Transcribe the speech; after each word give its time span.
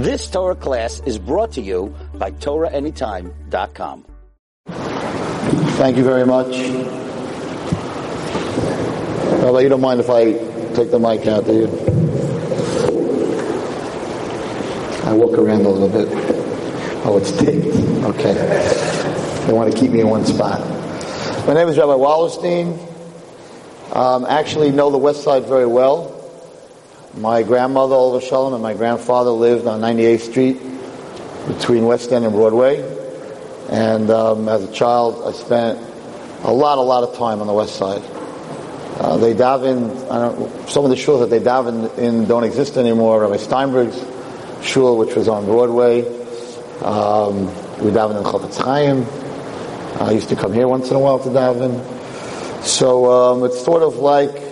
This 0.00 0.30
Torah 0.30 0.54
class 0.54 1.00
is 1.04 1.18
brought 1.18 1.52
to 1.52 1.60
you 1.60 1.94
by 2.14 2.30
TorahAnytime.com. 2.30 4.06
Thank 5.76 5.98
you 5.98 6.04
very 6.04 6.24
much. 6.24 6.56
Rabbi, 9.42 9.60
you 9.60 9.68
don't 9.68 9.82
mind 9.82 10.00
if 10.00 10.08
I 10.08 10.32
take 10.72 10.90
the 10.90 10.98
mic 10.98 11.26
out, 11.26 11.44
do 11.44 11.52
you? 11.52 11.66
I 15.04 15.12
walk 15.12 15.36
around 15.36 15.66
a 15.66 15.68
little 15.68 15.90
bit. 15.90 16.08
Oh, 17.04 17.18
it's 17.20 17.32
taped. 17.32 17.66
Okay. 18.06 18.32
They 19.46 19.52
want 19.52 19.70
to 19.70 19.78
keep 19.78 19.90
me 19.90 20.00
in 20.00 20.08
one 20.08 20.24
spot. 20.24 20.60
My 21.46 21.52
name 21.52 21.68
is 21.68 21.76
Rabbi 21.76 21.92
Wallerstein. 21.92 22.78
Um, 23.94 24.24
actually 24.24 24.70
know 24.70 24.90
the 24.90 24.96
West 24.96 25.22
Side 25.24 25.44
very 25.44 25.66
well. 25.66 26.19
My 27.16 27.42
grandmother, 27.42 27.96
Oliver 27.96 28.24
Shalom, 28.24 28.54
and 28.54 28.62
my 28.62 28.74
grandfather 28.74 29.30
lived 29.30 29.66
on 29.66 29.80
98th 29.80 30.20
Street 30.20 30.60
between 31.48 31.84
West 31.84 32.12
End 32.12 32.24
and 32.24 32.32
Broadway. 32.32 32.78
And 33.68 34.08
um, 34.10 34.48
as 34.48 34.62
a 34.62 34.72
child, 34.72 35.22
I 35.26 35.32
spent 35.32 35.80
a 36.44 36.52
lot, 36.52 36.78
a 36.78 36.82
lot 36.82 37.02
of 37.02 37.16
time 37.16 37.40
on 37.40 37.48
the 37.48 37.52
West 37.52 37.74
Side. 37.74 38.02
Uh, 39.00 39.16
they 39.16 39.34
davened, 39.34 40.08
I 40.08 40.28
don't, 40.28 40.68
some 40.68 40.84
of 40.84 40.90
the 40.90 40.96
shuls 40.96 41.18
that 41.18 41.30
they 41.30 41.40
davened 41.40 41.98
in 41.98 42.26
don't 42.26 42.44
exist 42.44 42.76
anymore. 42.76 43.22
Rabbi 43.22 43.38
Steinberg's 43.38 43.98
shul, 44.64 44.96
which 44.96 45.16
was 45.16 45.26
on 45.26 45.46
Broadway. 45.46 46.02
Um, 46.82 47.46
we 47.82 47.90
davened 47.90 48.18
in 48.18 48.24
Chofetz 48.24 48.56
Chaim. 48.56 49.04
I 50.00 50.12
used 50.12 50.28
to 50.28 50.36
come 50.36 50.52
here 50.52 50.68
once 50.68 50.90
in 50.90 50.96
a 50.96 51.00
while 51.00 51.18
to 51.18 51.28
daven. 51.28 52.62
So 52.62 53.10
um, 53.10 53.44
it's 53.44 53.64
sort 53.64 53.82
of 53.82 53.96
like 53.96 54.49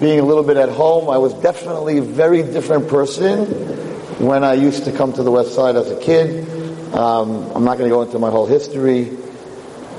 being 0.00 0.20
a 0.20 0.24
little 0.24 0.44
bit 0.44 0.56
at 0.56 0.68
home. 0.68 1.10
I 1.10 1.18
was 1.18 1.34
definitely 1.34 1.98
a 1.98 2.02
very 2.02 2.42
different 2.42 2.88
person 2.88 3.46
when 4.18 4.44
I 4.44 4.54
used 4.54 4.84
to 4.84 4.92
come 4.92 5.12
to 5.14 5.22
the 5.22 5.30
West 5.30 5.54
Side 5.54 5.76
as 5.76 5.90
a 5.90 5.98
kid. 6.00 6.48
Um, 6.94 7.50
I'm 7.54 7.64
not 7.64 7.78
going 7.78 7.90
to 7.90 7.94
go 7.94 8.02
into 8.02 8.18
my 8.18 8.30
whole 8.30 8.46
history, 8.46 9.16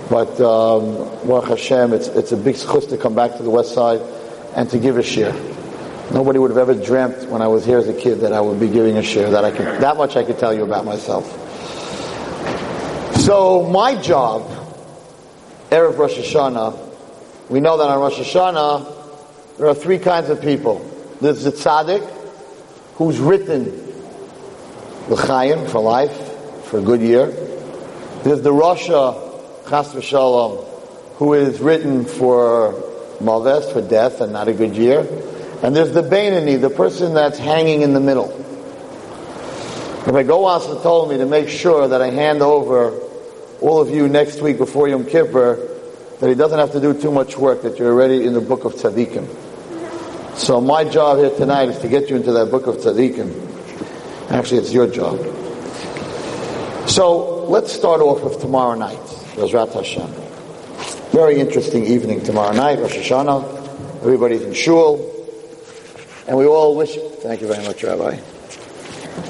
but 0.10 0.40
um, 0.42 0.96
Baruch 1.28 1.50
Hashem, 1.50 1.94
it's, 1.94 2.08
it's 2.08 2.32
a 2.32 2.38
big 2.38 2.56
schus 2.56 2.90
to 2.90 2.98
come 2.98 3.14
back 3.14 3.38
to 3.38 3.44
the 3.44 3.50
West 3.50 3.74
Side 3.74 4.02
and 4.56 4.70
to 4.70 4.80
give 4.80 4.98
a 4.98 5.02
shiur. 5.02 5.34
Nobody 6.12 6.40
would 6.40 6.50
have 6.50 6.58
ever 6.58 6.74
dreamt 6.74 7.30
when 7.30 7.42
I 7.42 7.48
was 7.48 7.66
here 7.66 7.78
as 7.78 7.88
a 7.88 7.94
kid 7.94 8.22
that 8.22 8.34
I 8.34 8.42
would 8.42 8.60
be 8.60 8.68
giving 8.68 8.98
a 8.98 9.02
shiur. 9.02 9.30
That 9.32 9.46
I 9.46 9.52
could, 9.52 9.68
that 9.82 9.98
much 9.98 10.16
I 10.16 10.24
could 10.24 10.40
tell 10.40 10.54
you 10.54 10.64
about 10.64 10.86
myself. 10.86 11.28
So 13.20 13.70
my 13.70 14.02
job, 14.02 14.50
erev 15.70 15.98
Rosh 15.98 16.18
Hashanah, 16.18 16.88
we 17.50 17.60
know 17.60 17.78
that 17.78 17.88
on 17.90 18.00
Rosh 18.00 18.18
Hashanah 18.18 18.99
there 19.60 19.68
are 19.68 19.76
three 19.76 20.00
kinds 20.00 20.30
of 20.30 20.42
people. 20.42 20.80
There's 21.20 21.44
the 21.44 21.52
tzaddik, 21.52 22.10
who's 22.96 23.20
written 23.20 23.66
l'chaim 25.10 25.68
for 25.68 25.82
life, 25.82 26.16
for 26.68 26.80
a 26.80 26.82
good 26.82 27.02
year. 27.02 27.26
There's 28.24 28.42
the 28.42 28.54
Rasha, 28.54 29.68
chas 29.70 29.94
v'shalom, 29.94 30.66
who 31.16 31.34
is 31.34 31.60
written 31.60 32.06
for 32.06 32.72
maves, 33.20 33.70
for 33.74 33.82
death, 33.82 34.22
and 34.22 34.32
not 34.32 34.48
a 34.48 34.54
good 34.54 34.78
year. 34.78 35.00
And 35.62 35.76
there's 35.76 35.92
the 35.92 36.04
Beinoni, 36.04 36.60
the 36.60 36.70
person 36.70 37.14
that's 37.14 37.38
hanging 37.38 37.82
in 37.82 37.94
the 37.94 38.00
middle. 38.00 38.30
Rabbi 40.06 40.24
Gowas 40.24 40.82
told 40.82 41.10
me 41.10 41.18
to 41.18 41.26
make 41.26 41.50
sure 41.50 41.86
that 41.90 42.02
I 42.02 42.12
hand 42.12 42.42
over 42.42 42.98
all 43.60 43.82
of 43.82 43.90
you 43.90 44.08
next 44.08 44.40
week 44.42 44.58
before 44.58 44.88
Yom 44.88 45.06
Kippur 45.06 45.58
that 46.22 46.30
he 46.30 46.36
doesn't 46.36 46.60
have 46.60 46.72
to 46.72 46.80
do 46.80 46.94
too 46.94 47.12
much 47.12 47.38
work, 47.38 47.64
that 47.64 47.78
you're 47.78 47.92
already 47.92 48.26
in 48.26 48.32
the 48.32 48.40
book 48.42 48.64
of 48.64 48.74
Tzaddikim. 48.76 49.48
So 50.40 50.62
my 50.62 50.86
job 50.86 51.18
here 51.18 51.32
tonight 51.32 51.68
is 51.68 51.80
to 51.80 51.90
get 51.90 52.10
you 52.10 52.16
into 52.16 52.32
that 52.32 52.50
book 52.50 52.66
of 52.66 52.78
Tzaddikim. 52.78 54.32
Actually, 54.32 54.62
it's 54.62 54.72
your 54.72 54.88
job. 54.88 55.20
So 56.90 57.44
let's 57.44 57.74
start 57.74 58.00
off 58.00 58.24
with 58.24 58.40
tomorrow 58.40 58.74
night, 58.76 58.98
Bezrat 59.36 59.74
Hashem. 59.74 60.08
Very 61.12 61.42
interesting 61.42 61.86
evening 61.86 62.24
tomorrow 62.24 62.54
night, 62.56 62.80
Rosh 62.80 62.96
Hashanah. 62.96 63.98
Everybody's 63.98 64.42
in 64.44 64.54
shul. 64.54 65.14
And 66.26 66.38
we 66.38 66.46
all 66.46 66.78
wish, 66.78 66.96
thank 67.22 67.42
you 67.42 67.48
very 67.48 67.68
much, 67.68 67.84
Rabbi. 67.84 68.18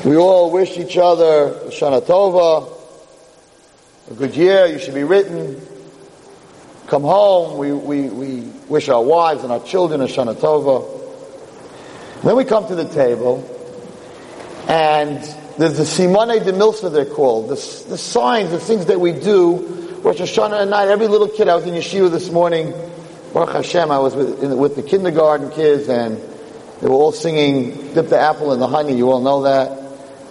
We 0.05 0.15
all 0.15 0.51
wish 0.51 0.77
each 0.77 0.95
other 0.95 1.49
Shana 1.71 2.01
Tova, 2.01 2.71
a 4.11 4.13
good 4.13 4.35
year, 4.35 4.67
you 4.67 4.77
should 4.77 4.93
be 4.93 5.03
written. 5.03 5.59
Come 6.85 7.01
home, 7.01 7.57
we, 7.57 7.73
we, 7.73 8.09
we 8.09 8.41
wish 8.67 8.89
our 8.89 9.03
wives 9.03 9.41
and 9.41 9.51
our 9.51 9.63
children 9.63 10.01
a 10.01 10.05
Shana 10.05 10.35
Tova. 10.35 10.98
Then 12.23 12.35
we 12.35 12.43
come 12.43 12.67
to 12.67 12.75
the 12.75 12.83
table, 12.83 13.47
and 14.67 15.23
there's 15.57 15.77
the 15.77 15.85
Simone 15.85 16.43
de 16.43 16.51
Milsa, 16.51 16.91
they're 16.91 17.05
called, 17.05 17.45
the, 17.45 17.55
the 17.87 17.97
signs, 17.97 18.51
the 18.51 18.59
things 18.59 18.87
that 18.87 18.99
we 18.99 19.13
do. 19.13 19.99
Rosh 20.03 20.19
Hashanah 20.19 20.63
at 20.63 20.67
night, 20.67 20.89
every 20.89 21.07
little 21.07 21.29
kid, 21.29 21.47
I 21.47 21.55
was 21.55 21.65
in 21.65 21.75
yeshiva 21.75 22.11
this 22.11 22.29
morning, 22.29 22.73
Baruch 23.33 23.53
Hashem, 23.53 23.89
I 23.89 23.99
was 23.99 24.15
with, 24.15 24.43
in, 24.43 24.57
with 24.57 24.75
the 24.75 24.83
kindergarten 24.83 25.49
kids, 25.51 25.87
and 25.87 26.17
they 26.81 26.87
were 26.87 26.95
all 26.95 27.13
singing 27.13 27.93
Dip 27.93 28.09
the 28.09 28.19
Apple 28.19 28.51
in 28.51 28.59
the 28.59 28.67
Honey. 28.67 28.97
You 28.97 29.11
all 29.11 29.21
know 29.21 29.43
that. 29.43 29.77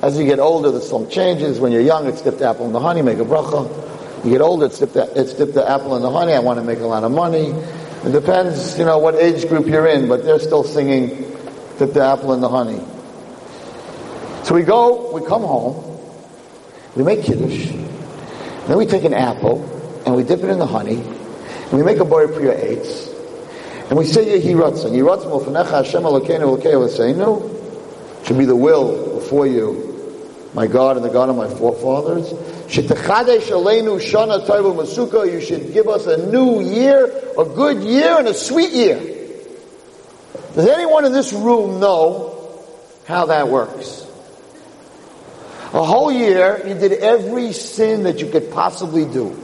As 0.02 0.18
you 0.18 0.24
get 0.24 0.38
older, 0.38 0.70
the 0.70 0.80
song 0.80 1.08
changes. 1.08 1.58
When 1.58 1.72
you're 1.72 1.80
young, 1.80 2.06
it's 2.06 2.20
Dip 2.20 2.38
the 2.38 2.48
Apple 2.48 2.66
in 2.66 2.72
the 2.72 2.80
Honey, 2.80 3.00
make 3.00 3.18
a 3.18 3.24
bracha. 3.24 4.24
You 4.24 4.30
get 4.32 4.40
older, 4.42 4.66
it's 4.66 4.78
Dip 4.78 4.92
the, 4.92 5.10
it's 5.18 5.32
dip 5.32 5.54
the 5.54 5.66
Apple 5.66 5.96
in 5.96 6.02
the 6.02 6.10
Honey, 6.10 6.34
I 6.34 6.40
want 6.40 6.58
to 6.58 6.64
make 6.64 6.80
a 6.80 6.86
lot 6.86 7.04
of 7.04 7.12
money. 7.12 7.48
It 7.48 8.12
depends, 8.12 8.78
you 8.78 8.84
know, 8.84 8.98
what 8.98 9.14
age 9.14 9.48
group 9.48 9.66
you're 9.66 9.86
in, 9.86 10.06
but 10.06 10.24
they're 10.24 10.38
still 10.38 10.64
singing 10.64 11.37
Dip 11.78 11.92
the 11.92 12.04
Apple 12.04 12.32
and 12.32 12.42
the 12.42 12.48
Honey. 12.48 12.80
So 14.44 14.54
we 14.54 14.62
go, 14.62 15.12
we 15.12 15.20
come 15.26 15.42
home, 15.42 16.00
we 16.96 17.02
make 17.02 17.22
Kiddush, 17.22 17.66
then 18.66 18.78
we 18.78 18.86
take 18.86 19.04
an 19.04 19.12
apple, 19.12 19.62
and 20.06 20.16
we 20.16 20.22
dip 20.22 20.42
it 20.42 20.48
in 20.48 20.58
the 20.58 20.66
honey, 20.66 20.96
and 20.96 21.72
we 21.72 21.82
make 21.82 21.98
a 21.98 22.04
Bori 22.06 22.28
Priya 22.28 22.54
Eitz, 22.54 23.08
and 23.90 23.98
we 23.98 24.06
say 24.06 24.24
Yehi 24.24 24.54
Ratzon. 24.54 24.92
Yehi 24.92 25.04
Ratzon 25.04 25.34
L'fanecha 25.34 25.84
Hashem 25.84 26.02
Elokeinu 26.02 26.58
Elokei 26.58 26.72
Avoseinu. 26.72 27.56
Should 28.26 28.38
be 28.38 28.46
the 28.46 28.56
will 28.56 29.18
before 29.20 29.46
you, 29.46 30.50
my 30.54 30.66
God 30.66 30.96
and 30.96 31.04
the 31.04 31.10
God 31.10 31.28
of 31.28 31.36
my 31.36 31.48
forefathers. 31.48 32.32
Shetechadesh 32.72 33.50
Aleinu 33.50 34.00
Shana 34.00 34.46
Taivu 34.46 34.74
Masuka. 34.74 35.30
You 35.30 35.42
should 35.42 35.74
give 35.74 35.88
us 35.88 36.06
a 36.06 36.30
new 36.30 36.60
year, 36.60 37.04
a 37.38 37.44
good 37.44 37.82
year, 37.82 38.18
and 38.18 38.28
a 38.28 38.34
sweet 38.34 38.72
year. 38.72 39.17
Does 40.58 40.66
anyone 40.66 41.04
in 41.04 41.12
this 41.12 41.32
room 41.32 41.78
know 41.78 42.64
how 43.06 43.26
that 43.26 43.46
works? 43.46 44.04
A 45.72 45.84
whole 45.84 46.10
year, 46.10 46.60
you 46.66 46.74
did 46.74 46.94
every 46.94 47.52
sin 47.52 48.02
that 48.02 48.18
you 48.18 48.28
could 48.28 48.50
possibly 48.50 49.04
do. 49.04 49.40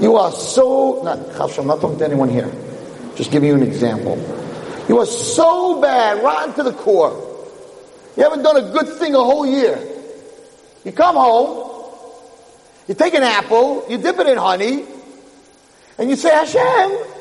You 0.00 0.16
are 0.16 0.32
so, 0.32 1.02
not, 1.04 1.18
I'm 1.38 1.66
not 1.68 1.80
talking 1.80 1.98
to 1.98 2.04
anyone 2.04 2.30
here. 2.30 2.50
Just 3.14 3.30
giving 3.30 3.48
you 3.48 3.54
an 3.54 3.62
example. 3.62 4.16
You 4.88 4.98
are 4.98 5.06
so 5.06 5.80
bad, 5.80 6.20
rotten 6.24 6.52
to 6.54 6.64
the 6.64 6.72
core. 6.72 7.12
You 8.16 8.24
haven't 8.24 8.42
done 8.42 8.56
a 8.56 8.72
good 8.72 8.88
thing 8.98 9.14
a 9.14 9.22
whole 9.22 9.46
year. 9.46 9.78
You 10.84 10.90
come 10.90 11.14
home, 11.14 11.92
you 12.88 12.94
take 12.96 13.14
an 13.14 13.22
apple, 13.22 13.86
you 13.88 13.98
dip 13.98 14.18
it 14.18 14.26
in 14.26 14.36
honey, 14.36 14.84
and 15.96 16.10
you 16.10 16.16
say, 16.16 16.30
Hashem, 16.30 17.13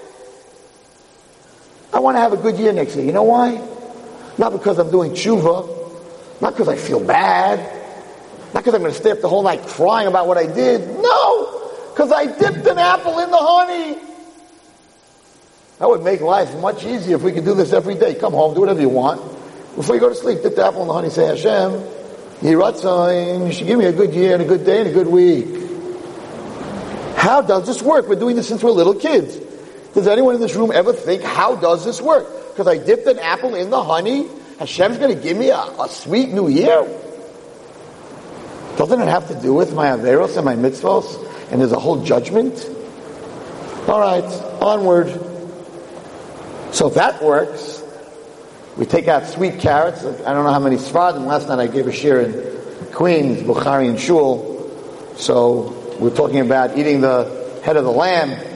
I 1.93 1.99
want 1.99 2.17
to 2.17 2.21
have 2.21 2.33
a 2.33 2.37
good 2.37 2.57
year 2.57 2.73
next 2.73 2.95
year. 2.95 3.05
You 3.05 3.11
know 3.11 3.23
why? 3.23 3.61
Not 4.37 4.51
because 4.51 4.79
I'm 4.79 4.89
doing 4.89 5.11
tshuva, 5.11 6.41
not 6.41 6.53
because 6.53 6.67
I 6.67 6.75
feel 6.75 6.99
bad, 6.99 7.59
not 8.53 8.63
because 8.63 8.73
I'm 8.73 8.81
going 8.81 8.93
to 8.93 8.99
stay 8.99 9.11
up 9.11 9.21
the 9.21 9.29
whole 9.29 9.43
night 9.43 9.61
crying 9.67 10.07
about 10.07 10.27
what 10.27 10.37
I 10.37 10.47
did. 10.47 10.81
No! 11.01 11.71
Because 11.91 12.11
I 12.11 12.25
dipped 12.25 12.65
an 12.65 12.79
apple 12.79 13.19
in 13.19 13.29
the 13.29 13.37
honey. 13.37 13.99
That 15.77 15.89
would 15.89 16.03
make 16.03 16.21
life 16.21 16.55
much 16.57 16.83
easier 16.83 17.15
if 17.15 17.21
we 17.21 17.31
could 17.31 17.45
do 17.45 17.53
this 17.53 17.73
every 17.73 17.95
day. 17.95 18.15
Come 18.15 18.33
home, 18.33 18.55
do 18.55 18.61
whatever 18.61 18.81
you 18.81 18.89
want. 18.89 19.21
Before 19.75 19.95
you 19.95 20.01
go 20.01 20.09
to 20.09 20.15
sleep, 20.15 20.41
dip 20.41 20.55
the 20.55 20.65
apple 20.65 20.81
in 20.81 20.87
the 20.87 20.93
honey, 20.93 21.09
say 21.09 21.27
Hashem, 21.27 21.71
Yiratzayim, 22.41 23.47
you 23.47 23.53
should 23.53 23.67
give 23.67 23.77
me 23.77 23.85
a 23.85 23.91
good 23.91 24.13
year 24.13 24.33
and 24.33 24.43
a 24.43 24.45
good 24.45 24.65
day 24.65 24.81
and 24.81 24.89
a 24.89 24.93
good 24.93 25.07
week. 25.07 25.47
How 27.15 27.41
does 27.41 27.67
this 27.67 27.81
work? 27.81 28.07
We're 28.07 28.15
doing 28.15 28.35
this 28.35 28.47
since 28.47 28.63
we're 28.63 28.71
little 28.71 28.95
kids. 28.95 29.37
Does 29.93 30.07
anyone 30.07 30.35
in 30.35 30.41
this 30.41 30.55
room 30.55 30.71
ever 30.71 30.91
think, 30.91 31.21
how 31.21 31.55
does 31.55 31.85
this 31.85 32.01
work? 32.01 32.27
Because 32.49 32.67
I 32.67 32.77
dipped 32.77 33.07
an 33.07 33.19
apple 33.19 33.55
in 33.55 33.69
the 33.69 33.83
honey, 33.83 34.27
Hashem's 34.59 34.97
going 34.97 35.15
to 35.15 35.21
give 35.21 35.37
me 35.37 35.49
a, 35.49 35.57
a, 35.57 35.87
sweet 35.89 36.29
new 36.29 36.47
year? 36.47 36.83
Doesn't 38.77 39.01
it 39.01 39.07
have 39.07 39.27
to 39.27 39.39
do 39.39 39.53
with 39.53 39.73
my 39.73 39.87
averos 39.87 40.35
and 40.35 40.45
my 40.45 40.55
mitzvos? 40.55 41.51
And 41.51 41.61
there's 41.61 41.71
a 41.71 41.79
whole 41.79 42.03
judgment? 42.03 42.69
All 43.87 43.99
right, 43.99 44.23
onward. 44.61 45.09
So 46.71 46.87
if 46.87 46.95
that 46.95 47.21
works, 47.21 47.83
we 48.77 48.85
take 48.85 49.07
out 49.07 49.27
sweet 49.27 49.59
carrots. 49.59 50.03
I 50.03 50.33
don't 50.33 50.43
know 50.43 50.53
how 50.53 50.59
many 50.59 50.77
Sfardim. 50.77 51.25
Last 51.25 51.47
night 51.47 51.59
I 51.59 51.67
gave 51.67 51.85
a 51.85 51.91
shiur 51.91 52.25
in 52.25 52.91
Queens, 52.93 53.41
Bukharian 53.41 53.99
Shul. 53.99 54.71
So 55.17 55.97
we're 55.99 56.15
talking 56.15 56.39
about 56.39 56.77
eating 56.77 57.01
the 57.01 57.61
head 57.63 57.77
of 57.77 57.83
the 57.83 57.91
lamb 57.91 58.52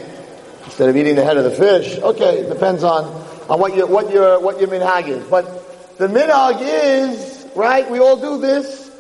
instead 0.68 0.90
of 0.90 0.96
eating 0.96 1.16
the 1.16 1.24
head 1.24 1.38
of 1.38 1.44
the 1.46 1.52
fish. 1.52 1.98
Okay, 1.98 2.42
it 2.42 2.50
depends 2.50 2.84
on, 2.84 3.06
on 3.50 3.60
what 3.60 3.75
your, 3.75 3.88
what 3.88 4.12
your, 4.12 4.40
what 4.40 4.60
your 4.60 4.69
minhag 4.69 5.08
is. 5.08 5.25
But 5.28 5.98
the 5.98 6.08
minhag 6.08 6.60
is, 6.62 7.48
right, 7.56 7.90
we 7.90 8.00
all 8.00 8.18
do 8.18 8.40
this. 8.40 8.92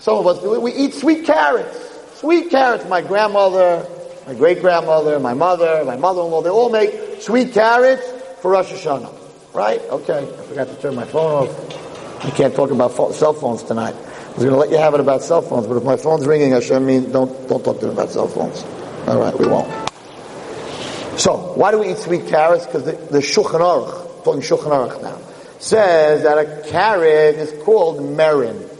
Some 0.00 0.18
of 0.18 0.26
us 0.26 0.40
do 0.40 0.54
it. 0.54 0.62
We 0.62 0.72
eat 0.72 0.94
sweet 0.94 1.24
carrots. 1.24 2.18
Sweet 2.18 2.50
carrots. 2.50 2.86
My 2.88 3.02
grandmother, 3.02 3.86
my 4.26 4.34
great 4.34 4.60
grandmother, 4.60 5.20
my 5.20 5.34
mother, 5.34 5.84
my 5.84 5.96
mother-in-law, 5.96 6.42
they 6.42 6.50
all 6.50 6.70
make 6.70 7.22
sweet 7.22 7.52
carrots 7.52 8.02
for 8.40 8.50
Rosh 8.52 8.72
Hashanah. 8.72 9.12
Right? 9.54 9.80
Okay. 9.82 10.18
I 10.18 10.42
forgot 10.46 10.68
to 10.68 10.74
turn 10.80 10.94
my 10.94 11.04
phone 11.04 11.48
off. 11.48 12.24
I 12.24 12.30
can't 12.30 12.54
talk 12.54 12.70
about 12.70 13.14
cell 13.14 13.34
phones 13.34 13.62
tonight. 13.62 13.94
I 13.94 14.30
was 14.30 14.44
going 14.44 14.50
to 14.50 14.56
let 14.56 14.70
you 14.70 14.78
have 14.78 14.94
it 14.94 15.00
about 15.00 15.22
cell 15.22 15.42
phones, 15.42 15.66
but 15.66 15.76
if 15.76 15.84
my 15.84 15.96
phone's 15.96 16.26
ringing, 16.26 16.50
Hashem 16.50 16.84
mean 16.84 17.10
don't 17.12 17.48
don't 17.48 17.64
talk 17.64 17.80
to 17.80 17.86
me 17.86 17.92
about 17.92 18.10
cell 18.10 18.28
phones. 18.28 18.64
All 19.06 19.18
right, 19.18 19.38
we 19.38 19.46
won't. 19.46 19.70
So, 21.16 21.54
why 21.54 21.70
do 21.70 21.78
we 21.78 21.90
eat 21.90 21.98
sweet 21.98 22.26
carrots? 22.26 22.66
Because 22.66 22.84
the, 22.84 22.92
the 22.92 23.18
Shulchan 23.18 23.60
Aruch, 23.60 24.24
talking 24.24 24.42
Shulchan 24.42 24.70
Aruch 24.70 25.02
now, 25.02 25.18
says 25.58 26.22
that 26.24 26.36
a 26.36 26.68
carrot 26.68 27.36
is 27.36 27.64
called 27.64 28.00
merin. 28.00 28.70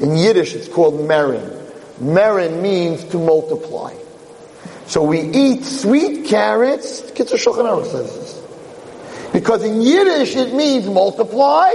In 0.00 0.16
Yiddish, 0.16 0.54
it's 0.54 0.68
called 0.68 0.94
merin. 1.00 1.62
Merin 2.00 2.60
means 2.60 3.02
to 3.04 3.18
multiply. 3.18 3.94
So 4.86 5.02
we 5.02 5.20
eat 5.20 5.64
sweet 5.64 6.26
carrots. 6.26 7.00
Kitzur 7.12 7.42
Shulchan 7.42 7.64
Aruch 7.64 7.90
says 7.90 8.14
this. 8.14 8.42
Because 9.32 9.64
in 9.64 9.80
Yiddish 9.80 10.36
it 10.36 10.54
means 10.54 10.86
multiply. 10.86 11.72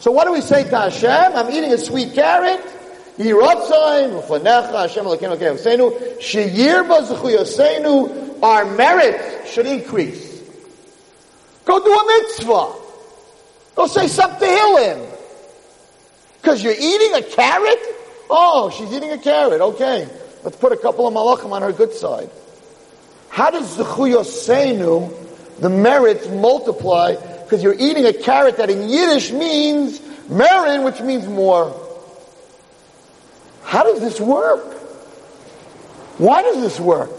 So 0.00 0.10
what 0.10 0.24
do 0.24 0.32
we 0.32 0.40
say 0.40 0.64
to 0.64 0.78
Hashem? 0.78 1.36
I'm 1.36 1.50
eating 1.52 1.72
a 1.72 1.78
sweet 1.78 2.14
carrot. 2.14 2.60
Our 8.42 8.64
merit 8.74 9.46
should 9.46 9.66
increase. 9.66 10.42
Go 11.64 11.78
do 11.78 11.92
a 11.92 12.06
mitzvah. 12.06 12.72
Go 13.76 13.86
say 13.86 14.08
something 14.08 14.40
to 14.40 14.46
Hillel. 14.46 15.18
Because 16.40 16.62
you're 16.62 16.74
eating 16.76 17.14
a 17.14 17.22
carrot? 17.22 17.78
Oh, 18.28 18.70
she's 18.76 18.92
eating 18.92 19.12
a 19.12 19.18
carrot. 19.18 19.60
Okay. 19.60 20.08
Let's 20.42 20.56
put 20.56 20.72
a 20.72 20.76
couple 20.76 21.06
of 21.06 21.14
malachim 21.14 21.52
on 21.52 21.62
her 21.62 21.72
good 21.72 21.92
side. 21.92 22.30
How 23.28 23.50
does 23.50 23.76
the 23.76 23.84
chuyosenu, 23.84 25.14
the 25.60 25.70
merits 25.70 26.28
multiply? 26.28 27.14
Because 27.14 27.62
you're 27.62 27.76
eating 27.78 28.06
a 28.06 28.12
carrot 28.12 28.56
that 28.56 28.70
in 28.70 28.88
Yiddish 28.88 29.30
means 29.30 30.00
merin, 30.28 30.84
which 30.84 31.00
means 31.00 31.28
more. 31.28 31.70
How 33.62 33.84
does 33.84 34.00
this 34.00 34.20
work? 34.20 34.64
Why 36.18 36.42
does 36.42 36.60
this 36.60 36.78
work? 36.78 37.10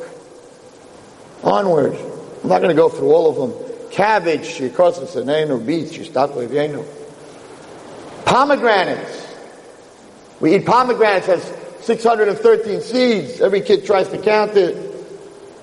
Onward. 1.43 1.93
I'm 1.93 2.49
not 2.49 2.61
going 2.61 2.69
to 2.69 2.75
go 2.75 2.89
through 2.89 3.11
all 3.11 3.29
of 3.29 3.35
them. 3.35 3.89
Cabbage, 3.91 4.41
shikosa 4.41 5.05
senenu, 5.05 5.65
beets, 5.65 5.93
shistatlevenu. 5.93 6.85
Pomegranates. 8.25 9.27
We 10.39 10.55
eat 10.55 10.65
pomegranates, 10.65 11.27
has 11.27 11.43
613 11.81 12.81
seeds. 12.81 13.41
Every 13.41 13.61
kid 13.61 13.85
tries 13.85 14.09
to 14.09 14.17
count 14.17 14.55
it. 14.55 14.75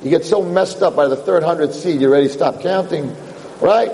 You 0.02 0.10
get 0.10 0.24
so 0.24 0.42
messed 0.42 0.82
up 0.82 0.96
by 0.96 1.08
the 1.08 1.16
third 1.16 1.42
hundred 1.42 1.74
seed, 1.74 2.00
you 2.00 2.08
already 2.08 2.28
stop 2.28 2.62
counting. 2.62 3.14
Right? 3.60 3.90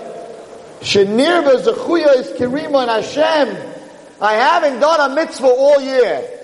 Shenirba 0.80 1.62
zechuya 1.62 2.16
is 2.16 2.28
kirima 2.38 2.82
and 2.82 3.04
Hashem. 3.04 3.72
I 4.20 4.34
haven't 4.34 4.80
done 4.80 5.10
a 5.10 5.14
mitzvah 5.14 5.46
all 5.46 5.80
year. 5.80 6.35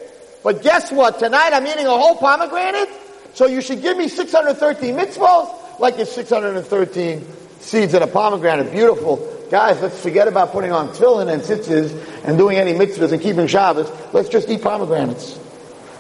But 0.42 0.62
guess 0.62 0.90
what? 0.90 1.18
Tonight 1.18 1.52
I'm 1.52 1.66
eating 1.66 1.86
a 1.86 1.90
whole 1.90 2.16
pomegranate, 2.16 2.88
so 3.34 3.46
you 3.46 3.60
should 3.60 3.80
give 3.80 3.96
me 3.96 4.08
613 4.08 4.94
mitzvahs 4.94 5.78
like 5.78 5.98
it's 5.98 6.12
613 6.12 7.24
seeds 7.60 7.94
in 7.94 8.02
a 8.02 8.06
pomegranate. 8.06 8.72
Beautiful. 8.72 9.28
Guys, 9.50 9.80
let's 9.82 10.00
forget 10.02 10.28
about 10.28 10.50
putting 10.50 10.72
on 10.72 10.88
tefillin 10.88 11.32
and 11.32 11.42
tzitzis 11.42 12.24
and 12.24 12.38
doing 12.38 12.56
any 12.56 12.72
mitzvahs 12.72 13.12
and 13.12 13.20
keeping 13.20 13.46
Shabbos. 13.46 13.90
Let's 14.12 14.28
just 14.28 14.48
eat 14.48 14.62
pomegranates. 14.62 15.38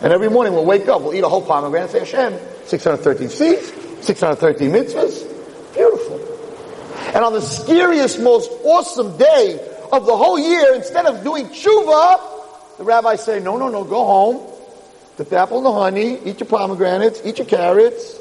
And 0.00 0.12
every 0.12 0.30
morning 0.30 0.54
we'll 0.54 0.64
wake 0.64 0.88
up, 0.88 1.02
we'll 1.02 1.14
eat 1.14 1.22
a 1.22 1.28
whole 1.28 1.42
pomegranate, 1.42 1.90
say 1.90 2.00
Hashem, 2.00 2.38
613 2.64 3.28
seeds, 3.28 3.72
613 4.04 4.70
mitzvahs. 4.70 5.74
Beautiful. 5.74 6.18
And 7.14 7.24
on 7.24 7.34
the 7.34 7.42
scariest, 7.42 8.20
most 8.20 8.50
awesome 8.64 9.16
day 9.18 9.60
of 9.92 10.06
the 10.06 10.16
whole 10.16 10.38
year, 10.38 10.74
instead 10.74 11.06
of 11.06 11.22
doing 11.22 11.46
tshuva, 11.46 12.41
the 12.78 12.84
rabbis 12.84 13.24
say, 13.24 13.40
no, 13.40 13.56
no, 13.56 13.68
no, 13.68 13.84
go 13.84 14.04
home, 14.04 14.50
dip 15.16 15.28
the 15.28 15.38
apple 15.38 15.58
in 15.58 15.64
the 15.64 15.72
honey, 15.72 16.18
eat 16.24 16.40
your 16.40 16.48
pomegranates, 16.48 17.20
eat 17.24 17.38
your 17.38 17.46
carrots. 17.46 18.18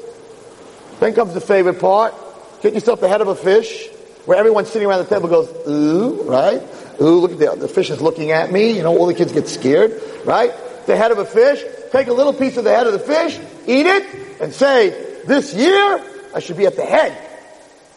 Then 1.00 1.14
comes 1.14 1.34
the 1.34 1.40
favorite 1.40 1.80
part. 1.80 2.14
Get 2.62 2.74
yourself 2.74 3.00
the 3.00 3.08
head 3.08 3.20
of 3.20 3.28
a 3.28 3.34
fish, 3.34 3.88
where 4.24 4.38
everyone 4.38 4.66
sitting 4.66 4.86
around 4.86 5.04
the 5.04 5.12
table 5.12 5.28
goes, 5.28 5.48
ooh, 5.66 6.22
right? 6.22 6.62
Ooh, 7.00 7.18
look 7.18 7.32
at 7.32 7.38
the, 7.38 7.56
the 7.56 7.68
fish 7.68 7.90
is 7.90 8.00
looking 8.00 8.30
at 8.30 8.52
me. 8.52 8.76
You 8.76 8.84
know, 8.84 8.96
all 8.96 9.06
the 9.06 9.14
kids 9.14 9.32
get 9.32 9.48
scared, 9.48 10.00
right? 10.24 10.52
The 10.86 10.96
head 10.96 11.10
of 11.10 11.18
a 11.18 11.24
fish, 11.24 11.60
take 11.90 12.06
a 12.06 12.12
little 12.12 12.32
piece 12.32 12.56
of 12.56 12.64
the 12.64 12.70
head 12.70 12.86
of 12.86 12.92
the 12.92 13.00
fish, 13.00 13.36
eat 13.66 13.86
it, 13.86 14.40
and 14.40 14.52
say, 14.52 14.90
this 15.26 15.54
year, 15.54 16.04
I 16.34 16.38
should 16.38 16.56
be 16.56 16.66
at 16.66 16.76
the 16.76 16.84
head, 16.84 17.16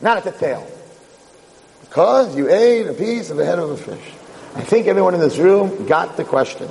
not 0.02 0.18
at 0.18 0.24
the 0.24 0.32
tail. 0.32 0.68
Because 1.82 2.36
you 2.36 2.50
ate 2.50 2.88
a 2.88 2.94
piece 2.94 3.30
of 3.30 3.38
the 3.38 3.46
head 3.46 3.60
of 3.60 3.70
a 3.70 3.78
fish. 3.78 4.14
I 4.56 4.62
think 4.62 4.88
everyone 4.88 5.14
in 5.14 5.20
this 5.20 5.38
room 5.38 5.86
got 5.86 6.16
the 6.16 6.24
question. 6.24 6.68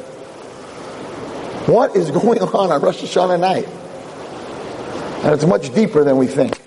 What 1.66 1.94
is 1.96 2.10
going 2.22 2.40
on 2.40 2.72
on 2.72 2.80
Rosh 2.80 3.02
Hashanah 3.02 3.38
night? 3.38 3.68
And 5.24 5.34
it's 5.34 5.44
much 5.44 5.72
deeper 5.74 6.02
than 6.02 6.16
we 6.16 6.26
think. 6.26 6.58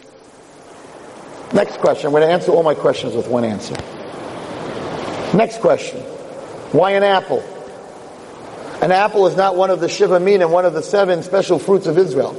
Next 1.54 1.78
question. 1.78 2.08
I'm 2.08 2.12
going 2.12 2.22
to 2.22 2.32
answer 2.32 2.52
all 2.52 2.64
my 2.64 2.76
questions 2.76 3.16
with 3.16 3.28
one 3.28 3.44
answer. 3.44 3.76
Next 5.36 5.60
question. 5.60 6.02
Why 6.72 6.92
an 6.92 7.04
apple? 7.04 7.40
An 8.82 8.92
apple 8.92 9.26
is 9.26 9.36
not 9.36 9.56
one 9.56 9.72
of 9.72 9.80
the 9.80 9.90
Shiva 9.90 10.20
Min 10.20 10.42
and 10.42 10.52
one 10.52 10.66
of 10.66 10.74
the 10.74 10.84
seven 10.84 11.24
special 11.24 11.58
fruits 11.58 11.88
of 11.88 11.98
Israel. 11.98 12.36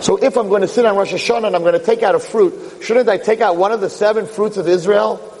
So 0.00 0.18
if 0.18 0.36
I'm 0.36 0.48
going 0.48 0.60
to 0.60 0.68
sit 0.68 0.84
on 0.84 0.96
Rosh 0.96 1.12
Hashanah 1.12 1.48
and 1.48 1.56
I'm 1.56 1.62
going 1.62 1.78
to 1.78 1.84
take 1.84 2.04
out 2.04 2.14
a 2.14 2.20
fruit, 2.20 2.82
shouldn't 2.82 3.08
I 3.08 3.16
take 3.18 3.40
out 3.40 3.56
one 3.56 3.72
of 3.72 3.80
the 3.80 3.90
seven 3.90 4.26
fruits 4.26 4.56
of 4.56 4.68
Israel? 4.68 5.35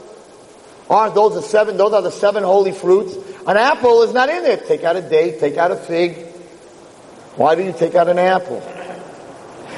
Aren't 0.88 1.14
those 1.14 1.34
the 1.34 1.42
seven? 1.42 1.76
Those 1.76 1.92
are 1.92 2.02
the 2.02 2.12
seven 2.12 2.44
holy 2.44 2.72
fruits. 2.72 3.16
An 3.46 3.56
apple 3.56 4.02
is 4.02 4.12
not 4.12 4.28
in 4.28 4.42
there. 4.42 4.56
Take 4.56 4.84
out 4.84 4.96
a 4.96 5.02
date. 5.02 5.40
Take 5.40 5.56
out 5.56 5.70
a 5.70 5.76
fig. 5.76 6.16
Why 7.36 7.54
do 7.54 7.62
you 7.62 7.72
take 7.72 7.94
out 7.94 8.08
an 8.08 8.18
apple? 8.18 8.60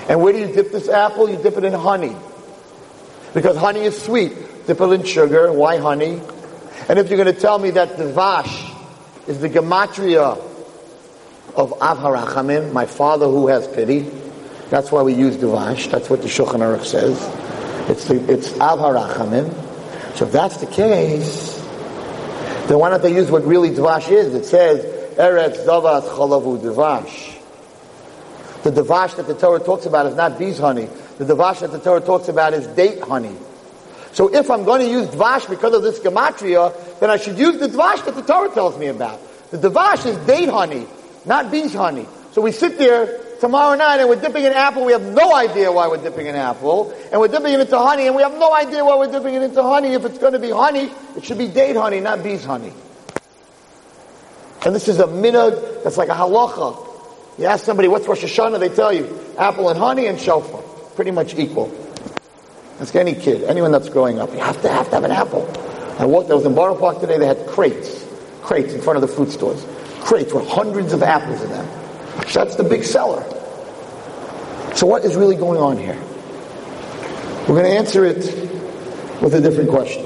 And 0.08 0.22
where 0.22 0.32
do 0.32 0.38
you 0.38 0.46
dip 0.46 0.70
this 0.70 0.88
apple? 0.88 1.28
You 1.28 1.36
dip 1.36 1.56
it 1.56 1.64
in 1.64 1.72
honey. 1.72 2.16
Because 3.34 3.56
honey 3.56 3.80
is 3.80 4.00
sweet. 4.00 4.32
Dip 4.66 4.80
it 4.80 4.92
in 4.92 5.02
sugar. 5.04 5.52
Why 5.52 5.78
honey? 5.78 6.20
And 6.88 6.98
if 6.98 7.08
you're 7.10 7.22
going 7.22 7.34
to 7.34 7.40
tell 7.40 7.58
me 7.58 7.70
that 7.70 7.96
Devash 7.96 8.74
is 9.26 9.40
the 9.40 9.48
gematria 9.48 10.38
of 11.54 11.82
Av 11.82 11.98
Harachamim, 11.98 12.72
my 12.72 12.86
father 12.86 13.26
who 13.26 13.48
has 13.48 13.66
pity, 13.68 14.10
that's 14.70 14.92
why 14.92 15.02
we 15.02 15.14
use 15.14 15.36
Devash. 15.36 15.90
That's 15.90 16.08
what 16.08 16.22
the 16.22 16.28
Shulchan 16.28 16.60
Aruch 16.60 16.84
says. 16.84 17.18
It's, 17.90 18.04
the, 18.04 18.32
it's. 18.32 18.52
So 20.18 20.26
if 20.26 20.32
that's 20.32 20.56
the 20.56 20.66
case, 20.66 21.56
then 22.66 22.80
why 22.80 22.90
don't 22.90 23.00
they 23.00 23.14
use 23.14 23.30
what 23.30 23.44
really 23.44 23.70
Dvash 23.70 24.10
is? 24.10 24.34
It 24.34 24.44
says, 24.46 24.84
Eretz 25.14 25.64
Davas 25.64 26.08
Chalavu 26.08 26.58
Dvash. 26.60 27.40
The 28.64 28.72
Dvash 28.72 29.14
that 29.14 29.28
the 29.28 29.34
Torah 29.34 29.60
talks 29.60 29.86
about 29.86 30.06
is 30.06 30.16
not 30.16 30.36
bees 30.36 30.58
honey. 30.58 30.88
The 31.18 31.24
Dvash 31.24 31.60
that 31.60 31.70
the 31.70 31.78
Torah 31.78 32.00
talks 32.00 32.26
about 32.26 32.52
is 32.52 32.66
date 32.66 33.00
honey. 33.00 33.36
So 34.10 34.34
if 34.34 34.50
I'm 34.50 34.64
going 34.64 34.80
to 34.80 34.90
use 34.90 35.06
Dvash 35.06 35.48
because 35.48 35.72
of 35.72 35.84
this 35.84 36.00
gematria, 36.00 36.74
then 36.98 37.10
I 37.10 37.16
should 37.16 37.38
use 37.38 37.58
the 37.58 37.68
Dvash 37.68 38.04
that 38.04 38.16
the 38.16 38.22
Torah 38.22 38.52
tells 38.52 38.76
me 38.76 38.88
about. 38.88 39.20
The 39.52 39.70
Dvash 39.70 40.04
is 40.04 40.16
date 40.26 40.48
honey, 40.48 40.88
not 41.26 41.52
bees 41.52 41.74
honey. 41.74 42.08
So 42.32 42.42
we 42.42 42.52
sit 42.52 42.78
there 42.78 43.20
tomorrow 43.40 43.76
night 43.76 44.00
and 44.00 44.08
we're 44.08 44.20
dipping 44.20 44.44
an 44.44 44.52
apple, 44.52 44.84
we 44.84 44.92
have 44.92 45.02
no 45.02 45.34
idea 45.34 45.70
why 45.72 45.88
we're 45.88 46.02
dipping 46.02 46.28
an 46.28 46.34
apple, 46.34 46.92
and 47.10 47.20
we're 47.20 47.28
dipping 47.28 47.52
it 47.52 47.60
into 47.60 47.78
honey, 47.78 48.06
and 48.06 48.16
we 48.16 48.22
have 48.22 48.34
no 48.34 48.54
idea 48.54 48.84
why 48.84 48.96
we're 48.96 49.10
dipping 49.10 49.34
it 49.34 49.42
into 49.42 49.62
honey. 49.62 49.94
If 49.94 50.04
it's 50.04 50.18
going 50.18 50.32
to 50.32 50.38
be 50.38 50.50
honey, 50.50 50.90
it 51.16 51.24
should 51.24 51.38
be 51.38 51.48
date 51.48 51.76
honey, 51.76 52.00
not 52.00 52.22
bees 52.22 52.44
honey. 52.44 52.72
And 54.64 54.74
this 54.74 54.88
is 54.88 54.98
a 54.98 55.06
minhag 55.06 55.84
that's 55.84 55.96
like 55.96 56.08
a 56.08 56.14
halacha. 56.14 56.86
You 57.38 57.46
ask 57.46 57.64
somebody, 57.64 57.88
what's 57.88 58.06
Rosh 58.08 58.24
Hashanah? 58.24 58.58
They 58.58 58.68
tell 58.68 58.92
you, 58.92 59.18
apple 59.38 59.68
and 59.68 59.78
honey 59.78 60.06
and 60.06 60.20
shofar. 60.20 60.60
Pretty 60.96 61.12
much 61.12 61.36
equal. 61.36 61.72
Ask 62.80 62.94
any 62.96 63.14
kid, 63.14 63.44
anyone 63.44 63.70
that's 63.70 63.88
growing 63.88 64.18
up, 64.18 64.32
you 64.32 64.40
have 64.40 64.60
to 64.62 64.68
have 64.68 64.88
to 64.90 64.96
have 64.96 65.04
an 65.04 65.12
apple. 65.12 65.48
I 65.98 66.04
walked, 66.04 66.30
I 66.30 66.34
was 66.34 66.44
in 66.44 66.54
Borough 66.54 66.76
Park 66.76 67.00
today, 67.00 67.18
they 67.18 67.26
had 67.26 67.46
crates, 67.46 68.04
crates 68.42 68.72
in 68.72 68.80
front 68.80 68.96
of 68.96 69.00
the 69.02 69.08
fruit 69.08 69.30
stores. 69.30 69.64
Crates 70.00 70.32
with 70.32 70.48
hundreds 70.48 70.92
of 70.92 71.02
apples 71.02 71.42
in 71.42 71.50
them. 71.50 71.77
That's 72.32 72.56
the 72.56 72.64
big 72.64 72.84
seller. 72.84 73.22
So 74.74 74.86
what 74.86 75.04
is 75.04 75.16
really 75.16 75.36
going 75.36 75.60
on 75.60 75.76
here? 75.76 76.00
We're 77.48 77.62
going 77.62 77.64
to 77.64 77.78
answer 77.78 78.04
it 78.04 78.18
with 79.22 79.34
a 79.34 79.40
different 79.40 79.70
question. 79.70 80.04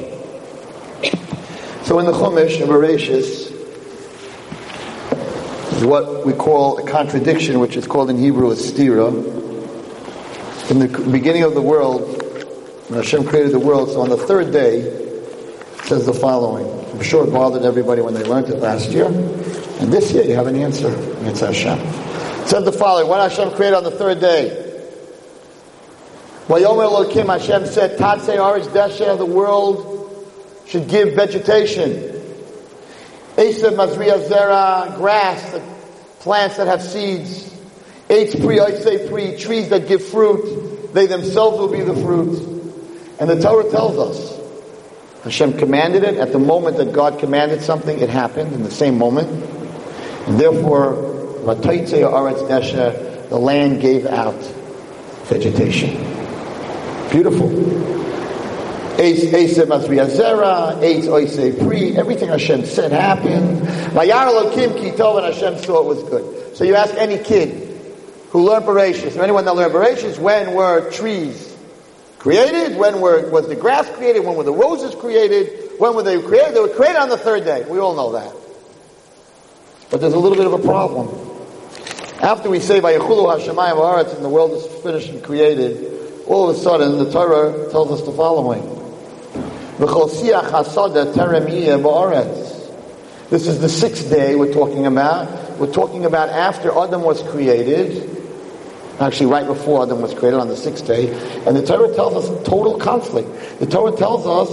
So 1.84 1.98
in 1.98 2.06
the 2.06 2.12
Chumash 2.12 2.60
of 2.62 2.68
Bereshis 2.68 3.50
is 5.72 5.84
what 5.84 6.24
we 6.24 6.32
call 6.32 6.78
a 6.78 6.88
contradiction, 6.88 7.58
which 7.58 7.76
is 7.76 7.86
called 7.86 8.08
in 8.08 8.16
Hebrew 8.16 8.50
a 8.52 8.54
stira. 8.54 9.10
In 10.70 10.78
the 10.78 11.10
beginning 11.10 11.42
of 11.42 11.54
the 11.54 11.60
world, 11.60 12.02
when 12.88 13.02
Hashem 13.02 13.26
created 13.26 13.52
the 13.52 13.58
world, 13.58 13.90
so 13.90 14.00
on 14.00 14.08
the 14.08 14.16
third 14.16 14.52
day, 14.52 14.82
says 15.82 16.06
the 16.06 16.14
following. 16.14 16.66
I'm 16.92 17.02
sure 17.02 17.26
it 17.26 17.32
bothered 17.32 17.64
everybody 17.64 18.00
when 18.00 18.14
they 18.14 18.22
learned 18.22 18.48
it 18.48 18.60
last 18.60 18.90
year. 18.90 19.10
And 19.82 19.92
this 19.92 20.12
year 20.12 20.22
you 20.22 20.36
have 20.36 20.46
an 20.46 20.54
answer. 20.54 20.94
It's 21.26 21.40
Hashem. 21.40 21.76
It 21.76 22.48
says 22.48 22.64
the 22.64 22.70
following, 22.70 23.08
when 23.08 23.18
Hashem 23.18 23.50
created 23.56 23.74
on 23.74 23.82
the 23.82 23.90
third 23.90 24.20
day, 24.20 24.80
Vayomer 26.46 26.84
Elohim, 26.84 27.26
Hashem 27.26 27.66
said, 27.66 27.98
Tatsei 27.98 28.36
Aretz 28.36 28.68
Desha, 28.68 29.18
the 29.18 29.26
world 29.26 30.24
should 30.68 30.88
give 30.88 31.14
vegetation. 31.14 31.90
Esev 33.34 33.74
Mazriya 33.74 34.28
Zera, 34.28 34.96
grass, 34.98 35.60
plants 36.20 36.58
that 36.58 36.68
have 36.68 36.80
seeds. 36.80 37.52
Eitz 38.08 38.40
Pri, 38.40 38.58
Oisei 38.58 39.10
Pri, 39.10 39.36
trees 39.36 39.70
that 39.70 39.88
give 39.88 40.04
fruit. 40.04 40.94
They 40.94 41.06
themselves 41.06 41.58
will 41.58 41.72
be 41.72 41.80
the 41.80 41.94
fruit. 41.94 42.38
And 43.18 43.28
the 43.28 43.40
Torah 43.40 43.68
tells 43.68 43.98
us, 43.98 45.24
Hashem 45.24 45.58
commanded 45.58 46.04
it. 46.04 46.18
At 46.18 46.30
the 46.30 46.38
moment 46.38 46.76
that 46.76 46.92
God 46.92 47.18
commanded 47.18 47.62
something, 47.62 47.98
it 47.98 48.10
happened 48.10 48.52
in 48.52 48.62
the 48.62 48.70
same 48.70 48.96
moment. 48.96 49.58
Therefore, 50.28 50.94
the 53.28 53.38
land 53.38 53.80
gave 53.80 54.06
out 54.06 54.40
vegetation. 55.24 55.96
Beautiful. 57.10 57.50
Everything 61.98 62.28
Hashem 62.28 62.64
said 62.64 62.92
happened. 62.92 63.62
And 63.62 65.34
Hashem 65.34 65.58
saw 65.58 65.80
it 65.80 65.86
was 65.86 66.02
good. 66.04 66.56
So 66.56 66.64
you 66.64 66.74
ask 66.74 66.94
any 66.94 67.18
kid 67.18 67.80
who 68.30 68.44
learned 68.44 68.64
Bereshit, 68.64 69.16
or 69.16 69.22
anyone 69.22 69.44
that 69.46 69.54
learned 69.54 69.74
Bereshit, 69.74 70.18
when 70.18 70.54
were 70.54 70.90
trees 70.90 71.56
created? 72.18 72.76
When 72.78 73.00
were, 73.00 73.28
was 73.30 73.48
the 73.48 73.56
grass 73.56 73.88
created? 73.96 74.24
When 74.24 74.36
were 74.36 74.44
the 74.44 74.52
roses 74.52 74.94
created? 74.94 75.72
When 75.78 75.94
were 75.94 76.02
they 76.02 76.20
created? 76.22 76.54
They 76.54 76.60
were 76.60 76.68
created 76.68 76.98
on 76.98 77.08
the 77.08 77.18
third 77.18 77.44
day. 77.44 77.64
We 77.68 77.78
all 77.78 77.94
know 77.96 78.12
that. 78.12 78.32
But 79.92 80.00
there's 80.00 80.14
a 80.14 80.18
little 80.18 80.38
bit 80.38 80.46
of 80.46 80.54
a 80.54 80.58
problem. 80.58 81.08
After 82.22 82.48
we 82.48 82.60
say, 82.60 82.80
Vayechulu 82.80 83.38
Hashemayim 83.38 83.76
Haaretz, 83.76 84.16
and 84.16 84.24
the 84.24 84.28
world 84.30 84.52
is 84.52 84.66
finished 84.82 85.10
and 85.10 85.22
created, 85.22 86.24
all 86.26 86.48
of 86.48 86.56
a 86.56 86.58
sudden 86.58 86.98
the 86.98 87.12
Torah 87.12 87.70
tells 87.70 87.92
us 87.92 88.00
the 88.06 88.12
following. 88.12 88.62
This 93.28 93.46
is 93.46 93.60
the 93.60 93.68
sixth 93.68 94.08
day 94.08 94.34
we're 94.34 94.54
talking 94.54 94.86
about. 94.86 95.58
We're 95.58 95.70
talking 95.72 96.06
about 96.06 96.30
after 96.30 96.70
Adam 96.70 97.02
was 97.02 97.22
created. 97.24 98.08
Actually, 98.98 99.26
right 99.26 99.46
before 99.46 99.82
Adam 99.82 100.00
was 100.00 100.14
created 100.14 100.40
on 100.40 100.48
the 100.48 100.56
sixth 100.56 100.86
day. 100.86 101.12
And 101.46 101.54
the 101.54 101.66
Torah 101.66 101.94
tells 101.94 102.14
us 102.24 102.48
total 102.48 102.78
conflict. 102.78 103.28
The 103.58 103.66
Torah 103.66 103.94
tells 103.94 104.26
us 104.26 104.48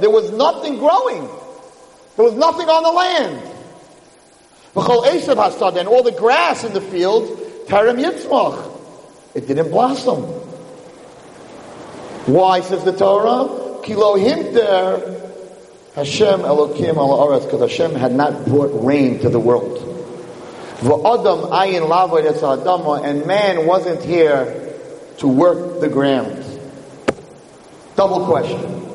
there 0.00 0.10
was 0.10 0.30
nothing 0.32 0.78
growing. 0.78 1.28
There 2.16 2.24
was 2.24 2.34
nothing 2.34 2.68
on 2.68 2.82
the 2.82 2.92
land. 2.92 3.52
And 5.78 5.88
all 5.88 6.02
the 6.02 6.12
grass 6.12 6.64
in 6.64 6.72
the 6.72 6.80
field, 6.80 7.28
Terem 7.66 8.02
Yitzmach. 8.02 8.72
It 9.34 9.46
didn't 9.46 9.70
blossom. 9.70 10.22
Why, 12.26 12.60
says 12.60 12.84
the 12.84 12.92
Torah? 12.92 13.82
Kilo 13.82 14.16
himter 14.16 15.26
Hashem 15.94 16.40
Elokim 16.40 16.96
al 16.96 17.40
because 17.40 17.60
Hashem 17.60 17.94
had 17.94 18.12
not 18.12 18.44
brought 18.46 18.84
rain 18.84 19.18
to 19.20 19.28
the 19.28 19.38
world. 19.40 19.82
And 23.04 23.26
man 23.26 23.66
wasn't 23.66 24.02
here 24.02 24.74
to 25.18 25.28
work 25.28 25.80
the 25.80 25.88
ground. 25.88 26.44
Double 27.94 28.26
question. 28.26 28.85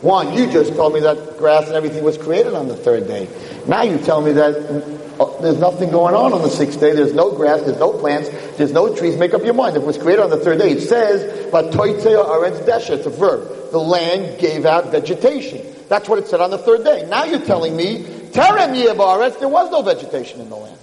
One, 0.00 0.32
you 0.32 0.50
just 0.50 0.74
told 0.74 0.94
me 0.94 1.00
that 1.00 1.38
grass 1.38 1.66
and 1.66 1.74
everything 1.74 2.04
was 2.04 2.16
created 2.16 2.54
on 2.54 2.68
the 2.68 2.76
third 2.76 3.08
day. 3.08 3.28
Now 3.66 3.82
you 3.82 3.98
tell 3.98 4.20
me 4.20 4.32
that 4.32 4.98
Oh, 5.20 5.36
there's 5.42 5.58
nothing 5.58 5.90
going 5.90 6.14
on 6.14 6.32
on 6.32 6.42
the 6.42 6.48
sixth 6.48 6.78
day. 6.78 6.92
There's 6.92 7.12
no 7.12 7.32
grass. 7.32 7.62
There's 7.62 7.80
no 7.80 7.92
plants. 7.92 8.28
There's 8.56 8.72
no 8.72 8.94
trees. 8.94 9.16
Make 9.16 9.34
up 9.34 9.44
your 9.44 9.54
mind. 9.54 9.76
If 9.76 9.82
it 9.82 9.86
was 9.86 9.98
created 9.98 10.22
on 10.22 10.30
the 10.30 10.36
third 10.36 10.58
day, 10.60 10.70
it 10.70 10.82
says, 10.82 11.50
"But 11.50 11.72
aretz 11.72 12.64
desha." 12.64 12.90
It's 12.90 13.06
a 13.06 13.10
verb. 13.10 13.72
The 13.72 13.80
land 13.80 14.38
gave 14.38 14.64
out 14.64 14.92
vegetation. 14.92 15.60
That's 15.88 16.08
what 16.08 16.20
it 16.20 16.28
said 16.28 16.40
on 16.40 16.50
the 16.50 16.58
third 16.58 16.84
day. 16.84 17.04
Now 17.08 17.24
you're 17.24 17.40
telling 17.40 17.74
me, 17.76 18.04
"Terem 18.30 18.76
aretz," 18.76 19.40
there 19.40 19.48
was 19.48 19.70
no 19.72 19.82
vegetation 19.82 20.40
in 20.40 20.50
the 20.50 20.56
land. 20.56 20.78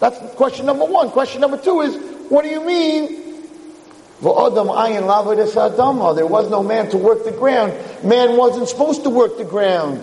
That's 0.00 0.18
question 0.34 0.64
number 0.64 0.86
one. 0.86 1.10
Question 1.10 1.42
number 1.42 1.58
two 1.58 1.82
is, 1.82 1.96
what 2.30 2.44
do 2.44 2.48
you 2.48 2.62
mean? 2.62 3.23
There 4.24 6.26
was 6.26 6.50
no 6.50 6.62
man 6.62 6.90
to 6.90 6.96
work 6.96 7.24
the 7.24 7.32
ground. 7.32 7.74
Man 8.02 8.36
wasn't 8.36 8.68
supposed 8.68 9.04
to 9.04 9.10
work 9.10 9.36
the 9.36 9.44
ground. 9.44 10.02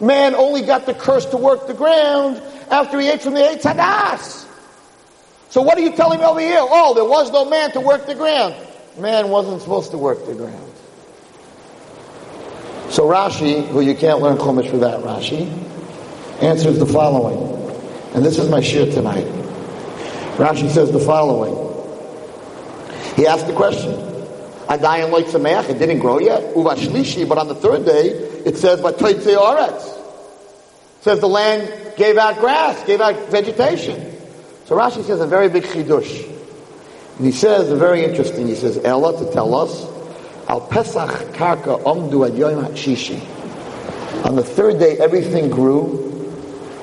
Man 0.00 0.34
only 0.34 0.62
got 0.62 0.86
the 0.86 0.94
curse 0.94 1.26
to 1.26 1.36
work 1.36 1.66
the 1.66 1.74
ground 1.74 2.40
after 2.70 3.00
he 3.00 3.08
ate 3.08 3.22
from 3.22 3.34
the 3.34 3.40
Eitz 3.40 3.62
Hadas. 3.62 4.46
So 5.50 5.62
what 5.62 5.76
are 5.76 5.80
you 5.80 5.94
telling 5.96 6.20
me 6.20 6.24
over 6.24 6.40
here? 6.40 6.60
Oh, 6.60 6.94
there 6.94 7.04
was 7.04 7.30
no 7.32 7.44
man 7.44 7.72
to 7.72 7.80
work 7.80 8.06
the 8.06 8.14
ground. 8.14 8.54
Man 8.96 9.28
wasn't 9.28 9.60
supposed 9.60 9.90
to 9.90 9.98
work 9.98 10.24
the 10.26 10.34
ground. 10.34 10.72
So 12.90 13.04
Rashi, 13.04 13.66
who 13.66 13.80
you 13.80 13.94
can't 13.94 14.20
learn 14.20 14.36
Chumash 14.36 14.70
that, 14.80 15.00
Rashi, 15.00 15.48
answers 16.42 16.78
the 16.78 16.86
following. 16.86 17.38
And 18.14 18.24
this 18.24 18.38
is 18.38 18.48
my 18.48 18.60
shiur 18.60 18.92
tonight. 18.92 19.26
Rashi 20.36 20.70
says 20.70 20.92
the 20.92 21.00
following. 21.00 21.69
He 23.16 23.26
asked 23.26 23.46
the 23.46 23.52
question. 23.54 23.92
Adayin 24.70 25.10
like 25.10 25.26
Sameach, 25.26 25.68
it 25.68 25.78
didn't 25.78 25.98
grow 25.98 26.20
yet. 26.20 26.56
Uva 26.56 26.70
Shlishi, 26.70 27.28
but 27.28 27.38
on 27.38 27.48
the 27.48 27.56
third 27.56 27.84
day, 27.84 28.08
it 28.46 28.56
says, 28.56 28.80
but 28.80 28.98
Toitze 28.98 29.96
says 31.00 31.20
the 31.20 31.28
land 31.28 31.96
gave 31.96 32.16
out 32.16 32.38
grass, 32.38 32.84
gave 32.84 33.00
out 33.00 33.16
vegetation. 33.30 34.16
So 34.66 34.76
Rashi 34.76 35.04
says 35.04 35.20
a 35.20 35.26
very 35.26 35.48
big 35.48 35.64
chidush. 35.64 36.28
And 37.16 37.26
he 37.26 37.32
says, 37.32 37.70
very 37.76 38.04
interesting, 38.04 38.46
he 38.46 38.54
says, 38.54 38.78
Ella 38.84 39.18
to 39.24 39.32
tell 39.32 39.54
us, 39.54 39.84
Al 40.48 40.60
Pesach 40.60 41.10
Karka 41.34 41.82
Omdu 41.82 42.28
Ad 42.28 42.36
Yom 42.36 42.64
Shishi. 42.74 43.20
On 44.24 44.36
the 44.36 44.44
third 44.44 44.78
day, 44.78 44.98
everything 44.98 45.50
grew 45.50 46.06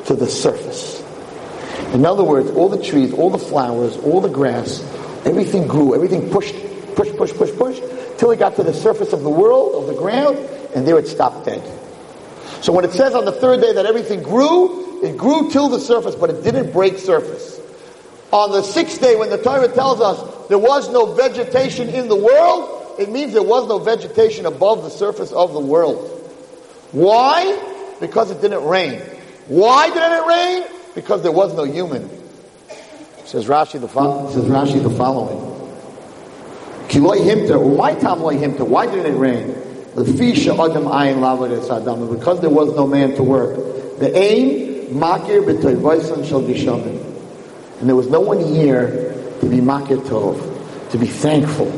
to 0.05 0.13
the 0.13 0.27
surface. 0.27 1.03
In 1.93 2.05
other 2.05 2.23
words, 2.23 2.49
all 2.51 2.69
the 2.69 2.83
trees, 2.83 3.13
all 3.13 3.29
the 3.29 3.37
flowers, 3.37 3.95
all 3.97 4.19
the 4.19 4.29
grass, 4.29 4.81
everything 5.25 5.67
grew, 5.67 5.95
everything 5.95 6.29
pushed, 6.29 6.55
push, 6.95 7.09
push, 7.15 7.33
push, 7.33 7.51
push, 7.55 7.79
till 8.17 8.31
it 8.31 8.39
got 8.39 8.55
to 8.55 8.63
the 8.63 8.73
surface 8.73 9.13
of 9.13 9.21
the 9.21 9.29
world, 9.29 9.75
of 9.75 9.87
the 9.87 9.99
ground, 9.99 10.37
and 10.75 10.85
there 10.85 10.97
it 10.97 11.07
stopped 11.07 11.45
dead. 11.45 11.61
So 12.61 12.73
when 12.73 12.85
it 12.85 12.91
says 12.91 13.13
on 13.13 13.25
the 13.25 13.31
third 13.31 13.61
day 13.61 13.73
that 13.73 13.85
everything 13.85 14.23
grew, 14.23 15.03
it 15.03 15.17
grew 15.17 15.51
till 15.51 15.69
the 15.69 15.79
surface, 15.79 16.15
but 16.15 16.29
it 16.29 16.43
didn't 16.43 16.73
break 16.73 16.97
surface. 16.97 17.59
On 18.31 18.51
the 18.51 18.61
sixth 18.61 18.99
day, 18.99 19.15
when 19.15 19.29
the 19.29 19.37
Torah 19.37 19.67
tells 19.69 20.01
us 20.01 20.47
there 20.47 20.57
was 20.57 20.89
no 20.89 21.13
vegetation 21.13 21.87
in 21.89 22.07
the 22.07 22.15
world, 22.15 22.95
it 22.99 23.09
means 23.09 23.33
there 23.33 23.43
was 23.43 23.67
no 23.67 23.79
vegetation 23.79 24.45
above 24.45 24.83
the 24.83 24.89
surface 24.89 25.31
of 25.31 25.53
the 25.53 25.59
world. 25.59 25.97
Why? 26.91 27.95
Because 27.99 28.31
it 28.31 28.41
didn't 28.41 28.65
rain. 28.65 28.99
Why 29.47 29.87
didn't 29.89 30.11
it 30.11 30.27
rain? 30.27 30.63
Because 30.95 31.21
there 31.21 31.31
was 31.31 31.53
no 31.53 31.63
human. 31.63 32.09
Says 33.27 33.45
Rashi 33.47 33.79
the, 33.81 33.89
fo- 33.89 34.31
says 34.31 34.45
Rashi 34.45 34.81
the 34.81 34.89
following. 34.89 35.37
Why 38.69 38.85
didn't 38.85 39.05
it 39.05 39.17
rain? 39.17 39.53
Because 42.09 42.39
there 42.39 42.49
was 42.49 42.73
no 42.73 42.87
man 42.87 43.15
to 43.15 43.23
work. 43.23 43.55
The 43.99 44.17
aim, 44.17 44.95
makir 44.95 45.43
b'toivoisan 45.43 46.25
shall 46.25 46.41
be 46.41 46.55
And 47.81 47.89
there 47.89 47.97
was 47.97 48.07
no 48.07 48.21
one 48.21 48.39
here 48.39 49.11
to 49.41 49.49
be 49.49 49.57
makir 49.57 49.97
tov, 50.07 50.39
to 50.91 50.97
be 50.97 51.07
thankful 51.07 51.69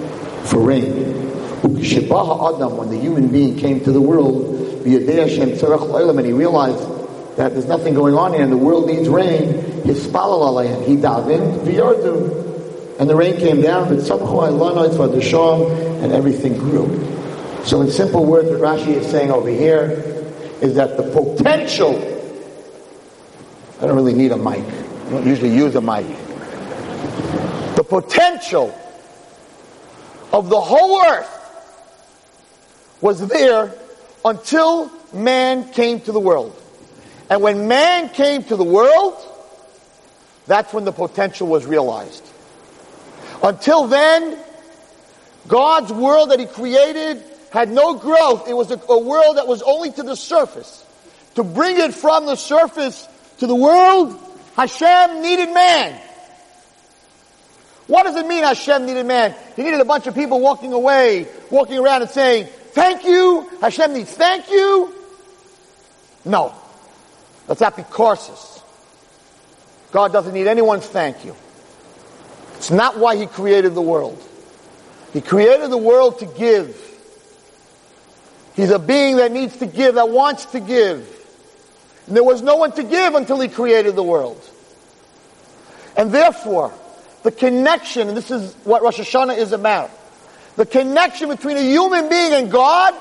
for 0.43 0.59
rain. 0.59 1.31
Adam, 1.63 2.77
when 2.77 2.91
the 2.91 2.99
human 3.01 3.27
being 3.27 3.57
came 3.57 3.83
to 3.85 3.91
the 3.91 3.99
world, 3.99 4.55
and 4.85 6.25
he 6.27 6.31
realized 6.31 6.98
that 7.39 7.53
there's 7.53 7.67
nothing 7.67 7.93
going 7.93 8.15
on 8.15 8.33
here 8.33 8.43
and 8.43 8.51
the 8.51 8.57
world 8.57 8.85
needs 8.85 9.07
rain, 9.07 9.53
his 9.85 10.05
fallalallah, 10.07 10.85
he 10.85 10.97
davened, 10.97 11.65
and 12.99 13.09
the 13.09 13.15
rain 13.15 13.37
came 13.37 13.61
down, 13.61 13.87
but 13.87 14.05
and 16.03 16.11
everything 16.11 16.57
grew. 16.57 16.85
So 17.63 17.79
in 17.79 17.89
simple 17.91 18.25
words, 18.25 18.49
what 18.49 18.59
Rashi 18.59 18.87
is 18.87 19.07
saying 19.07 19.31
over 19.31 19.47
here 19.47 19.91
is 20.59 20.75
that 20.75 20.97
the 20.97 21.03
potential, 21.03 21.95
I 23.79 23.87
don't 23.87 23.95
really 23.95 24.13
need 24.13 24.33
a 24.33 24.37
mic. 24.37 24.65
I 24.65 25.09
don't 25.09 25.25
usually 25.25 25.55
use 25.55 25.75
a 25.75 25.81
mic. 25.81 26.07
The 27.77 27.85
potential 27.87 28.77
of 30.33 30.49
the 30.49 30.59
whole 30.59 31.01
earth 31.05 31.29
was 32.99 33.25
there 33.29 33.73
until 34.25 34.91
man 35.13 35.71
came 35.71 36.01
to 36.01 36.11
the 36.11 36.19
world. 36.19 36.58
And 37.29 37.41
when 37.41 37.67
man 37.67 38.09
came 38.09 38.43
to 38.45 38.55
the 38.55 38.63
world, 38.63 39.15
that's 40.47 40.73
when 40.73 40.85
the 40.85 40.91
potential 40.91 41.47
was 41.47 41.65
realized. 41.65 42.25
Until 43.43 43.87
then, 43.87 44.37
God's 45.47 45.93
world 45.93 46.31
that 46.31 46.39
He 46.39 46.47
created 46.47 47.23
had 47.51 47.71
no 47.71 47.95
growth. 47.95 48.47
It 48.47 48.53
was 48.53 48.71
a, 48.71 48.81
a 48.89 48.99
world 48.99 49.37
that 49.37 49.47
was 49.47 49.61
only 49.61 49.91
to 49.91 50.03
the 50.03 50.15
surface. 50.15 50.85
To 51.35 51.43
bring 51.43 51.79
it 51.79 51.93
from 51.93 52.25
the 52.25 52.35
surface 52.35 53.07
to 53.39 53.47
the 53.47 53.55
world, 53.55 54.19
Hashem 54.55 55.21
needed 55.21 55.53
man. 55.53 55.99
What 57.87 58.03
does 58.03 58.15
it 58.17 58.27
mean 58.27 58.43
Hashem 58.43 58.85
needed 58.85 59.05
man? 59.05 59.33
He 59.55 59.63
needed 59.63 59.79
a 59.79 59.85
bunch 59.85 60.05
of 60.05 60.13
people 60.13 60.39
walking 60.41 60.73
away, 60.73 61.27
walking 61.49 61.79
around 61.79 62.03
and 62.03 62.11
saying, 62.11 62.47
thank 62.73 63.03
you. 63.03 63.49
Hashem 63.61 63.93
needs 63.93 64.13
thank 64.13 64.49
you. 64.51 64.93
No. 66.25 66.53
That's 67.49 67.61
apicursis. 67.61 68.61
God 69.91 70.13
doesn't 70.13 70.35
need 70.35 70.45
anyone's 70.45 70.85
thank 70.85 71.25
you. 71.25 71.35
It's 72.57 72.69
not 72.69 72.99
why 72.99 73.15
He 73.15 73.25
created 73.25 73.73
the 73.73 73.81
world. 73.81 74.23
He 75.13 75.21
created 75.21 75.71
the 75.71 75.77
world 75.77 76.19
to 76.19 76.27
give. 76.27 76.77
He's 78.53 78.69
a 78.69 78.77
being 78.77 79.15
that 79.15 79.31
needs 79.31 79.57
to 79.57 79.65
give, 79.65 79.95
that 79.95 80.09
wants 80.09 80.45
to 80.45 80.59
give. 80.59 81.09
And 82.05 82.15
there 82.15 82.23
was 82.23 82.43
no 82.43 82.57
one 82.57 82.71
to 82.73 82.83
give 82.83 83.15
until 83.15 83.39
He 83.39 83.47
created 83.47 83.95
the 83.95 84.03
world. 84.03 84.39
And 85.97 86.11
therefore, 86.11 86.71
the 87.23 87.31
connection, 87.31 88.09
and 88.09 88.15
this 88.15 88.29
is 88.29 88.53
what 88.63 88.83
Rosh 88.83 88.99
Hashanah 88.99 89.39
is 89.39 89.53
about, 89.53 89.89
the 90.55 90.67
connection 90.67 91.29
between 91.29 91.57
a 91.57 91.63
human 91.63 92.09
being 92.09 92.33
and 92.33 92.51
God 92.51 92.93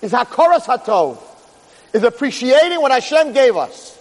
is 0.00 0.12
Hakoras 0.12 0.64
Hatov, 0.64 1.18
is 1.92 2.02
appreciating 2.02 2.80
what 2.80 2.92
Hashem 2.92 3.32
gave 3.32 3.56
us. 3.56 3.98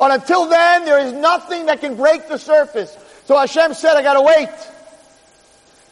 And 0.00 0.12
until 0.12 0.46
then, 0.46 0.84
there 0.84 0.98
is 0.98 1.12
nothing 1.12 1.66
that 1.66 1.80
can 1.80 1.96
break 1.96 2.28
the 2.28 2.38
surface. 2.38 2.96
So 3.26 3.36
Hashem 3.36 3.74
said, 3.74 3.96
I 3.96 4.02
gotta 4.02 4.22
wait 4.22 4.48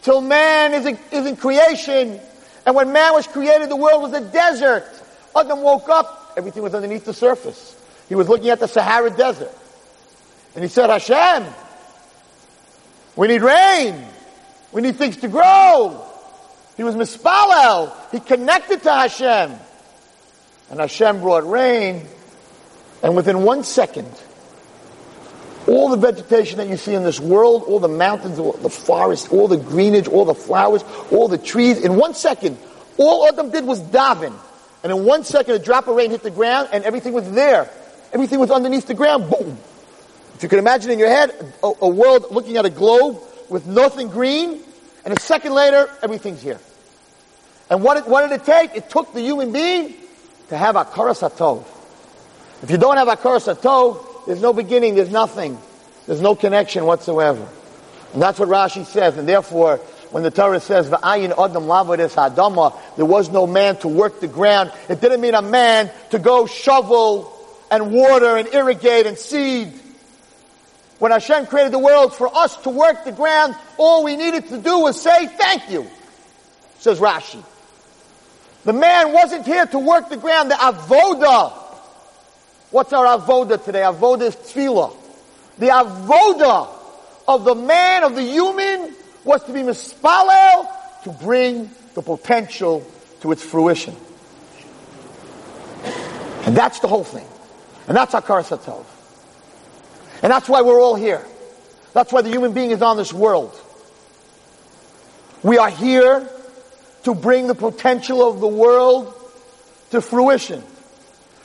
till 0.02 0.20
man 0.20 0.74
is 0.74 0.86
in, 0.86 0.98
is 1.12 1.26
in 1.26 1.36
creation. 1.36 2.18
And 2.64 2.74
when 2.74 2.92
man 2.92 3.12
was 3.12 3.26
created, 3.26 3.68
the 3.68 3.76
world 3.76 4.02
was 4.02 4.12
a 4.12 4.20
desert. 4.20 4.86
Adam 5.36 5.62
woke 5.62 5.88
up, 5.88 6.32
everything 6.36 6.62
was 6.62 6.74
underneath 6.74 7.04
the 7.04 7.14
surface. 7.14 7.76
He 8.08 8.14
was 8.14 8.28
looking 8.28 8.48
at 8.48 8.60
the 8.60 8.66
Sahara 8.66 9.10
Desert. 9.10 9.52
And 10.54 10.64
he 10.64 10.68
said, 10.68 10.88
Hashem, 10.88 11.46
we 13.16 13.28
need 13.28 13.42
rain. 13.42 14.04
We 14.72 14.82
need 14.82 14.96
things 14.96 15.18
to 15.18 15.28
grow. 15.28 16.04
He 16.76 16.84
was 16.84 16.94
mispalel. 16.94 17.92
He 18.10 18.20
connected 18.20 18.82
to 18.84 18.92
Hashem. 18.92 19.58
And 20.70 20.80
Hashem 20.80 21.20
brought 21.20 21.48
rain. 21.48 22.06
And 23.02 23.14
within 23.16 23.42
one 23.42 23.64
second, 23.64 24.08
all 25.66 25.88
the 25.90 25.96
vegetation 25.96 26.58
that 26.58 26.68
you 26.68 26.76
see 26.76 26.94
in 26.94 27.04
this 27.04 27.20
world, 27.20 27.64
all 27.64 27.78
the 27.78 27.88
mountains, 27.88 28.38
all 28.38 28.52
the 28.52 28.70
forests, 28.70 29.28
all 29.28 29.48
the 29.48 29.56
greenage, 29.56 30.08
all 30.08 30.24
the 30.24 30.34
flowers, 30.34 30.82
all 31.10 31.28
the 31.28 31.38
trees, 31.38 31.78
in 31.78 31.96
one 31.96 32.14
second, 32.14 32.58
all 32.96 33.26
Adam 33.28 33.50
did 33.50 33.64
was 33.64 33.80
daven. 33.80 34.34
And 34.82 34.92
in 34.92 35.04
one 35.04 35.24
second, 35.24 35.54
a 35.54 35.58
drop 35.58 35.88
of 35.88 35.96
rain 35.96 36.10
hit 36.10 36.22
the 36.22 36.30
ground 36.30 36.70
and 36.72 36.84
everything 36.84 37.12
was 37.12 37.30
there. 37.32 37.70
Everything 38.12 38.40
was 38.40 38.50
underneath 38.50 38.86
the 38.86 38.94
ground. 38.94 39.30
Boom. 39.30 39.58
If 40.34 40.42
you 40.42 40.48
can 40.48 40.58
imagine 40.58 40.90
in 40.90 40.98
your 40.98 41.08
head 41.08 41.30
a, 41.62 41.72
a 41.82 41.88
world 41.88 42.26
looking 42.30 42.56
at 42.56 42.64
a 42.64 42.70
globe 42.70 43.20
with 43.48 43.66
nothing 43.66 44.08
green, 44.08 44.62
and 45.04 45.16
a 45.16 45.20
second 45.20 45.52
later, 45.52 45.90
everything's 46.02 46.42
here. 46.42 46.60
And 47.70 47.82
what, 47.82 48.08
what 48.08 48.28
did 48.28 48.40
it 48.40 48.44
take? 48.44 48.74
It 48.74 48.88
took 48.88 49.12
the 49.12 49.20
human 49.20 49.52
being 49.52 49.94
to 50.48 50.56
have 50.56 50.76
a 50.76 50.84
karasatov. 50.84 51.64
If 52.62 52.70
you 52.70 52.78
don't 52.78 52.96
have 52.96 53.08
a 53.08 53.16
karasatov, 53.16 54.26
there's 54.26 54.42
no 54.42 54.52
beginning, 54.52 54.94
there's 54.94 55.10
nothing. 55.10 55.58
There's 56.06 56.20
no 56.20 56.34
connection 56.34 56.86
whatsoever. 56.86 57.46
And 58.12 58.22
that's 58.22 58.38
what 58.38 58.48
Rashi 58.48 58.84
says. 58.84 59.16
And 59.16 59.28
therefore, 59.28 59.76
when 60.10 60.22
the 60.22 60.30
Torah 60.30 60.60
says, 60.60 60.88
V'ayin 60.88 61.32
adam 61.32 61.64
lavadis 61.64 62.14
adama, 62.14 62.74
there 62.96 63.04
was 63.04 63.30
no 63.30 63.46
man 63.46 63.76
to 63.78 63.88
work 63.88 64.20
the 64.20 64.28
ground, 64.28 64.72
it 64.88 65.00
didn't 65.00 65.20
mean 65.20 65.34
a 65.34 65.42
man 65.42 65.90
to 66.10 66.18
go 66.18 66.46
shovel 66.46 67.34
and 67.70 67.92
water 67.92 68.36
and 68.36 68.48
irrigate 68.54 69.06
and 69.06 69.18
seed. 69.18 69.72
When 70.98 71.12
Hashem 71.12 71.46
created 71.46 71.72
the 71.72 71.78
world 71.78 72.14
for 72.14 72.34
us 72.34 72.56
to 72.62 72.70
work 72.70 73.04
the 73.04 73.12
ground, 73.12 73.54
all 73.76 74.02
we 74.02 74.16
needed 74.16 74.48
to 74.48 74.58
do 74.58 74.80
was 74.80 75.00
say 75.00 75.26
thank 75.26 75.70
you, 75.70 75.86
says 76.78 76.98
Rashi. 76.98 77.44
The 78.68 78.74
man 78.74 79.14
wasn't 79.14 79.46
here 79.46 79.64
to 79.64 79.78
work 79.78 80.10
the 80.10 80.18
ground, 80.18 80.50
the 80.50 80.54
avoda. 80.56 81.54
What's 82.70 82.92
our 82.92 83.18
avoda 83.18 83.64
today? 83.64 83.80
Avoda 83.80 84.26
is 84.26 84.36
tefillah. 84.36 84.94
The 85.56 85.68
avoda 85.68 86.68
of 87.26 87.44
the 87.44 87.54
man, 87.54 88.04
of 88.04 88.14
the 88.14 88.20
human, 88.20 88.94
was 89.24 89.42
to 89.44 89.54
be 89.54 89.60
mispalel, 89.60 90.68
to 91.04 91.12
bring 91.12 91.70
the 91.94 92.02
potential 92.02 92.86
to 93.22 93.32
its 93.32 93.42
fruition. 93.42 93.96
And 96.44 96.54
that's 96.54 96.80
the 96.80 96.88
whole 96.88 97.04
thing. 97.04 97.26
And 97.86 97.96
that's 97.96 98.14
our 98.14 98.20
Satov. 98.20 98.84
And 100.22 100.30
that's 100.30 100.46
why 100.46 100.60
we're 100.60 100.78
all 100.78 100.94
here. 100.94 101.24
That's 101.94 102.12
why 102.12 102.20
the 102.20 102.28
human 102.28 102.52
being 102.52 102.72
is 102.72 102.82
on 102.82 102.98
this 102.98 103.14
world. 103.14 103.58
We 105.42 105.56
are 105.56 105.70
here 105.70 106.28
to 107.04 107.14
bring 107.14 107.46
the 107.46 107.54
potential 107.54 108.28
of 108.28 108.40
the 108.40 108.48
world 108.48 109.14
to 109.90 110.00
fruition. 110.00 110.62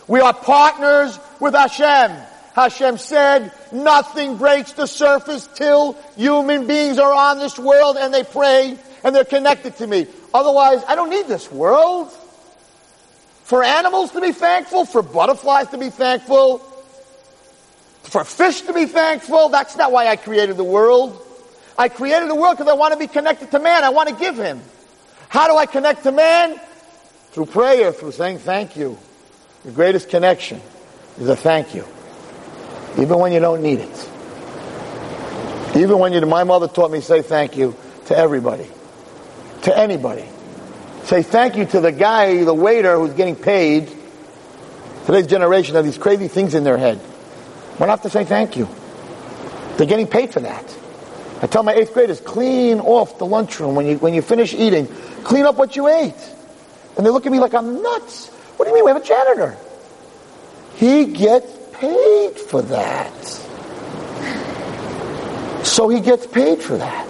We 0.07 0.19
are 0.19 0.33
partners 0.33 1.17
with 1.39 1.53
Hashem. 1.53 2.11
Hashem 2.53 2.97
said, 2.97 3.51
nothing 3.71 4.37
breaks 4.37 4.73
the 4.73 4.85
surface 4.85 5.47
till 5.55 5.97
human 6.15 6.67
beings 6.67 6.99
are 6.99 7.13
on 7.13 7.39
this 7.39 7.57
world 7.57 7.97
and 7.99 8.13
they 8.13 8.23
pray 8.23 8.77
and 9.03 9.15
they're 9.15 9.23
connected 9.23 9.75
to 9.77 9.87
me. 9.87 10.07
Otherwise, 10.33 10.83
I 10.87 10.95
don't 10.95 11.09
need 11.09 11.27
this 11.27 11.51
world. 11.51 12.11
For 13.43 13.63
animals 13.63 14.11
to 14.11 14.21
be 14.21 14.31
thankful, 14.31 14.85
for 14.85 15.01
butterflies 15.01 15.67
to 15.69 15.77
be 15.77 15.89
thankful, 15.89 16.59
for 18.03 18.23
fish 18.23 18.61
to 18.61 18.73
be 18.73 18.85
thankful. 18.85 19.49
That's 19.49 19.75
not 19.75 19.91
why 19.91 20.07
I 20.07 20.15
created 20.15 20.57
the 20.57 20.63
world. 20.63 21.19
I 21.77 21.89
created 21.89 22.29
the 22.29 22.35
world 22.35 22.57
because 22.57 22.71
I 22.71 22.75
want 22.75 22.93
to 22.93 22.99
be 22.99 23.07
connected 23.07 23.51
to 23.51 23.59
man. 23.59 23.83
I 23.83 23.89
want 23.89 24.09
to 24.09 24.15
give 24.15 24.37
him. 24.37 24.61
How 25.33 25.47
do 25.47 25.57
I 25.57 25.65
connect 25.65 26.03
to 26.03 26.11
man? 26.11 26.61
Through 27.31 27.47
prayer, 27.47 27.91
through 27.91 28.11
saying 28.11 28.37
thank 28.37 28.77
you. 28.77 28.99
The 29.65 29.71
greatest 29.71 30.09
connection 30.09 30.61
is 31.17 31.27
a 31.27 31.35
thank 31.35 31.73
you. 31.73 31.87
Even 32.99 33.17
when 33.17 33.31
you 33.31 33.39
don't 33.39 33.63
need 33.63 33.79
it. 33.79 34.09
Even 35.75 35.97
when 35.97 36.13
you, 36.13 36.23
my 36.27 36.43
mother 36.43 36.67
taught 36.67 36.91
me 36.91 37.01
say 37.01 37.23
thank 37.23 37.57
you 37.57 37.75
to 38.05 38.15
everybody. 38.15 38.67
To 39.63 39.75
anybody. 39.75 40.25
Say 41.05 41.23
thank 41.23 41.57
you 41.57 41.65
to 41.65 41.79
the 41.79 41.91
guy, 41.91 42.43
the 42.43 42.53
waiter 42.53 42.95
who's 42.99 43.13
getting 43.13 43.35
paid. 43.35 43.91
Today's 45.07 45.25
generation 45.25 45.73
have 45.73 45.83
these 45.83 45.97
crazy 45.97 46.27
things 46.27 46.53
in 46.53 46.63
their 46.63 46.77
head. 46.77 46.99
Why 47.79 47.87
not 47.87 48.01
have 48.03 48.11
to 48.11 48.11
say 48.11 48.23
thank 48.23 48.55
you? 48.55 48.69
They're 49.77 49.87
getting 49.87 50.05
paid 50.05 50.31
for 50.31 50.41
that. 50.41 50.77
I 51.43 51.45
tell 51.45 51.61
my 51.61 51.73
eighth 51.73 51.93
graders, 51.93 52.21
clean 52.21 52.79
off 52.79 53.17
the 53.17 53.25
lunchroom 53.25 53.75
when 53.75 53.85
you, 53.85 53.97
when 53.97 54.13
you 54.13 54.21
finish 54.21 54.53
eating. 54.53 54.87
Clean 55.25 55.45
up 55.45 55.57
what 55.57 55.75
you 55.75 55.89
ate. 55.89 56.15
And 56.95 57.05
they 57.05 57.09
look 57.09 57.25
at 57.25 57.33
me 57.33 57.39
like 57.39 57.53
I'm 57.53 57.83
nuts. 57.83 58.29
What 58.55 58.63
do 58.63 58.69
you 58.69 58.75
mean? 58.75 58.85
We 58.85 58.91
have 58.91 59.01
a 59.01 59.05
janitor. 59.05 59.57
He 60.75 61.07
gets 61.07 61.51
paid 61.73 62.39
for 62.39 62.61
that. 62.61 63.23
So 65.65 65.89
he 65.89 65.99
gets 65.99 66.25
paid 66.25 66.61
for 66.61 66.77
that. 66.77 67.09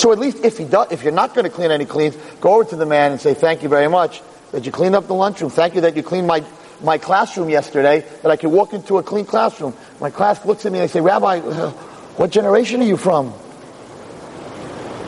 So 0.00 0.12
at 0.12 0.18
least 0.18 0.38
if 0.46 0.56
he 0.56 0.64
does, 0.64 0.90
if 0.90 1.02
you're 1.02 1.12
not 1.12 1.34
going 1.34 1.44
to 1.44 1.50
clean 1.50 1.70
any 1.70 1.84
cleans, 1.84 2.16
go 2.40 2.54
over 2.54 2.64
to 2.70 2.76
the 2.76 2.86
man 2.86 3.12
and 3.12 3.20
say, 3.20 3.34
thank 3.34 3.62
you 3.62 3.68
very 3.68 3.88
much 3.88 4.22
that 4.52 4.64
you 4.64 4.72
cleaned 4.72 4.94
up 4.94 5.08
the 5.08 5.14
lunchroom. 5.14 5.50
Thank 5.50 5.74
you 5.74 5.82
that 5.82 5.94
you 5.94 6.02
cleaned 6.02 6.26
my 6.26 6.42
my 6.82 6.96
classroom 6.96 7.50
yesterday 7.50 8.00
that 8.22 8.30
I 8.30 8.36
could 8.36 8.50
walk 8.50 8.72
into 8.72 8.96
a 8.96 9.02
clean 9.02 9.26
classroom. 9.26 9.74
My 10.00 10.08
class 10.08 10.42
looks 10.46 10.64
at 10.64 10.72
me 10.72 10.78
and 10.78 10.88
they 10.88 10.92
say, 10.92 11.00
Rabbi, 11.02 11.38
uh, 11.38 11.70
what 12.16 12.30
generation 12.30 12.80
are 12.80 12.86
you 12.86 12.96
from? 12.96 13.34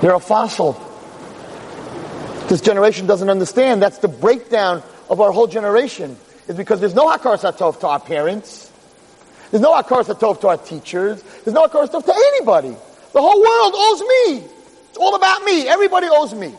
You're 0.02 0.14
a 0.14 0.20
fossil. 0.20 0.72
This 2.48 2.60
generation 2.60 3.06
doesn't 3.06 3.28
understand. 3.28 3.82
That's 3.82 3.98
the 3.98 4.08
breakdown 4.08 4.82
of 5.08 5.20
our 5.20 5.32
whole 5.32 5.46
generation. 5.46 6.16
Is 6.48 6.56
because 6.56 6.80
there's 6.80 6.94
no 6.94 7.08
Hakar 7.10 7.38
Satov 7.38 7.80
to 7.80 7.88
our 7.88 7.98
parents. 7.98 8.70
There's 9.50 9.62
no 9.62 9.72
Hakar 9.72 10.04
Satov 10.04 10.40
to 10.42 10.48
our 10.48 10.56
teachers. 10.56 11.22
There's 11.44 11.54
no 11.54 11.66
Hakar 11.66 11.88
Satov 11.88 12.04
to 12.04 12.14
anybody. 12.14 12.76
The 13.12 13.20
whole 13.20 13.40
world 13.40 13.74
owes 13.76 14.00
me. 14.00 14.48
It's 14.88 14.98
all 14.98 15.14
about 15.16 15.42
me. 15.42 15.66
Everybody 15.66 16.06
owes 16.10 16.34
me. 16.34 16.54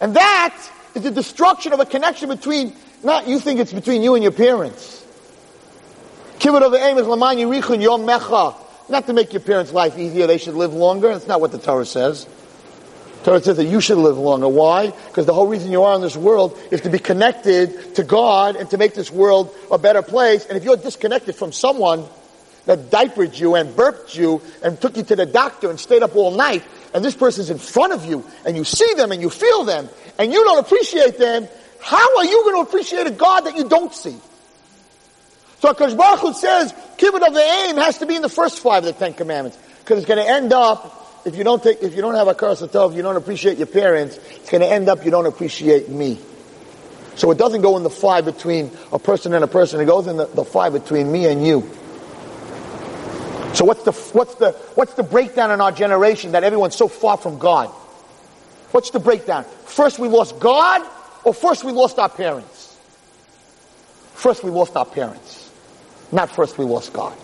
And 0.00 0.16
that 0.16 0.56
is 0.94 1.02
the 1.02 1.10
destruction 1.10 1.72
of 1.72 1.80
a 1.80 1.86
connection 1.86 2.28
between 2.28 2.74
not 3.04 3.28
you 3.28 3.38
think 3.38 3.60
it's 3.60 3.72
between 3.72 4.02
you 4.02 4.14
and 4.14 4.22
your 4.22 4.32
parents. 4.32 5.02
Of 6.46 6.72
the 6.72 6.78
aim 6.78 6.98
is 6.98 7.06
Laman 7.06 7.38
Yom 7.38 7.48
Mecha. 7.48 8.54
Not 8.88 9.06
to 9.06 9.12
make 9.12 9.32
your 9.32 9.40
parents' 9.40 9.72
life 9.72 9.98
easier, 9.98 10.26
they 10.26 10.38
should 10.38 10.54
live 10.54 10.74
longer. 10.74 11.08
That's 11.08 11.26
not 11.26 11.40
what 11.40 11.52
the 11.52 11.58
Torah 11.58 11.86
says. 11.86 12.26
The 13.20 13.24
Torah 13.24 13.42
says 13.42 13.56
that 13.56 13.64
you 13.64 13.80
should 13.80 13.96
live 13.96 14.18
longer. 14.18 14.48
Why? 14.48 14.90
Because 14.90 15.24
the 15.24 15.32
whole 15.32 15.46
reason 15.46 15.72
you 15.72 15.82
are 15.82 15.94
in 15.94 16.02
this 16.02 16.16
world 16.16 16.58
is 16.70 16.82
to 16.82 16.90
be 16.90 16.98
connected 16.98 17.94
to 17.94 18.04
God 18.04 18.56
and 18.56 18.68
to 18.70 18.76
make 18.76 18.94
this 18.94 19.10
world 19.10 19.54
a 19.70 19.78
better 19.78 20.02
place. 20.02 20.44
And 20.44 20.58
if 20.58 20.64
you're 20.64 20.76
disconnected 20.76 21.34
from 21.34 21.50
someone 21.50 22.04
that 22.66 22.90
diapered 22.90 23.34
you 23.34 23.54
and 23.54 23.74
burped 23.74 24.14
you 24.14 24.42
and 24.62 24.78
took 24.78 24.96
you 24.96 25.02
to 25.04 25.16
the 25.16 25.26
doctor 25.26 25.70
and 25.70 25.80
stayed 25.80 26.02
up 26.02 26.14
all 26.14 26.32
night, 26.32 26.62
and 26.92 27.02
this 27.02 27.16
person's 27.16 27.48
in 27.48 27.58
front 27.58 27.94
of 27.94 28.04
you, 28.04 28.24
and 28.44 28.56
you 28.56 28.64
see 28.64 28.92
them 28.94 29.12
and 29.12 29.22
you 29.22 29.30
feel 29.30 29.64
them, 29.64 29.88
and 30.18 30.30
you 30.30 30.44
don't 30.44 30.58
appreciate 30.58 31.18
them, 31.18 31.48
how 31.80 32.18
are 32.18 32.24
you 32.24 32.42
going 32.44 32.64
to 32.64 32.68
appreciate 32.68 33.06
a 33.06 33.10
God 33.10 33.42
that 33.42 33.56
you 33.56 33.68
don't 33.68 33.92
see? 33.92 34.16
So 35.64 35.72
Akash 35.72 35.96
Baruch 35.96 36.20
Hu 36.20 36.34
says, 36.34 36.74
kibbut 36.98 37.26
of 37.26 37.32
the 37.32 37.40
aim 37.40 37.78
has 37.78 37.96
to 37.96 38.04
be 38.04 38.16
in 38.16 38.20
the 38.20 38.28
first 38.28 38.60
five 38.60 38.84
of 38.84 38.92
the 38.92 38.92
Ten 38.92 39.14
Commandments. 39.14 39.58
Because 39.78 39.96
it's 39.96 40.06
going 40.06 40.22
to 40.22 40.30
end 40.30 40.52
up, 40.52 41.22
if 41.24 41.36
you 41.36 41.42
don't 41.42 41.62
take, 41.62 41.82
if 41.82 41.96
you 41.96 42.02
don't 42.02 42.16
have 42.16 42.28
a 42.28 42.34
Akaras 42.34 42.68
Tov, 42.68 42.94
you 42.94 43.00
don't 43.00 43.16
appreciate 43.16 43.56
your 43.56 43.66
parents, 43.66 44.18
it's 44.32 44.50
going 44.50 44.60
to 44.60 44.66
end 44.66 44.90
up 44.90 45.06
you 45.06 45.10
don't 45.10 45.24
appreciate 45.24 45.88
me. 45.88 46.18
So 47.14 47.30
it 47.30 47.38
doesn't 47.38 47.62
go 47.62 47.78
in 47.78 47.82
the 47.82 47.88
five 47.88 48.26
between 48.26 48.72
a 48.92 48.98
person 48.98 49.32
and 49.32 49.42
a 49.42 49.46
person, 49.46 49.80
it 49.80 49.86
goes 49.86 50.06
in 50.06 50.18
the, 50.18 50.26
the 50.26 50.44
five 50.44 50.74
between 50.74 51.10
me 51.10 51.28
and 51.28 51.46
you. 51.46 51.60
So 53.54 53.64
what's 53.64 53.84
the, 53.84 53.92
what's 54.12 54.34
the, 54.34 54.52
what's 54.74 54.92
the 54.92 55.02
breakdown 55.02 55.50
in 55.50 55.62
our 55.62 55.72
generation 55.72 56.32
that 56.32 56.44
everyone's 56.44 56.76
so 56.76 56.88
far 56.88 57.16
from 57.16 57.38
God? 57.38 57.70
What's 58.72 58.90
the 58.90 59.00
breakdown? 59.00 59.44
First 59.64 59.98
we 59.98 60.08
lost 60.08 60.38
God, 60.40 60.86
or 61.24 61.32
first 61.32 61.64
we 61.64 61.72
lost 61.72 61.98
our 61.98 62.10
parents? 62.10 62.78
First 64.12 64.44
we 64.44 64.50
lost 64.50 64.76
our 64.76 64.84
parents. 64.84 65.43
Not 66.14 66.30
first 66.30 66.56
we 66.56 66.64
lost 66.64 66.92
God. 66.92 67.16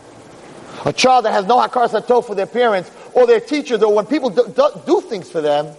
A 0.85 0.93
child 0.93 1.25
that 1.25 1.33
has 1.33 1.47
no 1.47 1.59
hakaras 1.59 1.91
hatov 1.91 2.27
for 2.27 2.35
their 2.35 2.47
parents, 2.47 2.91
or 3.15 3.27
their 3.27 3.41
teachers, 3.41 3.83
or 3.83 3.95
when 3.95 4.07
people 4.07 4.31
do, 4.31 4.53
do, 4.55 4.69
do 4.85 5.01
things 5.01 5.31
for 5.31 5.41
them, 5.41 5.73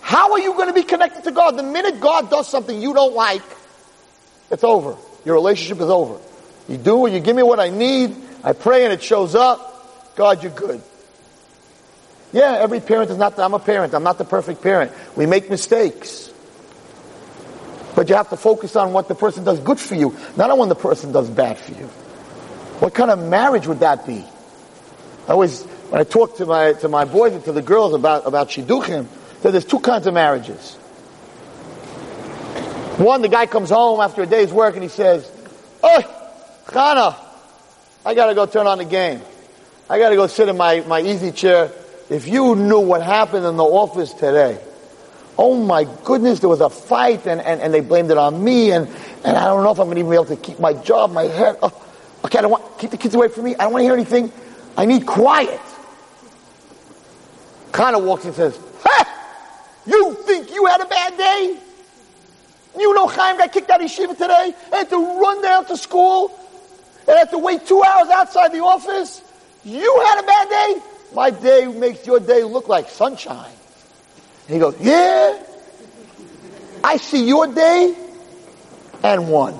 how 0.00 0.32
are 0.32 0.38
you 0.40 0.54
going 0.54 0.68
to 0.68 0.74
be 0.74 0.82
connected 0.82 1.24
to 1.24 1.32
God? 1.32 1.56
The 1.56 1.62
minute 1.62 2.00
God 2.00 2.30
does 2.30 2.48
something 2.48 2.80
you 2.80 2.94
don't 2.94 3.14
like, 3.14 3.42
it's 4.50 4.64
over. 4.64 4.96
Your 5.24 5.34
relationship 5.34 5.78
is 5.82 5.90
over. 5.90 6.18
You 6.68 6.78
do, 6.78 6.96
what 6.96 7.12
you 7.12 7.20
give 7.20 7.36
me 7.36 7.42
what 7.42 7.60
I 7.60 7.68
need, 7.68 8.16
I 8.42 8.54
pray 8.54 8.84
and 8.84 8.92
it 8.92 9.02
shows 9.02 9.34
up. 9.34 10.14
God, 10.16 10.42
you're 10.42 10.52
good. 10.52 10.80
Yeah, 12.32 12.56
every 12.58 12.80
parent 12.80 13.10
is 13.10 13.18
not, 13.18 13.36
the, 13.36 13.42
I'm 13.42 13.54
a 13.54 13.58
parent, 13.58 13.94
I'm 13.94 14.02
not 14.02 14.16
the 14.16 14.24
perfect 14.24 14.62
parent. 14.62 14.92
We 15.14 15.26
make 15.26 15.50
mistakes. 15.50 16.32
But 17.94 18.08
you 18.08 18.14
have 18.14 18.30
to 18.30 18.36
focus 18.36 18.76
on 18.76 18.92
what 18.92 19.08
the 19.08 19.14
person 19.14 19.44
does 19.44 19.60
good 19.60 19.78
for 19.78 19.94
you, 19.94 20.16
not 20.36 20.50
on 20.50 20.58
what 20.58 20.68
the 20.68 20.74
person 20.74 21.12
does 21.12 21.28
bad 21.28 21.58
for 21.58 21.72
you. 21.72 21.88
What 22.84 22.92
kind 22.92 23.10
of 23.10 23.18
marriage 23.18 23.66
would 23.66 23.80
that 23.80 24.06
be? 24.06 24.22
I 25.26 25.32
always, 25.32 25.62
when 25.88 26.02
I 26.02 26.04
talk 26.04 26.36
to 26.36 26.44
my, 26.44 26.74
to 26.74 26.88
my 26.90 27.06
boys 27.06 27.32
and 27.32 27.42
to 27.44 27.52
the 27.52 27.62
girls 27.62 27.94
about, 27.94 28.26
about 28.26 28.50
shidduchim, 28.50 29.06
that 29.40 29.52
there's 29.52 29.64
two 29.64 29.80
kinds 29.80 30.06
of 30.06 30.12
marriages. 30.12 30.74
One, 32.98 33.22
the 33.22 33.30
guy 33.30 33.46
comes 33.46 33.70
home 33.70 34.00
after 34.00 34.20
a 34.20 34.26
day's 34.26 34.52
work 34.52 34.74
and 34.74 34.82
he 34.82 34.90
says, 34.90 35.26
Oh, 35.82 36.02
Chana, 36.66 37.16
I 38.04 38.12
gotta 38.12 38.34
go 38.34 38.44
turn 38.44 38.66
on 38.66 38.76
the 38.76 38.84
game. 38.84 39.22
I 39.88 39.98
gotta 39.98 40.16
go 40.16 40.26
sit 40.26 40.50
in 40.50 40.58
my, 40.58 40.80
my 40.80 41.00
easy 41.00 41.32
chair. 41.32 41.72
If 42.10 42.28
you 42.28 42.54
knew 42.54 42.80
what 42.80 43.02
happened 43.02 43.46
in 43.46 43.56
the 43.56 43.64
office 43.64 44.12
today, 44.12 44.58
oh 45.38 45.56
my 45.56 45.86
goodness, 46.04 46.40
there 46.40 46.50
was 46.50 46.60
a 46.60 46.68
fight 46.68 47.26
and, 47.26 47.40
and, 47.40 47.62
and 47.62 47.72
they 47.72 47.80
blamed 47.80 48.10
it 48.10 48.18
on 48.18 48.44
me 48.44 48.72
and, 48.72 48.86
and 49.24 49.38
I 49.38 49.46
don't 49.46 49.64
know 49.64 49.70
if 49.70 49.78
I'm 49.78 49.86
gonna 49.88 50.00
even 50.00 50.10
be 50.10 50.16
able 50.16 50.26
to 50.26 50.36
keep 50.36 50.60
my 50.60 50.74
job, 50.74 51.12
my 51.12 51.22
head. 51.22 51.56
Oh, 51.62 51.83
okay, 52.24 52.38
I 52.38 52.42
don't 52.42 52.50
want, 52.50 52.78
keep 52.78 52.90
the 52.90 52.96
kids 52.96 53.14
away 53.14 53.28
from 53.28 53.44
me. 53.44 53.54
I 53.54 53.64
don't 53.64 53.72
want 53.72 53.82
to 53.82 53.84
hear 53.84 53.94
anything. 53.94 54.32
I 54.76 54.84
need 54.86 55.06
quiet. 55.06 55.60
Of 57.76 58.04
walks 58.04 58.24
and 58.24 58.34
says, 58.34 58.56
Hey, 58.84 59.04
you 59.86 60.14
think 60.14 60.54
you 60.54 60.64
had 60.66 60.80
a 60.80 60.86
bad 60.86 61.18
day? 61.18 61.58
You 62.78 62.94
know 62.94 63.06
Chaim 63.08 63.36
got 63.36 63.52
kicked 63.52 63.68
out 63.68 63.82
of 63.82 63.90
yeshiva 63.90 64.16
today 64.16 64.54
and 64.66 64.74
had 64.74 64.88
to 64.90 64.96
run 64.96 65.42
down 65.42 65.66
to 65.66 65.76
school 65.76 66.32
and 67.06 67.18
had 67.18 67.30
to 67.30 67.38
wait 67.38 67.66
two 67.66 67.82
hours 67.82 68.08
outside 68.10 68.52
the 68.52 68.60
office? 68.60 69.22
You 69.64 70.02
had 70.06 70.22
a 70.22 70.26
bad 70.26 70.48
day? 70.48 70.82
My 71.14 71.30
day 71.30 71.66
makes 71.66 72.06
your 72.06 72.20
day 72.20 72.42
look 72.44 72.68
like 72.68 72.88
sunshine. 72.90 73.52
And 74.46 74.54
he 74.54 74.60
goes, 74.60 74.76
yeah. 74.80 75.42
I 76.82 76.96
see 76.96 77.26
your 77.26 77.46
day 77.46 77.94
and 79.02 79.28
one. 79.30 79.54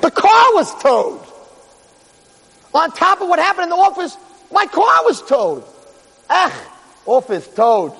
The 0.00 0.10
car 0.10 0.54
was 0.54 0.82
towed. 0.82 1.27
On 2.78 2.92
top 2.92 3.20
of 3.20 3.28
what 3.28 3.40
happened 3.40 3.64
in 3.64 3.70
the 3.70 3.74
office, 3.74 4.16
my 4.52 4.64
car 4.66 5.04
was 5.04 5.20
towed. 5.22 5.64
Ah, 6.30 6.54
office 7.06 7.48
towed. 7.48 7.90
Do 7.90 7.98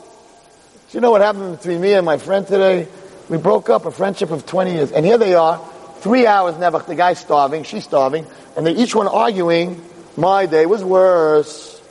you 0.92 1.00
know 1.00 1.10
what 1.10 1.20
happened 1.20 1.56
between 1.56 1.80
me 1.80 1.94
and 1.94 2.06
my 2.06 2.16
friend 2.16 2.46
today? 2.46 2.86
We 3.28 3.38
broke 3.38 3.70
up 3.70 3.86
a 3.86 3.90
friendship 3.90 4.30
of 4.30 4.46
20 4.46 4.74
years. 4.74 4.92
And 4.92 5.04
here 5.04 5.18
they 5.18 5.34
are, 5.34 5.58
three 5.96 6.28
hours 6.28 6.56
never, 6.58 6.78
the 6.78 6.94
guy's 6.94 7.18
starving, 7.18 7.64
she's 7.64 7.82
starving, 7.82 8.24
and 8.56 8.64
they 8.64 8.70
each 8.76 8.94
one 8.94 9.08
arguing, 9.08 9.84
my 10.16 10.46
day 10.46 10.64
was 10.64 10.84
worse. 10.84 11.82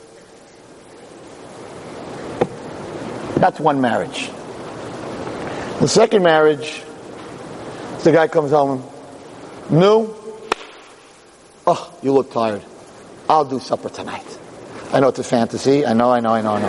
That's 3.36 3.60
one 3.60 3.82
marriage. 3.82 4.30
The 5.80 5.88
second 5.88 6.22
marriage, 6.22 6.82
the 8.02 8.12
guy 8.12 8.28
comes 8.28 8.50
home, 8.50 8.82
new, 9.68 10.16
oh, 11.66 11.98
you 12.02 12.12
look 12.14 12.32
tired. 12.32 12.64
I'll 13.28 13.44
do 13.44 13.60
supper 13.60 13.88
tonight. 13.88 14.38
I 14.92 15.00
know 15.00 15.08
it's 15.08 15.18
a 15.18 15.24
fantasy. 15.24 15.84
I 15.84 15.92
know, 15.92 16.10
I 16.10 16.20
know, 16.20 16.32
I 16.32 16.40
know, 16.40 16.52
I 16.52 16.60
know. 16.60 16.68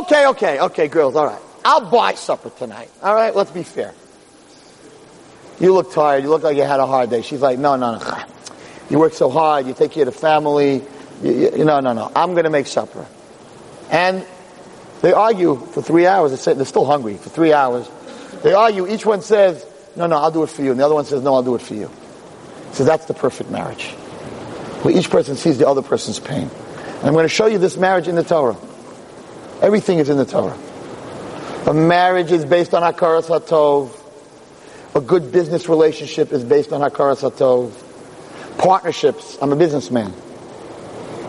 okay, 0.00 0.26
okay, 0.28 0.60
okay, 0.60 0.88
girls, 0.88 1.14
all 1.14 1.26
right. 1.26 1.40
I'll 1.64 1.90
buy 1.90 2.14
supper 2.14 2.50
tonight. 2.50 2.90
All 3.02 3.14
right, 3.14 3.36
let's 3.36 3.50
be 3.50 3.62
fair. 3.62 3.92
You 5.60 5.74
look 5.74 5.92
tired. 5.92 6.22
You 6.22 6.30
look 6.30 6.42
like 6.42 6.56
you 6.56 6.62
had 6.62 6.80
a 6.80 6.86
hard 6.86 7.10
day. 7.10 7.22
She's 7.22 7.42
like, 7.42 7.58
no, 7.58 7.76
no, 7.76 7.98
no. 7.98 8.22
You 8.88 8.98
work 8.98 9.12
so 9.12 9.28
hard. 9.28 9.66
You 9.66 9.74
take 9.74 9.90
care 9.90 10.08
of 10.08 10.14
the 10.14 10.18
family. 10.18 10.82
You, 11.22 11.32
you, 11.32 11.64
no, 11.64 11.80
no, 11.80 11.92
no. 11.92 12.10
I'm 12.14 12.32
going 12.32 12.44
to 12.44 12.50
make 12.50 12.66
supper. 12.66 13.04
And 13.90 14.24
they 15.02 15.12
argue 15.12 15.56
for 15.56 15.82
three 15.82 16.06
hours. 16.06 16.44
They're 16.44 16.64
still 16.64 16.84
hungry 16.84 17.16
for 17.16 17.28
three 17.28 17.52
hours. 17.52 17.90
They 18.42 18.54
argue. 18.54 18.86
Each 18.86 19.04
one 19.04 19.20
says, 19.20 19.66
no, 19.98 20.06
no, 20.06 20.16
I'll 20.16 20.30
do 20.30 20.44
it 20.44 20.50
for 20.50 20.62
you. 20.62 20.70
And 20.70 20.80
the 20.80 20.84
other 20.84 20.94
one 20.94 21.04
says, 21.04 21.22
no, 21.22 21.34
I'll 21.34 21.42
do 21.42 21.56
it 21.56 21.62
for 21.62 21.74
you. 21.74 21.90
So 22.72 22.84
that's 22.84 23.06
the 23.06 23.14
perfect 23.14 23.50
marriage. 23.50 23.86
Where 24.82 24.96
each 24.96 25.10
person 25.10 25.34
sees 25.36 25.58
the 25.58 25.68
other 25.68 25.82
person's 25.82 26.20
pain. 26.20 26.48
And 26.48 27.06
I'm 27.06 27.12
going 27.12 27.24
to 27.24 27.28
show 27.28 27.46
you 27.46 27.58
this 27.58 27.76
marriage 27.76 28.06
in 28.06 28.14
the 28.14 28.22
Torah. 28.22 28.56
Everything 29.60 29.98
is 29.98 30.08
in 30.08 30.16
the 30.16 30.24
Torah. 30.24 30.56
A 31.66 31.74
marriage 31.74 32.30
is 32.30 32.44
based 32.44 32.74
on 32.74 32.82
Hakaras 32.82 33.26
HaTov. 33.26 33.92
A 34.94 35.00
good 35.00 35.32
business 35.32 35.68
relationship 35.68 36.32
is 36.32 36.44
based 36.44 36.72
on 36.72 36.80
Hakaras 36.80 37.28
HaTov. 37.28 37.72
Partnerships. 38.58 39.36
I'm 39.42 39.52
a 39.52 39.56
businessman. 39.56 40.14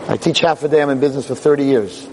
I 0.08 0.16
teach 0.16 0.40
half 0.40 0.62
a 0.62 0.68
day. 0.68 0.80
I'm 0.80 0.90
in 0.90 1.00
business 1.00 1.26
for 1.26 1.34
30 1.34 1.64
years. 1.64 2.08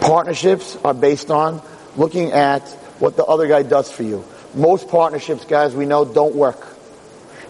Partnerships 0.00 0.76
are 0.84 0.94
based 0.94 1.30
on 1.30 1.62
looking 1.96 2.32
at 2.32 2.66
what 2.98 3.16
the 3.16 3.24
other 3.24 3.46
guy 3.46 3.62
does 3.62 3.90
for 3.90 4.02
you. 4.02 4.24
Most 4.54 4.88
partnerships, 4.88 5.44
guys, 5.44 5.74
we 5.74 5.86
know 5.86 6.04
don't 6.04 6.34
work. 6.34 6.76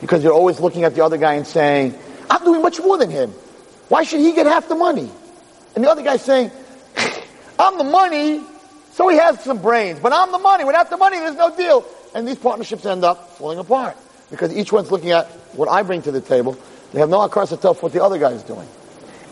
Because 0.00 0.22
you're 0.22 0.32
always 0.32 0.60
looking 0.60 0.84
at 0.84 0.94
the 0.94 1.04
other 1.04 1.18
guy 1.18 1.34
and 1.34 1.46
saying, 1.46 1.98
I'm 2.30 2.44
doing 2.44 2.62
much 2.62 2.80
more 2.80 2.98
than 2.98 3.10
him. 3.10 3.30
Why 3.88 4.04
should 4.04 4.20
he 4.20 4.32
get 4.32 4.46
half 4.46 4.68
the 4.68 4.74
money? 4.74 5.10
And 5.74 5.84
the 5.84 5.90
other 5.90 6.02
guy's 6.02 6.22
saying, 6.22 6.50
I'm 7.58 7.78
the 7.78 7.84
money, 7.84 8.42
so 8.92 9.08
he 9.08 9.16
has 9.16 9.42
some 9.44 9.60
brains. 9.60 10.00
But 10.00 10.12
I'm 10.12 10.32
the 10.32 10.38
money. 10.38 10.64
Without 10.64 10.90
the 10.90 10.96
money, 10.96 11.18
there's 11.18 11.36
no 11.36 11.54
deal. 11.54 11.84
And 12.14 12.26
these 12.26 12.38
partnerships 12.38 12.86
end 12.86 13.04
up 13.04 13.36
falling 13.36 13.58
apart. 13.58 13.96
Because 14.30 14.56
each 14.56 14.72
one's 14.72 14.90
looking 14.90 15.10
at 15.10 15.26
what 15.56 15.68
I 15.68 15.82
bring 15.82 16.02
to 16.02 16.12
the 16.12 16.20
table. 16.20 16.56
They 16.92 17.00
have 17.00 17.10
no 17.10 17.18
akar 17.28 17.48
to 17.48 17.56
tell 17.56 17.74
for 17.74 17.82
what 17.82 17.92
the 17.92 18.02
other 18.02 18.18
guy 18.18 18.32
is 18.32 18.42
doing. 18.42 18.68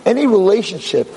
Any 0.04 0.26
relationship 0.26 1.08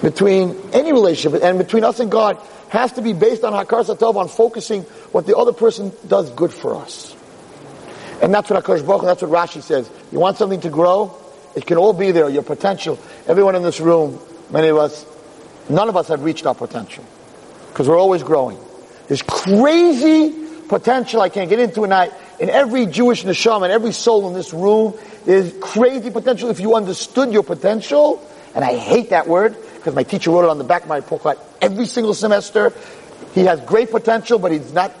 between, 0.00 0.56
any 0.72 0.92
relationship, 0.92 1.42
and 1.42 1.58
between 1.58 1.82
us 1.82 1.98
and 1.98 2.10
God 2.10 2.38
has 2.74 2.92
to 2.92 3.02
be 3.02 3.12
based 3.12 3.44
on 3.44 3.52
Hakar 3.52 3.84
Satov, 3.84 4.16
on 4.16 4.28
focusing 4.28 4.82
what 5.12 5.26
the 5.26 5.36
other 5.36 5.52
person 5.52 5.92
does 6.06 6.30
good 6.30 6.52
for 6.52 6.76
us. 6.76 7.16
And 8.20 8.32
that's 8.32 8.50
what 8.50 8.62
HaKadosh 8.62 8.86
Baruch 8.86 9.02
that's 9.02 9.22
what 9.22 9.30
Rashi 9.30 9.62
says. 9.62 9.90
You 10.12 10.18
want 10.18 10.36
something 10.36 10.60
to 10.60 10.70
grow? 10.70 11.16
It 11.54 11.66
can 11.66 11.78
all 11.78 11.92
be 11.92 12.10
there, 12.10 12.28
your 12.28 12.42
potential. 12.42 12.98
Everyone 13.26 13.54
in 13.54 13.62
this 13.62 13.80
room, 13.80 14.18
many 14.50 14.68
of 14.68 14.76
us, 14.76 15.06
none 15.68 15.88
of 15.88 15.96
us 15.96 16.08
have 16.08 16.22
reached 16.22 16.46
our 16.46 16.54
potential. 16.54 17.04
Because 17.68 17.88
we're 17.88 17.98
always 17.98 18.22
growing. 18.22 18.58
There's 19.08 19.22
crazy 19.22 20.34
potential 20.68 21.20
I 21.20 21.28
can't 21.28 21.50
get 21.50 21.58
into 21.58 21.82
tonight. 21.82 22.12
In 22.40 22.50
every 22.50 22.86
Jewish 22.86 23.24
neshama 23.24 23.64
and 23.64 23.72
every 23.72 23.92
soul 23.92 24.26
in 24.28 24.34
this 24.34 24.52
room, 24.52 24.94
there's 25.24 25.52
crazy 25.60 26.10
potential 26.10 26.50
if 26.50 26.60
you 26.60 26.74
understood 26.74 27.32
your 27.32 27.44
potential. 27.44 28.26
And 28.54 28.64
I 28.64 28.76
hate 28.76 29.10
that 29.10 29.28
word 29.28 29.56
because 29.84 29.94
my 29.94 30.02
teacher 30.02 30.30
wrote 30.30 30.44
it 30.44 30.48
on 30.48 30.56
the 30.56 30.64
back 30.64 30.84
of 30.84 30.88
my 30.88 30.96
report 30.96 31.22
card 31.22 31.38
every 31.60 31.84
single 31.84 32.14
semester. 32.14 32.72
He 33.34 33.44
has 33.44 33.60
great 33.60 33.90
potential, 33.90 34.38
but 34.38 34.50
he's 34.50 34.72
not, 34.72 34.94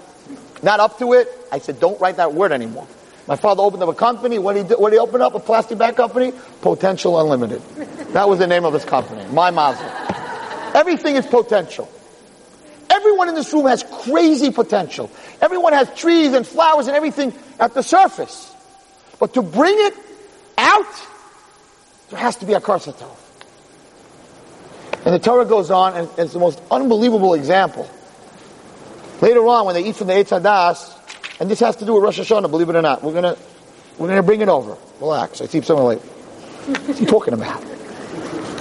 not 0.62 0.78
up 0.78 0.98
to 0.98 1.14
it. 1.14 1.26
I 1.50 1.58
said, 1.58 1.80
don't 1.80 1.98
write 2.02 2.18
that 2.18 2.34
word 2.34 2.52
anymore. 2.52 2.86
My 3.26 3.36
father 3.36 3.62
opened 3.62 3.82
up 3.82 3.88
a 3.88 3.94
company. 3.94 4.38
What 4.38 4.52
did 4.52 4.64
he, 4.64 4.68
do, 4.68 4.74
what 4.76 4.90
did 4.90 4.96
he 4.96 5.00
open 5.00 5.22
up? 5.22 5.34
A 5.34 5.40
plastic 5.40 5.78
bag 5.78 5.96
company? 5.96 6.34
Potential 6.60 7.18
Unlimited. 7.18 7.62
That 8.12 8.28
was 8.28 8.38
the 8.40 8.46
name 8.46 8.66
of 8.66 8.74
his 8.74 8.84
company. 8.84 9.24
My 9.32 9.50
mazel. 9.50 9.86
Everything 10.74 11.16
is 11.16 11.24
potential. 11.24 11.90
Everyone 12.90 13.30
in 13.30 13.34
this 13.34 13.50
room 13.54 13.64
has 13.64 13.84
crazy 14.02 14.50
potential. 14.50 15.10
Everyone 15.40 15.72
has 15.72 15.88
trees 15.94 16.34
and 16.34 16.46
flowers 16.46 16.88
and 16.88 16.94
everything 16.94 17.32
at 17.58 17.72
the 17.72 17.82
surface. 17.82 18.54
But 19.18 19.32
to 19.32 19.40
bring 19.40 19.76
it 19.78 19.94
out, 20.58 20.92
there 22.10 22.18
has 22.18 22.36
to 22.36 22.46
be 22.46 22.52
a 22.52 22.60
karsatov. 22.60 23.23
And 25.04 25.14
the 25.14 25.18
Torah 25.18 25.44
goes 25.44 25.70
on, 25.70 25.94
and 25.94 26.08
it's 26.16 26.32
the 26.32 26.38
most 26.38 26.62
unbelievable 26.70 27.34
example. 27.34 27.88
Later 29.20 29.46
on, 29.46 29.66
when 29.66 29.74
they 29.74 29.84
eat 29.84 29.96
from 29.96 30.06
the 30.06 30.14
Eitz 30.14 30.40
Hadas, 30.40 31.40
and 31.40 31.50
this 31.50 31.60
has 31.60 31.76
to 31.76 31.84
do 31.84 31.94
with 31.94 32.02
Rosh 32.02 32.18
Hashanah, 32.20 32.50
believe 32.50 32.68
it 32.68 32.76
or 32.76 32.82
not, 32.82 33.02
we're 33.02 33.12
gonna, 33.12 33.36
we're 33.98 34.08
gonna 34.08 34.22
bring 34.22 34.40
it 34.40 34.48
over. 34.48 34.76
Relax. 35.00 35.40
I 35.40 35.46
see 35.46 35.60
someone 35.60 35.86
like, 35.86 36.00
what's 36.86 36.98
he 36.98 37.06
talking 37.06 37.34
about? 37.34 37.62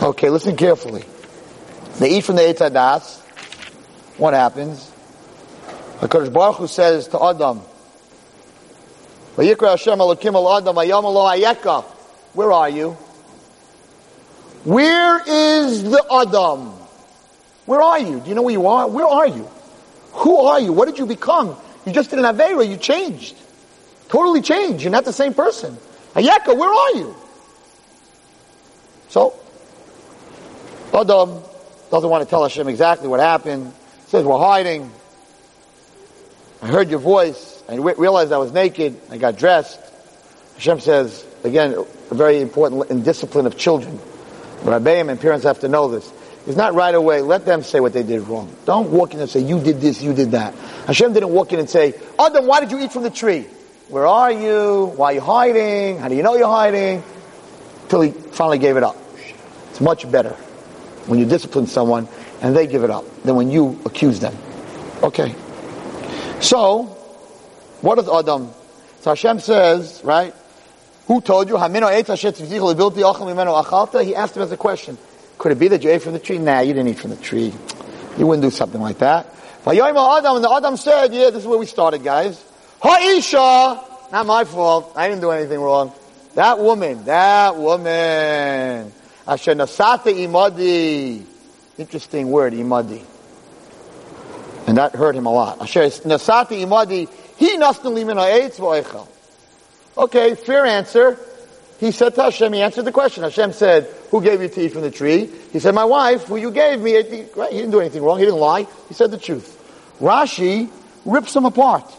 Okay, 0.01 0.29
listen 0.29 0.57
carefully. 0.57 1.05
They 1.99 2.17
eat 2.17 2.25
from 2.25 2.35
the 2.35 2.41
Eitz 2.41 2.57
Hadas. 2.57 3.21
What 4.17 4.33
happens? 4.33 4.91
HaKadosh 5.99 6.33
Baruch 6.33 6.57
Hu 6.57 6.67
says 6.67 7.07
to 7.09 7.23
Adam, 7.23 7.61
Vayikra 9.37 9.69
Hashem 9.71 9.97
Elokim 9.97 10.35
Adam. 10.57 11.83
Where 12.33 12.51
are 12.51 12.69
you? 12.69 12.97
Where 14.63 15.19
is 15.19 15.83
the 15.83 16.03
Adam? 16.11 16.73
Where 17.65 17.81
are 17.81 17.99
you? 17.99 18.19
Do 18.19 18.29
you 18.29 18.35
know 18.35 18.43
where 18.43 18.53
you 18.53 18.67
are? 18.67 18.87
Where 18.87 19.05
are 19.05 19.27
you? 19.27 19.49
Who 20.13 20.37
are 20.37 20.59
you? 20.59 20.71
What 20.71 20.85
did 20.85 20.99
you 20.99 21.05
become? 21.05 21.55
You 21.85 21.91
just 21.91 22.09
did 22.09 22.19
an 22.19 22.25
Aveira. 22.25 22.67
You 22.67 22.77
changed. 22.77 23.35
Totally 24.09 24.41
changed. 24.41 24.83
You're 24.83 24.91
not 24.91 25.05
the 25.05 25.13
same 25.13 25.33
person. 25.33 25.77
Ayeka, 26.13 26.57
where 26.57 26.69
are 26.69 26.95
you? 26.95 27.15
So, 29.09 29.33
Adam 30.93 31.41
doesn't 31.91 32.09
want 32.09 32.23
to 32.23 32.29
tell 32.29 32.43
Hashem 32.43 32.67
exactly 32.67 33.07
what 33.07 33.19
happened. 33.19 33.73
He 34.05 34.09
says, 34.09 34.23
we're 34.23 34.37
hiding. 34.37 34.91
I 36.61 36.67
heard 36.67 36.89
your 36.89 36.99
voice. 36.99 37.61
I 37.67 37.75
realized 37.75 38.31
I 38.31 38.37
was 38.37 38.51
naked. 38.51 38.99
I 39.09 39.17
got 39.17 39.37
dressed. 39.37 39.79
Hashem 40.55 40.79
says, 40.79 41.25
again, 41.43 41.75
a 42.11 42.15
very 42.15 42.39
important 42.41 42.89
in 42.91 43.03
discipline 43.03 43.45
of 43.45 43.57
children. 43.57 43.99
Rabbeim 44.61 45.09
and 45.09 45.19
parents 45.19 45.45
have 45.45 45.59
to 45.59 45.67
know 45.67 45.89
this. 45.89 46.11
It's 46.45 46.57
not 46.57 46.73
right 46.73 46.93
away. 46.93 47.21
Let 47.21 47.45
them 47.45 47.63
say 47.63 47.79
what 47.79 47.93
they 47.93 48.03
did 48.03 48.27
wrong. 48.27 48.53
Don't 48.65 48.91
walk 48.91 49.13
in 49.13 49.19
and 49.19 49.29
say, 49.29 49.39
you 49.39 49.61
did 49.61 49.79
this, 49.79 50.01
you 50.01 50.13
did 50.13 50.31
that. 50.31 50.53
Hashem 50.87 51.13
didn't 51.13 51.29
walk 51.29 51.53
in 51.53 51.59
and 51.59 51.69
say, 51.69 51.93
Adam, 52.19 52.47
why 52.47 52.59
did 52.59 52.71
you 52.71 52.79
eat 52.79 52.91
from 52.91 53.03
the 53.03 53.09
tree? 53.09 53.45
Where 53.89 54.05
are 54.05 54.31
you? 54.31 54.91
Why 54.95 55.11
are 55.11 55.13
you 55.13 55.21
hiding? 55.21 55.99
How 55.99 56.09
do 56.09 56.15
you 56.15 56.23
know 56.23 56.35
you're 56.35 56.47
hiding? 56.47 57.03
Till 57.87 58.01
he 58.01 58.11
finally 58.11 58.57
gave 58.57 58.75
it 58.75 58.83
up. 58.83 58.97
It's 59.69 59.81
much 59.81 60.09
better 60.09 60.31
when 61.07 61.19
you 61.19 61.25
discipline 61.25 61.67
someone 61.67 62.07
and 62.41 62.55
they 62.55 62.67
give 62.67 62.83
it 62.83 62.89
up 62.89 63.05
than 63.23 63.35
when 63.35 63.49
you 63.49 63.79
accuse 63.85 64.19
them. 64.19 64.35
Okay. 65.01 65.35
So, 66.41 66.83
what 67.81 67.95
does 67.95 68.09
Adam? 68.09 68.51
So 69.01 69.11
Hashem 69.11 69.39
says, 69.39 70.01
right? 70.03 70.33
Who 71.07 71.21
told 71.21 71.49
you? 71.49 71.57
He 71.57 71.63
asked 71.63 71.75
him 74.37 74.43
as 74.43 74.51
a 74.51 74.57
question. 74.57 74.97
Could 75.37 75.51
it 75.51 75.59
be 75.59 75.67
that 75.67 75.83
you 75.83 75.89
ate 75.89 76.01
from 76.01 76.13
the 76.13 76.19
tree? 76.19 76.37
Nah, 76.37 76.61
you 76.61 76.73
didn't 76.73 76.89
eat 76.89 76.99
from 76.99 77.09
the 77.09 77.17
tree. 77.17 77.53
You 78.17 78.27
wouldn't 78.27 78.43
do 78.43 78.51
something 78.51 78.79
like 78.79 78.99
that. 78.99 79.27
And 79.65 79.77
the 79.77 80.53
Adam 80.55 80.77
said, 80.77 81.13
yeah, 81.13 81.29
this 81.29 81.41
is 81.41 81.47
where 81.47 81.57
we 81.57 81.65
started, 81.65 82.03
guys. 82.03 82.43
Ha'isha! 82.81 84.11
Not 84.11 84.25
my 84.25 84.43
fault. 84.43 84.91
I 84.95 85.09
didn't 85.09 85.21
do 85.21 85.31
anything 85.31 85.59
wrong. 85.59 85.93
That 86.35 86.59
woman, 86.59 87.05
that 87.05 87.55
woman. 87.55 88.91
Asher 89.27 89.55
nasata 89.55 90.13
imadi. 90.13 91.25
Interesting 91.77 92.29
word, 92.29 92.53
imadi. 92.53 93.03
And 94.67 94.77
that 94.77 94.95
hurt 94.95 95.15
him 95.15 95.25
a 95.25 95.31
lot. 95.31 95.59
nasati 95.59 96.63
imadi, 96.63 97.09
he 97.37 97.57
nasnali 97.57 98.05
min 98.05 98.17
ha'etz 98.17 98.59
v'oichel. 98.59 99.07
Okay, 99.97 100.35
fair 100.35 100.65
answer. 100.65 101.17
He 101.79 101.91
said 101.91 102.15
to 102.15 102.23
Hashem, 102.23 102.53
he 102.53 102.61
answered 102.61 102.85
the 102.85 102.91
question. 102.91 103.23
Hashem 103.23 103.53
said, 103.53 103.87
who 104.09 104.21
gave 104.21 104.41
you 104.41 104.47
to 104.47 104.61
eat 104.61 104.71
from 104.73 104.81
the 104.81 104.91
tree? 104.91 105.29
He 105.51 105.59
said, 105.59 105.75
my 105.75 105.85
wife, 105.85 106.23
who 106.23 106.37
you 106.37 106.51
gave 106.51 106.79
me. 106.79 106.95
Right? 107.35 107.51
He 107.51 107.57
didn't 107.57 107.71
do 107.71 107.79
anything 107.79 108.01
wrong. 108.01 108.19
He 108.19 108.25
didn't 108.25 108.39
lie. 108.39 108.67
He 108.87 108.93
said 108.93 109.11
the 109.11 109.17
truth. 109.17 109.59
Rashi 109.99 110.69
rips 111.05 111.33
them 111.33 111.45
apart. 111.45 111.91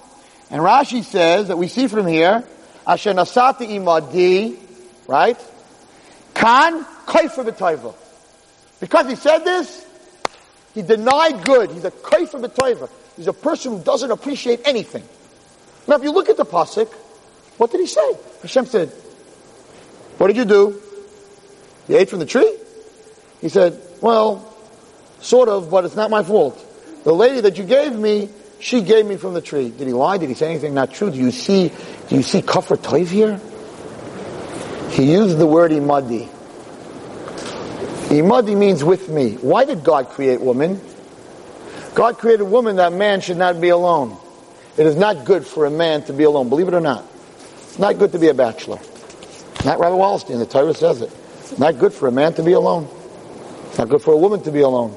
And 0.50 0.62
Rashi 0.62 1.04
says 1.04 1.48
that 1.48 1.58
we 1.58 1.68
see 1.68 1.86
from 1.86 2.06
here, 2.06 2.44
Asher 2.86 3.12
nasati 3.12 3.68
imadi, 3.68 4.56
right? 5.06 5.38
Kan 6.34 6.84
kaifa 7.06 7.44
b'toiva. 7.44 7.94
Because 8.80 9.08
he 9.08 9.16
said 9.16 9.38
this, 9.38 9.86
he 10.74 10.82
denied 10.82 11.44
good. 11.44 11.70
He's 11.70 11.84
a 11.84 11.90
kaifa 11.90 12.44
b'toiva. 12.44 12.88
He's 13.16 13.26
a 13.26 13.32
person 13.32 13.78
who 13.78 13.84
doesn't 13.84 14.10
appreciate 14.10 14.60
anything. 14.64 15.04
Now, 15.86 15.96
if 15.96 16.02
you 16.02 16.12
look 16.12 16.28
at 16.28 16.36
the 16.36 16.44
pasuk, 16.44 16.92
what 17.56 17.70
did 17.70 17.80
he 17.80 17.86
say? 17.86 18.16
Hashem 18.42 18.66
said, 18.66 18.88
"What 20.18 20.28
did 20.28 20.36
you 20.36 20.44
do? 20.44 20.80
You 21.88 21.96
ate 21.98 22.10
from 22.10 22.18
the 22.18 22.26
tree." 22.26 22.52
He 23.40 23.48
said, 23.48 23.80
"Well, 24.00 24.44
sort 25.20 25.48
of, 25.48 25.70
but 25.70 25.84
it's 25.84 25.96
not 25.96 26.10
my 26.10 26.22
fault. 26.22 26.58
The 27.04 27.14
lady 27.14 27.40
that 27.42 27.58
you 27.58 27.64
gave 27.64 27.94
me, 27.94 28.30
she 28.58 28.80
gave 28.80 29.06
me 29.06 29.16
from 29.16 29.34
the 29.34 29.40
tree." 29.40 29.68
Did 29.70 29.86
he 29.86 29.92
lie? 29.92 30.18
Did 30.18 30.28
he 30.28 30.34
say 30.34 30.50
anything 30.50 30.74
not 30.74 30.92
true? 30.92 31.10
Do 31.10 31.18
you 31.18 31.30
see? 31.30 31.70
Do 32.08 32.16
you 32.16 32.22
see 32.22 32.42
kafir 32.42 32.76
toiv 32.76 33.08
here? 33.08 33.40
He 34.90 35.12
used 35.12 35.38
the 35.38 35.46
word 35.46 35.72
imadi. 35.72 36.28
Imadi 38.08 38.56
means 38.56 38.84
with 38.84 39.08
me. 39.08 39.32
Why 39.40 39.64
did 39.64 39.82
God 39.82 40.08
create 40.10 40.40
woman? 40.40 40.80
God 41.94 42.18
created 42.18 42.44
woman 42.44 42.76
that 42.76 42.92
man 42.92 43.20
should 43.20 43.36
not 43.36 43.60
be 43.60 43.70
alone. 43.70 44.16
It 44.76 44.86
is 44.86 44.96
not 44.96 45.24
good 45.24 45.46
for 45.46 45.66
a 45.66 45.70
man 45.70 46.02
to 46.04 46.12
be 46.12 46.24
alone, 46.24 46.48
believe 46.48 46.68
it 46.68 46.74
or 46.74 46.80
not. 46.80 47.04
It's 47.74 47.80
not 47.80 47.98
good 47.98 48.12
to 48.12 48.20
be 48.20 48.28
a 48.28 48.34
bachelor. 48.34 48.78
Not 49.64 49.80
Rabbi 49.80 49.96
Wallerstein, 49.96 50.38
the 50.38 50.46
Torah 50.46 50.74
says 50.74 51.02
it. 51.02 51.10
Not 51.58 51.76
good 51.76 51.92
for 51.92 52.06
a 52.06 52.12
man 52.12 52.32
to 52.34 52.42
be 52.44 52.52
alone. 52.52 52.88
It's 53.66 53.78
not 53.78 53.88
good 53.88 54.00
for 54.00 54.14
a 54.14 54.16
woman 54.16 54.40
to 54.44 54.52
be 54.52 54.60
alone. 54.60 54.96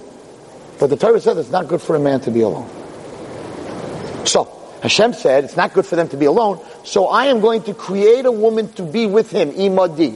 But 0.80 0.92
the 0.92 0.96
Torah 0.96 1.20
says 1.20 1.40
it's 1.40 1.50
not 1.50 1.68
good 1.68 1.82
for 1.82 1.96
a 1.96 2.00
man 2.00 2.22
to 2.22 2.30
be 2.30 2.42
alone. 2.42 2.70
So, 4.28 4.44
Hashem 4.84 5.14
said 5.14 5.46
it's 5.46 5.58
not 5.58 5.74
good 5.74 5.88
for 5.88 5.96
them 5.96 6.08
to 6.10 6.18
be 6.18 6.26
alone, 6.26 6.64
so 6.84 7.08
I 7.08 7.26
am 7.26 7.40
going 7.40 7.64
to 7.64 7.74
create 7.74 8.28
a 8.28 8.32
woman 8.32 8.72
to 8.74 8.84
be 8.84 9.08
with 9.08 9.32
him, 9.32 9.54
imadi. 9.54 10.16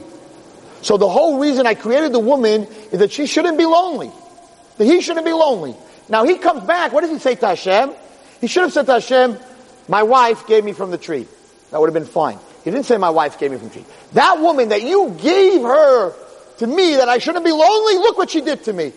So 0.82 0.96
the 0.96 1.08
whole 1.08 1.40
reason 1.40 1.66
I 1.66 1.74
created 1.74 2.12
the 2.12 2.20
woman 2.20 2.68
is 2.92 3.00
that 3.00 3.10
she 3.10 3.26
shouldn't 3.26 3.58
be 3.58 3.66
lonely. 3.66 4.12
That 4.78 4.84
he 4.84 5.00
shouldn't 5.00 5.26
be 5.26 5.32
lonely. 5.32 5.74
Now 6.08 6.24
he 6.24 6.38
comes 6.38 6.62
back, 6.62 6.92
what 6.92 7.00
does 7.00 7.10
he 7.10 7.18
say 7.18 7.34
to 7.34 7.46
Hashem? 7.48 7.90
He 8.40 8.46
should 8.46 8.62
have 8.62 8.72
said 8.72 8.86
to 8.86 8.92
Hashem, 8.92 9.36
my 9.88 10.04
wife 10.04 10.46
gave 10.46 10.64
me 10.64 10.74
from 10.74 10.92
the 10.92 10.98
tree. 10.98 11.26
That 11.72 11.80
would 11.80 11.88
have 11.88 11.94
been 11.94 12.04
fine. 12.04 12.38
He 12.64 12.70
didn't 12.70 12.86
say 12.86 12.96
my 12.96 13.10
wife 13.10 13.38
gave 13.38 13.50
me 13.50 13.58
from 13.58 13.70
the. 13.70 13.84
That 14.12 14.40
woman 14.40 14.68
that 14.70 14.82
you 14.82 15.16
gave 15.20 15.62
her 15.62 16.14
to 16.58 16.66
me 16.66 16.96
that 16.96 17.08
I 17.08 17.18
shouldn't 17.18 17.44
be 17.44 17.52
lonely, 17.52 17.94
look 17.94 18.16
what 18.16 18.30
she 18.30 18.40
did 18.40 18.64
to 18.64 18.72
me. 18.72 18.92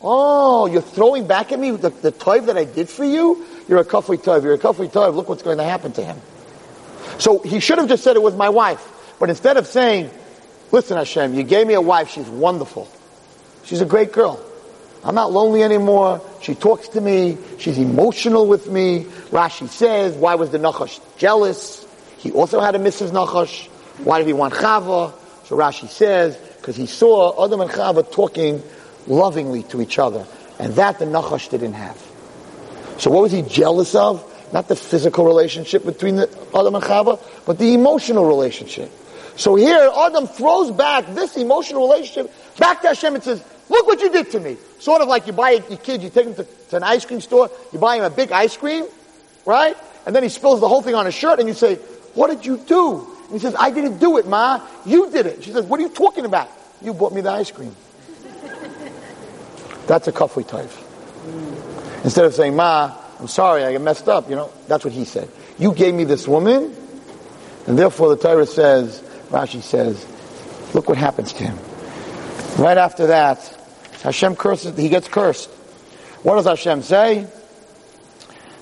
Oh, 0.00 0.66
you're 0.66 0.82
throwing 0.82 1.26
back 1.26 1.50
at 1.50 1.58
me 1.58 1.72
the, 1.72 1.90
the 1.90 2.12
toiv 2.12 2.46
that 2.46 2.56
I 2.56 2.64
did 2.64 2.88
for 2.88 3.04
you? 3.04 3.44
You're 3.68 3.80
a 3.80 3.84
kafri 3.84 4.18
toiv. 4.18 4.44
You're 4.44 4.54
a 4.54 4.58
kafri 4.58 4.88
toiv. 4.88 5.14
Look 5.14 5.28
what's 5.28 5.42
going 5.42 5.58
to 5.58 5.64
happen 5.64 5.92
to 5.92 6.04
him. 6.04 6.18
So 7.18 7.40
he 7.40 7.58
should 7.58 7.78
have 7.78 7.88
just 7.88 8.04
said 8.04 8.14
it 8.14 8.22
was 8.22 8.36
my 8.36 8.48
wife. 8.48 9.16
But 9.18 9.30
instead 9.30 9.56
of 9.56 9.66
saying, 9.66 10.10
Listen, 10.70 10.98
Hashem, 10.98 11.34
you 11.34 11.44
gave 11.44 11.66
me 11.66 11.74
a 11.74 11.80
wife. 11.80 12.10
She's 12.10 12.28
wonderful. 12.28 12.88
She's 13.64 13.80
a 13.80 13.86
great 13.86 14.12
girl. 14.12 14.44
I'm 15.02 15.14
not 15.14 15.32
lonely 15.32 15.62
anymore. 15.62 16.20
She 16.42 16.54
talks 16.54 16.88
to 16.88 17.00
me. 17.00 17.38
She's 17.58 17.78
emotional 17.78 18.46
with 18.46 18.68
me. 18.68 19.04
Rashi 19.30 19.68
says, 19.68 20.14
why 20.14 20.34
was 20.34 20.50
the 20.50 20.58
Nachash 20.58 21.00
jealous? 21.16 21.86
He 22.18 22.32
also 22.32 22.60
had 22.60 22.74
a 22.74 22.78
Mrs. 22.78 23.10
Nachash. 23.10 23.68
Why 24.04 24.18
did 24.18 24.26
he 24.26 24.32
want 24.32 24.54
Chava? 24.54 25.14
So 25.44 25.56
Rashi 25.56 25.88
says, 25.88 26.36
because 26.36 26.76
he 26.76 26.86
saw 26.86 27.44
Adam 27.44 27.60
and 27.60 27.70
Chava 27.70 28.10
talking 28.10 28.62
lovingly 29.06 29.62
to 29.64 29.80
each 29.80 29.98
other. 29.98 30.26
And 30.58 30.74
that 30.74 30.98
the 30.98 31.06
Nachash 31.06 31.50
didn't 31.50 31.74
have. 31.74 31.96
So 32.98 33.10
what 33.10 33.22
was 33.22 33.32
he 33.32 33.42
jealous 33.42 33.94
of? 33.94 34.24
Not 34.52 34.68
the 34.68 34.76
physical 34.76 35.24
relationship 35.24 35.84
between 35.84 36.16
the 36.16 36.28
Adam 36.54 36.74
and 36.74 36.84
Chava, 36.84 37.20
but 37.46 37.58
the 37.58 37.74
emotional 37.74 38.26
relationship. 38.26 38.90
So 39.36 39.54
here, 39.54 39.90
Adam 39.96 40.26
throws 40.26 40.72
back 40.72 41.06
this 41.14 41.36
emotional 41.36 41.88
relationship 41.88 42.32
back 42.58 42.82
to 42.82 42.88
Hashem 42.88 43.14
and 43.14 43.22
says, 43.22 43.44
look 43.68 43.86
what 43.86 44.00
you 44.00 44.10
did 44.10 44.32
to 44.32 44.40
me. 44.40 44.56
Sort 44.80 45.00
of 45.00 45.08
like 45.08 45.28
you 45.28 45.32
buy 45.32 45.50
your 45.50 45.78
kid, 45.78 46.02
you 46.02 46.10
take 46.10 46.26
him 46.26 46.34
to, 46.34 46.44
to 46.44 46.76
an 46.76 46.82
ice 46.82 47.04
cream 47.04 47.20
store, 47.20 47.48
you 47.72 47.78
buy 47.78 47.96
him 47.96 48.04
a 48.04 48.10
big 48.10 48.32
ice 48.32 48.56
cream, 48.56 48.84
right? 49.46 49.76
And 50.06 50.16
then 50.16 50.24
he 50.24 50.28
spills 50.28 50.60
the 50.60 50.68
whole 50.68 50.82
thing 50.82 50.96
on 50.96 51.06
his 51.06 51.14
shirt 51.14 51.38
and 51.38 51.48
you 51.48 51.54
say, 51.54 51.78
what 52.18 52.30
did 52.30 52.44
you 52.44 52.56
do? 52.58 53.06
And 53.24 53.32
he 53.32 53.38
says, 53.38 53.54
I 53.56 53.70
didn't 53.70 53.98
do 53.98 54.18
it, 54.18 54.26
Ma. 54.26 54.60
You 54.84 55.08
did 55.10 55.26
it. 55.26 55.44
She 55.44 55.52
says, 55.52 55.64
what 55.64 55.78
are 55.78 55.84
you 55.84 55.88
talking 55.88 56.24
about? 56.24 56.50
You 56.82 56.92
bought 56.92 57.12
me 57.12 57.20
the 57.20 57.30
ice 57.30 57.52
cream. 57.52 57.76
That's 59.86 60.08
a 60.08 60.12
kafui 60.12 60.46
type. 60.46 60.70
Instead 62.02 62.24
of 62.24 62.34
saying, 62.34 62.56
Ma, 62.56 62.92
I'm 63.20 63.28
sorry, 63.28 63.64
I 63.64 63.78
messed 63.78 64.08
up, 64.08 64.28
you 64.28 64.34
know, 64.34 64.50
that's 64.66 64.84
what 64.84 64.92
he 64.92 65.04
said. 65.04 65.28
You 65.58 65.72
gave 65.72 65.94
me 65.94 66.04
this 66.04 66.26
woman, 66.26 66.74
and 67.66 67.78
therefore 67.78 68.08
the 68.10 68.16
Torah 68.16 68.46
says, 68.46 69.00
Rashi 69.30 69.62
says, 69.62 70.04
look 70.74 70.88
what 70.88 70.98
happens 70.98 71.32
to 71.34 71.44
him. 71.44 71.56
Right 72.58 72.78
after 72.78 73.08
that, 73.08 73.38
Hashem 74.02 74.34
curses, 74.34 74.76
he 74.76 74.88
gets 74.88 75.06
cursed. 75.06 75.50
What 76.22 76.34
does 76.34 76.46
Hashem 76.46 76.82
say? 76.82 77.28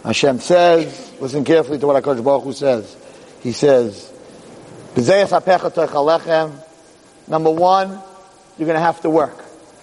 Hashem 0.04 0.40
says, 0.40 1.12
listen 1.20 1.44
carefully 1.44 1.78
to 1.78 1.86
what 1.86 2.02
HaKadosh 2.02 2.22
Baruch 2.22 2.44
Hu 2.44 2.52
says. 2.52 2.96
He 3.46 3.52
says, 3.52 4.12
Number 4.96 5.06
one, 7.50 7.90
you're 8.58 8.66
going 8.66 8.74
to 8.74 8.80
have 8.80 9.00
to 9.02 9.10
work. 9.10 9.38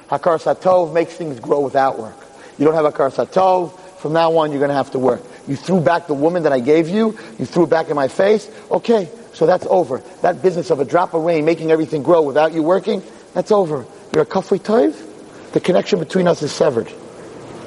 Hakar 0.09 0.37
Satov 0.37 0.93
makes 0.93 1.13
things 1.13 1.39
grow 1.39 1.61
without 1.61 1.97
work. 1.97 2.17
You 2.57 2.65
don't 2.65 2.73
have 2.73 2.83
Hakar 2.93 3.09
Satov, 3.09 3.79
from 3.99 4.11
now 4.11 4.35
on 4.35 4.51
you're 4.51 4.59
going 4.59 4.67
to 4.67 4.75
have 4.75 4.91
to 4.91 4.99
work. 4.99 5.21
You 5.47 5.55
threw 5.55 5.79
back 5.79 6.07
the 6.07 6.13
woman 6.13 6.43
that 6.43 6.51
I 6.51 6.59
gave 6.59 6.89
you, 6.89 7.17
you 7.39 7.45
threw 7.45 7.63
it 7.63 7.69
back 7.69 7.87
in 7.87 7.95
my 7.95 8.09
face, 8.09 8.51
okay, 8.69 9.09
so 9.31 9.45
that's 9.45 9.65
over. 9.67 9.99
That 10.23 10.41
business 10.41 10.69
of 10.69 10.81
a 10.81 10.85
drop 10.85 11.13
of 11.13 11.23
rain 11.23 11.45
making 11.45 11.71
everything 11.71 12.03
grow 12.03 12.23
without 12.23 12.51
you 12.51 12.63
working, 12.63 13.01
that's 13.33 13.53
over. 13.53 13.85
You're 14.13 14.23
a 14.23 14.25
kafri 14.25 14.59
toiv, 14.59 15.53
the 15.53 15.61
connection 15.61 15.99
between 15.99 16.27
us 16.27 16.41
is 16.41 16.51
severed. 16.51 16.89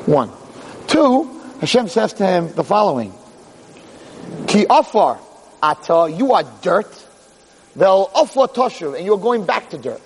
One. 0.05 0.31
Two, 0.89 1.41
Hashem 1.61 1.89
says 1.89 2.13
to 2.13 2.27
him 2.27 2.53
the 2.53 2.65
following. 2.65 3.15
Ki 4.47 4.67
afar 4.69 5.21
ata, 5.71 5.95
uh, 5.95 6.07
you 6.07 6.33
are 6.33 6.45
dirt. 6.63 6.93
Afar 7.79 8.49
toshuv, 8.49 8.97
and 8.97 9.05
you're 9.05 9.19
going 9.19 9.45
back 9.45 9.71
to 9.71 9.79
dirt. 9.79 10.01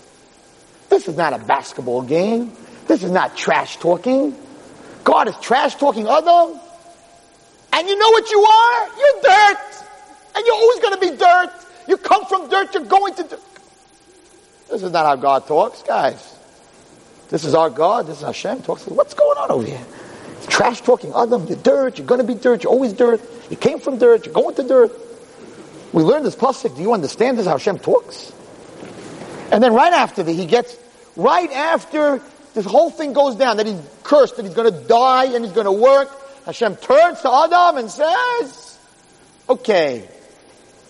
This 0.88 1.07
is 1.07 1.16
not 1.16 1.33
a 1.33 1.38
basketball 1.38 2.03
game. 2.03 2.53
This 2.88 3.05
is 3.05 3.12
not 3.12 3.37
trash 3.37 3.77
talking. 3.77 4.35
God 5.05 5.29
is 5.29 5.37
trash 5.40 5.77
talking 5.77 6.09
Adam. 6.09 6.59
And 7.73 7.88
you 7.88 7.96
know 7.96 8.11
what 8.11 8.29
you 8.31 8.42
are? 8.42 8.88
You're 8.99 9.23
dirt. 9.23 9.85
And 10.35 10.46
you're 10.46 10.57
always 10.57 10.81
going 10.81 10.94
to 10.94 11.01
be 11.01 11.16
dirt. 11.16 11.51
You 11.87 11.96
come 11.96 12.27
from 12.27 12.49
dirt, 12.49 12.75
you're 12.75 12.85
going 12.85 13.14
to 13.14 13.23
dirt. 13.23 13.40
This 14.68 14.83
is 14.83 14.92
not 14.92 15.07
how 15.07 15.16
God 15.16 15.46
talks, 15.46 15.83
guys. 15.83 16.37
This 17.29 17.44
is 17.44 17.55
our 17.55 17.70
God. 17.70 18.07
This 18.07 18.18
is 18.18 18.25
Hashem 18.25 18.62
talks. 18.62 18.87
What's 18.87 19.14
going 19.14 19.38
on 19.38 19.51
over 19.51 19.66
here? 19.66 19.85
Trash 20.49 20.81
talking 20.81 21.12
Adam. 21.14 21.46
You're 21.46 21.59
dirt. 21.59 21.99
You're 21.99 22.07
going 22.07 22.20
to 22.20 22.27
be 22.27 22.35
dirt. 22.35 22.64
You're 22.64 22.73
always 22.73 22.92
dirt. 22.92 23.20
You 23.51 23.57
came 23.57 23.79
from 23.79 23.99
dirt. 23.99 24.27
You're 24.27 24.35
going 24.35 24.55
to 24.57 24.62
dirt. 24.66 24.92
We 25.92 26.03
learned 26.03 26.24
this 26.24 26.37
pasuk. 26.37 26.76
Do 26.76 26.83
you 26.83 26.92
understand 26.92 27.38
this? 27.38 27.46
How 27.46 27.53
Hashem 27.53 27.79
talks? 27.79 28.33
And 29.50 29.62
then 29.62 29.74
right 29.74 29.92
after 29.92 30.22
that, 30.22 30.33
he 30.33 30.46
gets 30.46 30.76
right 31.16 31.50
after 31.50 32.22
this 32.55 32.64
whole 32.64 32.90
thing 32.90 33.12
goes 33.12 33.37
down 33.37 33.57
that 33.57 33.66
he's 33.66 33.81
cursed, 34.03 34.37
that 34.37 34.44
he's 34.44 34.55
going 34.55 34.72
to 34.72 34.81
die 34.87 35.26
and 35.26 35.44
he's 35.44 35.55
going 35.55 35.66
to 35.66 35.72
work. 35.72 36.09
Hashem 36.46 36.76
turns 36.76 37.20
to 37.22 37.33
Adam 37.33 37.79
and 37.79 37.90
says, 37.90 38.79
"Okay, 39.48 40.09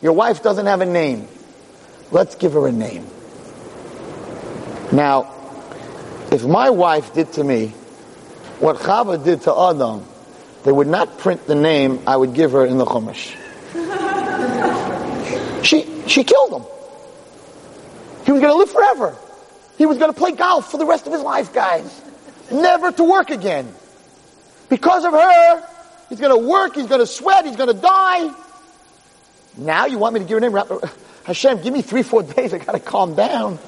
your 0.01 0.13
wife 0.13 0.43
doesn't 0.43 0.67
have 0.67 0.81
a 0.81 0.87
name. 0.87 1.29
Let's 2.11 2.35
give 2.35 2.53
her 2.53 2.67
a 2.67 2.73
name." 2.73 3.07
Now, 4.93 5.33
if 6.31 6.45
my 6.45 6.71
wife 6.71 7.15
did 7.15 7.33
to 7.35 7.45
me 7.45 7.69
what 8.61 8.77
Chava 8.77 9.23
did 9.23 9.43
to 9.43 9.55
Adam, 9.55 10.05
they 10.65 10.73
would 10.73 10.89
not 10.89 11.19
print 11.19 11.47
the 11.47 11.55
name 11.55 12.03
I 12.07 12.17
would 12.17 12.35
give 12.35 12.53
her 12.53 12.67
in 12.67 12.79
the 12.79 12.85
Chumash. 12.85 13.35
she, 15.63 15.87
she 16.07 16.25
killed 16.25 16.53
him. 16.53 16.63
He 18.25 18.33
was 18.33 18.41
going 18.41 18.53
to 18.53 18.59
live 18.59 18.71
forever. 18.71 19.17
He 19.79 19.87
was 19.87 19.99
going 19.99 20.13
to 20.13 20.19
play 20.19 20.33
golf 20.33 20.71
for 20.71 20.79
the 20.79 20.87
rest 20.87 21.07
of 21.07 21.13
his 21.13 21.23
life, 21.23 21.53
guys. 21.53 22.03
Never 22.51 22.93
to 22.93 23.05
work 23.05 23.31
again. 23.31 23.73
Because 24.69 25.05
of 25.05 25.13
her, 25.13 25.69
he's 26.09 26.21
going 26.21 26.39
to 26.39 26.49
work, 26.49 26.75
he's 26.77 26.87
going 26.87 27.01
to 27.01 27.07
sweat, 27.07 27.47
he's 27.47 27.57
going 27.57 27.75
to 27.75 27.81
die. 27.81 28.33
Now 29.57 29.87
you 29.87 29.99
want 29.99 30.15
me 30.15 30.21
to 30.21 30.27
give 30.27 30.43
her 30.43 30.49
name? 30.49 30.81
Hashem, 31.25 31.63
give 31.63 31.73
me 31.73 31.83
three, 31.83 32.03
four 32.03 32.23
days. 32.23 32.55
I 32.55 32.59
got 32.59 32.73
to 32.73 32.81
calm 32.81 33.15
down 33.15 33.59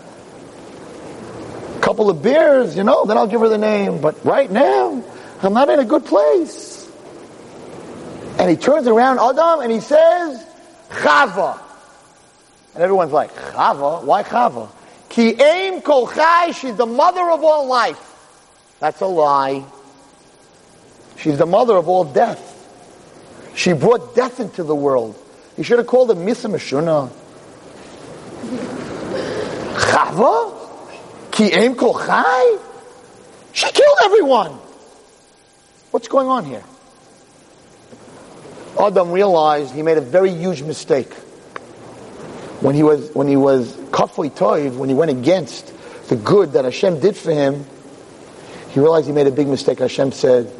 A 1.76 1.80
couple 1.80 2.08
of 2.10 2.22
beers, 2.22 2.76
you 2.76 2.84
know, 2.84 3.04
then 3.04 3.16
I'll 3.18 3.26
give 3.26 3.40
her 3.40 3.48
the 3.48 3.58
name. 3.58 4.00
But 4.00 4.24
right 4.24 4.50
now, 4.50 5.02
I'm 5.42 5.52
not 5.52 5.68
in 5.70 5.80
a 5.80 5.84
good 5.84 6.04
place. 6.04 6.88
And 8.38 8.50
he 8.50 8.56
turns 8.56 8.86
around 8.86 9.18
Adam 9.18 9.60
and 9.60 9.70
he 9.70 9.80
says, 9.80 10.44
Chava. 10.90 11.60
And 12.74 12.82
everyone's 12.82 13.12
like, 13.12 13.34
Chava? 13.34 14.04
Why 14.04 14.22
Chava? 14.22 14.70
Ki 15.12 15.36
aim 15.38 15.82
kol 15.82 16.06
chai, 16.06 16.52
she's 16.52 16.74
the 16.74 16.86
mother 16.86 17.30
of 17.30 17.44
all 17.44 17.66
life. 17.66 18.00
That's 18.80 19.02
a 19.02 19.06
lie. 19.06 19.62
She's 21.18 21.36
the 21.36 21.44
mother 21.44 21.76
of 21.76 21.86
all 21.86 22.04
death. 22.04 22.48
She 23.54 23.74
brought 23.74 24.16
death 24.16 24.40
into 24.40 24.64
the 24.64 24.74
world. 24.74 25.14
You 25.58 25.64
should 25.64 25.76
have 25.76 25.86
called 25.86 26.08
her 26.08 26.14
Misa 26.14 26.50
Meshuna. 26.50 27.10
Chava? 29.76 31.30
Ki 31.30 31.52
aim 31.52 31.74
kol 31.74 31.92
chai? 31.92 32.56
She 33.52 33.70
killed 33.70 33.98
everyone. 34.04 34.52
What's 35.90 36.08
going 36.08 36.26
on 36.26 36.46
here? 36.46 36.64
Adam 38.80 39.10
realized 39.10 39.74
he 39.74 39.82
made 39.82 39.98
a 39.98 40.00
very 40.00 40.32
huge 40.32 40.62
mistake. 40.62 41.12
When 42.62 42.74
he 42.74 42.82
was, 42.82 43.10
when 43.12 43.28
he 43.28 43.36
was 43.36 43.76
kafui 43.90 44.30
toiv, 44.30 44.76
when 44.76 44.88
he 44.88 44.94
went 44.94 45.10
against 45.10 45.72
the 46.08 46.16
good 46.16 46.52
that 46.52 46.64
Hashem 46.64 47.00
did 47.00 47.16
for 47.16 47.32
him, 47.32 47.66
he 48.70 48.80
realized 48.80 49.06
he 49.06 49.12
made 49.12 49.26
a 49.26 49.32
big 49.32 49.48
mistake. 49.48 49.80
Hashem 49.80 50.12
said, 50.12 50.50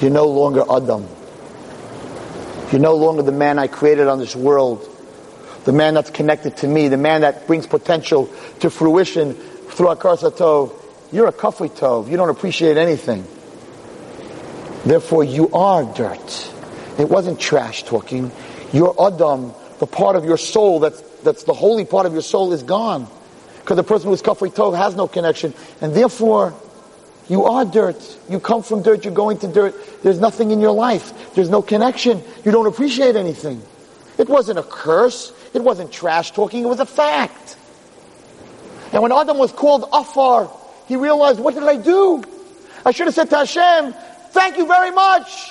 you're 0.00 0.10
no 0.10 0.26
longer 0.26 0.62
Adam. 0.70 1.06
You're 2.70 2.80
no 2.80 2.94
longer 2.94 3.22
the 3.22 3.32
man 3.32 3.58
I 3.58 3.66
created 3.66 4.08
on 4.08 4.18
this 4.18 4.36
world. 4.36 4.88
The 5.64 5.72
man 5.72 5.94
that's 5.94 6.10
connected 6.10 6.58
to 6.58 6.68
me, 6.68 6.88
the 6.88 6.96
man 6.96 7.22
that 7.22 7.46
brings 7.46 7.66
potential 7.66 8.30
to 8.60 8.70
fruition 8.70 9.34
through 9.34 9.88
Akar 9.88 10.16
Tov, 10.32 10.72
you're 11.12 11.26
a 11.26 11.32
Kafri 11.32 11.70
Tov. 11.70 12.10
You 12.10 12.16
don't 12.16 12.30
appreciate 12.30 12.76
anything. 12.76 13.26
Therefore, 14.84 15.24
you 15.24 15.50
are 15.52 15.82
dirt. 15.84 16.52
It 16.98 17.08
wasn't 17.08 17.40
trash 17.40 17.82
talking. 17.82 18.30
You're 18.72 18.94
Adam, 19.00 19.52
the 19.78 19.86
part 19.86 20.16
of 20.16 20.24
your 20.24 20.38
soul 20.38 20.80
that's, 20.80 21.02
that's 21.26 21.44
the 21.44 21.52
holy 21.52 21.84
part 21.84 22.06
of 22.06 22.14
your 22.14 22.22
soul 22.22 22.54
is 22.54 22.62
gone. 22.62 23.06
Because 23.60 23.76
the 23.76 23.84
person 23.84 24.08
who's 24.08 24.22
Kafri 24.22 24.50
Tov 24.50 24.76
has 24.76 24.94
no 24.94 25.06
connection. 25.08 25.52
And 25.80 25.92
therefore, 25.92 26.54
you 27.28 27.44
are 27.44 27.64
dirt. 27.64 28.00
You 28.30 28.40
come 28.40 28.62
from 28.62 28.82
dirt. 28.82 29.04
You're 29.04 29.12
going 29.12 29.38
to 29.38 29.48
dirt. 29.48 29.74
There's 30.02 30.20
nothing 30.20 30.52
in 30.52 30.60
your 30.60 30.72
life. 30.72 31.34
There's 31.34 31.50
no 31.50 31.60
connection. 31.60 32.22
You 32.44 32.52
don't 32.52 32.66
appreciate 32.66 33.16
anything. 33.16 33.60
It 34.16 34.28
wasn't 34.28 34.58
a 34.58 34.62
curse. 34.62 35.32
It 35.52 35.62
wasn't 35.62 35.92
trash 35.92 36.30
talking. 36.30 36.62
It 36.62 36.68
was 36.68 36.80
a 36.80 36.86
fact. 36.86 37.56
And 38.92 39.02
when 39.02 39.12
Adam 39.12 39.36
was 39.36 39.52
called 39.52 39.88
Afar, 39.92 40.50
he 40.86 40.96
realized, 40.96 41.40
what 41.40 41.54
did 41.54 41.64
I 41.64 41.76
do? 41.76 42.22
I 42.84 42.92
should 42.92 43.08
have 43.08 43.14
said 43.14 43.30
to 43.30 43.38
Hashem, 43.38 43.94
thank 44.30 44.56
you 44.56 44.66
very 44.66 44.92
much. 44.92 45.50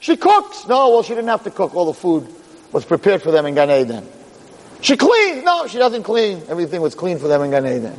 She 0.00 0.16
cooks. 0.16 0.66
No, 0.66 0.90
well, 0.90 1.02
she 1.04 1.10
didn't 1.10 1.28
have 1.28 1.44
to 1.44 1.50
cook. 1.50 1.74
All 1.76 1.86
the 1.86 1.94
food 1.94 2.26
was 2.72 2.84
prepared 2.84 3.22
for 3.22 3.30
them 3.30 3.46
in 3.46 3.54
Gan 3.54 3.70
Eden. 3.70 4.06
She 4.80 4.96
cleans. 4.96 5.44
No, 5.44 5.66
she 5.66 5.78
doesn't 5.78 6.02
clean. 6.02 6.42
Everything 6.48 6.80
was 6.80 6.94
clean 6.94 7.18
for 7.18 7.28
them 7.28 7.42
in 7.42 7.50
Gan 7.50 7.66
Eden. 7.66 7.98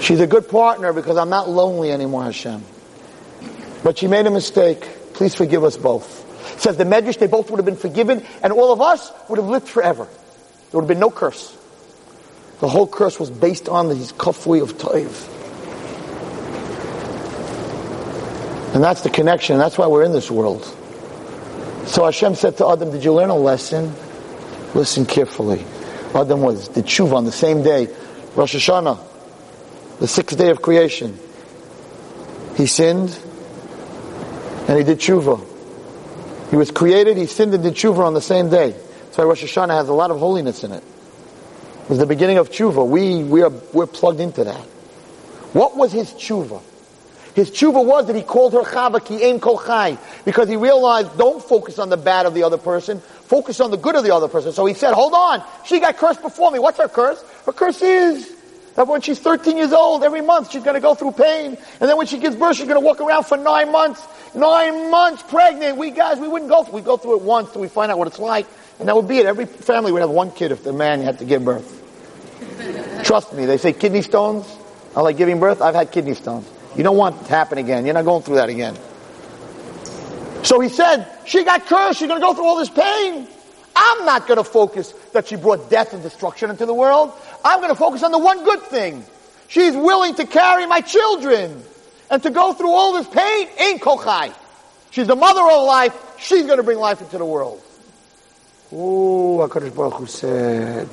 She's 0.00 0.20
a 0.20 0.26
good 0.26 0.48
partner 0.48 0.92
because 0.92 1.16
I'm 1.16 1.28
not 1.28 1.48
lonely 1.48 1.92
anymore, 1.92 2.24
Hashem. 2.24 2.64
But 3.84 3.98
she 3.98 4.06
made 4.06 4.26
a 4.26 4.30
mistake. 4.30 4.88
Please 5.14 5.34
forgive 5.34 5.62
us 5.62 5.76
both. 5.76 6.60
says 6.60 6.76
the 6.76 6.84
Medrash, 6.84 7.18
they 7.18 7.26
both 7.26 7.50
would 7.50 7.58
have 7.58 7.66
been 7.66 7.76
forgiven, 7.76 8.24
and 8.42 8.52
all 8.52 8.72
of 8.72 8.80
us 8.80 9.12
would 9.28 9.38
have 9.38 9.48
lived 9.48 9.68
forever. 9.68 10.04
There 10.04 10.80
would 10.80 10.82
have 10.82 10.88
been 10.88 11.00
no 11.00 11.10
curse. 11.10 11.56
The 12.60 12.68
whole 12.68 12.86
curse 12.86 13.18
was 13.18 13.30
based 13.30 13.68
on 13.68 13.88
these 13.88 14.12
kafui 14.12 14.62
of 14.62 14.78
Toiv. 14.78 15.28
And 18.74 18.84
that's 18.84 19.02
the 19.02 19.10
connection. 19.10 19.58
That's 19.58 19.76
why 19.76 19.88
we're 19.88 20.04
in 20.04 20.12
this 20.12 20.30
world. 20.30 20.64
So 21.86 22.04
Hashem 22.04 22.36
said 22.36 22.56
to 22.58 22.68
Adam, 22.68 22.90
did 22.90 23.02
you 23.02 23.12
learn 23.12 23.30
a 23.30 23.36
lesson? 23.36 23.92
Listen 24.74 25.06
carefully. 25.06 25.64
Adam 26.14 26.40
was, 26.40 26.68
did 26.68 26.86
tshuva 26.86 27.14
on 27.14 27.24
the 27.24 27.32
same 27.32 27.62
day, 27.62 27.88
Rosh 28.34 28.54
Hashanah, 28.54 28.98
the 29.98 30.08
sixth 30.08 30.36
day 30.36 30.50
of 30.50 30.62
creation. 30.62 31.18
He 32.56 32.66
sinned, 32.66 33.18
and 34.68 34.78
he 34.78 34.84
did 34.84 34.98
tshuva. 34.98 35.46
He 36.50 36.56
was 36.56 36.70
created, 36.70 37.16
he 37.16 37.26
sinned 37.26 37.54
and 37.54 37.62
did 37.62 37.74
tshuva 37.74 37.98
on 37.98 38.14
the 38.14 38.20
same 38.20 38.50
day. 38.50 38.70
That's 38.70 39.18
why 39.18 39.24
Rosh 39.24 39.44
Hashanah 39.44 39.70
has 39.70 39.88
a 39.88 39.92
lot 39.92 40.10
of 40.10 40.18
holiness 40.18 40.64
in 40.64 40.72
it 40.72 40.82
was 41.90 41.98
the 41.98 42.06
beginning 42.06 42.38
of 42.38 42.50
tshuva. 42.50 42.86
We, 42.86 43.24
we 43.24 43.42
are, 43.42 43.50
we're 43.72 43.86
plugged 43.86 44.20
into 44.20 44.44
that. 44.44 44.60
What 45.52 45.76
was 45.76 45.90
his 45.90 46.10
tshuva? 46.12 46.62
His 47.34 47.50
tshuva 47.50 47.84
was 47.84 48.06
that 48.06 48.14
he 48.14 48.22
called 48.22 48.52
her 48.52 48.62
Chava 48.62 49.04
ki 49.04 49.24
aim 49.24 49.40
kol 49.40 49.58
chai, 49.58 49.98
because 50.24 50.48
he 50.48 50.54
realized 50.54 51.18
don't 51.18 51.42
focus 51.42 51.80
on 51.80 51.88
the 51.88 51.96
bad 51.96 52.26
of 52.26 52.34
the 52.34 52.44
other 52.44 52.58
person, 52.58 53.02
focus 53.30 53.60
on 53.60 53.70
the 53.70 53.76
good 53.76 53.94
of 53.94 54.02
the 54.02 54.12
other 54.12 54.26
person. 54.26 54.50
So 54.50 54.66
he 54.66 54.74
said, 54.74 54.92
hold 54.92 55.14
on, 55.14 55.40
she 55.64 55.78
got 55.78 55.96
cursed 55.96 56.20
before 56.20 56.50
me. 56.50 56.58
What's 56.58 56.78
her 56.78 56.88
curse? 56.88 57.22
Her 57.46 57.52
curse 57.52 57.80
is 57.80 58.28
that 58.74 58.88
when 58.88 59.02
she's 59.02 59.20
13 59.20 59.56
years 59.56 59.72
old, 59.72 60.02
every 60.02 60.20
month 60.20 60.50
she's 60.50 60.64
going 60.64 60.74
to 60.74 60.80
go 60.80 60.96
through 60.96 61.12
pain, 61.12 61.56
and 61.80 61.88
then 61.88 61.96
when 61.96 62.08
she 62.08 62.18
gives 62.18 62.34
birth, 62.34 62.56
she's 62.56 62.66
going 62.66 62.80
to 62.80 62.84
walk 62.84 63.00
around 63.00 63.24
for 63.26 63.36
nine 63.36 63.70
months, 63.70 64.04
nine 64.34 64.90
months 64.90 65.22
pregnant. 65.22 65.76
We 65.76 65.92
guys, 65.92 66.18
we 66.18 66.26
wouldn't 66.26 66.50
go 66.50 66.64
through, 66.64 66.74
we 66.74 66.80
go 66.82 66.96
through 66.96 67.18
it 67.18 67.22
once 67.22 67.52
till 67.52 67.60
we 67.60 67.68
find 67.68 67.92
out 67.92 67.98
what 67.98 68.08
it's 68.08 68.18
like, 68.18 68.48
and 68.80 68.88
that 68.88 68.96
would 68.96 69.06
be 69.06 69.18
it. 69.18 69.26
Every 69.26 69.46
family 69.46 69.92
would 69.92 70.02
have 70.02 70.10
one 70.10 70.32
kid 70.32 70.50
if 70.50 70.64
the 70.64 70.72
man 70.72 71.00
had 71.00 71.20
to 71.20 71.24
give 71.24 71.44
birth. 71.44 71.76
Trust 73.04 73.32
me, 73.32 73.46
they 73.46 73.58
say 73.58 73.72
kidney 73.72 74.02
stones 74.02 74.44
are 74.96 75.04
like 75.04 75.16
giving 75.16 75.38
birth. 75.38 75.62
I've 75.62 75.76
had 75.76 75.92
kidney 75.92 76.14
stones. 76.14 76.50
You 76.74 76.82
don't 76.82 76.96
want 76.96 77.20
it 77.20 77.24
to 77.26 77.30
happen 77.30 77.58
again. 77.58 77.84
You're 77.84 77.94
not 77.94 78.04
going 78.04 78.24
through 78.24 78.36
that 78.36 78.48
again. 78.48 78.76
So 80.42 80.60
he 80.60 80.68
said, 80.68 81.06
she 81.26 81.44
got 81.44 81.66
cursed. 81.66 81.98
She's 81.98 82.08
going 82.08 82.20
to 82.20 82.26
go 82.26 82.34
through 82.34 82.46
all 82.46 82.58
this 82.58 82.70
pain. 82.70 83.26
I'm 83.76 84.04
not 84.04 84.26
going 84.26 84.38
to 84.38 84.44
focus 84.44 84.92
that 85.12 85.28
she 85.28 85.36
brought 85.36 85.70
death 85.70 85.92
and 85.92 86.02
destruction 86.02 86.50
into 86.50 86.66
the 86.66 86.74
world. 86.74 87.12
I'm 87.44 87.60
going 87.60 87.70
to 87.70 87.78
focus 87.78 88.02
on 88.02 88.12
the 88.12 88.18
one 88.18 88.44
good 88.44 88.60
thing. 88.62 89.04
She's 89.48 89.74
willing 89.74 90.14
to 90.16 90.26
carry 90.26 90.66
my 90.66 90.80
children 90.80 91.62
and 92.10 92.22
to 92.22 92.30
go 92.30 92.52
through 92.52 92.70
all 92.70 92.92
this 92.92 93.06
pain. 93.08 93.48
Ain't 93.58 93.80
kochai. 93.80 94.34
She's 94.90 95.06
the 95.06 95.16
mother 95.16 95.40
of 95.40 95.64
life. 95.64 95.94
She's 96.18 96.46
going 96.46 96.58
to 96.58 96.62
bring 96.62 96.78
life 96.78 97.00
into 97.00 97.18
the 97.18 97.24
world. 97.24 97.62
Ooh, 98.72 99.38
HaKadosh 99.40 99.74
Baruch 99.74 99.94
Hu 99.94 100.06
said, 100.06 100.88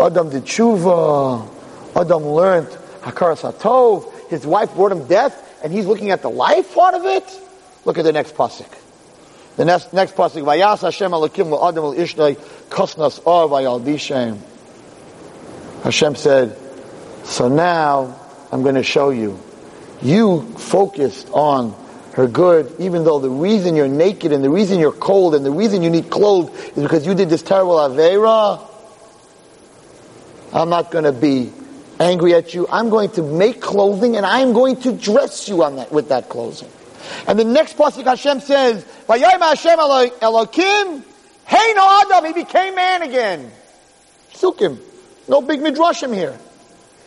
Adam 0.00 0.30
did 0.30 0.44
tshuva. 0.44 1.48
Adam 1.94 2.24
learned 2.24 2.68
Hakaras 3.00 3.52
HaTov. 3.52 4.28
His 4.28 4.46
wife 4.46 4.74
brought 4.74 4.92
him 4.92 5.06
death, 5.06 5.60
and 5.62 5.72
he's 5.72 5.86
looking 5.86 6.10
at 6.10 6.22
the 6.22 6.30
life 6.30 6.74
part 6.74 6.94
of 6.94 7.04
it. 7.04 7.24
Look 7.84 7.98
at 7.98 8.04
the 8.04 8.12
next 8.12 8.34
pasuk. 8.34 8.72
The 9.56 9.64
next 9.64 9.92
next 9.92 10.14
pasuk. 10.14 10.44
Vayas 10.44 10.82
Hashem 10.82 11.10
Elokim 11.10 11.68
Adam 11.68 11.84
El 11.84 11.94
Ishnei 11.94 12.36
Or 13.26 13.48
Vayaldishem. 13.48 14.38
Hashem 15.82 16.14
said, 16.14 16.56
"So 17.24 17.48
now 17.48 18.14
I'm 18.52 18.62
going 18.62 18.76
to 18.76 18.84
show 18.84 19.10
you. 19.10 19.38
You 20.00 20.42
focused 20.56 21.28
on 21.32 21.74
her 22.14 22.26
good, 22.28 22.72
even 22.78 23.04
though 23.04 23.18
the 23.18 23.30
reason 23.30 23.74
you're 23.74 23.88
naked 23.88 24.32
and 24.32 24.44
the 24.44 24.50
reason 24.50 24.78
you're 24.78 24.92
cold 24.92 25.34
and 25.34 25.44
the 25.44 25.50
reason 25.50 25.82
you 25.82 25.90
need 25.90 26.10
clothes 26.10 26.50
is 26.76 26.82
because 26.82 27.06
you 27.06 27.14
did 27.14 27.30
this 27.30 27.42
terrible 27.42 27.76
avera. 27.76 28.60
I'm 30.52 30.68
not 30.68 30.90
going 30.90 31.04
to 31.04 31.12
be 31.12 31.52
angry 31.98 32.34
at 32.34 32.54
you. 32.54 32.66
I'm 32.70 32.90
going 32.90 33.10
to 33.12 33.22
make 33.22 33.60
clothing 33.60 34.16
and 34.16 34.26
I'm 34.26 34.52
going 34.52 34.76
to 34.82 34.92
dress 34.92 35.48
you 35.48 35.64
on 35.64 35.76
that 35.76 35.90
with 35.90 36.10
that 36.10 36.28
clothing." 36.28 36.70
And 37.26 37.38
the 37.38 37.44
next 37.44 37.76
pasuk 37.76 38.04
Hashem 38.04 38.40
says, 38.40 38.84
"Vayayim 39.06 39.40
Hashem 39.40 39.78
Elokim, 39.78 41.02
hey 41.46 41.72
no 41.74 42.02
Adam, 42.04 42.24
he 42.26 42.32
became 42.32 42.74
man 42.74 43.02
again." 43.02 43.50
Sukkim, 44.34 44.78
no 45.28 45.40
big 45.40 45.60
midrashim 45.60 46.14
here. 46.14 46.38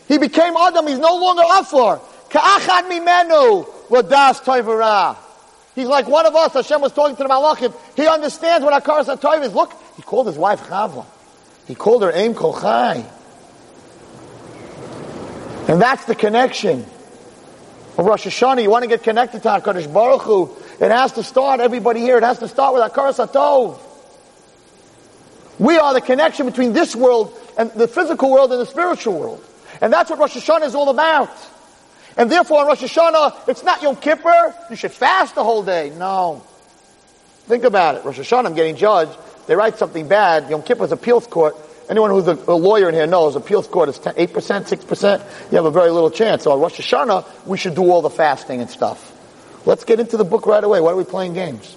He 0.07 0.17
became 0.17 0.55
Adam. 0.55 0.87
He's 0.87 0.99
no 0.99 1.15
longer 1.17 1.43
Afar. 1.43 1.99
Ka'achad 2.29 2.89
mimenu 2.89 3.65
wadas 3.89 4.41
toivara. 4.43 5.17
He's 5.73 5.87
like 5.87 6.07
one 6.07 6.25
of 6.25 6.35
us. 6.35 6.53
Hashem 6.53 6.79
was 6.79 6.93
talking 6.93 7.15
to 7.17 7.23
the 7.23 7.29
Malachim. 7.29 7.73
He 7.95 8.07
understands 8.07 8.63
what 8.63 8.81
Akaras 8.81 9.13
HaToiv 9.13 9.43
is. 9.43 9.53
Look, 9.53 9.73
he 9.97 10.03
called 10.03 10.27
his 10.27 10.37
wife 10.37 10.61
Chava. 10.67 11.05
He 11.67 11.75
called 11.75 12.03
her 12.03 12.11
Aim 12.13 12.33
Kochai. 12.33 13.03
And 15.67 15.81
that's 15.81 16.05
the 16.05 16.15
connection. 16.15 16.85
Of 17.97 18.05
Rosh 18.05 18.27
Hashanah, 18.27 18.61
you 18.61 18.69
want 18.69 18.83
to 18.83 18.89
get 18.89 19.03
connected 19.03 19.41
to 19.43 19.49
HaKadosh 19.49 19.91
Baruch 19.93 20.23
Hu, 20.23 20.49
it 20.81 20.91
has 20.91 21.13
to 21.13 21.23
start, 21.23 21.61
everybody 21.61 22.01
here, 22.01 22.17
it 22.17 22.23
has 22.23 22.39
to 22.39 22.47
start 22.47 22.73
with 22.73 22.83
Akaras 22.83 23.25
HaTov. 23.25 23.79
We 25.59 25.77
are 25.77 25.93
the 25.93 26.01
connection 26.01 26.45
between 26.45 26.73
this 26.73 26.93
world 26.93 27.33
and 27.57 27.71
the 27.71 27.87
physical 27.87 28.29
world 28.31 28.51
and 28.51 28.59
the 28.59 28.65
spiritual 28.65 29.17
world. 29.17 29.45
And 29.81 29.93
that's 29.93 30.09
what 30.09 30.19
Rosh 30.19 30.35
Hashanah 30.35 30.65
is 30.65 30.75
all 30.75 30.89
about. 30.89 31.31
And 32.17 32.29
therefore, 32.29 32.61
on 32.61 32.67
Rosh 32.67 32.83
Hashanah, 32.83 33.47
it's 33.47 33.63
not 33.63 33.81
Yom 33.81 33.95
Kippur. 33.95 34.53
You 34.69 34.75
should 34.75 34.91
fast 34.91 35.35
the 35.35 35.43
whole 35.43 35.63
day. 35.63 35.93
No. 35.97 36.43
Think 37.45 37.63
about 37.63 37.95
it. 37.95 38.05
Rosh 38.05 38.19
Hashanah, 38.19 38.45
I'm 38.45 38.55
getting 38.55 38.75
judged. 38.75 39.17
They 39.47 39.55
write 39.55 39.77
something 39.77 40.07
bad. 40.07 40.49
Yom 40.49 40.63
Kippur's 40.63 40.91
appeals 40.91 41.27
court. 41.27 41.55
Anyone 41.89 42.09
who's 42.09 42.27
a, 42.27 42.33
a 42.47 42.55
lawyer 42.55 42.89
in 42.89 42.95
here 42.95 43.05
knows 43.05 43.35
appeals 43.35 43.67
court 43.67 43.89
is 43.89 43.99
10, 43.99 44.15
8%, 44.15 44.27
6%. 44.27 45.51
You 45.51 45.57
have 45.57 45.65
a 45.65 45.71
very 45.71 45.91
little 45.91 46.09
chance. 46.09 46.43
So 46.43 46.51
on 46.51 46.59
Rosh 46.59 46.79
Hashanah, 46.79 47.45
we 47.45 47.57
should 47.57 47.75
do 47.75 47.91
all 47.91 48.01
the 48.01 48.09
fasting 48.09 48.61
and 48.61 48.69
stuff. 48.69 49.11
Let's 49.65 49.83
get 49.83 49.99
into 49.99 50.17
the 50.17 50.23
book 50.23 50.45
right 50.45 50.63
away. 50.63 50.81
Why 50.81 50.91
are 50.91 50.95
we 50.95 51.03
playing 51.03 51.33
games? 51.33 51.75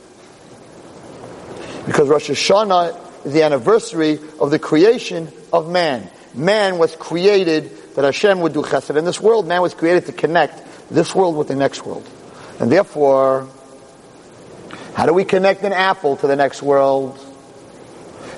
Because 1.87 2.09
Rosh 2.09 2.31
Hashanah 2.31 3.27
is 3.27 3.33
the 3.33 3.43
anniversary 3.43 4.19
of 4.41 4.51
the 4.51 4.59
creation 4.59 5.29
of 5.53 5.71
man. 5.71 6.11
Man 6.35 6.79
was 6.79 6.95
created 6.97 7.71
that 7.95 8.05
Hashem 8.05 8.41
would 8.41 8.53
do 8.53 8.63
chesed 8.63 8.97
in 8.97 9.05
this 9.05 9.21
world. 9.21 9.47
Man 9.47 9.63
was 9.63 9.75
created 9.75 10.07
to 10.07 10.13
connect 10.13 10.63
this 10.91 11.15
world 11.15 11.37
with 11.37 11.49
the 11.49 11.57
next 11.57 11.85
world. 11.85 12.09
And 12.61 12.71
therefore, 12.71 13.49
how 14.95 15.07
do 15.07 15.13
we 15.13 15.25
connect 15.25 15.63
an 15.63 15.73
apple 15.73 16.17
to 16.17 16.27
the 16.27 16.37
next 16.37 16.63
world? 16.63 17.19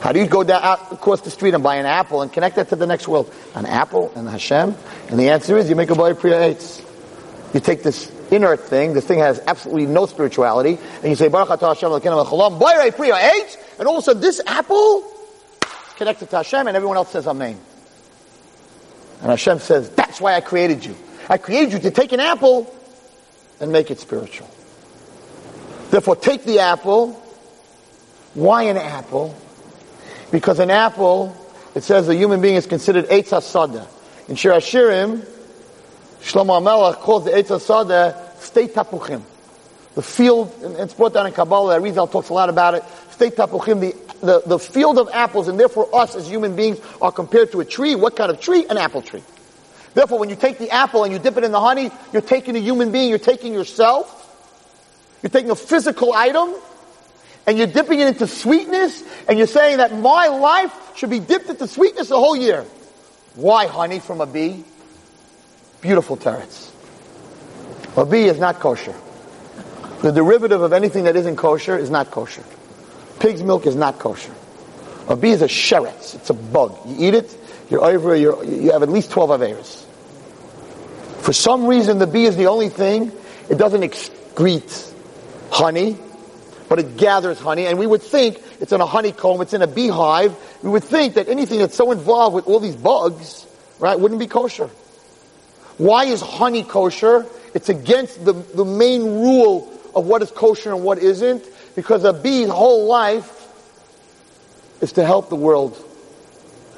How 0.00 0.12
do 0.12 0.18
you 0.18 0.26
go 0.26 0.42
down 0.42 0.62
out 0.62 0.92
across 0.92 1.20
the 1.20 1.30
street 1.30 1.54
and 1.54 1.62
buy 1.62 1.76
an 1.76 1.86
apple 1.86 2.22
and 2.22 2.32
connect 2.32 2.56
that 2.56 2.70
to 2.70 2.76
the 2.76 2.86
next 2.86 3.06
world? 3.06 3.32
An 3.54 3.66
apple 3.66 4.12
and 4.16 4.28
Hashem? 4.28 4.74
And 5.08 5.18
the 5.18 5.30
answer 5.30 5.58
is 5.58 5.68
you 5.68 5.76
make 5.76 5.90
a 5.90 5.94
boy 5.94 6.14
priya 6.14 6.54
eitz. 6.54 6.84
You 7.52 7.60
take 7.60 7.82
this 7.82 8.10
inert 8.30 8.60
thing, 8.60 8.94
this 8.94 9.06
thing 9.06 9.18
has 9.18 9.40
absolutely 9.46 9.86
no 9.86 10.06
spirituality, 10.06 10.78
and 11.02 11.04
you 11.04 11.16
say, 11.16 11.28
Baruch 11.28 11.48
atah 11.48 11.74
Hashem 11.74 11.90
l'kenem 11.90 12.16
l'cholam, 12.16 12.58
boy 12.58 12.90
priya 12.92 13.14
eitz, 13.14 13.56
and 13.78 13.88
all 13.88 13.98
of 13.98 14.02
a 14.02 14.04
sudden 14.04 14.22
this 14.22 14.40
apple 14.46 15.04
is 15.62 15.92
connected 15.96 16.30
to 16.30 16.36
Hashem 16.36 16.66
and 16.66 16.76
everyone 16.76 16.96
else 16.96 17.10
says 17.10 17.26
Amen. 17.26 17.60
And 19.20 19.30
Hashem 19.30 19.58
says, 19.58 19.90
that's 19.90 20.20
why 20.20 20.34
I 20.34 20.40
created 20.40 20.84
you. 20.84 20.96
I 21.28 21.36
created 21.36 21.74
you 21.74 21.78
to 21.80 21.90
take 21.90 22.12
an 22.12 22.20
apple 22.20 22.74
and 23.60 23.70
make 23.70 23.90
it 23.90 24.00
spiritual. 24.00 24.48
Therefore, 25.90 26.16
take 26.16 26.44
the 26.44 26.60
apple. 26.60 27.12
Why 28.34 28.64
an 28.64 28.76
apple? 28.76 29.34
Because 30.30 30.58
an 30.58 30.70
apple, 30.70 31.36
it 31.74 31.82
says 31.82 32.08
a 32.08 32.14
human 32.14 32.40
being 32.40 32.56
is 32.56 32.66
considered 32.66 33.06
Eitz 33.06 33.28
HaSada. 33.30 33.86
In 34.28 34.36
Shir 34.36 34.52
Hashirim, 34.52 35.26
Shlomo 36.20 36.60
HaMelech 36.60 36.96
calls 36.96 37.24
the 37.24 37.32
Eitz 37.32 37.48
HaSada 37.48 38.36
state 38.40 38.74
tapuchim. 38.74 39.22
The 39.94 40.02
field, 40.02 40.54
and 40.62 40.76
it's 40.76 40.94
brought 40.94 41.14
down 41.14 41.26
in 41.26 41.32
Kabbalah, 41.32 41.80
Rizal 41.80 42.06
talks 42.06 42.28
a 42.28 42.32
lot 42.32 42.48
about 42.48 42.74
it, 42.74 42.84
state 43.10 43.34
tapuchim, 43.34 43.80
the, 43.80 43.96
the, 44.24 44.42
the 44.46 44.58
field 44.58 44.98
of 44.98 45.08
apples, 45.12 45.48
and 45.48 45.58
therefore 45.58 45.88
us 45.94 46.14
as 46.14 46.28
human 46.28 46.54
beings 46.54 46.78
are 47.02 47.10
compared 47.10 47.50
to 47.52 47.60
a 47.60 47.64
tree. 47.64 47.96
What 47.96 48.14
kind 48.14 48.30
of 48.30 48.40
tree? 48.40 48.66
An 48.70 48.78
apple 48.78 49.02
tree. 49.02 49.22
Therefore, 49.94 50.20
when 50.20 50.30
you 50.30 50.36
take 50.36 50.58
the 50.58 50.70
apple 50.70 51.02
and 51.02 51.12
you 51.12 51.18
dip 51.18 51.36
it 51.36 51.42
in 51.42 51.50
the 51.50 51.60
honey, 51.60 51.90
you're 52.12 52.22
taking 52.22 52.54
a 52.54 52.60
human 52.60 52.92
being, 52.92 53.08
you're 53.08 53.18
taking 53.18 53.52
yourself, 53.52 54.16
you're 55.22 55.30
taking 55.30 55.50
a 55.50 55.56
physical 55.56 56.12
item, 56.12 56.54
and 57.50 57.58
you're 57.58 57.66
dipping 57.66 57.98
it 57.98 58.06
into 58.06 58.28
sweetness, 58.28 59.02
and 59.26 59.36
you're 59.36 59.48
saying 59.48 59.78
that 59.78 59.92
my 59.92 60.28
life 60.28 60.72
should 60.96 61.10
be 61.10 61.18
dipped 61.18 61.50
into 61.50 61.66
sweetness 61.66 62.08
the 62.08 62.16
whole 62.16 62.36
year. 62.36 62.64
Why 63.34 63.66
honey 63.66 63.98
from 63.98 64.20
a 64.20 64.26
bee? 64.26 64.62
Beautiful 65.80 66.16
terrets. 66.16 66.72
A 67.96 68.06
bee 68.06 68.26
is 68.26 68.38
not 68.38 68.60
kosher. 68.60 68.94
The 70.00 70.12
derivative 70.12 70.62
of 70.62 70.72
anything 70.72 71.04
that 71.04 71.16
isn't 71.16 71.34
kosher 71.34 71.76
is 71.76 71.90
not 71.90 72.12
kosher. 72.12 72.44
Pig's 73.18 73.42
milk 73.42 73.66
is 73.66 73.74
not 73.74 73.98
kosher. 73.98 74.32
A 75.08 75.16
bee 75.16 75.30
is 75.30 75.42
a 75.42 75.48
sheretz. 75.48 76.14
It's 76.14 76.30
a 76.30 76.34
bug. 76.34 76.78
You 76.86 77.08
eat 77.08 77.14
it, 77.14 77.36
you're 77.68 77.84
over, 77.84 78.14
you're, 78.14 78.44
you 78.44 78.70
have 78.70 78.84
at 78.84 78.90
least 78.90 79.10
12 79.10 79.30
averas. 79.30 79.84
For 81.22 81.32
some 81.32 81.66
reason, 81.66 81.98
the 81.98 82.06
bee 82.06 82.26
is 82.26 82.36
the 82.36 82.46
only 82.46 82.68
thing. 82.68 83.10
It 83.48 83.58
doesn't 83.58 83.80
excrete 83.80 84.94
honey, 85.50 85.98
but 86.70 86.78
it 86.78 86.96
gathers 86.96 87.40
honey. 87.40 87.66
And 87.66 87.80
we 87.80 87.86
would 87.86 88.00
think 88.00 88.40
it's 88.60 88.70
in 88.70 88.80
a 88.80 88.86
honeycomb, 88.86 89.40
it's 89.40 89.52
in 89.52 89.60
a 89.60 89.66
beehive. 89.66 90.36
We 90.62 90.70
would 90.70 90.84
think 90.84 91.14
that 91.14 91.28
anything 91.28 91.58
that's 91.58 91.74
so 91.74 91.90
involved 91.90 92.36
with 92.36 92.46
all 92.46 92.60
these 92.60 92.76
bugs, 92.76 93.44
right, 93.80 93.98
wouldn't 93.98 94.20
be 94.20 94.28
kosher. 94.28 94.70
Why 95.78 96.04
is 96.04 96.20
honey 96.20 96.62
kosher? 96.62 97.26
It's 97.54 97.68
against 97.68 98.24
the, 98.24 98.34
the 98.34 98.64
main 98.64 99.02
rule 99.02 99.76
of 99.96 100.06
what 100.06 100.22
is 100.22 100.30
kosher 100.30 100.72
and 100.72 100.84
what 100.84 100.98
isn't, 100.98 101.44
because 101.74 102.04
a 102.04 102.12
bee's 102.12 102.48
whole 102.48 102.86
life 102.86 103.48
is 104.80 104.92
to 104.92 105.04
help 105.04 105.28
the 105.28 105.36
world. 105.36 105.76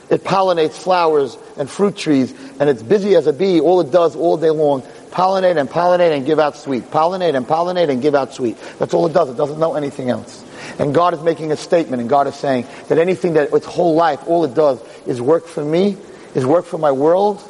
It 0.09 0.25
pollinates 0.25 0.73
flowers 0.73 1.37
and 1.59 1.69
fruit 1.69 1.99
trees, 1.99 2.33
and 2.59 2.71
it's 2.71 2.83
busy 2.83 3.15
as 3.15 3.27
a 3.27 3.33
bee. 3.35 3.61
All 3.61 3.83
it 3.83 3.91
does 3.91 4.17
all 4.17 4.39
day 4.39 4.51
long, 4.51 4.85
pollinate 5.13 5.59
and 5.59 5.69
pollinate 5.69 6.17
and 6.17 6.27
give 6.27 6.39
out 6.39 6.57
sweet. 6.57 6.85
Pollinate 6.91 7.37
and 7.37 7.47
pollinate 7.47 7.91
and 7.91 8.03
give 8.03 8.15
out 8.15 8.33
sweet. 8.35 8.57
That's 8.79 8.95
all 8.95 9.07
it 9.07 9.13
does. 9.13 9.29
It 9.29 9.37
doesn't 9.37 9.61
know 9.61 9.75
anything 9.75 10.11
else. 10.11 10.45
And 10.79 10.95
God 10.95 11.15
is 11.15 11.21
making 11.21 11.53
a 11.53 11.57
statement, 11.57 12.01
and 12.01 12.09
God 12.09 12.27
is 12.27 12.35
saying 12.35 12.67
that 12.89 12.99
anything 12.99 13.35
that 13.35 13.53
its 13.53 13.67
whole 13.67 13.95
life, 13.95 14.27
all 14.27 14.45
it 14.45 14.55
does 14.55 14.83
is 15.07 15.21
work 15.21 15.47
for 15.47 15.65
me, 15.65 15.97
is 16.35 16.47
work 16.47 16.65
for 16.65 16.79
my 16.79 16.91
world. 16.93 17.49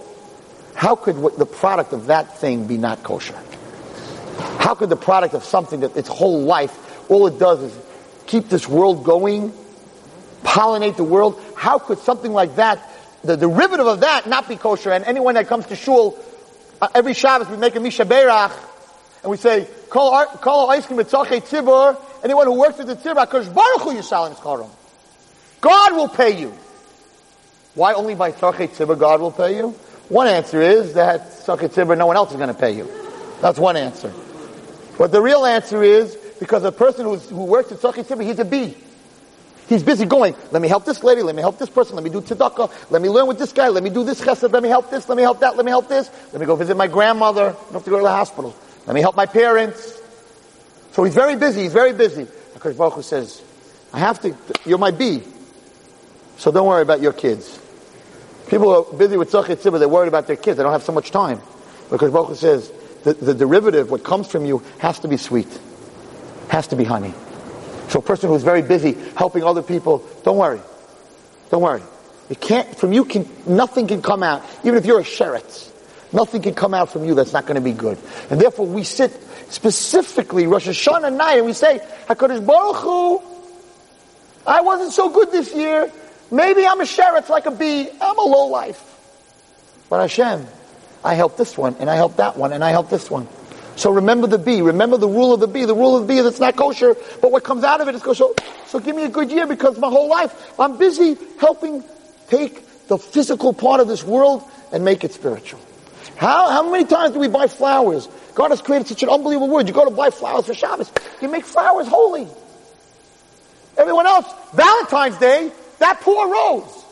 How 0.75 0.97
could 0.97 1.17
the 1.37 1.47
product 1.47 1.93
of 1.93 2.07
that 2.07 2.39
thing 2.39 2.67
be 2.67 2.77
not 2.77 3.03
kosher? 3.03 3.39
How 4.59 4.75
could 4.75 4.89
the 4.89 4.97
product 4.97 5.35
of 5.35 5.45
something 5.45 5.81
that 5.81 5.97
its 5.97 6.09
whole 6.09 6.43
life, 6.43 7.11
all 7.11 7.27
it 7.27 7.39
does 7.39 7.63
is 7.63 7.79
keep 8.27 8.49
this 8.49 8.69
world 8.69 9.05
going, 9.05 9.53
pollinate 10.43 10.97
the 10.97 11.05
world? 11.05 11.41
How 11.55 11.79
could 11.79 11.99
something 11.99 12.33
like 12.33 12.57
that, 12.57 12.91
the 13.23 13.37
derivative 13.37 13.87
of 13.87 14.01
that, 14.01 14.27
not 14.27 14.49
be 14.49 14.57
kosher? 14.57 14.91
And 14.91 15.05
anyone 15.05 15.35
that 15.35 15.47
comes 15.47 15.67
to 15.67 15.77
shul, 15.77 16.19
Uh, 16.83 16.89
every 16.97 17.15
Shabbos 17.15 17.49
we 17.49 17.57
make 17.57 17.77
a 17.77 17.81
Mi 17.81 17.91
Shebeirach, 17.91 18.53
and 19.23 19.31
we 19.31 19.37
say, 19.37 19.69
Kol 19.89 20.13
ice 20.13 20.85
cream 20.85 20.99
tzibur, 20.99 21.97
anyone 22.25 22.47
who 22.49 22.59
works 22.59 22.77
with 22.77 22.89
the 22.89 22.97
tzibur, 22.97 23.31
Kosh 23.31 23.47
Baruch 23.47 23.83
Hu 23.83 23.91
Yishalim 23.93 24.35
Skarom. 24.35 24.69
God 25.61 25.93
will 25.95 26.09
pay 26.09 26.41
you. 26.41 26.53
Why 27.77 27.95
only 27.95 28.17
by 28.17 28.33
tzachei 28.33 28.69
tzibur 28.69 28.99
God 28.99 29.21
will 29.21 29.31
pay 29.31 29.59
you? 29.59 29.69
One 30.09 30.27
answer 30.27 30.61
is 30.61 30.95
that 30.95 31.21
tzachei 31.21 31.69
tzibur, 31.69 31.97
no 31.97 32.07
one 32.07 32.17
else 32.17 32.33
is 32.33 32.37
going 32.37 32.49
to 32.49 32.55
pay 32.55 32.73
you. 32.73 32.91
That's 33.41 33.61
one 33.61 33.77
answer. 33.77 34.13
But 34.99 35.13
the 35.13 35.23
real 35.23 35.47
answer 35.47 35.85
is 35.85 36.17
because 36.41 36.65
a 36.65 36.73
person 36.73 37.05
who 37.05 37.45
works 37.45 37.71
at 37.71 37.79
tzachei 37.79 38.05
tzibur, 38.05 38.25
he's 38.25 38.41
a 38.41 38.45
bee. 38.45 38.77
He's 39.73 39.83
busy 39.83 40.05
going, 40.05 40.35
let 40.51 40.61
me 40.61 40.69
help 40.69 40.85
this 40.85 41.03
lady, 41.03 41.23
let 41.23 41.35
me 41.35 41.41
help 41.41 41.59
this 41.59 41.71
person, 41.71 41.95
let 41.95 42.05
me 42.05 42.11
do 42.11 42.21
tzedakah, 42.21 42.91
let 42.91 43.01
me 43.01 43.09
learn 43.09 43.27
with 43.27 43.39
this 43.39 43.55
guy, 43.55 43.69
let 43.69 43.83
me 43.83 43.89
do 43.89 44.05
this 44.05 44.21
chesed, 44.21 44.53
let 44.53 44.63
me 44.63 44.69
help 44.69 44.91
this, 44.91 45.09
let 45.09 45.17
me 45.17 45.23
help 45.23 45.41
that, 45.41 45.57
let 45.57 45.65
me 45.65 45.71
help 45.71 45.89
this, 45.89 46.11
let 46.31 46.41
me 46.41 46.45
go 46.45 46.57
visit 46.57 46.77
my 46.77 46.89
grandmother, 46.89 47.47
I 47.47 47.53
don't 47.53 47.73
have 47.73 47.85
to 47.85 47.89
go 47.89 47.97
to 47.97 48.03
the 48.03 48.11
hospital, 48.11 48.55
let 48.87 48.93
me 48.93 49.01
help 49.01 49.17
my 49.17 49.25
parents. 49.25 49.99
So 50.91 51.05
he's 51.05 51.15
very 51.15 51.37
busy, 51.37 51.63
he's 51.63 51.73
very 51.73 51.95
busy. 51.95 52.27
Because 52.53 52.77
Baruch 52.77 52.93
Hu 52.93 53.03
says, 53.03 53.43
I 53.95 54.01
have 54.01 54.21
to, 54.21 54.37
you're 54.67 54.77
my 54.77 54.91
bee, 54.91 55.23
so 56.37 56.53
don't 56.53 56.67
worry 56.67 56.83
about 56.83 57.01
your 57.01 57.15
kids. 57.15 57.59
People 58.49 58.77
are 58.77 58.99
busy 58.99 59.17
with 59.17 59.33
tzachit 59.33 59.57
tzibah, 59.57 59.79
they're 59.79 59.89
worried 59.89 60.09
about 60.09 60.27
their 60.27 60.37
kids, 60.37 60.59
they 60.59 60.65
don't 60.65 60.73
have 60.73 60.83
so 60.83 60.93
much 60.93 61.11
time. 61.13 61.41
Because 61.89 62.13
Baruch 62.13 62.29
Hu 62.29 62.35
says, 62.35 62.71
the, 63.05 63.15
the 63.15 63.33
derivative, 63.33 63.91
what 63.91 64.05
comes 64.05 64.29
from 64.29 64.45
you, 64.45 64.63
has 64.81 64.99
to 64.99 65.09
be 65.09 65.17
sweet, 65.17 65.49
has 66.49 66.67
to 66.67 66.77
be 66.77 66.85
honey. 66.85 67.15
So 67.89 67.99
a 67.99 68.03
person 68.03 68.29
who's 68.29 68.43
very 68.43 68.63
busy 68.63 68.93
helping 69.17 69.45
other 69.45 69.63
people, 69.63 70.07
don't 70.25 70.39
worry. 70.39 70.61
Don't 71.51 71.63
worry. 71.63 71.83
You 72.29 72.37
can't, 72.37 72.77
from 72.77 72.93
you 72.93 73.05
can, 73.05 73.29
nothing 73.47 73.87
can 73.87 74.01
come 74.01 74.23
out, 74.23 74.45
even 74.65 74.77
if 74.77 74.87
you're 74.87 75.01
a 75.01 75.05
sheretz. 75.05 75.71
Nothing 76.13 76.43
can 76.43 76.55
come 76.55 76.75
out 76.75 76.91
from 76.91 77.05
you 77.05 77.15
that's 77.15 77.33
not 77.33 77.47
going 77.47 77.57
to 77.57 77.61
be 77.61 77.73
good. 77.73 77.99
And 78.31 78.41
therefore 78.41 78.67
we 78.67 78.85
sit 78.85 79.13
specifically 79.51 80.47
Rosh 80.47 80.69
Hashanah 80.69 81.17
night 81.17 81.39
and 81.39 81.47
we 81.47 81.53
say, 81.53 81.81
HaKadosh 82.09 82.47
Baruch 82.47 82.77
Hu, 82.77 83.23
I 84.47 84.61
wasn't 84.61 84.93
so 84.93 85.11
good 85.11 85.31
this 85.31 85.55
year. 85.55 85.91
Maybe 86.31 86.67
I'm 86.67 86.81
a 86.81 86.85
sheretz 86.85 87.29
like 87.29 87.47
a 87.47 87.51
bee. 87.51 87.89
I'm 88.01 88.19
a 88.19 88.23
low 88.23 88.47
life. 88.47 88.81
But 89.89 90.01
Hashem, 90.01 90.47
I 91.05 91.15
helped 91.15 91.39
this 91.39 91.57
one 91.59 91.77
and 91.81 91.91
I 91.91 91.97
helped 91.97 92.17
that 92.19 92.37
one 92.37 92.53
and 92.53 92.65
I 92.65 92.71
helped 92.71 92.91
this 92.91 93.11
one. 93.11 93.29
So 93.77 93.91
remember 93.91 94.27
the 94.27 94.39
bee. 94.39 94.63
Remember 94.63 94.97
the 94.97 95.09
rule 95.09 95.33
of 95.33 95.41
the 95.41 95.47
bee. 95.47 95.65
The 95.65 95.75
rule 95.75 95.97
of 95.97 96.03
the 96.03 96.09
bee 96.09 96.19
is 96.19 96.27
it's 96.27 96.41
not 96.41 96.57
kosher, 96.57 96.95
but 97.21 97.33
what 97.33 97.45
comes 97.45 97.65
out 97.65 97.81
of 97.81 97.89
it 97.89 97.95
is 97.95 98.03
kosher. 98.03 98.27
So 98.67 98.81
give 98.81 98.95
me 98.95 99.05
a 99.05 99.09
good 99.09 99.31
year 99.31 99.47
because 99.47 99.79
my 99.79 99.89
whole 99.89 100.09
life 100.09 100.59
I'm 100.59 100.77
busy 100.77 101.17
helping 101.39 101.83
take 102.29 102.89
the 102.89 102.99
physical 102.99 103.53
part 103.53 103.81
of 103.81 103.89
this 103.89 104.05
world 104.05 104.43
and 104.73 104.85
make 104.85 105.05
it 105.05 105.13
spiritual. 105.13 105.61
How, 106.17 106.51
how 106.51 106.71
many 106.71 106.85
times 106.85 107.15
do 107.15 107.19
we 107.19 107.29
buy 107.29 107.47
flowers? 107.47 108.09
God 108.35 108.51
has 108.51 108.63
created 108.63 108.89
such 108.89 109.03
an 109.03 109.09
unbelievable 109.09 109.49
word. 109.49 109.69
You 109.69 109.75
go 109.75 109.85
to 109.85 109.91
buy 109.91 110.11
flowers 110.11 110.47
for 110.47 110.55
Shabbos. 110.55 110.91
You 111.21 111.29
make 111.29 111.45
flowers 111.45 111.89
holy. 111.89 112.29
Everyone 113.77 114.07
else, 114.07 114.27
Valentine's 114.55 115.19
Day, 115.19 115.51
that 115.79 116.01
poor 116.01 116.29
rose. 116.29 116.85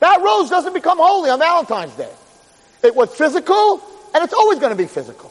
That 0.00 0.20
rose 0.22 0.50
doesn't 0.50 0.72
become 0.72 0.98
holy 0.98 1.30
on 1.30 1.38
Valentine's 1.38 1.94
Day. 1.94 2.12
It 2.82 2.94
was 2.94 3.14
physical, 3.14 3.82
and 4.14 4.24
it's 4.24 4.32
always 4.32 4.58
going 4.58 4.70
to 4.70 4.76
be 4.76 4.86
physical. 4.86 5.29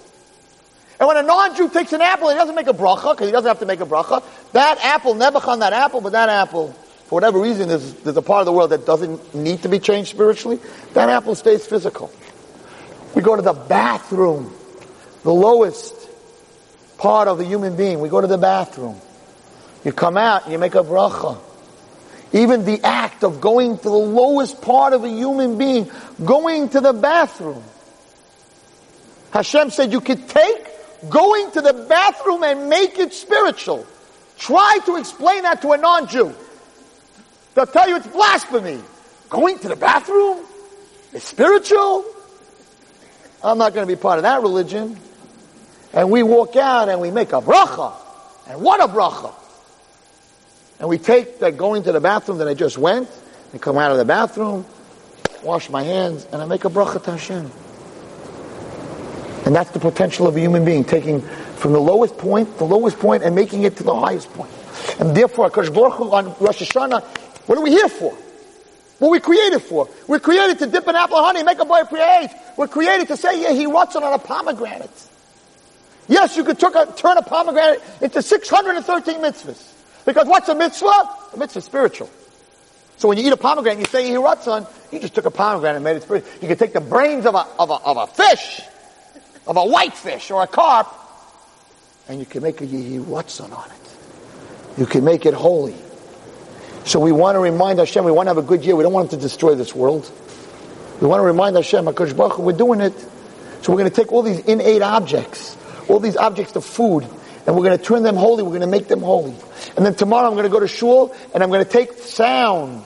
And 0.99 1.07
when 1.07 1.17
a 1.17 1.23
non-Jew 1.23 1.69
takes 1.69 1.93
an 1.93 2.01
apple, 2.01 2.29
he 2.29 2.35
doesn't 2.35 2.55
make 2.55 2.67
a 2.67 2.73
bracha, 2.73 3.13
because 3.13 3.27
he 3.27 3.31
doesn't 3.31 3.47
have 3.47 3.59
to 3.59 3.65
make 3.65 3.79
a 3.79 3.85
bracha. 3.85 4.21
That 4.51 4.79
apple, 4.83 5.13
Nebuchadnezzar, 5.15 5.71
that 5.71 5.73
apple, 5.73 6.01
but 6.01 6.11
that 6.11 6.27
apple, 6.27 6.73
for 7.05 7.15
whatever 7.15 7.39
reason, 7.39 7.69
there's, 7.69 7.93
there's 7.93 8.17
a 8.17 8.21
part 8.21 8.41
of 8.41 8.45
the 8.45 8.51
world 8.51 8.71
that 8.71 8.85
doesn't 8.85 9.33
need 9.33 9.63
to 9.63 9.69
be 9.69 9.79
changed 9.79 10.09
spiritually. 10.09 10.59
That 10.93 11.07
apple 11.09 11.35
stays 11.35 11.65
physical. 11.65 12.11
We 13.15 13.21
go 13.21 13.35
to 13.35 13.41
the 13.41 13.53
bathroom, 13.53 14.53
the 15.23 15.33
lowest 15.33 15.95
part 16.97 17.29
of 17.29 17.37
the 17.37 17.45
human 17.45 17.77
being. 17.77 18.01
We 18.01 18.09
go 18.09 18.19
to 18.19 18.27
the 18.27 18.37
bathroom. 18.37 18.99
You 19.85 19.93
come 19.93 20.17
out 20.17 20.43
and 20.43 20.51
you 20.51 20.59
make 20.59 20.75
a 20.75 20.83
bracha. 20.83 21.37
Even 22.33 22.65
the 22.65 22.81
act 22.83 23.23
of 23.23 23.39
going 23.39 23.77
to 23.77 23.83
the 23.83 23.89
lowest 23.89 24.61
part 24.61 24.93
of 24.93 25.05
a 25.05 25.09
human 25.09 25.57
being, 25.57 25.89
going 26.23 26.69
to 26.69 26.81
the 26.81 26.93
bathroom. 26.93 27.63
Hashem 29.31 29.69
said 29.69 29.93
you 29.93 30.01
could 30.01 30.27
take 30.27 30.67
going 31.07 31.51
to 31.51 31.61
the 31.61 31.73
bathroom 31.73 32.43
and 32.43 32.69
make 32.69 32.99
it 32.99 33.13
spiritual. 33.13 33.85
Try 34.37 34.79
to 34.85 34.97
explain 34.97 35.43
that 35.43 35.61
to 35.61 35.71
a 35.71 35.77
non-Jew. 35.77 36.33
They'll 37.55 37.65
tell 37.65 37.87
you 37.87 37.97
it's 37.97 38.07
blasphemy. 38.07 38.79
Going 39.29 39.59
to 39.59 39.69
the 39.69 39.75
bathroom 39.75 40.45
is 41.13 41.23
spiritual? 41.23 42.05
I'm 43.43 43.57
not 43.57 43.73
going 43.73 43.87
to 43.87 43.95
be 43.95 43.99
part 43.99 44.17
of 44.17 44.23
that 44.23 44.41
religion. 44.41 44.97
And 45.93 46.11
we 46.11 46.23
walk 46.23 46.55
out 46.55 46.89
and 46.89 47.01
we 47.01 47.11
make 47.11 47.33
a 47.33 47.41
bracha. 47.41 47.93
And 48.47 48.61
what 48.61 48.81
a 48.81 48.87
bracha. 48.87 49.33
And 50.79 50.87
we 50.87 50.97
take 50.97 51.39
that 51.39 51.57
going 51.57 51.83
to 51.83 51.91
the 51.91 51.99
bathroom 51.99 52.37
that 52.39 52.47
I 52.47 52.53
just 52.53 52.77
went 52.77 53.09
and 53.51 53.61
come 53.61 53.77
out 53.77 53.91
of 53.91 53.97
the 53.97 54.05
bathroom, 54.05 54.65
wash 55.43 55.69
my 55.69 55.83
hands, 55.83 56.25
and 56.31 56.41
I 56.41 56.45
make 56.45 56.65
a 56.65 56.69
bracha 56.69 57.03
to 57.03 57.11
Hashem. 57.11 57.51
And 59.45 59.55
that's 59.55 59.71
the 59.71 59.79
potential 59.79 60.27
of 60.27 60.35
a 60.35 60.39
human 60.39 60.65
being, 60.65 60.83
taking 60.83 61.21
from 61.21 61.73
the 61.73 61.79
lowest 61.79 62.17
point, 62.17 62.57
the 62.57 62.65
lowest 62.65 62.99
point, 62.99 63.23
and 63.23 63.33
making 63.35 63.63
it 63.63 63.77
to 63.77 63.83
the 63.83 63.95
highest 63.95 64.31
point. 64.33 64.51
And 64.99 65.15
therefore, 65.15 65.49
Akash 65.49 65.73
Baruch 65.73 65.99
on 65.99 66.25
Rosh 66.39 66.61
Hashanah, 66.61 67.03
what 67.47 67.57
are 67.57 67.61
we 67.61 67.71
here 67.71 67.89
for? 67.89 68.15
What 68.99 69.11
we 69.11 69.19
created 69.19 69.59
for? 69.59 69.89
We're 70.07 70.19
created 70.19 70.59
to 70.59 70.67
dip 70.67 70.85
an 70.87 70.95
apple 70.95 71.23
honey, 71.23 71.41
make 71.43 71.59
a 71.59 71.65
boy 71.65 71.83
create. 71.83 72.29
We're 72.57 72.67
created 72.67 73.07
to 73.07 73.17
say, 73.17 73.43
Yehi 73.43 73.65
Ratzon 73.65 74.13
a 74.13 74.19
pomegranate. 74.19 75.07
Yes, 76.09 76.35
you 76.35 76.43
could 76.43 76.61
a, 76.61 76.93
turn 76.97 77.17
a 77.17 77.21
pomegranate 77.21 77.81
into 78.01 78.21
613 78.21 79.15
mitzvahs. 79.21 79.73
Because 80.05 80.27
what's 80.27 80.49
a 80.49 80.55
mitzvah? 80.55 80.87
A 81.33 81.37
mitzvah 81.37 81.59
is 81.59 81.65
spiritual. 81.65 82.09
So 82.97 83.07
when 83.07 83.17
you 83.17 83.25
eat 83.25 83.31
a 83.31 83.37
pomegranate, 83.37 83.79
you 83.79 83.85
say 83.85 84.05
he 84.05 84.17
rots 84.17 84.47
on, 84.47 84.67
you 84.91 84.99
just 84.99 85.15
took 85.15 85.25
a 85.25 85.31
pomegranate 85.31 85.77
and 85.77 85.83
made 85.85 85.95
it 85.95 86.03
spiritual. 86.03 86.29
You 86.41 86.49
can 86.49 86.57
take 86.57 86.73
the 86.73 86.81
brains 86.81 87.25
of 87.25 87.35
a, 87.35 87.47
of 87.57 87.69
a, 87.69 87.75
of 87.75 87.97
a 87.97 88.07
fish, 88.07 88.61
of 89.49 89.57
a 89.57 89.65
whitefish 89.65 90.29
or 90.29 90.43
a 90.43 90.47
carp, 90.47 90.87
and 92.07 92.19
you 92.19 92.25
can 92.25 92.43
make 92.43 92.61
a 92.61 92.67
Yehi 92.67 93.03
Ratzon 93.03 93.51
on 93.51 93.69
it. 93.71 94.79
You 94.79 94.85
can 94.85 95.03
make 95.03 95.25
it 95.25 95.33
holy. 95.33 95.75
So 96.85 96.99
we 96.99 97.11
want 97.11 97.35
to 97.35 97.39
remind 97.39 97.79
Hashem, 97.79 98.05
we 98.05 98.11
want 98.11 98.27
to 98.27 98.29
have 98.29 98.37
a 98.37 98.47
good 98.47 98.63
year. 98.63 98.75
We 98.75 98.83
don't 98.83 98.93
want 98.93 99.11
him 99.11 99.19
to 99.19 99.23
destroy 99.23 99.55
this 99.55 99.73
world. 99.73 100.09
We 101.01 101.07
want 101.07 101.19
to 101.19 101.25
remind 101.25 101.55
Hashem, 101.55 101.85
HaKadosh 101.85 102.15
Baruch 102.15 102.33
Hu, 102.33 102.43
we're 102.43 102.57
doing 102.57 102.79
it. 102.79 102.93
So 103.63 103.73
we're 103.73 103.79
going 103.79 103.89
to 103.89 103.95
take 103.95 104.13
all 104.13 104.21
these 104.21 104.39
innate 104.41 104.83
objects, 104.83 105.57
all 105.89 105.99
these 105.99 106.15
objects 106.15 106.55
of 106.55 106.63
food, 106.63 107.07
and 107.47 107.55
we're 107.55 107.63
going 107.63 107.77
to 107.77 107.83
turn 107.83 108.03
them 108.03 108.15
holy. 108.15 108.43
We're 108.43 108.49
going 108.49 108.61
to 108.61 108.67
make 108.67 108.87
them 108.87 109.01
holy. 109.01 109.35
And 109.75 109.83
then 109.83 109.95
tomorrow 109.95 110.27
I'm 110.27 110.33
going 110.33 110.43
to 110.43 110.51
go 110.51 110.59
to 110.59 110.67
shul, 110.67 111.15
and 111.33 111.41
I'm 111.41 111.49
going 111.49 111.65
to 111.65 111.69
take 111.69 111.93
sound, 111.93 112.83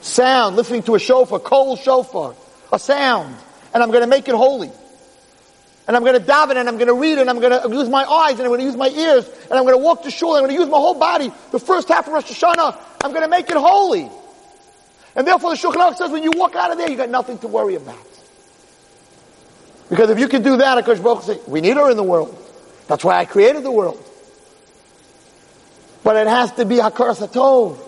sound, 0.00 0.56
listening 0.56 0.82
to 0.84 0.96
a 0.96 0.98
shofar, 0.98 1.38
kol 1.38 1.76
shofar, 1.76 2.34
a 2.72 2.80
sound, 2.80 3.36
and 3.72 3.80
I'm 3.80 3.90
going 3.92 4.02
to 4.02 4.08
make 4.08 4.26
it 4.26 4.34
holy 4.34 4.72
and 5.88 5.96
I'm 5.96 6.04
going 6.04 6.20
to 6.20 6.24
daven 6.24 6.56
and 6.56 6.68
I'm 6.68 6.76
going 6.76 6.88
to 6.88 6.94
read 6.94 7.12
it 7.12 7.22
and 7.22 7.30
I'm 7.30 7.40
going 7.40 7.62
to 7.62 7.74
use 7.74 7.88
my 7.88 8.04
eyes 8.04 8.32
and 8.32 8.42
I'm 8.42 8.48
going 8.48 8.60
to 8.60 8.66
use 8.66 8.76
my 8.76 8.90
ears 8.90 9.26
and 9.26 9.52
I'm 9.54 9.64
going 9.64 9.74
to 9.74 9.82
walk 9.82 10.02
to 10.02 10.10
shul 10.10 10.36
and 10.36 10.44
I'm 10.44 10.48
going 10.50 10.56
to 10.56 10.62
use 10.62 10.70
my 10.70 10.76
whole 10.76 10.94
body. 10.94 11.32
The 11.50 11.58
first 11.58 11.88
half 11.88 12.06
of 12.06 12.12
Rosh 12.12 12.30
Hashanah, 12.30 12.78
I'm 13.02 13.10
going 13.10 13.22
to 13.22 13.28
make 13.28 13.48
it 13.48 13.56
holy. 13.56 14.10
And 15.16 15.26
therefore 15.26 15.50
the 15.50 15.56
Shulchan 15.56 15.76
Aruch 15.76 15.96
says 15.96 16.10
when 16.10 16.22
you 16.22 16.32
walk 16.32 16.54
out 16.54 16.70
of 16.70 16.76
there, 16.76 16.90
you 16.90 16.96
got 16.96 17.08
nothing 17.08 17.38
to 17.38 17.48
worry 17.48 17.74
about. 17.74 17.96
Because 19.88 20.10
if 20.10 20.18
you 20.18 20.28
can 20.28 20.42
do 20.42 20.58
that, 20.58 20.84
Akash 20.84 21.02
Baruch 21.02 21.22
say, 21.22 21.40
we 21.46 21.62
need 21.62 21.78
her 21.78 21.90
in 21.90 21.96
the 21.96 22.02
world. 22.02 22.36
That's 22.86 23.02
why 23.02 23.16
I 23.16 23.24
created 23.24 23.62
the 23.62 23.70
world. 23.70 24.04
But 26.04 26.16
it 26.16 26.26
has 26.26 26.52
to 26.52 26.66
be 26.66 26.76
Hakaras 26.76 27.26
HaTov. 27.26 27.78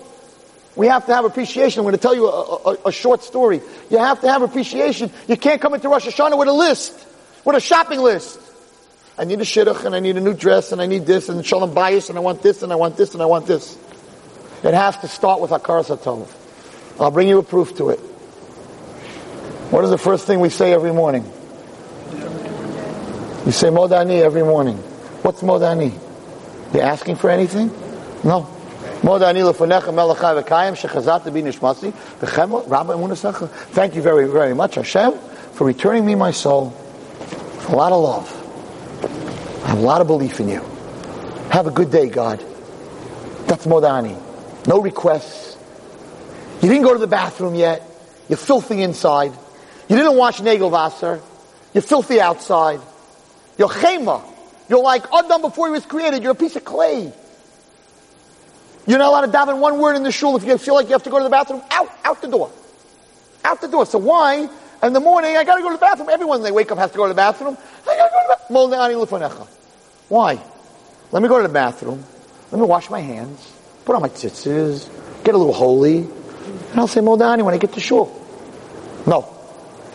We 0.74 0.86
have 0.86 1.04
to 1.04 1.14
have 1.14 1.26
appreciation. 1.26 1.80
I'm 1.80 1.84
going 1.84 1.96
to 1.96 2.00
tell 2.00 2.14
you 2.14 2.28
a, 2.28 2.54
a, 2.54 2.76
a, 2.86 2.92
short 2.92 3.22
story. 3.22 3.60
You 3.90 3.98
have 3.98 4.20
to 4.22 4.28
have 4.28 4.40
appreciation. 4.40 5.10
You 5.28 5.36
can't 5.36 5.60
come 5.60 5.74
into 5.74 5.90
Rosh 5.90 6.06
Hashanah 6.06 6.38
with 6.38 6.48
a 6.48 6.52
list. 6.52 7.06
What 7.44 7.56
a 7.56 7.60
shopping 7.60 8.00
list. 8.00 8.38
I 9.16 9.24
need 9.24 9.40
a 9.40 9.44
shidduch 9.44 9.84
and 9.84 9.94
I 9.94 10.00
need 10.00 10.16
a 10.16 10.20
new 10.20 10.34
dress 10.34 10.72
and 10.72 10.80
I 10.80 10.86
need 10.86 11.06
this 11.06 11.28
and 11.28 11.44
shalom 11.44 11.74
bayis 11.74 12.08
and 12.08 12.18
I 12.18 12.20
want 12.20 12.42
this 12.42 12.62
and 12.62 12.72
I 12.72 12.76
want 12.76 12.96
this 12.96 13.12
and 13.14 13.22
I 13.22 13.26
want 13.26 13.46
this. 13.46 13.76
It 14.62 14.74
has 14.74 14.96
to 14.98 15.08
start 15.08 15.40
with 15.40 15.50
Hakaras 15.50 15.94
HaTov. 15.94 16.28
I'll 17.00 17.10
bring 17.10 17.28
you 17.28 17.38
a 17.38 17.42
proof 17.42 17.76
to 17.76 17.90
it. 17.90 17.98
What 19.70 19.84
is 19.84 19.90
the 19.90 19.98
first 19.98 20.26
thing 20.26 20.40
we 20.40 20.50
say 20.50 20.72
every 20.72 20.92
morning? 20.92 21.24
We 23.46 23.52
say 23.52 23.68
Modani 23.68 24.20
every 24.20 24.42
morning. 24.42 24.76
What's 25.22 25.42
Modani? 25.42 25.92
You 26.74 26.80
asking 26.80 27.16
for 27.16 27.30
anything? 27.30 27.68
No. 28.22 28.48
Modani 29.00 29.50
lefonecha 29.50 29.92
melachai 29.92 30.42
v'kayim 30.42 30.76
shechazat 30.76 31.24
bi 31.24 31.40
nishmasi 31.40 31.92
v'chem 32.20 32.68
rabba 32.70 32.94
emunasecha. 32.94 33.48
Thank 33.48 33.94
you 33.94 34.02
very, 34.02 34.28
very 34.28 34.54
much, 34.54 34.74
Hashem, 34.74 35.12
for 35.52 35.66
returning 35.66 36.04
me 36.04 36.14
my 36.14 36.32
soul 36.32 36.76
a 37.72 37.76
lot 37.76 37.92
of 37.92 38.02
love. 38.02 39.64
I 39.64 39.68
have 39.68 39.78
a 39.78 39.82
lot 39.82 40.00
of 40.00 40.06
belief 40.06 40.40
in 40.40 40.48
you. 40.48 40.60
Have 41.50 41.66
a 41.66 41.70
good 41.70 41.90
day, 41.90 42.08
God. 42.08 42.40
That's 43.46 43.66
Modani. 43.66 44.20
No 44.66 44.80
requests. 44.80 45.56
You 46.62 46.68
didn't 46.68 46.82
go 46.82 46.92
to 46.92 46.98
the 46.98 47.06
bathroom 47.06 47.54
yet. 47.54 47.82
You're 48.28 48.36
filthy 48.36 48.82
inside. 48.82 49.32
You 49.88 49.96
didn't 49.96 50.16
wash 50.16 50.40
Nagelwasser. 50.40 51.20
You're 51.72 51.82
filthy 51.82 52.20
outside. 52.20 52.80
You're 53.56 53.68
chema. 53.68 54.22
You're 54.68 54.82
like 54.82 55.04
Adam 55.12 55.42
before 55.42 55.66
he 55.66 55.72
was 55.72 55.86
created. 55.86 56.22
You're 56.22 56.32
a 56.32 56.36
piece 56.36 56.56
of 56.56 56.64
clay. 56.64 57.12
You're 58.86 58.98
not 58.98 59.08
allowed 59.08 59.26
to 59.26 59.32
daven 59.32 59.60
one 59.60 59.78
word 59.78 59.96
in 59.96 60.02
the 60.02 60.12
shul 60.12 60.36
if 60.36 60.44
you 60.44 60.56
feel 60.58 60.74
like 60.74 60.86
you 60.86 60.92
have 60.92 61.02
to 61.04 61.10
go 61.10 61.18
to 61.18 61.24
the 61.24 61.30
bathroom. 61.30 61.62
Out, 61.70 61.90
out 62.04 62.22
the 62.22 62.28
door. 62.28 62.50
Out 63.44 63.60
the 63.60 63.68
door. 63.68 63.86
So 63.86 63.98
why 63.98 64.48
in 64.82 64.92
the 64.92 65.00
morning, 65.00 65.36
I 65.36 65.44
gotta 65.44 65.62
go 65.62 65.68
to 65.68 65.76
the 65.76 65.80
bathroom. 65.80 66.08
Everyone, 66.08 66.42
they 66.42 66.52
wake 66.52 66.70
up, 66.72 66.78
has 66.78 66.90
to 66.90 66.96
go 66.96 67.04
to 67.04 67.10
the 67.10 67.14
bathroom. 67.14 67.56
I 67.88 67.96
gotta 67.96 68.10
go 68.10 68.20
to 68.20 68.70
the 68.70 69.18
bathroom. 69.18 69.48
Why? 70.08 70.40
Let 71.12 71.22
me 71.22 71.28
go 71.28 71.36
to 71.38 71.46
the 71.46 71.52
bathroom. 71.52 72.04
Let 72.50 72.60
me 72.60 72.66
wash 72.66 72.90
my 72.90 73.00
hands. 73.00 73.52
Put 73.84 73.94
on 73.96 74.02
my 74.02 74.08
tzitzis. 74.08 74.88
Get 75.24 75.34
a 75.34 75.38
little 75.38 75.52
holy, 75.52 75.98
and 75.98 76.76
I'll 76.76 76.86
say 76.86 77.00
Modani 77.00 77.42
when 77.42 77.52
I 77.52 77.58
get 77.58 77.74
to 77.74 77.80
shul. 77.80 78.10
No. 79.06 79.28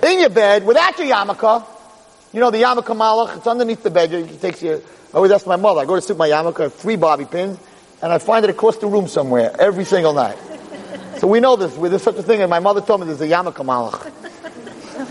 In 0.04 0.20
your 0.20 0.30
bed, 0.30 0.66
without 0.66 0.98
your 1.00 1.08
yarmulke, 1.08 1.66
you 2.32 2.40
know 2.40 2.52
the 2.52 2.62
yarmulke 2.62 2.96
malach, 2.96 3.38
it's 3.38 3.48
underneath 3.48 3.82
the 3.82 3.90
bed, 3.90 4.14
it 4.14 4.40
takes 4.40 4.62
you, 4.62 4.84
I 5.14 5.16
always 5.16 5.32
ask 5.32 5.48
my 5.48 5.56
mother, 5.56 5.82
I 5.82 5.86
go 5.86 5.96
to 5.96 6.02
sleep 6.02 6.20
my 6.20 6.30
yarmulke, 6.30 6.60
I 6.60 6.64
have 6.64 6.76
three 6.76 6.96
bobby 6.96 7.26
pins, 7.26 7.58
and 8.04 8.14
I 8.14 8.20
find 8.20 8.44
it 8.44 8.52
across 8.52 8.78
the 8.78 8.88
room 8.88 9.08
somewhere, 9.08 9.56
every 9.60 9.86
single 9.86 10.14
night. 10.14 10.38
So 11.18 11.28
we 11.28 11.40
know 11.40 11.56
this, 11.56 11.74
there's 11.76 12.04
such 12.04 12.18
a 12.18 12.24
thing, 12.24 12.42
and 12.42 12.50
my 12.50 12.60
mother 12.60 12.82
told 12.82 13.02
me 13.02 13.08
there's 13.08 13.22
a 13.22 13.28
yarmulke 13.28 13.66
malach. 13.66 14.12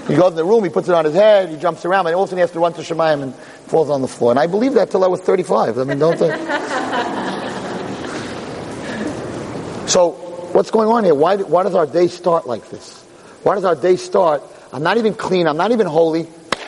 He 0.07 0.17
goes 0.17 0.33
in 0.33 0.37
the 0.37 0.45
room, 0.45 0.65
he 0.65 0.71
puts 0.71 0.89
it 0.89 0.95
on 0.95 1.07
his 1.07 1.15
head, 1.15 1.49
he 1.49 1.57
jumps 1.57 1.87
around, 1.87 2.07
and 2.07 2.15
all 2.15 2.25
of 2.25 2.29
a 2.29 2.31
sudden 2.31 2.39
he 2.39 2.43
has 2.43 2.51
to 2.51 2.61
run 2.61 2.75
to 2.75 2.83
Shemayim 2.83 3.23
and 3.23 3.35
falls 3.35 3.89
on 3.89 4.03
the 4.03 4.09
floor. 4.09 4.33
And 4.33 4.39
I 4.39 4.47
believed 4.47 4.75
that 4.75 4.91
till 4.91 5.03
I 5.03 5.07
was 5.07 5.23
35. 5.23 5.79
I 5.79 5.85
mean, 5.85 5.99
don't 5.99 6.19
think. 6.19 6.35
so, 9.89 10.11
what's 10.53 10.71
going 10.71 10.89
on 10.89 11.05
here? 11.05 11.15
Why, 11.15 11.37
why 11.37 11.63
does 11.63 11.75
our 11.75 11.87
day 11.87 12.09
start 12.09 12.47
like 12.47 12.69
this? 12.69 13.03
Why 13.45 13.55
does 13.55 13.65
our 13.65 13.75
day 13.75 13.97
start? 13.97 14.43
I'm 14.75 14.83
not 14.83 14.99
even 14.99 15.15
clean, 15.15 15.47
I'm 15.47 15.57
not 15.57 15.73
even 15.73 15.87
holy. 15.87 16.27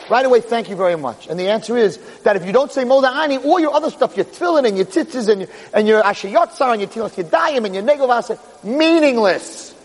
Right 0.09 0.25
away, 0.25 0.41
thank 0.41 0.69
you 0.69 0.75
very 0.75 0.95
much. 0.95 1.27
And 1.27 1.39
the 1.39 1.49
answer 1.49 1.77
is 1.77 1.99
that 2.23 2.37
if 2.37 2.45
you 2.45 2.53
don't 2.53 2.71
say 2.71 2.85
Moda'ani, 2.85 3.43
all 3.43 3.59
your 3.59 3.73
other 3.73 3.91
stuff, 3.91 4.15
your 4.15 4.25
tefillin 4.25 4.65
and 4.65 4.77
your 4.77 4.85
tzitzis 4.85 5.29
and 5.29 5.41
your, 5.41 5.49
and 5.73 5.87
your 5.87 6.01
ashayotzar 6.01 6.71
and 6.71 6.81
your 6.81 6.89
tilas 6.89 7.21
yadayim 7.21 7.65
and 7.65 7.75
your 7.75 7.83
negovasa, 7.83 8.39
meaningless. 8.63 9.75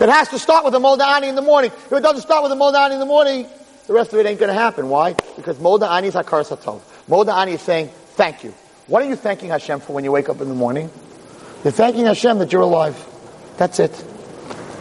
It 0.00 0.08
has 0.08 0.28
to 0.28 0.38
start 0.38 0.64
with 0.64 0.74
a 0.74 0.78
Moda'ani 0.78 1.28
in 1.28 1.34
the 1.34 1.42
morning. 1.42 1.70
If 1.70 1.92
it 1.92 2.00
doesn't 2.00 2.22
start 2.22 2.42
with 2.42 2.52
a 2.52 2.54
Moda'ani 2.54 2.92
in 2.92 3.00
the 3.00 3.06
morning, 3.06 3.46
the 3.86 3.92
rest 3.92 4.12
of 4.12 4.18
it 4.18 4.26
ain't 4.26 4.40
going 4.40 4.48
to 4.48 4.58
happen. 4.58 4.88
Why? 4.88 5.12
Because 5.36 5.58
Moda'ani 5.58 6.04
is 6.04 6.14
Hakaras 6.14 6.56
HaTov. 6.56 6.80
Moda'ani 7.06 7.54
is 7.54 7.60
saying, 7.60 7.88
thank 7.88 8.42
you. 8.42 8.54
What 8.86 9.02
are 9.02 9.08
you 9.08 9.16
thanking 9.16 9.50
Hashem 9.50 9.80
for 9.80 9.92
when 9.92 10.04
you 10.04 10.12
wake 10.12 10.30
up 10.30 10.40
in 10.40 10.48
the 10.48 10.54
morning? 10.54 10.90
You're 11.64 11.72
thanking 11.72 12.06
Hashem 12.06 12.38
that 12.38 12.50
you're 12.50 12.62
alive. 12.62 12.96
That's 13.58 13.78
it. 13.78 13.90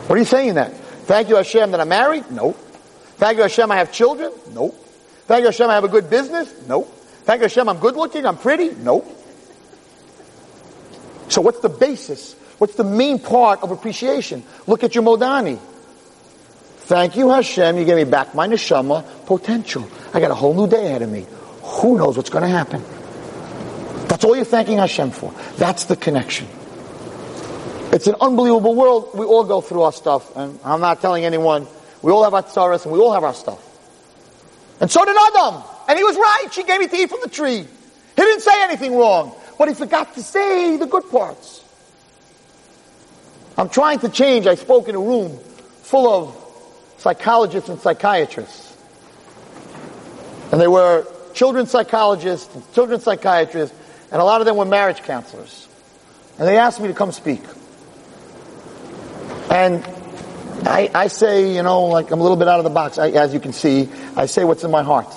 What 0.07 0.15
are 0.15 0.20
you 0.20 0.26
saying 0.26 0.53
that? 0.53 0.74
Thank 1.03 1.28
you 1.28 1.36
Hashem 1.36 1.72
that 1.72 1.82
I'm 1.82 1.89
married? 1.89 2.32
No. 2.32 2.53
Thank 3.17 3.36
you 3.38 3.43
Hashem 3.43 3.70
I 3.70 3.76
have 3.76 3.91
children? 3.91 4.32
No. 4.53 4.70
Thank 5.28 5.41
you 5.41 5.47
Hashem 5.47 5.70
I 5.70 5.74
have 5.74 5.84
a 5.84 5.89
good 5.89 6.09
business? 6.09 6.53
No. 6.65 6.84
Thank 7.26 7.39
you 7.39 7.43
Hashem 7.43 7.67
I'm 7.67 7.80
good 7.80 7.95
looking? 7.95 8.26
I'm 8.26 8.38
pretty? 8.38 8.70
No. 8.76 9.05
So 11.28 11.41
what's 11.41 11.59
the 11.59 11.70
basis 11.70 12.36
What's 12.60 12.76
the 12.76 12.84
main 12.84 13.20
part 13.20 13.64
of 13.64 13.72
appreciation? 13.72 14.43
Look 14.68 14.84
at 14.84 14.93
your 14.93 15.03
Modani. 15.03 15.57
Thank 16.89 17.16
you, 17.16 17.30
Hashem. 17.30 17.78
You 17.78 17.86
gave 17.86 17.95
me 17.95 18.03
back 18.03 18.36
my 18.36 18.47
neshama 18.47 19.05
potential. 19.26 19.89
I 20.14 20.20
got 20.20 20.30
a 20.30 20.36
whole 20.36 20.53
new 20.53 20.68
day 20.68 20.86
ahead 20.86 21.01
of 21.01 21.10
me. 21.10 21.26
Who 21.62 21.97
knows 21.97 22.18
what's 22.18 22.30
going 22.30 22.43
to 22.43 22.49
happen? 22.49 22.84
That's 24.07 24.24
all 24.24 24.36
you're 24.36 24.43
thanking 24.43 24.78
Hashem 24.78 25.12
for. 25.12 25.34
That's 25.57 25.86
the 25.86 25.95
connection. 25.95 26.47
It's 27.93 28.07
an 28.07 28.16
unbelievable 28.20 28.76
world. 28.76 29.12
We 29.14 29.26
all 29.26 29.45
go 29.45 29.62
through 29.62 29.84
our 29.84 29.93
stuff, 29.93 30.36
and 30.36 30.60
I'm 30.64 30.82
not 30.82 30.99
telling 30.99 31.26
anyone. 31.26 31.68
We 32.01 32.12
all 32.12 32.24
have 32.24 32.34
our 32.34 32.43
tsaras, 32.43 32.84
and 32.84 32.91
we 32.91 32.99
all 32.99 33.14
have 33.14 33.24
our 33.24 33.34
stuff. 33.34 33.64
And 34.82 34.91
so 34.91 35.05
did 35.05 35.16
Adam. 35.16 35.64
And 35.88 35.97
he 35.97 36.03
was 36.03 36.16
right. 36.16 36.47
She 36.51 36.64
gave 36.64 36.80
me 36.80 36.88
to 36.88 36.95
eat 36.95 37.10
from 37.10 37.20
the 37.22 37.30
tree. 37.30 37.60
He 37.60 38.22
didn't 38.22 38.41
say 38.41 38.64
anything 38.64 38.95
wrong, 38.97 39.34
but 39.57 39.70
he 39.70 39.74
forgot 39.74 40.14
to 40.16 40.24
say 40.24 40.76
the 40.78 40.88
good 40.88 41.10
parts. 41.10 41.64
I'm 43.60 43.68
trying 43.68 43.99
to 43.99 44.10
change. 44.10 44.47
I 44.47 44.55
spoke 44.55 44.88
in 44.88 44.95
a 44.95 44.99
room 44.99 45.38
full 45.82 46.07
of 46.07 46.93
psychologists 46.97 47.68
and 47.68 47.78
psychiatrists. 47.78 48.74
And 50.53 50.62
they 50.62 50.68
were 50.70 51.05
children 51.34 51.66
psychologists, 51.66 52.55
children 52.74 53.01
psychiatrists, 53.01 53.78
and 54.14 54.22
a 54.22 54.24
lot 54.24 54.39
of 54.39 54.47
them 54.47 54.55
were 54.55 54.64
marriage 54.64 55.03
counselors. 55.03 55.68
And 56.38 56.47
they 56.47 56.57
asked 56.57 56.80
me 56.80 56.88
to 56.88 56.93
come 56.93 57.12
speak. 57.12 57.41
And 59.51 59.84
I, 60.66 60.89
I 60.95 61.07
say, 61.07 61.53
you 61.53 61.62
know, 61.62 61.88
like 61.88 62.12
I'm 62.12 62.22
a 62.22 62.24
little 62.24 62.38
bit 62.38 62.47
out 62.47 62.60
of 62.60 62.64
the 62.64 62.70
box. 62.70 62.97
I, 62.97 63.10
as 63.10 63.34
you 63.34 63.41
can 63.41 63.51
see, 63.51 63.89
I 64.16 64.28
say 64.28 64.45
what's 64.45 64.64
in 64.64 64.72
my 64.72 64.84
heart. 64.84 65.14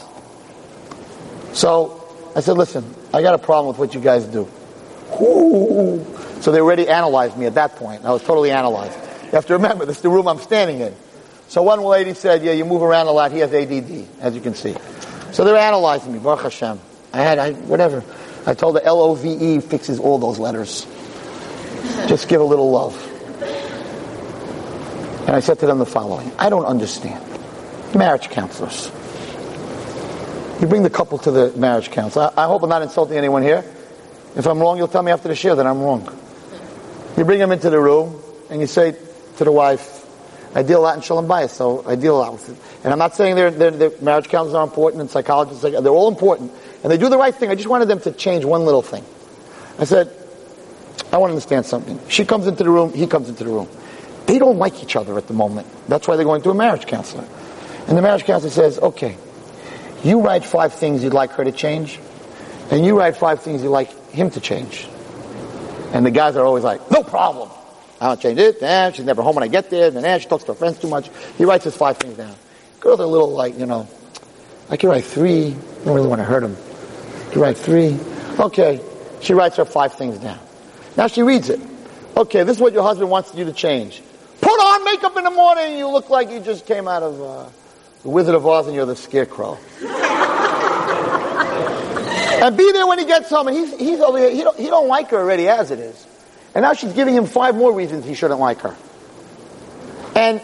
So 1.52 2.12
I 2.34 2.40
said, 2.40 2.56
listen, 2.56 2.92
I 3.14 3.22
got 3.22 3.34
a 3.34 3.38
problem 3.38 3.68
with 3.68 3.78
what 3.78 3.94
you 3.94 4.00
guys 4.00 4.24
do. 4.24 4.48
Ooh. 5.20 6.04
So 6.42 6.50
they 6.50 6.60
already 6.60 6.88
analyzed 6.88 7.38
me 7.38 7.46
at 7.46 7.54
that 7.54 7.76
point. 7.76 8.04
I 8.04 8.10
was 8.10 8.22
totally 8.22 8.50
analyzed. 8.50 8.98
You 9.26 9.30
have 9.30 9.46
to 9.46 9.52
remember, 9.52 9.86
this 9.86 9.96
is 9.98 10.02
the 10.02 10.08
room 10.08 10.26
I'm 10.26 10.40
standing 10.40 10.80
in. 10.80 10.92
So 11.46 11.62
one 11.62 11.80
lady 11.82 12.14
said, 12.14 12.42
yeah, 12.42 12.50
you 12.50 12.64
move 12.64 12.82
around 12.82 13.06
a 13.06 13.12
lot. 13.12 13.30
He 13.30 13.38
has 13.38 13.54
ADD, 13.54 14.08
as 14.20 14.34
you 14.34 14.40
can 14.40 14.54
see. 14.54 14.74
So 15.30 15.44
they're 15.44 15.56
analyzing 15.56 16.12
me. 16.12 16.18
Baruch 16.18 16.42
Hashem. 16.42 16.80
I 17.12 17.18
had, 17.20 17.38
I, 17.38 17.52
whatever. 17.52 18.02
I 18.44 18.54
told 18.54 18.74
the 18.74 18.84
L-O-V-E 18.84 19.60
fixes 19.60 20.00
all 20.00 20.18
those 20.18 20.40
letters. 20.40 20.84
Just 22.08 22.28
give 22.28 22.40
a 22.40 22.44
little 22.44 22.72
love. 22.72 22.96
And 25.28 25.36
I 25.36 25.40
said 25.40 25.60
to 25.60 25.66
them 25.66 25.78
the 25.78 25.86
following. 25.86 26.32
I 26.40 26.48
don't 26.50 26.64
understand. 26.64 27.24
Marriage 27.94 28.30
counselors. 28.30 28.86
You 30.60 30.66
bring 30.66 30.82
the 30.82 30.90
couple 30.90 31.18
to 31.18 31.30
the 31.30 31.52
marriage 31.56 31.92
counsel. 31.92 32.22
I, 32.22 32.44
I 32.44 32.46
hope 32.46 32.64
I'm 32.64 32.68
not 32.68 32.82
insulting 32.82 33.16
anyone 33.16 33.42
here. 33.42 33.64
If 34.34 34.46
I'm 34.46 34.58
wrong, 34.58 34.76
you'll 34.76 34.88
tell 34.88 35.04
me 35.04 35.12
after 35.12 35.28
the 35.28 35.36
share 35.36 35.54
that 35.54 35.66
I'm 35.66 35.80
wrong. 35.80 36.18
You 37.16 37.24
bring 37.24 37.38
them 37.38 37.52
into 37.52 37.70
the 37.70 37.80
room 37.80 38.22
and 38.50 38.60
you 38.60 38.66
say 38.66 38.96
to 39.36 39.44
the 39.44 39.52
wife, 39.52 40.00
I 40.54 40.62
deal 40.62 40.80
a 40.80 40.82
lot 40.82 40.96
in 40.96 41.02
Shalom 41.02 41.26
Bayis, 41.26 41.50
so 41.50 41.84
I 41.86 41.94
deal 41.94 42.16
a 42.16 42.20
lot 42.20 42.32
with 42.32 42.48
it. 42.50 42.56
And 42.84 42.92
I'm 42.92 42.98
not 42.98 43.14
saying 43.14 43.36
their, 43.36 43.90
marriage 44.02 44.28
counselors 44.28 44.54
are 44.54 44.64
important 44.64 45.00
and 45.00 45.10
psychologists, 45.10 45.62
they're 45.62 45.88
all 45.88 46.08
important. 46.08 46.52
And 46.82 46.92
they 46.92 46.98
do 46.98 47.08
the 47.08 47.16
right 47.16 47.34
thing. 47.34 47.50
I 47.50 47.54
just 47.54 47.68
wanted 47.68 47.88
them 47.88 48.00
to 48.00 48.12
change 48.12 48.44
one 48.44 48.64
little 48.64 48.82
thing. 48.82 49.04
I 49.78 49.84
said, 49.84 50.10
I 51.12 51.18
want 51.18 51.30
to 51.30 51.34
understand 51.34 51.64
something. 51.64 51.98
She 52.08 52.24
comes 52.24 52.46
into 52.46 52.64
the 52.64 52.70
room, 52.70 52.92
he 52.92 53.06
comes 53.06 53.28
into 53.28 53.44
the 53.44 53.50
room. 53.50 53.68
They 54.26 54.38
don't 54.38 54.58
like 54.58 54.82
each 54.82 54.96
other 54.96 55.16
at 55.18 55.26
the 55.26 55.34
moment. 55.34 55.66
That's 55.88 56.06
why 56.06 56.16
they're 56.16 56.24
going 56.24 56.42
to 56.42 56.50
a 56.50 56.54
marriage 56.54 56.86
counselor. 56.86 57.26
And 57.88 57.96
the 57.96 58.02
marriage 58.02 58.24
counselor 58.24 58.50
says, 58.50 58.78
okay, 58.78 59.16
you 60.04 60.20
write 60.20 60.44
five 60.44 60.74
things 60.74 61.02
you'd 61.02 61.14
like 61.14 61.32
her 61.32 61.44
to 61.44 61.52
change, 61.52 61.98
and 62.70 62.84
you 62.84 62.98
write 62.98 63.16
five 63.16 63.40
things 63.40 63.62
you'd 63.62 63.70
like 63.70 63.90
him 64.10 64.30
to 64.30 64.40
change. 64.40 64.86
And 65.92 66.06
the 66.06 66.10
guys 66.10 66.36
are 66.36 66.44
always 66.44 66.64
like, 66.64 66.90
no 66.90 67.02
problem. 67.02 67.50
I 68.00 68.06
don't 68.06 68.20
change 68.20 68.38
it. 68.38 68.60
Nah, 68.60 68.90
she's 68.90 69.04
never 69.04 69.22
home 69.22 69.36
when 69.36 69.44
I 69.44 69.48
get 69.48 69.70
there. 69.70 69.88
And 69.88 70.02
Nah, 70.02 70.18
she 70.18 70.26
talks 70.26 70.44
to 70.44 70.52
her 70.52 70.58
friends 70.58 70.78
too 70.78 70.88
much. 70.88 71.10
He 71.38 71.44
writes 71.44 71.64
his 71.64 71.76
five 71.76 71.98
things 71.98 72.16
down. 72.16 72.34
Girls 72.80 72.98
are 72.98 73.04
a 73.04 73.06
little 73.06 73.30
like, 73.30 73.58
you 73.58 73.66
know, 73.66 73.88
I 74.70 74.76
can 74.76 74.88
write 74.88 75.04
three. 75.04 75.48
I 75.48 75.84
don't 75.84 75.94
really 75.94 76.08
want 76.08 76.20
to 76.20 76.24
hurt 76.24 76.42
him. 76.42 76.56
You 77.34 77.42
write 77.42 77.56
three. 77.56 77.98
Okay. 78.38 78.80
She 79.20 79.34
writes 79.34 79.56
her 79.56 79.64
five 79.64 79.92
things 79.94 80.18
down. 80.18 80.40
Now 80.96 81.06
she 81.06 81.22
reads 81.22 81.48
it. 81.48 81.60
Okay, 82.16 82.42
this 82.42 82.56
is 82.56 82.60
what 82.60 82.72
your 82.72 82.82
husband 82.82 83.08
wants 83.08 83.34
you 83.34 83.44
to 83.44 83.52
change. 83.52 84.02
Put 84.40 84.50
on 84.50 84.84
makeup 84.84 85.16
in 85.16 85.24
the 85.24 85.30
morning 85.30 85.78
you 85.78 85.88
look 85.88 86.10
like 86.10 86.30
you 86.30 86.40
just 86.40 86.66
came 86.66 86.88
out 86.88 87.02
of 87.02 87.22
uh, 87.22 87.48
the 88.02 88.08
Wizard 88.08 88.34
of 88.34 88.46
Oz 88.46 88.66
and 88.66 88.74
you're 88.74 88.84
the 88.84 88.96
Scarecrow. 88.96 89.56
And 92.42 92.56
be 92.56 92.72
there 92.72 92.88
when 92.88 92.98
he 92.98 93.04
gets 93.04 93.30
home. 93.30 93.46
And 93.46 93.56
he's, 93.56 93.78
he's 93.78 94.00
over 94.00 94.18
here. 94.18 94.30
He 94.30 94.42
don't, 94.42 94.58
he 94.58 94.66
don't 94.66 94.88
like 94.88 95.10
her 95.10 95.18
already 95.18 95.46
as 95.46 95.70
it 95.70 95.78
is. 95.78 96.06
And 96.56 96.64
now 96.64 96.72
she's 96.72 96.92
giving 96.92 97.14
him 97.14 97.26
five 97.26 97.54
more 97.54 97.72
reasons 97.72 98.04
he 98.04 98.14
shouldn't 98.14 98.40
like 98.40 98.58
her. 98.62 98.76
And 100.16 100.42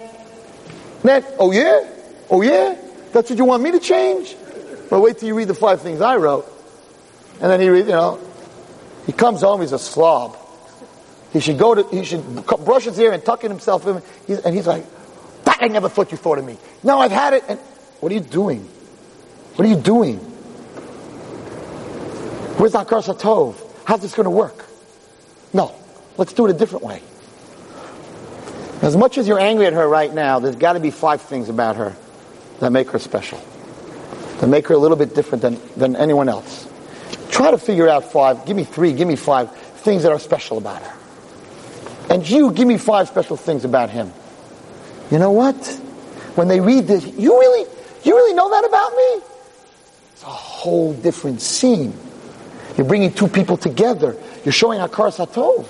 then, 1.03 1.25
oh 1.41 1.51
yeah? 1.51 1.91
Oh 2.31 2.41
yeah? 2.41 2.77
That's 3.13 3.29
what 3.31 3.39
you 3.39 3.45
want 3.45 3.65
me 3.65 3.73
to 3.73 3.81
change? 3.81 4.37
Well, 4.91 5.03
wait 5.03 5.19
till 5.19 5.27
you 5.27 5.35
read 5.35 5.49
the 5.49 5.55
five 5.55 5.83
things 5.83 6.01
I 6.01 6.17
wrote. 6.17 6.47
And 7.41 7.51
then 7.51 7.61
he 7.61 7.69
read, 7.69 7.87
you 7.87 7.93
know, 7.93 8.21
he 9.05 9.13
comes 9.13 9.41
home, 9.41 9.61
he's 9.61 9.73
a 9.73 9.79
slob. 9.79 10.37
He 11.33 11.41
should 11.41 11.59
go 11.59 11.75
to, 11.75 11.83
he 11.89 12.05
should 12.05 12.23
brush 12.65 12.85
his 12.85 12.97
hair 12.97 13.11
and 13.11 13.25
tuck 13.25 13.43
in 13.43 13.51
himself 13.51 13.85
in. 13.89 14.01
He's, 14.29 14.39
and 14.39 14.55
he's 14.55 14.69
like, 14.69 14.85
that 15.45 15.59
I 15.61 15.67
never 15.67 15.89
thought 15.89 16.13
you 16.13 16.17
thought 16.17 16.39
of 16.39 16.45
me. 16.45 16.59
Now 16.85 17.01
I've 17.01 17.11
had 17.11 17.35
it. 17.35 17.43
And 17.49 17.59
what 17.99 18.13
are 18.13 18.15
you 18.15 18.21
doing? 18.21 18.61
What 19.57 19.67
are 19.67 19.69
you 19.69 19.77
doing? 19.81 20.28
Where's 22.59 22.73
Akar 22.73 23.03
Tov? 23.17 23.55
How's 23.85 24.01
this 24.03 24.15
going 24.15 24.25
to 24.25 24.31
work? 24.31 24.67
No. 25.53 25.75
Let's 26.17 26.33
do 26.33 26.45
it 26.47 26.51
a 26.51 26.59
different 26.59 26.85
way. 26.85 27.01
As 28.83 28.97
much 28.97 29.17
as 29.17 29.29
you're 29.29 29.39
angry 29.39 29.67
at 29.67 29.73
her 29.75 29.89
right 29.89 30.13
now, 30.13 30.41
there's 30.41 30.57
got 30.57 30.73
to 30.73 30.81
be 30.81 30.91
five 30.91 31.23
things 31.23 31.49
about 31.49 31.77
her 31.77 31.97
that 32.59 32.73
make 32.73 32.91
her 32.91 32.99
special. 32.99 33.41
That 34.41 34.49
make 34.49 34.67
her 34.67 34.75
a 34.75 34.79
little 34.79 34.97
bit 34.97 35.15
different 35.15 35.43
than, 35.43 35.61
than 35.77 35.95
anyone 35.95 36.29
else. 36.29 36.69
Try 37.31 37.53
to 37.53 37.59
figure 37.59 37.89
out 37.89 38.11
five, 38.11 38.45
give 38.45 38.57
me 38.57 38.65
three, 38.65 38.93
give 38.93 39.07
me 39.07 39.15
five 39.15 39.57
things 39.57 40.03
that 40.03 40.11
are 40.11 40.19
special 40.19 40.59
about 40.59 40.83
her. 40.83 40.97
And 42.11 42.29
you, 42.29 42.51
give 42.53 42.67
me 42.67 42.77
five 42.77 43.07
special 43.07 43.37
things 43.37 43.65
about 43.65 43.91
him. 43.91 44.13
You 45.13 45.21
know 45.21 45.31
what? 45.31 45.65
When 46.35 46.49
they 46.49 46.59
read 46.59 46.89
this, 46.89 47.07
you 47.07 47.39
really, 47.39 47.71
you 48.03 48.17
really 48.17 48.35
know 48.35 48.51
that 48.51 48.65
about 48.65 48.97
me? 48.97 49.27
It's 50.13 50.23
a 50.25 50.27
whole 50.27 50.93
different 50.95 51.41
scene. 51.41 51.97
You're 52.79 52.87
bringing 52.87 53.13
two 53.13 53.27
people 53.27 53.57
together. 53.57 54.17
You're 54.45 54.53
showing 54.53 54.79
Hakaras 54.79 55.19
HaTov. 55.19 55.67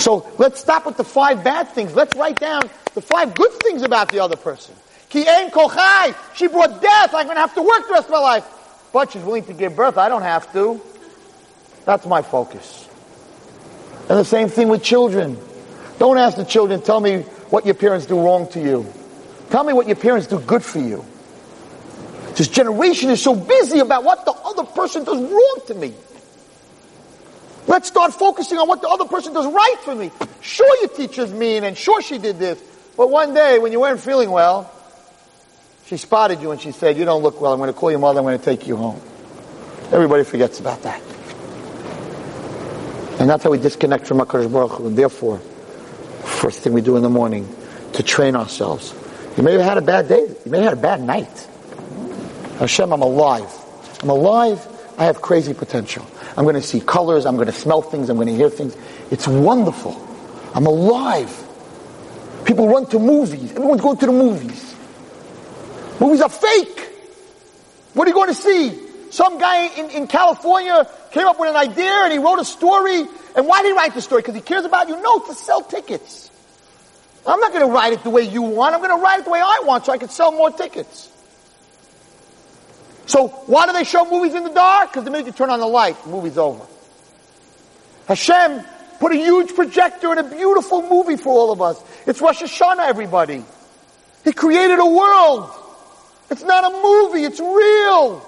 So 0.00 0.28
let's 0.38 0.60
stop 0.60 0.86
with 0.86 0.96
the 0.96 1.04
five 1.04 1.44
bad 1.44 1.68
things. 1.68 1.94
Let's 1.94 2.16
write 2.16 2.40
down 2.40 2.62
the 2.94 3.00
five 3.00 3.32
good 3.34 3.52
things 3.62 3.82
about 3.82 4.10
the 4.10 4.18
other 4.18 4.34
person. 4.36 4.74
Ki 5.08 5.26
ein 5.28 5.52
kochai. 5.52 6.16
She 6.34 6.48
brought 6.48 6.82
death. 6.82 7.14
I'm 7.14 7.26
going 7.26 7.36
to 7.36 7.42
have 7.42 7.54
to 7.54 7.62
work 7.62 7.86
the 7.86 7.92
rest 7.92 8.06
of 8.06 8.10
my 8.10 8.18
life. 8.18 8.44
But 8.92 9.12
she's 9.12 9.22
willing 9.22 9.44
to 9.44 9.52
give 9.52 9.76
birth. 9.76 9.98
I 9.98 10.08
don't 10.08 10.22
have 10.22 10.52
to. 10.52 10.80
That's 11.84 12.06
my 12.06 12.22
focus. 12.22 12.88
And 14.08 14.18
the 14.18 14.24
same 14.24 14.48
thing 14.48 14.68
with 14.68 14.82
children. 14.82 15.38
Don't 16.00 16.18
ask 16.18 16.36
the 16.36 16.44
children, 16.44 16.82
tell 16.82 16.98
me 16.98 17.20
what 17.50 17.64
your 17.64 17.74
parents 17.76 18.06
do 18.06 18.20
wrong 18.20 18.48
to 18.48 18.60
you. 18.60 18.92
Tell 19.50 19.62
me 19.62 19.72
what 19.74 19.86
your 19.86 19.96
parents 19.96 20.26
do 20.26 20.40
good 20.40 20.64
for 20.64 20.80
you. 20.80 21.04
This 22.40 22.48
generation 22.48 23.10
is 23.10 23.22
so 23.22 23.34
busy 23.34 23.80
about 23.80 24.02
what 24.02 24.24
the 24.24 24.32
other 24.32 24.64
person 24.64 25.04
does 25.04 25.18
wrong 25.18 25.60
to 25.66 25.74
me. 25.74 25.92
Let's 27.66 27.86
start 27.86 28.14
focusing 28.14 28.56
on 28.56 28.66
what 28.66 28.80
the 28.80 28.88
other 28.88 29.04
person 29.04 29.34
does 29.34 29.44
right 29.44 29.76
for 29.84 29.94
me. 29.94 30.10
Sure, 30.40 30.74
your 30.80 30.88
teacher's 30.88 31.34
mean, 31.34 31.64
and 31.64 31.76
sure 31.76 32.00
she 32.00 32.16
did 32.16 32.38
this. 32.38 32.58
But 32.96 33.10
one 33.10 33.34
day, 33.34 33.58
when 33.58 33.72
you 33.72 33.80
weren't 33.80 34.00
feeling 34.00 34.30
well, 34.30 34.72
she 35.84 35.98
spotted 35.98 36.40
you 36.40 36.50
and 36.50 36.58
she 36.58 36.72
said, 36.72 36.96
you 36.96 37.04
don't 37.04 37.22
look 37.22 37.42
well. 37.42 37.52
I'm 37.52 37.58
going 37.58 37.70
to 37.70 37.78
call 37.78 37.90
your 37.90 38.00
mother. 38.00 38.20
I'm 38.20 38.24
going 38.24 38.38
to 38.38 38.42
take 38.42 38.66
you 38.66 38.74
home. 38.74 38.98
Everybody 39.92 40.24
forgets 40.24 40.60
about 40.60 40.80
that. 40.84 41.02
And 43.20 43.28
that's 43.28 43.44
how 43.44 43.50
we 43.50 43.58
disconnect 43.58 44.06
from 44.06 44.16
HaKadosh 44.16 44.50
Baruch 44.50 44.70
Hu. 44.78 44.86
And 44.86 44.96
therefore, 44.96 45.36
first 46.24 46.60
thing 46.60 46.72
we 46.72 46.80
do 46.80 46.96
in 46.96 47.02
the 47.02 47.10
morning, 47.10 47.54
to 47.92 48.02
train 48.02 48.34
ourselves. 48.34 48.94
You 49.36 49.42
may 49.42 49.52
have 49.52 49.60
had 49.60 49.76
a 49.76 49.82
bad 49.82 50.08
day. 50.08 50.22
You 50.22 50.50
may 50.50 50.62
have 50.62 50.70
had 50.70 50.78
a 50.78 50.80
bad 50.80 51.02
night. 51.02 51.48
Hashem, 52.60 52.92
I'm 52.92 53.00
alive. 53.00 53.50
I'm 54.02 54.10
alive. 54.10 54.66
I 54.98 55.04
have 55.04 55.22
crazy 55.22 55.54
potential. 55.54 56.06
I'm 56.36 56.44
going 56.44 56.56
to 56.56 56.62
see 56.62 56.78
colors. 56.78 57.24
I'm 57.24 57.36
going 57.36 57.46
to 57.46 57.54
smell 57.54 57.80
things. 57.80 58.10
I'm 58.10 58.16
going 58.16 58.28
to 58.28 58.34
hear 58.34 58.50
things. 58.50 58.76
It's 59.10 59.26
wonderful. 59.26 59.96
I'm 60.54 60.66
alive. 60.66 61.34
People 62.44 62.68
run 62.68 62.84
to 62.86 62.98
movies. 62.98 63.52
Everyone's 63.52 63.80
going 63.80 63.96
to 63.96 64.06
the 64.06 64.12
movies. 64.12 64.76
Movies 66.00 66.20
are 66.20 66.28
fake. 66.28 66.92
What 67.94 68.06
are 68.06 68.10
you 68.10 68.14
going 68.14 68.28
to 68.28 68.34
see? 68.34 68.78
Some 69.10 69.38
guy 69.38 69.68
in, 69.78 69.90
in 69.90 70.06
California 70.06 70.86
came 71.12 71.26
up 71.26 71.40
with 71.40 71.48
an 71.48 71.56
idea 71.56 71.90
and 71.90 72.12
he 72.12 72.18
wrote 72.18 72.40
a 72.40 72.44
story. 72.44 73.06
And 73.36 73.46
why 73.46 73.62
did 73.62 73.68
he 73.68 73.72
write 73.72 73.94
the 73.94 74.02
story? 74.02 74.20
Because 74.20 74.34
he 74.34 74.42
cares 74.42 74.66
about 74.66 74.88
you? 74.88 75.00
No, 75.00 75.18
to 75.20 75.34
sell 75.34 75.62
tickets. 75.62 76.30
I'm 77.26 77.40
not 77.40 77.52
going 77.52 77.66
to 77.66 77.72
write 77.72 77.94
it 77.94 78.04
the 78.04 78.10
way 78.10 78.22
you 78.22 78.42
want. 78.42 78.74
I'm 78.74 78.82
going 78.82 78.96
to 78.96 79.02
write 79.02 79.20
it 79.20 79.24
the 79.24 79.30
way 79.30 79.40
I 79.40 79.62
want 79.64 79.86
so 79.86 79.92
I 79.92 79.98
can 79.98 80.10
sell 80.10 80.30
more 80.32 80.50
tickets. 80.50 81.10
So 83.10 83.26
why 83.26 83.66
do 83.66 83.72
they 83.72 83.82
show 83.82 84.08
movies 84.08 84.34
in 84.34 84.44
the 84.44 84.50
dark? 84.50 84.92
Because 84.92 85.02
the 85.02 85.10
minute 85.10 85.26
you 85.26 85.32
turn 85.32 85.50
on 85.50 85.58
the 85.58 85.66
light, 85.66 86.00
the 86.04 86.10
movie's 86.10 86.38
over. 86.38 86.64
Hashem 88.06 88.64
put 89.00 89.10
a 89.10 89.16
huge 89.16 89.52
projector 89.56 90.12
and 90.12 90.20
a 90.20 90.30
beautiful 90.30 90.88
movie 90.88 91.16
for 91.16 91.30
all 91.30 91.50
of 91.50 91.60
us. 91.60 91.82
It's 92.06 92.20
Rosh 92.20 92.40
Hashanah, 92.40 92.86
everybody. 92.86 93.42
He 94.22 94.32
created 94.32 94.78
a 94.78 94.86
world. 94.86 95.50
It's 96.30 96.44
not 96.44 96.72
a 96.72 96.80
movie, 96.80 97.24
it's 97.24 97.40
real. 97.40 98.24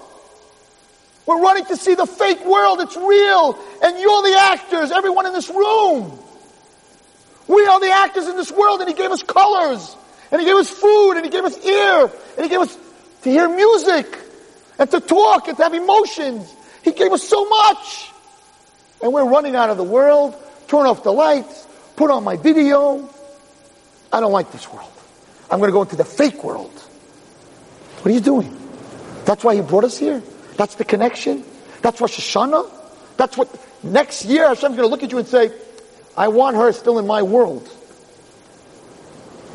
We're 1.27 1.39
running 1.39 1.63
to 1.67 1.77
see 1.77 1.95
the 1.95 2.05
fake 2.05 2.43
world, 2.43 2.81
it's 2.81 2.97
real. 2.97 3.57
And 3.81 3.97
you're 3.97 4.21
the 4.21 4.37
actors, 4.37 4.91
everyone 4.91 5.25
in 5.27 5.31
this 5.31 5.49
room. 5.49 6.19
We 7.47 7.65
are 7.67 7.79
the 7.79 7.91
actors 7.91 8.27
in 8.27 8.35
this 8.35 8.51
world 8.51 8.81
and 8.81 8.89
He 8.89 8.95
gave 8.95 9.11
us 9.11 9.23
colors. 9.23 9.95
And 10.29 10.41
He 10.41 10.45
gave 10.45 10.57
us 10.57 10.69
food 10.69 11.13
and 11.13 11.23
He 11.23 11.31
gave 11.31 11.45
us 11.45 11.57
ear. 11.65 12.11
And 12.35 12.43
He 12.43 12.49
gave 12.49 12.59
us 12.59 12.77
to 13.21 13.29
hear 13.31 13.47
music 13.47 14.22
and 14.79 14.89
to 14.91 14.99
talk 14.99 15.47
and 15.47 15.57
to 15.57 15.63
have 15.63 15.73
emotions. 15.73 16.53
He 16.83 16.91
gave 16.91 17.11
us 17.11 17.23
so 17.23 17.47
much. 17.47 18.11
And 19.01 19.13
we're 19.13 19.27
running 19.27 19.55
out 19.55 19.69
of 19.69 19.77
the 19.77 19.83
world, 19.83 20.35
turn 20.67 20.85
off 20.85 21.03
the 21.03 21.11
lights, 21.11 21.67
put 21.95 22.09
on 22.09 22.23
my 22.23 22.37
video. 22.37 23.09
I 24.11 24.19
don't 24.19 24.31
like 24.31 24.51
this 24.51 24.71
world. 24.71 24.91
I'm 25.51 25.59
going 25.59 25.69
to 25.69 25.73
go 25.73 25.81
into 25.81 25.95
the 25.95 26.05
fake 26.05 26.43
world. 26.43 26.71
What 26.71 28.11
are 28.11 28.13
you 28.13 28.21
doing? 28.21 28.57
That's 29.25 29.43
why 29.43 29.55
he 29.55 29.61
brought 29.61 29.83
us 29.83 29.97
here. 29.97 30.21
That's 30.57 30.75
the 30.75 30.85
connection. 30.85 31.43
That's 31.81 31.99
Rosh 31.99 32.19
Hashanah. 32.19 32.71
That's 33.17 33.37
what 33.37 33.49
next 33.83 34.25
year 34.25 34.47
Hashem's 34.47 34.75
going 34.75 34.87
to 34.87 34.91
look 34.91 35.03
at 35.03 35.11
you 35.11 35.17
and 35.17 35.27
say, 35.27 35.51
I 36.15 36.27
want 36.27 36.55
her 36.55 36.71
still 36.71 36.99
in 36.99 37.07
my 37.07 37.21
world. 37.21 37.69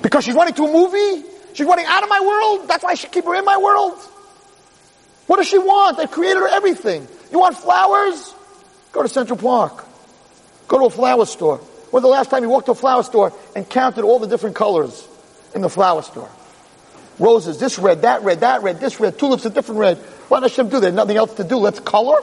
Because 0.03 0.25
she's 0.25 0.35
running 0.35 0.55
to 0.55 0.65
a 0.65 0.73
movie? 0.73 1.27
She's 1.55 1.67
running 1.67 1.87
out 1.87 2.03
of 2.03 2.09
my 2.09 2.21
world? 2.21 2.69
That's 2.69 2.85
why 2.85 2.91
I 2.91 2.95
should 2.95 3.13
keep 3.13 3.25
her 3.25 3.35
in 3.35 3.45
my 3.45 3.57
world? 3.57 3.99
What 5.29 5.37
does 5.37 5.47
she 5.47 5.59
want? 5.59 5.99
They 5.99 6.07
created 6.07 6.41
her 6.41 6.49
everything. 6.49 7.07
You 7.31 7.39
want 7.39 7.57
flowers? 7.57 8.35
Go 8.93 9.03
to 9.03 9.09
Central 9.09 9.39
Park. 9.39 9.85
Go 10.67 10.79
to 10.79 10.85
a 10.87 10.91
flower 10.91 11.27
store. 11.27 11.59
When 11.91 12.03
the 12.03 12.09
last 12.09 12.31
time 12.31 12.43
you 12.43 12.49
walked 12.49 12.67
to 12.67 12.73
a 12.73 12.75
flower 12.75 13.03
store 13.03 13.33
and 13.55 13.69
counted 13.69 14.05
all 14.05 14.19
the 14.19 14.27
different 14.27 14.57
colors 14.57 15.07
in 15.55 15.61
the 15.61 15.69
flower 15.69 16.03
store? 16.03 16.31
Roses, 17.19 17.59
this 17.59 17.79
red, 17.79 18.03
that 18.03 18.23
red, 18.23 18.41
that 18.41 18.63
red, 18.63 18.81
this 18.81 19.01
red, 19.01 19.19
tulips 19.19 19.45
a 19.45 19.51
different 19.51 19.81
red. 19.81 19.99
What 20.29 20.41
does 20.41 20.53
Hashem 20.53 20.71
do? 20.71 20.81
There's 20.81 20.95
nothing 20.95 21.17
else 21.17 21.35
to 21.35 21.45
do. 21.45 21.57
Let's 21.57 21.81
color. 21.81 22.21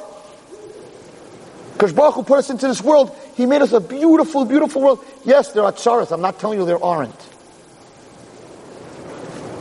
Because 1.73 1.93
Baruch 1.93 2.25
put 2.25 2.39
us 2.39 2.49
into 2.49 2.67
this 2.67 2.81
world. 2.81 3.15
He 3.35 3.45
made 3.45 3.61
us 3.61 3.71
a 3.71 3.81
beautiful, 3.81 4.45
beautiful 4.45 4.81
world. 4.81 5.05
Yes, 5.25 5.51
there 5.51 5.63
are 5.63 5.73
tsaras. 5.73 6.11
I'm 6.11 6.21
not 6.21 6.39
telling 6.39 6.57
you 6.57 6.65
there 6.65 6.83
aren't. 6.83 7.34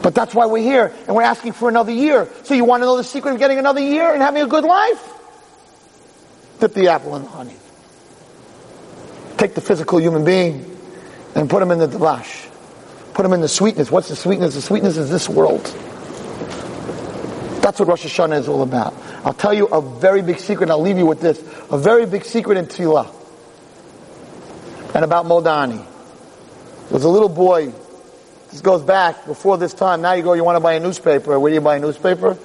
But 0.04 0.14
that's 0.14 0.34
why 0.34 0.44
we're 0.44 0.62
here, 0.62 0.92
and 1.06 1.16
we're 1.16 1.22
asking 1.22 1.54
for 1.54 1.70
another 1.70 1.90
year. 1.90 2.28
So 2.42 2.52
you 2.52 2.66
want 2.66 2.82
to 2.82 2.84
know 2.84 2.98
the 2.98 3.04
secret 3.04 3.32
of 3.32 3.38
getting 3.38 3.58
another 3.58 3.80
year 3.80 4.12
and 4.12 4.20
having 4.20 4.42
a 4.42 4.46
good 4.46 4.62
life? 4.62 5.12
Dip 6.60 6.74
the 6.74 6.88
apple 6.88 7.16
in 7.16 7.22
the 7.22 7.28
honey. 7.28 7.56
Take 9.38 9.54
the 9.54 9.62
physical 9.62 9.98
human 9.98 10.22
being 10.22 10.78
and 11.34 11.48
put 11.48 11.62
him 11.62 11.70
in 11.70 11.78
the 11.78 11.88
Devash. 11.88 12.50
Put 13.14 13.24
him 13.24 13.32
in 13.32 13.40
the 13.40 13.48
sweetness. 13.48 13.90
What's 13.90 14.10
the 14.10 14.16
sweetness? 14.16 14.54
The 14.54 14.60
sweetness 14.60 14.98
is 14.98 15.08
this 15.08 15.26
world. 15.26 15.64
That's 17.62 17.80
what 17.80 17.88
Rosh 17.88 18.04
Hashanah 18.04 18.40
is 18.40 18.46
all 18.46 18.60
about. 18.60 18.92
I'll 19.24 19.32
tell 19.32 19.54
you 19.54 19.68
a 19.68 19.80
very 19.80 20.20
big 20.20 20.38
secret, 20.38 20.64
and 20.64 20.72
I'll 20.72 20.82
leave 20.82 20.98
you 20.98 21.06
with 21.06 21.22
this. 21.22 21.40
A 21.70 21.78
very 21.78 22.04
big 22.04 22.26
secret 22.26 22.58
in 22.58 22.66
Tefillah. 22.66 23.10
And 24.94 25.02
about 25.02 25.24
Modani. 25.24 25.82
There's 26.90 27.04
a 27.04 27.08
little 27.08 27.30
boy 27.30 27.72
this 28.54 28.60
goes 28.60 28.82
back 28.82 29.26
before 29.26 29.58
this 29.58 29.74
time. 29.74 30.00
Now 30.00 30.12
you 30.12 30.22
go, 30.22 30.34
you 30.34 30.44
want 30.44 30.54
to 30.54 30.60
buy 30.60 30.74
a 30.74 30.80
newspaper. 30.80 31.40
Where 31.40 31.50
do 31.50 31.54
you 31.56 31.60
buy 31.60 31.74
a 31.74 31.80
newspaper? 31.80 32.38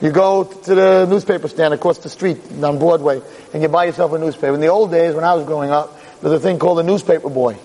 You 0.00 0.10
go 0.10 0.44
to 0.44 0.74
the 0.74 1.04
newspaper 1.04 1.48
stand 1.48 1.74
across 1.74 1.98
the 1.98 2.08
street 2.08 2.38
on 2.62 2.78
Broadway 2.78 3.20
and 3.52 3.62
you 3.62 3.68
buy 3.68 3.84
yourself 3.84 4.14
a 4.14 4.18
newspaper. 4.18 4.54
In 4.54 4.62
the 4.62 4.68
old 4.68 4.90
days 4.90 5.14
when 5.14 5.22
I 5.22 5.34
was 5.34 5.44
growing 5.44 5.68
up, 5.68 6.00
there 6.22 6.30
was 6.30 6.40
a 6.40 6.42
thing 6.42 6.58
called 6.58 6.78
a 6.78 6.82
newspaper 6.82 7.28
boy. 7.28 7.58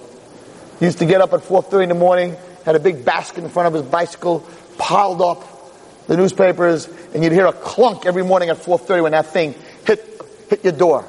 He 0.79 0.87
used 0.87 0.97
to 0.97 1.05
get 1.05 1.21
up 1.21 1.31
at 1.31 1.39
4.30 1.39 1.83
in 1.83 1.89
the 1.89 1.95
morning, 1.95 2.35
had 2.65 2.75
a 2.75 2.81
big 2.81 3.05
basket 3.05 3.45
in 3.45 3.49
front 3.49 3.67
of 3.67 3.73
his 3.73 3.83
bicycle, 3.83 4.45
piled 4.77 5.21
up 5.21 5.41
the 6.07 6.17
newspapers, 6.17 6.89
and 7.13 7.23
you'd 7.23 7.31
hear 7.31 7.45
a 7.45 7.53
clunk 7.53 8.05
every 8.05 8.25
morning 8.25 8.49
at 8.49 8.57
4.30 8.57 9.03
when 9.03 9.13
that 9.13 9.27
thing 9.27 9.55
hit, 9.87 10.21
hit 10.49 10.65
your 10.65 10.73
door. 10.73 11.05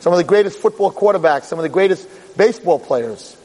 Some 0.00 0.12
of 0.12 0.16
the 0.16 0.24
greatest 0.24 0.58
football 0.58 0.90
quarterbacks, 0.90 1.44
some 1.44 1.60
of 1.60 1.62
the 1.62 1.68
greatest 1.68 2.08
baseball 2.36 2.80
players, 2.80 3.36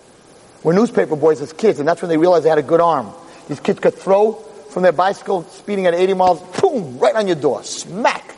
were 0.64 0.74
newspaper 0.74 1.16
boys 1.16 1.42
as 1.42 1.54
kids, 1.54 1.80
and 1.80 1.88
that's 1.88 2.02
when 2.02 2.10
they 2.10 2.18
realized 2.18 2.46
they 2.46 2.50
had 2.50 2.58
a 2.58 2.64
good 2.64 2.82
arm. 2.82 3.14
These 3.48 3.60
kids 3.60 3.80
could 3.80 3.94
throw 3.94 4.34
from 4.70 4.84
their 4.84 4.92
bicycle 4.92 5.44
speeding 5.44 5.86
at 5.86 5.94
80 5.94 6.14
miles, 6.14 6.42
boom, 6.60 6.98
right 7.00 7.16
on 7.16 7.28
your 7.28 7.36
door, 7.36 7.64
smack. 7.64 8.36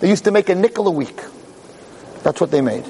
They 0.00 0.08
used 0.08 0.24
to 0.24 0.30
make 0.30 0.48
a 0.48 0.54
nickel 0.54 0.86
a 0.86 0.90
week. 0.90 1.20
That's 2.22 2.40
what 2.40 2.50
they 2.50 2.60
made. 2.60 2.84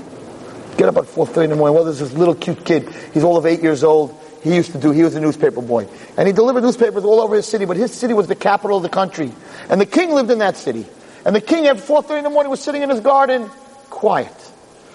Get 0.77 0.89
up 0.89 0.97
at 0.97 1.05
4.30 1.05 1.45
in 1.45 1.51
the 1.51 1.57
morning. 1.57 1.75
Well, 1.75 1.85
there's 1.85 1.99
this 1.99 2.13
little 2.13 2.35
cute 2.35 2.65
kid. 2.65 2.89
He's 3.15 3.25
all 3.25 3.37
of 3.37 3.47
eight 3.47 3.63
years 3.63 3.83
old. 3.83 4.17
He 4.43 4.55
used 4.55 4.73
to 4.73 4.79
do, 4.79 4.91
he 4.91 5.03
was 5.03 5.15
a 5.15 5.21
newspaper 5.21 5.61
boy. 5.61 5.89
And 6.17 6.29
he 6.29 6.33
delivered 6.33 6.63
newspapers 6.63 7.05
all 7.05 7.21
over 7.21 7.35
his 7.35 7.47
city, 7.47 7.65
but 7.65 7.77
his 7.77 7.93
city 7.93 8.15
was 8.15 8.29
the 8.29 8.37
capital 8.37 8.77
of 8.77 8.83
the 8.83 8.89
country. 8.89 9.33
And 9.69 9.81
the 9.81 9.87
king 9.87 10.13
lived 10.13 10.31
in 10.31 10.39
that 10.39 10.57
city. 10.57 10.87
And 11.25 11.35
the 11.35 11.41
king 11.41 11.67
at 11.67 11.77
4.30 11.77 12.19
in 12.19 12.25
the 12.25 12.31
morning 12.31 12.51
was 12.51 12.63
sitting 12.63 12.83
in 12.83 12.91
his 12.91 13.01
garden, 13.01 13.51
quiet. 13.91 14.33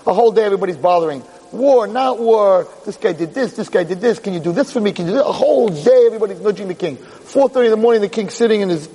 A 0.05 0.13
whole 0.13 0.31
day 0.31 0.43
everybody's 0.43 0.77
bothering 0.77 1.23
war, 1.53 1.87
not 1.87 2.19
war. 2.19 2.67
This 2.85 2.97
guy 2.97 3.13
did 3.13 3.33
this, 3.33 3.53
this 3.53 3.69
guy 3.69 3.83
did 3.83 4.01
this. 4.01 4.19
Can 4.19 4.33
you 4.33 4.39
do 4.39 4.51
this 4.51 4.71
for 4.71 4.81
me? 4.81 4.91
Can 4.91 5.05
you 5.05 5.13
do 5.13 5.17
this? 5.17 5.27
A 5.27 5.31
whole 5.31 5.69
day 5.69 6.03
everybody's 6.07 6.41
nudging 6.41 6.67
the 6.67 6.75
king. 6.75 6.97
4.30 6.97 7.65
in 7.65 7.71
the 7.71 7.77
morning, 7.77 8.01
the 8.01 8.09
king's 8.09 8.33
sitting 8.33 8.61
in 8.61 8.69
his, 8.69 8.89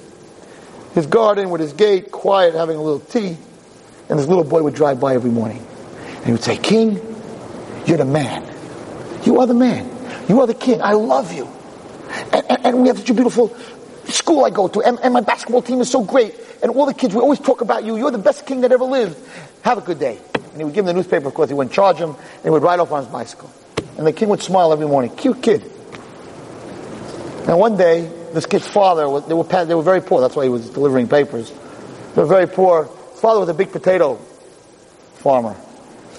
his 0.95 1.07
garden 1.07 1.51
with 1.51 1.61
his 1.61 1.73
gate, 1.73 2.11
quiet, 2.11 2.55
having 2.55 2.77
a 2.77 2.83
little 2.83 3.01
tea. 3.01 3.37
And 4.09 4.19
this 4.19 4.27
little 4.27 4.45
boy 4.45 4.63
would 4.63 4.75
drive 4.75 5.01
by 5.01 5.15
every 5.15 5.31
morning. 5.31 5.65
And 6.17 6.27
he 6.27 6.33
would 6.33 6.43
say, 6.43 6.57
King, 6.57 6.95
you're 7.87 7.99
the 7.99 8.05
man. 8.05 8.45
You 9.25 9.41
are 9.41 9.47
the 9.47 9.55
man. 9.55 9.89
You 10.29 10.41
are 10.41 10.47
the 10.47 10.55
king. 10.55 10.83
I 10.83 10.93
love 10.93 11.33
you. 11.33 11.49
And, 12.33 12.45
and, 12.51 12.67
and 12.67 12.83
we 12.83 12.89
have 12.89 12.99
such 12.99 13.11
a 13.11 13.15
beautiful 13.15 13.55
school 14.07 14.45
I 14.45 14.51
go 14.51 14.69
to. 14.69 14.83
And, 14.83 14.99
and 15.03 15.15
my 15.15 15.21
basketball 15.21 15.63
team 15.63 15.81
is 15.81 15.91
so 15.91 16.03
great. 16.03 16.35
And 16.63 16.73
all 16.73 16.87
the 16.87 16.95
kids, 16.95 17.15
we 17.15 17.21
always 17.21 17.39
talk 17.39 17.61
about 17.61 17.85
you. 17.85 17.97
You're 17.97 18.11
the 18.11 18.19
best 18.19 18.47
king 18.47 18.63
that 18.63 18.73
ever 18.73 18.85
lived. 18.85 19.17
Have 19.63 19.79
a 19.79 19.81
good 19.81 19.99
day. 19.99 20.19
And 20.59 20.63
he 20.63 20.65
would 20.65 20.75
give 20.75 20.83
him 20.83 20.87
the 20.87 20.95
newspaper, 20.95 21.29
of 21.29 21.35
course, 21.35 21.51
he 21.51 21.55
wouldn't 21.55 21.73
charge 21.73 21.99
him, 21.99 22.11
and 22.11 22.43
he 22.43 22.51
would 22.51 22.65
ride 22.65 22.81
off 22.81 22.91
on 22.91 23.05
his 23.05 23.13
bicycle. 23.13 23.49
And 23.97 24.05
the 24.05 24.13
king 24.13 24.29
would 24.29 24.43
smile 24.43 24.73
every 24.73 24.89
morning. 24.89 25.15
Cute 25.15 25.41
kid. 25.41 25.63
Now 27.47 27.59
one 27.59 27.77
day, 27.77 28.01
this 28.35 28.45
kid's 28.45 28.67
father, 28.67 29.03
they 29.21 29.35
were, 29.35 29.65
they 29.65 29.75
were 29.77 29.83
very 29.85 30.01
poor, 30.01 30.21
that's 30.21 30.35
why 30.35 30.43
he 30.43 30.49
was 30.49 30.69
delivering 30.71 31.07
papers. 31.07 31.53
They 31.53 32.23
were 32.23 32.27
very 32.27 32.49
poor. 32.49 32.87
His 33.13 33.21
father 33.21 33.39
was 33.39 33.49
a 33.49 33.55
big 33.55 33.71
potato 33.71 34.17
farmer. 35.19 35.55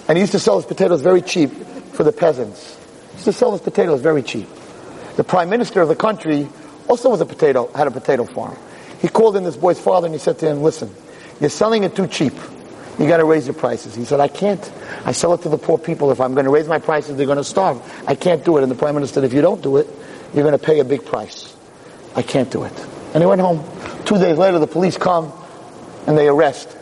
And 0.08 0.18
he 0.18 0.22
used 0.22 0.32
to 0.32 0.40
sell 0.40 0.56
his 0.56 0.66
potatoes 0.66 1.02
very 1.02 1.22
cheap 1.22 1.52
for 1.92 2.06
the 2.06 2.14
peasants. 2.14 2.78
He 3.10 3.14
used 3.16 3.26
to 3.26 3.34
sell 3.34 3.52
his 3.52 3.60
potatoes 3.60 4.00
very 4.00 4.24
cheap. 4.24 4.48
The 5.18 5.26
prime 5.26 5.50
minister 5.50 5.82
of 5.82 5.90
the 5.90 5.98
country 5.98 6.48
also 6.88 7.10
was 7.10 7.20
a 7.20 7.26
potato, 7.26 7.70
had 7.74 7.88
a 7.88 7.92
potato 7.92 8.24
farm. 8.24 8.58
He 9.02 9.10
called 9.10 9.36
in 9.36 9.44
this 9.44 9.58
boy's 9.58 9.82
father 9.82 10.06
and 10.06 10.16
he 10.16 10.20
said 10.20 10.40
to 10.40 10.50
him, 10.50 10.62
listen, 10.62 10.96
you're 11.42 11.50
selling 11.50 11.84
it 11.84 11.94
too 11.94 12.08
cheap. 12.08 12.32
You 13.00 13.08
got 13.08 13.18
to 13.18 13.26
raise 13.26 13.48
your 13.48 13.54
prices. 13.54 13.96
He 13.96 14.04
said, 14.04 14.20
I 14.20 14.28
can't. 14.28 14.72
I 15.06 15.14
sell 15.14 15.34
it 15.34 15.42
to 15.44 15.50
the 15.50 15.58
poor 15.58 15.78
people. 15.78 16.12
If 16.12 16.20
I'm 16.20 16.34
going 16.34 16.46
to 16.46 16.52
raise 16.52 16.68
my 16.68 16.80
prices, 16.80 17.16
they're 17.16 17.26
going 17.26 17.38
to 17.38 17.46
starve. 17.46 17.82
I 18.06 18.16
can't 18.16 18.44
do 18.44 18.58
it. 18.58 18.64
And 18.64 18.72
the 18.72 18.76
prime 18.76 18.96
minister 18.96 19.16
said, 19.16 19.24
if 19.24 19.34
you 19.34 19.42
don't 19.42 19.62
do 19.62 19.78
it, 19.78 19.88
you're 20.34 20.44
going 20.44 20.58
to 20.58 20.64
pay 20.64 20.80
a 20.80 20.84
big 20.84 21.06
price. 21.06 21.56
I 22.16 22.24
can't 22.24 22.52
do 22.52 22.64
it. 22.64 22.74
And 23.14 23.24
he 23.24 23.26
went 23.26 23.40
home. 23.40 23.64
Two 24.04 24.18
days 24.18 24.38
later, 24.38 24.60
the 24.60 24.68
police 24.68 24.98
come 24.98 25.32
and 26.08 26.18
they 26.18 26.28
arrest 26.28 26.76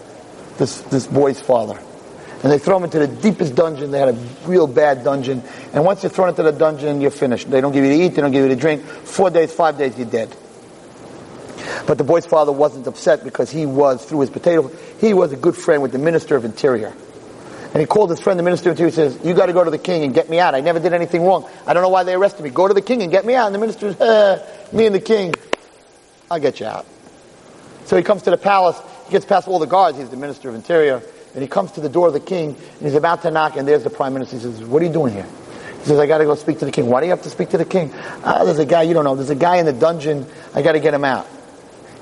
this, 0.57 0.81
this 0.81 1.05
boy's 1.05 1.39
father. 1.39 1.79
And 2.43 2.51
they 2.51 2.59
throw 2.59 2.77
him 2.77 2.83
into 2.83 2.99
the 2.99 3.07
deepest 3.07 3.55
dungeon. 3.55 3.91
They 3.91 3.99
had 3.99 4.09
a 4.09 4.19
real 4.45 4.67
bad 4.67 5.03
dungeon. 5.03 5.43
And 5.73 5.85
once 5.85 6.03
you're 6.03 6.09
thrown 6.09 6.29
into 6.29 6.43
the 6.43 6.51
dungeon, 6.51 7.01
you're 7.01 7.11
finished. 7.11 7.49
They 7.49 7.61
don't 7.61 7.71
give 7.71 7.83
you 7.83 7.91
to 7.91 8.03
eat. 8.03 8.09
They 8.09 8.21
don't 8.21 8.31
give 8.31 8.43
you 8.43 8.49
to 8.49 8.55
drink. 8.55 8.83
Four 8.83 9.29
days, 9.29 9.51
five 9.51 9.77
days, 9.77 9.97
you're 9.97 10.07
dead. 10.07 10.35
But 11.87 11.97
the 11.97 12.03
boy's 12.03 12.25
father 12.25 12.51
wasn't 12.51 12.85
upset 12.87 13.23
because 13.23 13.49
he 13.49 13.65
was, 13.65 14.05
through 14.05 14.21
his 14.21 14.29
potato, 14.29 14.69
he 14.99 15.13
was 15.13 15.31
a 15.31 15.37
good 15.37 15.55
friend 15.55 15.81
with 15.81 15.91
the 15.91 15.99
Minister 15.99 16.35
of 16.35 16.45
Interior. 16.45 16.93
And 17.73 17.81
he 17.81 17.85
called 17.85 18.09
his 18.09 18.19
friend, 18.19 18.39
the 18.39 18.43
Minister 18.43 18.69
of 18.69 18.73
Interior, 18.79 18.91
says, 18.91 19.19
you 19.23 19.33
gotta 19.33 19.53
go 19.53 19.63
to 19.63 19.69
the 19.69 19.77
king 19.77 20.03
and 20.03 20.13
get 20.13 20.29
me 20.29 20.39
out. 20.39 20.55
I 20.55 20.61
never 20.61 20.79
did 20.79 20.93
anything 20.93 21.23
wrong. 21.23 21.47
I 21.65 21.73
don't 21.73 21.83
know 21.83 21.89
why 21.89 22.03
they 22.03 22.13
arrested 22.13 22.43
me. 22.43 22.49
Go 22.49 22.67
to 22.67 22.73
the 22.73 22.81
king 22.81 23.03
and 23.03 23.11
get 23.11 23.25
me 23.25 23.35
out. 23.35 23.47
And 23.47 23.55
the 23.55 23.59
minister 23.59 23.93
says, 23.93 24.01
eh, 24.01 24.75
me 24.75 24.85
and 24.85 24.95
the 24.95 24.99
king, 24.99 25.33
I'll 26.31 26.39
get 26.39 26.59
you 26.59 26.65
out. 26.65 26.85
So 27.85 27.95
he 27.95 28.03
comes 28.03 28.23
to 28.23 28.31
the 28.31 28.37
palace, 28.37 28.77
he 29.05 29.11
gets 29.11 29.25
past 29.25 29.47
all 29.47 29.59
the 29.59 29.67
guards, 29.67 29.97
he's 29.97 30.09
the 30.09 30.17
Minister 30.17 30.49
of 30.49 30.55
Interior, 30.55 31.01
and 31.33 31.41
he 31.41 31.47
comes 31.47 31.71
to 31.73 31.81
the 31.81 31.87
door 31.87 32.07
of 32.07 32.13
the 32.13 32.19
king, 32.19 32.49
and 32.49 32.81
he's 32.81 32.95
about 32.95 33.21
to 33.21 33.31
knock, 33.31 33.55
and 33.55 33.65
there's 33.67 33.83
the 33.83 33.89
prime 33.89 34.13
minister. 34.13 34.35
He 34.35 34.41
says, 34.41 34.61
what 34.63 34.81
are 34.81 34.85
you 34.85 34.91
doing 34.91 35.13
here? 35.13 35.27
He 35.79 35.85
says, 35.85 35.99
I 35.99 36.05
gotta 36.05 36.25
go 36.25 36.35
speak 36.35 36.59
to 36.59 36.65
the 36.65 36.71
king. 36.71 36.87
Why 36.87 36.99
do 36.99 37.05
you 37.05 37.11
have 37.11 37.21
to 37.23 37.29
speak 37.29 37.49
to 37.49 37.57
the 37.57 37.65
king? 37.65 37.93
Ah, 38.25 38.43
there's 38.43 38.59
a 38.59 38.65
guy, 38.65 38.81
you 38.81 38.93
don't 38.93 39.05
know, 39.05 39.15
there's 39.15 39.29
a 39.29 39.35
guy 39.35 39.57
in 39.57 39.65
the 39.65 39.73
dungeon, 39.73 40.25
I 40.53 40.61
gotta 40.61 40.81
get 40.81 40.93
him 40.93 41.05
out. 41.05 41.27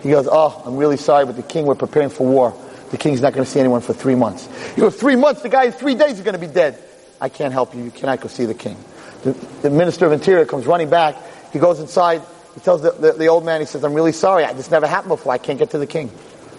He 0.01 0.09
goes, 0.09 0.27
oh, 0.31 0.63
I'm 0.65 0.77
really 0.77 0.97
sorry, 0.97 1.25
but 1.25 1.35
the 1.35 1.43
king, 1.43 1.65
we're 1.65 1.75
preparing 1.75 2.09
for 2.09 2.25
war. 2.25 2.59
The 2.91 2.97
king's 2.97 3.21
not 3.21 3.33
going 3.33 3.43
to 3.43 3.49
see 3.49 3.59
anyone 3.59 3.81
for 3.81 3.93
three 3.93 4.15
months. 4.15 4.47
He 4.75 4.81
goes, 4.81 4.95
three 4.95 5.15
months? 5.15 5.41
The 5.41 5.49
guy 5.49 5.65
in 5.65 5.71
three 5.71 5.95
days 5.95 6.13
is 6.13 6.21
going 6.21 6.39
to 6.39 6.39
be 6.39 6.51
dead. 6.51 6.81
I 7.19 7.29
can't 7.29 7.53
help 7.53 7.73
you. 7.73 7.83
You 7.83 7.91
cannot 7.91 8.21
go 8.21 8.27
see 8.27 8.45
the 8.45 8.53
king. 8.53 8.77
The, 9.23 9.31
the 9.63 9.69
minister 9.69 10.05
of 10.05 10.11
interior 10.11 10.45
comes 10.45 10.65
running 10.67 10.89
back. 10.89 11.15
He 11.51 11.59
goes 11.59 11.79
inside. 11.79 12.21
He 12.53 12.59
tells 12.59 12.81
the, 12.81 12.91
the, 12.91 13.13
the 13.13 13.27
old 13.27 13.43
man, 13.43 13.59
he 13.59 13.65
says, 13.65 13.83
I'm 13.83 13.93
really 13.93 14.11
sorry. 14.11 14.45
This 14.53 14.69
never 14.69 14.87
happened 14.87 15.09
before. 15.09 15.33
I 15.33 15.37
can't 15.37 15.57
get 15.57 15.71
to 15.71 15.77
the 15.77 15.87
king. 15.87 16.11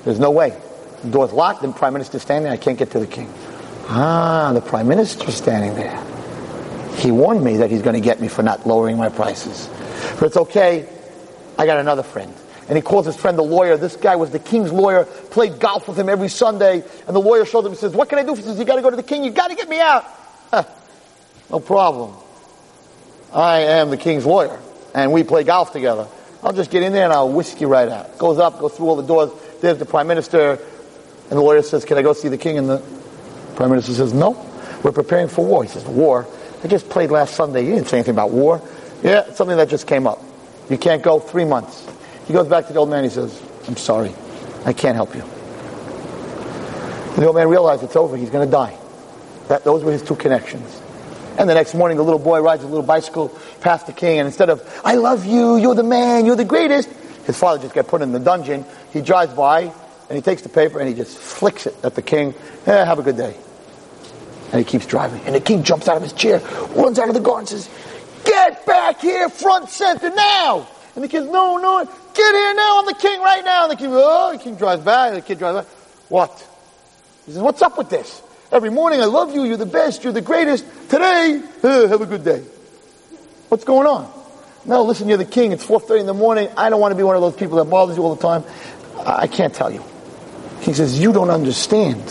There's 0.05 0.19
no 0.19 0.31
way. 0.31 0.59
The 1.03 1.11
door's 1.11 1.33
locked. 1.33 1.63
The 1.63 1.73
prime 1.73 1.93
minister's 1.93 2.23
standing. 2.23 2.51
I 2.51 2.57
can't 2.57 2.79
get 2.79 2.91
to 2.93 2.99
the 2.99 3.07
king. 3.07 3.33
Ah, 3.89 4.53
the 4.53 4.61
prime 4.61 4.89
minister's 4.89 5.37
standing 5.37 5.75
there. 5.75 6.03
He 6.97 7.11
warned 7.13 7.45
me 7.45 7.59
that 7.59 7.71
he's 7.71 7.83
going 7.83 7.95
to 7.95 8.01
get 8.01 8.21
me 8.21 8.29
for 8.29 8.43
not 8.43 8.67
lowering 8.67 8.97
my 8.97 9.11
prices. 9.11 9.69
But 10.19 10.27
it's 10.27 10.37
okay. 10.37 10.89
I 11.59 11.67
got 11.67 11.79
another 11.79 12.03
friend 12.03 12.35
and 12.69 12.77
he 12.77 12.83
calls 12.83 13.07
his 13.07 13.17
friend 13.17 13.39
the 13.39 13.43
lawyer. 13.43 13.77
This 13.77 13.97
guy 13.97 14.17
was 14.17 14.31
the 14.31 14.39
king's 14.39 14.73
lawyer, 14.73 15.05
played 15.05 15.61
golf 15.61 15.89
with 15.89 15.99
him 15.99 16.09
every 16.09 16.29
Sunday, 16.29 16.83
and 17.07 17.17
the 17.17 17.21
lawyer 17.21 17.45
showed 17.45 17.65
him, 17.65 17.73
he 17.73 17.77
says, 17.77 17.93
what 17.93 18.09
can 18.09 18.19
I 18.19 18.25
do? 18.25 18.35
He 18.35 18.43
says, 18.43 18.59
you 18.59 18.65
gotta 18.65 18.83
go 18.83 18.91
to 18.91 18.97
the 18.97 19.03
king, 19.03 19.25
you 19.25 19.31
gotta 19.31 19.55
get 19.55 19.69
me 19.69 19.81
out. 19.81 20.05
no 21.51 21.61
problem. 21.61 22.15
I 23.33 23.59
am 23.59 23.91
the 23.91 23.97
king's 23.97 24.27
lawyer, 24.27 24.59
and 24.95 25.13
we 25.13 25.23
play 25.23 25.45
golf 25.45 25.73
together. 25.73 26.09
I'll 26.43 26.53
just 26.53 26.71
get 26.71 26.83
in 26.83 26.93
there 26.93 27.05
and 27.05 27.13
I'll 27.13 27.31
whisk 27.31 27.61
you 27.61 27.69
right 27.69 27.89
out. 27.89 28.19
Goes 28.19 28.39
up, 28.39 28.59
goes 28.59 28.77
through 28.77 28.87
all 28.87 28.97
the 28.97 29.07
doors, 29.07 29.31
there's 29.61 29.79
the 29.79 29.87
prime 29.87 30.07
minister, 30.07 30.53
and 30.53 31.33
the 31.33 31.41
lawyer 31.41 31.63
says, 31.63 31.85
can 31.85 31.99
I 31.99 32.03
go 32.03 32.13
see 32.13 32.29
the 32.29 32.39
king? 32.39 32.59
And 32.59 32.69
the 32.69 32.83
prime 33.57 33.71
minister 33.71 33.93
says, 33.93 34.13
no, 34.13 34.31
we're 34.83 34.93
preparing 34.93 35.29
for 35.29 35.45
war. 35.45 35.63
He 35.63 35.69
says, 35.69 35.85
war? 35.85 36.27
I 36.63 36.69
just 36.69 36.89
played 36.89 37.11
last 37.11 37.35
Sunday, 37.35 37.65
you 37.65 37.75
didn't 37.75 37.89
say 37.89 37.99
anything 37.99 38.15
about 38.15 38.31
war. 38.31 38.63
Yeah, 39.03 39.33
something 39.33 39.57
that 39.57 39.69
just 39.69 39.87
came 39.87 40.07
up. 40.07 40.23
You 40.71 40.79
can't 40.79 41.03
go 41.03 41.21
three 41.21 41.45
months. 41.45 41.87
He 42.27 42.33
goes 42.33 42.49
back 42.49 42.67
to 42.67 42.73
the 42.73 42.79
old 42.79 42.91
man. 42.91 43.05
He 43.05 43.11
says, 43.11 43.41
I'm 43.69 43.77
sorry. 43.77 44.15
I 44.65 44.73
can't 44.73 44.97
help 44.97 45.15
you. 45.15 45.23
And 45.23 47.23
the 47.23 47.27
old 47.27 47.37
man 47.37 47.49
realized 47.49 47.83
it's 47.83 47.97
over. 47.97 48.17
He's 48.17 48.31
going 48.31 48.47
to 48.47 48.51
die. 48.51 48.77
That, 49.49 49.65
those 49.65 49.85
were 49.85 49.93
his 49.93 50.03
two 50.03 50.17
connections. 50.17 50.83
And 51.39 51.49
the 51.49 51.55
next 51.55 51.75
morning, 51.75 51.99
the 51.99 52.03
little 52.03 52.19
boy 52.19 52.41
rides 52.41 52.65
a 52.65 52.67
little 52.67 52.83
bicycle 52.83 53.29
past 53.61 53.87
the 53.87 53.93
king, 53.93 54.19
and 54.19 54.27
instead 54.27 54.49
of, 54.49 54.63
I 54.85 54.95
love 54.95 55.27
you, 55.27 55.57
you're 55.57 55.75
the 55.75 55.83
man, 55.83 56.25
you're 56.25 56.37
the 56.37 56.47
greatest, 56.47 56.89
his 57.27 57.39
father 57.39 57.61
just 57.61 57.75
got 57.75 57.89
put 57.89 58.03
in 58.03 58.13
the 58.13 58.19
dungeon. 58.19 58.65
He 58.93 59.03
drives 59.03 59.35
by, 59.35 59.63
and 59.63 60.17
he 60.17 60.23
takes 60.23 60.43
the 60.43 60.49
paper, 60.49 60.79
and 60.79 60.89
he 60.89 60.95
just 60.95 61.19
flicks 61.19 61.67
it 61.67 61.75
at 61.83 61.95
the 61.95 62.03
king. 62.03 62.35
Yeah, 62.67 62.85
have 62.85 62.99
a 62.99 63.03
good 63.03 63.17
day. 63.17 63.37
And 64.53 64.59
he 64.59 64.65
keeps 64.65 64.87
driving. 64.87 65.21
And 65.23 65.35
the 65.35 65.41
king 65.41 65.63
jumps 65.63 65.89
out 65.89 65.97
of 65.97 66.03
his 66.03 66.13
chair, 66.13 66.39
runs 66.75 66.99
out 66.99 67.09
of 67.09 67.15
the 67.15 67.21
garden, 67.21 67.47
says, 67.47 67.69
Get 68.25 68.65
back 68.65 69.01
here, 69.01 69.29
front 69.29 69.69
center, 69.69 70.11
now! 70.11 70.67
And 70.95 71.05
the 71.05 71.09
kid's, 71.09 71.27
no, 71.27 71.59
no, 71.59 71.91
get 72.17 72.35
here 72.35 72.55
now, 72.55 72.79
I'm 72.81 72.87
the 72.87 72.95
king 72.95 73.21
right 73.21 73.45
now. 73.45 73.65
And 73.65 73.73
the 73.73 73.77
king, 73.77 73.91
oh, 73.93 74.33
the 74.33 74.39
king 74.39 74.57
drives 74.57 74.83
back, 74.83 75.13
the 75.13 75.21
kid 75.21 75.39
drives 75.39 75.59
back. 75.59 75.77
What? 76.09 76.49
He 77.27 77.33
says, 77.33 77.43
what's 77.43 77.63
up 77.63 77.77
with 77.77 77.91
this? 77.91 78.23
Every 78.53 78.71
morning, 78.71 79.01
I 79.01 79.07
love 79.07 79.35
you, 79.35 79.45
you're 79.45 79.57
the 79.57 79.67
best, 79.67 80.05
you're 80.05 80.13
the 80.13 80.21
greatest. 80.21 80.65
Today, 80.89 81.43
uh, 81.63 81.89
have 81.89 82.01
a 82.01 82.07
good 82.07 82.25
day. 82.25 82.45
What's 83.49 83.65
going 83.65 83.87
on? 83.87 84.13
No, 84.65 84.83
listen, 84.83 85.09
you're 85.09 85.19
the 85.19 85.25
king, 85.25 85.53
it's 85.53 85.65
4.30 85.67 86.01
in 86.01 86.07
the 86.07 86.15
morning, 86.15 86.49
I 86.57 86.71
don't 86.71 86.81
want 86.81 86.93
to 86.93 86.97
be 86.97 87.03
one 87.03 87.17
of 87.17 87.23
those 87.23 87.37
people 87.37 87.59
that 87.59 87.65
bothers 87.65 87.97
you 87.97 88.03
all 88.03 88.15
the 88.15 88.23
time. 88.23 88.45
I 89.05 89.27
can't 89.27 89.55
tell 89.55 89.73
you. 89.73 89.85
He 90.61 90.73
says, 90.73 90.99
you 91.01 91.13
don't 91.13 91.31
understand. 91.31 92.03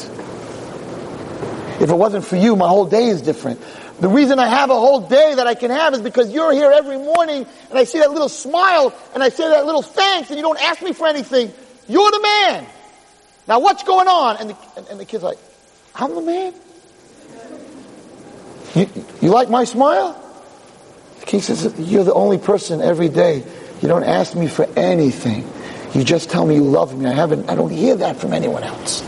If 1.82 1.90
it 1.90 1.96
wasn't 1.96 2.24
for 2.24 2.38
you, 2.38 2.56
my 2.56 2.68
whole 2.68 2.86
day 2.86 3.08
is 3.08 3.22
different. 3.22 3.62
The 4.00 4.10
reason 4.10 4.40
I 4.40 4.48
have 4.48 4.70
a 4.70 4.76
whole 4.76 5.08
day 5.08 5.36
that 5.36 5.48
I 5.48 5.56
can 5.56 5.72
have 5.72 5.94
is 5.94 6.02
because 6.02 6.32
you're 6.32 6.52
here 6.52 6.70
every 6.70 6.98
morning 6.98 7.46
and 7.70 7.80
I 7.80 7.86
see 7.86 8.00
that 8.00 8.12
little 8.12 8.28
smile 8.28 8.94
and 9.14 9.24
I 9.24 9.30
say 9.30 9.48
that 9.48 9.66
little 9.66 9.82
thanks 9.82 10.30
and 10.30 10.38
you 10.38 10.44
don't 10.44 10.62
ask 10.62 10.82
me 10.82 10.92
for 10.92 11.08
anything. 11.08 11.54
You're 11.88 12.12
the 12.12 12.20
man. 12.20 12.66
Now 13.48 13.60
what's 13.60 13.84
going 13.84 14.08
on? 14.08 14.38
And 14.38 14.50
the, 14.50 14.58
and, 14.76 14.88
and 14.88 15.00
the 15.00 15.06
kid's 15.06 15.24
like, 15.24 15.38
I'm 15.96 16.14
the 16.14 16.22
man? 16.22 16.54
You, 18.76 18.90
you 19.22 19.30
like 19.30 19.50
my 19.50 19.64
smile? 19.64 20.22
The 21.22 21.26
king 21.26 21.42
says, 21.42 21.74
you're 21.80 22.04
the 22.04 22.14
only 22.14 22.38
person 22.38 22.82
every 22.82 23.08
day. 23.08 23.46
You 23.82 23.88
don't 23.88 24.04
ask 24.04 24.36
me 24.36 24.48
for 24.48 24.68
anything. 24.78 25.48
You 25.94 26.04
just 26.04 26.30
tell 26.30 26.46
me 26.46 26.56
you 26.56 26.64
love 26.64 26.98
me. 26.98 27.06
I 27.06 27.14
haven't, 27.14 27.50
I 27.50 27.56
don't 27.56 27.72
hear 27.72 27.96
that 27.96 28.18
from 28.18 28.34
anyone 28.34 28.64
else. 28.64 29.02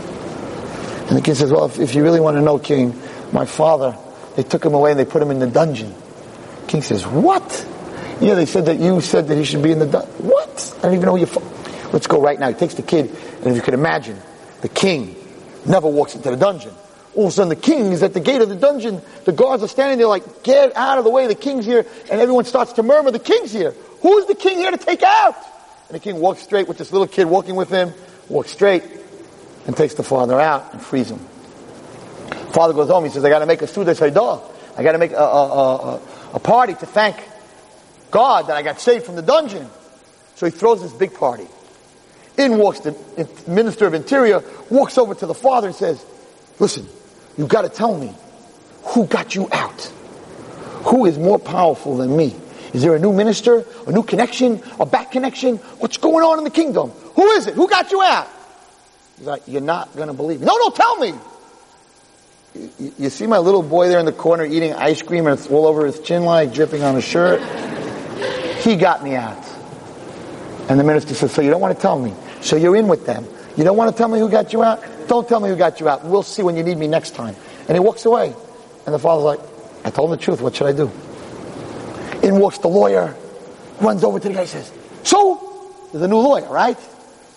And 1.08 1.18
the 1.18 1.20
king 1.20 1.34
says, 1.34 1.52
well, 1.52 1.66
if, 1.66 1.78
if 1.78 1.94
you 1.94 2.02
really 2.02 2.20
want 2.20 2.38
to 2.38 2.40
know, 2.40 2.58
king, 2.58 2.98
my 3.32 3.44
father, 3.44 3.94
they 4.38 4.44
took 4.44 4.64
him 4.64 4.72
away 4.72 4.92
and 4.92 5.00
they 5.00 5.04
put 5.04 5.20
him 5.20 5.32
in 5.32 5.40
the 5.40 5.48
dungeon. 5.48 5.92
King 6.68 6.80
says, 6.82 7.04
what? 7.04 7.66
Yeah, 8.20 8.34
they 8.34 8.46
said 8.46 8.66
that 8.66 8.78
you 8.78 9.00
said 9.00 9.26
that 9.26 9.36
he 9.36 9.42
should 9.42 9.64
be 9.64 9.72
in 9.72 9.80
the 9.80 9.86
dungeon. 9.86 10.12
What? 10.18 10.74
I 10.78 10.82
don't 10.82 10.94
even 10.94 11.06
know 11.06 11.16
who 11.16 11.26
you're 11.26 11.92
Let's 11.92 12.06
go 12.06 12.22
right 12.22 12.38
now. 12.38 12.46
He 12.46 12.54
takes 12.54 12.74
the 12.74 12.82
kid, 12.82 13.10
and 13.10 13.48
if 13.48 13.56
you 13.56 13.62
could 13.62 13.74
imagine, 13.74 14.16
the 14.60 14.68
king 14.68 15.16
never 15.66 15.88
walks 15.88 16.14
into 16.14 16.30
the 16.30 16.36
dungeon. 16.36 16.72
All 17.16 17.24
of 17.24 17.30
a 17.30 17.32
sudden, 17.32 17.48
the 17.48 17.56
king 17.56 17.90
is 17.90 18.04
at 18.04 18.14
the 18.14 18.20
gate 18.20 18.40
of 18.40 18.48
the 18.48 18.54
dungeon. 18.54 19.02
The 19.24 19.32
guards 19.32 19.64
are 19.64 19.68
standing 19.68 19.98
there 19.98 20.06
like, 20.06 20.44
get 20.44 20.76
out 20.76 20.98
of 20.98 21.04
the 21.04 21.10
way, 21.10 21.26
the 21.26 21.34
king's 21.34 21.64
here. 21.64 21.84
And 22.08 22.20
everyone 22.20 22.44
starts 22.44 22.74
to 22.74 22.84
murmur, 22.84 23.10
the 23.10 23.18
king's 23.18 23.50
here. 23.50 23.74
Who's 24.02 24.26
the 24.26 24.36
king 24.36 24.58
here 24.58 24.70
to 24.70 24.78
take 24.78 25.02
out? 25.02 25.34
And 25.88 25.96
the 25.96 26.00
king 26.00 26.20
walks 26.20 26.42
straight 26.42 26.68
with 26.68 26.78
this 26.78 26.92
little 26.92 27.08
kid 27.08 27.24
walking 27.24 27.56
with 27.56 27.70
him, 27.70 27.92
walks 28.28 28.52
straight, 28.52 28.84
and 29.66 29.76
takes 29.76 29.94
the 29.94 30.04
father 30.04 30.38
out 30.38 30.74
and 30.74 30.80
frees 30.80 31.10
him. 31.10 31.18
Father 32.52 32.72
goes 32.74 32.88
home. 32.88 33.04
He 33.04 33.10
says, 33.10 33.24
I 33.24 33.30
got 33.30 33.40
to 33.40 33.46
make 33.46 33.62
a 33.62 33.66
Suda 33.66 33.92
Saidah. 33.92 34.42
I 34.76 34.82
got 34.82 34.92
to 34.92 34.98
make 34.98 35.12
a, 35.12 35.16
a, 35.16 35.76
a, 35.76 36.00
a, 36.34 36.38
party 36.38 36.74
to 36.74 36.86
thank 36.86 37.16
God 38.10 38.46
that 38.46 38.56
I 38.56 38.62
got 38.62 38.80
saved 38.80 39.04
from 39.06 39.16
the 39.16 39.22
dungeon. 39.22 39.68
So 40.36 40.46
he 40.46 40.52
throws 40.52 40.82
this 40.82 40.92
big 40.92 41.14
party. 41.14 41.46
In 42.36 42.58
walks 42.58 42.80
the 42.80 42.96
minister 43.48 43.86
of 43.86 43.94
interior, 43.94 44.42
walks 44.70 44.96
over 44.96 45.14
to 45.16 45.26
the 45.26 45.34
father 45.34 45.66
and 45.66 45.76
says, 45.76 46.04
listen, 46.60 46.86
you've 47.36 47.48
got 47.48 47.62
to 47.62 47.68
tell 47.68 47.98
me 47.98 48.14
who 48.84 49.06
got 49.06 49.34
you 49.34 49.48
out. 49.50 49.82
Who 50.84 51.06
is 51.06 51.18
more 51.18 51.40
powerful 51.40 51.96
than 51.96 52.16
me? 52.16 52.36
Is 52.72 52.82
there 52.82 52.94
a 52.94 52.98
new 53.00 53.12
minister, 53.12 53.64
a 53.86 53.90
new 53.90 54.04
connection, 54.04 54.62
a 54.78 54.86
back 54.86 55.10
connection? 55.10 55.56
What's 55.80 55.96
going 55.96 56.24
on 56.24 56.38
in 56.38 56.44
the 56.44 56.50
kingdom? 56.50 56.90
Who 56.90 57.30
is 57.32 57.48
it? 57.48 57.54
Who 57.54 57.68
got 57.68 57.90
you 57.90 58.00
out? 58.00 58.28
He's 59.16 59.26
like, 59.26 59.42
you're 59.48 59.60
not 59.60 59.96
going 59.96 60.06
to 60.06 60.14
believe 60.14 60.38
me. 60.38 60.46
No, 60.46 60.56
no, 60.56 60.70
tell 60.70 60.96
me 60.98 61.14
you 62.98 63.10
see 63.10 63.26
my 63.26 63.38
little 63.38 63.62
boy 63.62 63.88
there 63.88 63.98
in 63.98 64.06
the 64.06 64.12
corner 64.12 64.44
eating 64.44 64.72
ice 64.74 65.02
cream 65.02 65.26
and 65.26 65.38
it's 65.38 65.48
all 65.48 65.66
over 65.66 65.86
his 65.86 66.00
chin 66.00 66.24
line, 66.24 66.50
dripping 66.50 66.82
on 66.82 66.94
his 66.94 67.04
shirt? 67.04 67.40
He 68.62 68.76
got 68.76 69.02
me 69.04 69.14
out. 69.14 69.44
And 70.68 70.78
the 70.78 70.84
minister 70.84 71.14
says, 71.14 71.32
so 71.32 71.40
you 71.40 71.50
don't 71.50 71.60
want 71.60 71.74
to 71.76 71.80
tell 71.80 71.98
me. 71.98 72.14
So 72.40 72.56
you're 72.56 72.76
in 72.76 72.88
with 72.88 73.06
them. 73.06 73.26
You 73.56 73.64
don't 73.64 73.76
want 73.76 73.90
to 73.90 73.96
tell 73.96 74.08
me 74.08 74.18
who 74.18 74.28
got 74.28 74.52
you 74.52 74.62
out? 74.62 74.82
Don't 75.08 75.26
tell 75.28 75.40
me 75.40 75.48
who 75.48 75.56
got 75.56 75.80
you 75.80 75.88
out. 75.88 76.04
We'll 76.04 76.22
see 76.22 76.42
when 76.42 76.56
you 76.56 76.62
need 76.62 76.76
me 76.76 76.86
next 76.86 77.14
time. 77.14 77.34
And 77.66 77.76
he 77.76 77.80
walks 77.80 78.04
away. 78.04 78.34
And 78.84 78.94
the 78.94 78.98
father's 78.98 79.24
like, 79.24 79.40
I 79.84 79.90
told 79.90 80.10
him 80.10 80.16
the 80.16 80.22
truth. 80.22 80.40
What 80.40 80.54
should 80.54 80.66
I 80.66 80.72
do? 80.72 80.90
In 82.22 82.38
walks 82.38 82.58
the 82.58 82.68
lawyer, 82.68 83.16
runs 83.80 84.04
over 84.04 84.18
to 84.18 84.28
the 84.28 84.34
guy 84.34 84.44
says, 84.44 84.70
so, 85.02 85.72
there's 85.92 86.02
a 86.02 86.08
new 86.08 86.18
lawyer, 86.18 86.48
right? 86.48 86.76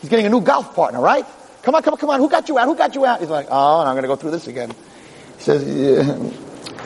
He's 0.01 0.09
getting 0.09 0.25
a 0.25 0.29
new 0.29 0.41
golf 0.41 0.75
partner, 0.75 0.99
right? 0.99 1.25
Come 1.61 1.75
on, 1.75 1.83
come 1.83 1.93
on, 1.93 1.99
come 1.99 2.09
on. 2.09 2.19
Who 2.19 2.29
got 2.29 2.49
you 2.49 2.57
out? 2.57 2.65
Who 2.65 2.75
got 2.75 2.95
you 2.95 3.05
out? 3.05 3.19
He's 3.19 3.29
like, 3.29 3.47
oh, 3.49 3.79
and 3.79 3.87
I'm 3.87 3.93
going 3.93 4.03
to 4.03 4.07
go 4.07 4.15
through 4.15 4.31
this 4.31 4.47
again. 4.47 4.73
He 5.41 5.45
says, 5.45 5.65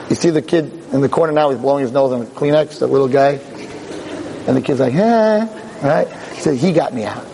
you 0.10 0.16
see 0.16 0.30
the 0.30 0.41
kid 0.41 0.72
in 0.93 1.01
the 1.01 1.10
corner 1.10 1.34
now, 1.34 1.49
he's 1.49 1.60
blowing 1.60 1.82
his 1.82 1.91
nose 1.91 2.14
on 2.14 2.22
a 2.22 2.26
Kleenex, 2.26 2.80
that 2.80 2.88
little 2.88 3.10
guy? 3.10 3.32
And 4.47 4.56
the 4.56 4.62
kid's 4.62 4.80
like, 4.80 4.93
eh, 4.93 5.80
right? 5.84 6.08
He 6.32 6.39
said, 6.39 6.56
he 6.56 6.72
got 6.72 6.93
me 6.93 7.03
out. 7.03 7.26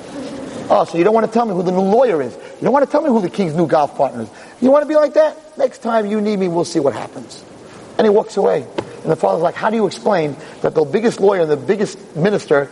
Oh, 0.67 0.84
so 0.89 0.97
you 0.97 1.03
don't 1.03 1.13
want 1.13 1.28
to 1.28 1.32
tell 1.32 1.45
me 1.45 1.53
who 1.53 1.61
the 1.61 1.72
new 1.72 1.82
lawyer 1.82 2.24
is. 2.24 2.34
You 2.34 2.61
don't 2.61 2.74
want 2.74 2.86
to 2.86 2.91
tell 2.91 3.03
me 3.03 3.09
who 3.09 3.22
the 3.22 3.30
king's 3.30 3.53
new 3.53 3.67
golf 3.67 3.95
partner 3.95 4.24
is. 4.24 4.30
You 4.61 4.72
want 4.72 4.82
to 4.82 4.88
be 4.88 4.95
like 4.95 5.13
that? 5.13 5.59
Next 5.59 5.84
time 5.84 6.07
you 6.07 6.22
need 6.22 6.39
me, 6.39 6.47
we'll 6.47 6.65
see 6.65 6.80
what 6.80 6.93
happens. 6.93 7.45
And 7.99 8.07
he 8.07 8.09
walks 8.09 8.38
away. 8.38 8.65
And 9.03 9.11
the 9.11 9.15
father's 9.15 9.43
like, 9.43 9.53
how 9.53 9.69
do 9.69 9.76
you 9.76 9.86
explain 9.86 10.36
that 10.63 10.74
the 10.74 10.86
biggest 10.86 11.19
lawyer 11.19 11.41
and 11.41 11.51
the 11.51 11.57
biggest 11.57 12.15
minister 12.15 12.67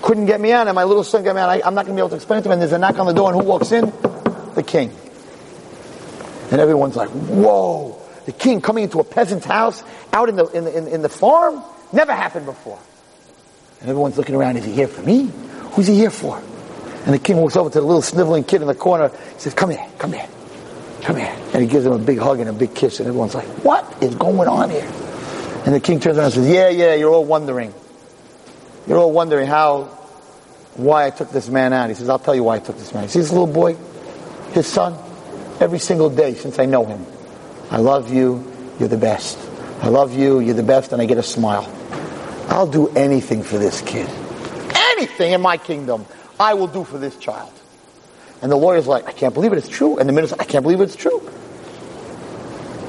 couldn't 0.00 0.24
get 0.24 0.40
me 0.40 0.50
out 0.52 0.66
and 0.66 0.74
my 0.74 0.84
little 0.84 1.04
son 1.04 1.24
got 1.24 1.34
me 1.34 1.42
out? 1.42 1.50
I, 1.50 1.60
I'm 1.62 1.74
not 1.74 1.84
going 1.84 1.94
to 1.94 2.00
be 2.00 2.06
able 2.06 2.08
to 2.08 2.16
explain 2.16 2.38
it 2.38 2.42
to 2.44 2.48
him. 2.48 2.52
And 2.54 2.62
there's 2.62 2.72
a 2.72 2.78
knock 2.78 2.98
on 2.98 3.06
the 3.06 3.12
door 3.12 3.30
and 3.30 3.38
who 3.38 3.46
walks 3.46 3.70
in? 3.70 3.92
The 4.54 4.64
king. 4.66 4.96
And 6.52 6.60
everyone's 6.60 6.96
like, 6.96 7.08
whoa, 7.08 7.98
the 8.26 8.32
king 8.32 8.60
coming 8.60 8.84
into 8.84 9.00
a 9.00 9.04
peasant's 9.04 9.46
house 9.46 9.82
out 10.12 10.28
in 10.28 10.36
the, 10.36 10.44
in 10.48 10.64
the, 10.64 10.76
in, 10.76 10.86
in 10.86 11.02
the 11.02 11.08
farm? 11.08 11.64
Never 11.92 12.12
happened 12.12 12.44
before. 12.44 12.78
And 13.80 13.88
everyone's 13.88 14.18
looking 14.18 14.34
around, 14.34 14.58
is 14.58 14.66
he 14.66 14.72
here 14.72 14.86
for 14.86 15.02
me? 15.02 15.30
Who's 15.72 15.86
he 15.86 15.94
here 15.94 16.10
for? 16.10 16.36
And 17.06 17.14
the 17.14 17.18
king 17.18 17.38
walks 17.38 17.56
over 17.56 17.70
to 17.70 17.80
the 17.80 17.86
little 17.86 18.02
sniveling 18.02 18.44
kid 18.44 18.60
in 18.60 18.68
the 18.68 18.74
corner. 18.74 19.08
He 19.08 19.38
says, 19.38 19.54
come 19.54 19.70
here, 19.70 19.84
come 19.96 20.12
here, 20.12 20.28
come 21.00 21.16
here. 21.16 21.34
And 21.54 21.62
he 21.62 21.66
gives 21.66 21.86
him 21.86 21.92
a 21.92 21.98
big 21.98 22.18
hug 22.18 22.38
and 22.38 22.50
a 22.50 22.52
big 22.52 22.74
kiss. 22.74 23.00
And 23.00 23.08
everyone's 23.08 23.34
like, 23.34 23.48
what 23.64 24.02
is 24.02 24.14
going 24.14 24.46
on 24.46 24.68
here? 24.68 24.88
And 25.64 25.74
the 25.74 25.80
king 25.80 26.00
turns 26.00 26.18
around 26.18 26.26
and 26.26 26.34
says, 26.34 26.48
yeah, 26.48 26.68
yeah, 26.68 26.94
you're 26.94 27.12
all 27.12 27.24
wondering. 27.24 27.72
You're 28.86 28.98
all 28.98 29.12
wondering 29.12 29.46
how, 29.46 29.84
why 30.74 31.06
I 31.06 31.10
took 31.10 31.30
this 31.30 31.48
man 31.48 31.72
out. 31.72 31.88
He 31.88 31.94
says, 31.94 32.10
I'll 32.10 32.18
tell 32.18 32.34
you 32.34 32.44
why 32.44 32.56
I 32.56 32.58
took 32.58 32.76
this 32.76 32.92
man. 32.92 33.08
See 33.08 33.20
this 33.20 33.32
little 33.32 33.46
boy? 33.46 33.74
His 34.52 34.66
son? 34.66 34.98
Every 35.62 35.78
single 35.78 36.10
day 36.10 36.34
since 36.34 36.58
I 36.58 36.64
know 36.64 36.84
him. 36.84 37.06
I 37.70 37.76
love 37.76 38.12
you. 38.12 38.52
You're 38.80 38.88
the 38.88 38.96
best. 38.96 39.38
I 39.80 39.90
love 39.90 40.12
you. 40.12 40.40
You're 40.40 40.56
the 40.56 40.64
best. 40.64 40.92
And 40.92 41.00
I 41.00 41.06
get 41.06 41.18
a 41.18 41.22
smile. 41.22 41.72
I'll 42.48 42.66
do 42.66 42.88
anything 42.88 43.44
for 43.44 43.58
this 43.58 43.80
kid. 43.80 44.08
Anything 44.74 45.30
in 45.30 45.40
my 45.40 45.58
kingdom, 45.58 46.04
I 46.40 46.54
will 46.54 46.66
do 46.66 46.82
for 46.82 46.98
this 46.98 47.16
child. 47.16 47.52
And 48.42 48.50
the 48.50 48.56
lawyer's 48.56 48.88
like, 48.88 49.06
I 49.06 49.12
can't 49.12 49.34
believe 49.34 49.52
it. 49.52 49.58
It's 49.58 49.68
true. 49.68 49.98
And 49.98 50.08
the 50.08 50.12
minister's 50.12 50.36
like, 50.36 50.48
I 50.48 50.50
can't 50.50 50.64
believe 50.64 50.80
it. 50.80 50.82
It's 50.82 50.96
true. 50.96 51.20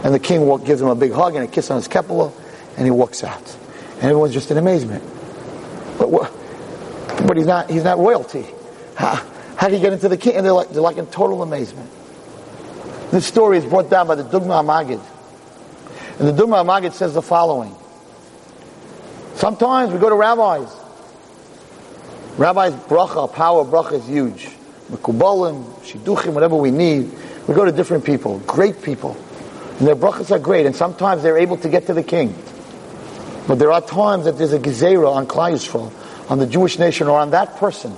And 0.04 0.12
the 0.12 0.20
king 0.20 0.44
gives 0.64 0.82
him 0.82 0.88
a 0.88 0.96
big 0.96 1.12
hug 1.12 1.36
and 1.36 1.44
a 1.44 1.48
kiss 1.48 1.70
on 1.70 1.78
his 1.78 1.88
kepala, 1.88 2.34
and 2.76 2.86
he 2.86 2.92
walks 2.92 3.24
out. 3.24 3.56
And 3.98 4.06
everyone's 4.06 4.34
just 4.34 4.50
in 4.50 4.58
amazement. 4.58 5.04
But, 6.00 6.10
but 6.10 7.38
he's 7.38 7.46
not, 7.46 7.70
he's 7.70 7.84
not 7.84 8.00
royalty. 8.00 8.48
How, 8.96 9.24
how 9.58 9.68
did 9.68 9.76
he 9.76 9.82
get 9.82 9.94
into 9.94 10.10
the 10.10 10.18
king? 10.18 10.38
And 10.38 10.44
they're 10.44 10.54
like, 10.54 10.70
they're 10.70 10.82
like 10.82 10.98
in 10.98 11.06
total 11.06 11.44
amazement. 11.44 11.92
This 13.14 13.28
story 13.28 13.60
is 13.60 13.66
brought 13.66 13.92
down 13.92 14.08
by 14.08 14.16
the 14.16 14.24
Dubno 14.24 14.66
Maggid. 14.66 15.00
And 16.18 16.28
the 16.28 16.32
Dubno 16.32 16.66
Maggid 16.66 16.94
says 16.94 17.14
the 17.14 17.22
following. 17.22 17.76
Sometimes 19.36 19.94
we 19.94 20.00
go 20.00 20.10
to 20.10 20.16
rabbis. 20.16 20.76
Rabbis' 22.40 22.74
bracha, 22.88 23.32
power 23.32 23.66
bracha 23.66 24.00
is 24.00 24.08
huge. 24.08 24.50
Mekubalim, 24.90 25.64
shidduchim, 25.84 26.34
whatever 26.34 26.56
we 26.56 26.72
need. 26.72 27.12
We 27.48 27.54
go 27.54 27.64
to 27.64 27.72
different 27.72 28.04
people, 28.04 28.40
great 28.48 28.82
people. 28.82 29.16
And 29.78 29.88
their 29.88 29.96
brachas 29.96 30.32
are 30.32 30.40
great, 30.40 30.66
and 30.66 30.76
sometimes 30.76 31.22
they're 31.22 31.38
able 31.38 31.58
to 31.58 31.70
get 31.70 31.86
to 31.86 31.94
the 31.94 32.02
king. 32.02 32.34
But 33.48 33.60
there 33.60 33.72
are 33.72 33.82
times 33.82 34.26
that 34.26 34.40
there's 34.40 34.54
a 34.54 34.60
gezerah 34.60 35.14
on 35.14 35.28
Klal 35.28 35.52
Yisrael, 35.52 36.32
on 36.32 36.40
the 36.40 36.48
Jewish 36.48 36.80
nation, 36.80 37.08
or 37.08 37.20
on 37.20 37.30
that 37.30 37.58
person, 37.58 37.96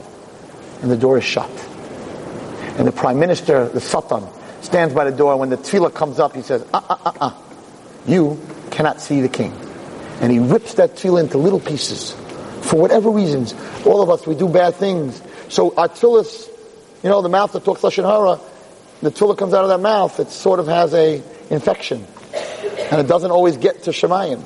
and 0.81 0.91
the 0.91 0.97
door 0.97 1.17
is 1.17 1.23
shut. 1.23 1.49
And 2.77 2.85
the 2.85 2.91
prime 2.91 3.17
minister, 3.17 3.69
the 3.69 3.79
sultan, 3.79 4.27
stands 4.65 4.93
by 4.93 5.09
the 5.09 5.15
door, 5.15 5.37
when 5.37 5.49
the 5.49 5.57
tefillah 5.57 5.93
comes 5.93 6.19
up, 6.19 6.35
he 6.35 6.41
says, 6.41 6.65
uh, 6.73 6.81
uh, 6.89 6.97
uh, 7.05 7.11
uh, 7.21 7.41
you 8.07 8.39
cannot 8.71 8.99
see 8.99 9.21
the 9.21 9.29
king. 9.29 9.53
And 10.19 10.31
he 10.31 10.39
rips 10.39 10.73
that 10.75 10.95
tefillah 10.95 11.21
into 11.21 11.37
little 11.37 11.59
pieces. 11.59 12.13
For 12.61 12.77
whatever 12.77 13.09
reasons, 13.09 13.53
all 13.85 14.01
of 14.01 14.09
us, 14.09 14.25
we 14.25 14.35
do 14.35 14.49
bad 14.49 14.75
things. 14.75 15.21
So 15.49 15.75
our 15.75 15.87
tefillah, 15.87 16.49
you 17.03 17.09
know, 17.09 17.21
the 17.21 17.29
mouth 17.29 17.53
that 17.53 17.63
talks 17.63 17.81
Lashon 17.81 18.03
Hara, 18.03 18.39
the 19.01 19.11
tefillah 19.11 19.37
comes 19.37 19.53
out 19.53 19.63
of 19.63 19.69
that 19.69 19.79
mouth, 19.79 20.19
it 20.19 20.29
sort 20.31 20.59
of 20.59 20.67
has 20.67 20.93
a 20.93 21.21
infection. 21.49 22.05
And 22.91 22.99
it 22.99 23.07
doesn't 23.07 23.31
always 23.31 23.57
get 23.57 23.83
to 23.83 23.91
Shamayim. 23.91 24.43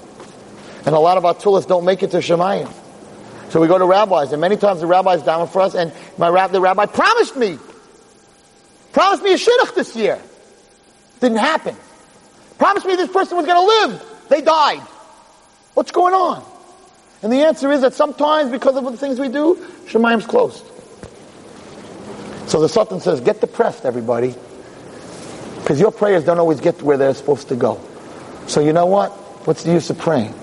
And 0.86 0.96
a 0.96 1.00
lot 1.00 1.18
of 1.18 1.26
our 1.26 1.34
tefillahs 1.34 1.68
don't 1.68 1.86
make 1.86 2.04
it 2.04 2.12
to 2.12 2.18
Shamayim. 2.18 2.72
So 3.50 3.60
we 3.60 3.68
go 3.68 3.78
to 3.78 3.86
rabbis, 3.86 4.32
and 4.32 4.42
many 4.42 4.58
times 4.58 4.80
the 4.80 4.88
rabbi's 4.88 5.24
down 5.24 5.48
for 5.48 5.62
us, 5.62 5.74
and 5.74 5.92
my 6.18 6.30
rab- 6.30 6.52
the 6.52 6.62
rabbi 6.62 6.86
promised 6.86 7.36
me, 7.36 7.58
promised 8.92 9.24
me 9.24 9.34
a 9.34 9.38
shidduch 9.38 9.76
this 9.76 9.96
year. 9.96 10.20
Didn't 11.20 11.38
happen. 11.38 11.76
Promised 12.58 12.86
me 12.86 12.96
this 12.96 13.12
person 13.12 13.38
was 13.38 13.46
going 13.46 13.60
to 13.60 13.94
live. 13.94 14.28
They 14.30 14.42
died. 14.42 14.82
What's 15.74 15.92
going 15.92 16.14
on? 16.14 16.44
And 17.22 17.32
the 17.32 17.44
answer 17.44 17.72
is 17.72 17.82
that 17.82 17.94
sometimes, 17.94 18.52
because 18.52 18.76
of 18.76 18.84
the 18.86 18.98
things 18.98 19.20
we 19.20 19.30
do, 19.30 19.56
Shamayim's 19.86 20.26
closed. 20.26 20.66
So 22.50 22.62
the 22.62 22.70
Sultan 22.70 23.00
says, 23.00 23.22
get 23.22 23.42
depressed, 23.42 23.86
everybody. 23.86 24.34
Because 25.58 25.80
your 25.80 25.92
prayers 25.92 26.24
don't 26.24 26.40
always 26.40 26.62
get 26.62 26.80
to 26.80 26.86
where 26.86 26.98
they're 26.98 27.14
supposed 27.14 27.50
to 27.50 27.56
go. 27.56 27.80
So 28.48 28.62
you 28.62 28.74
know 28.74 28.88
what? 28.88 29.12
What's 29.46 29.64
the 29.64 29.72
use 29.72 29.90
of 29.90 29.98
praying? 29.98 30.34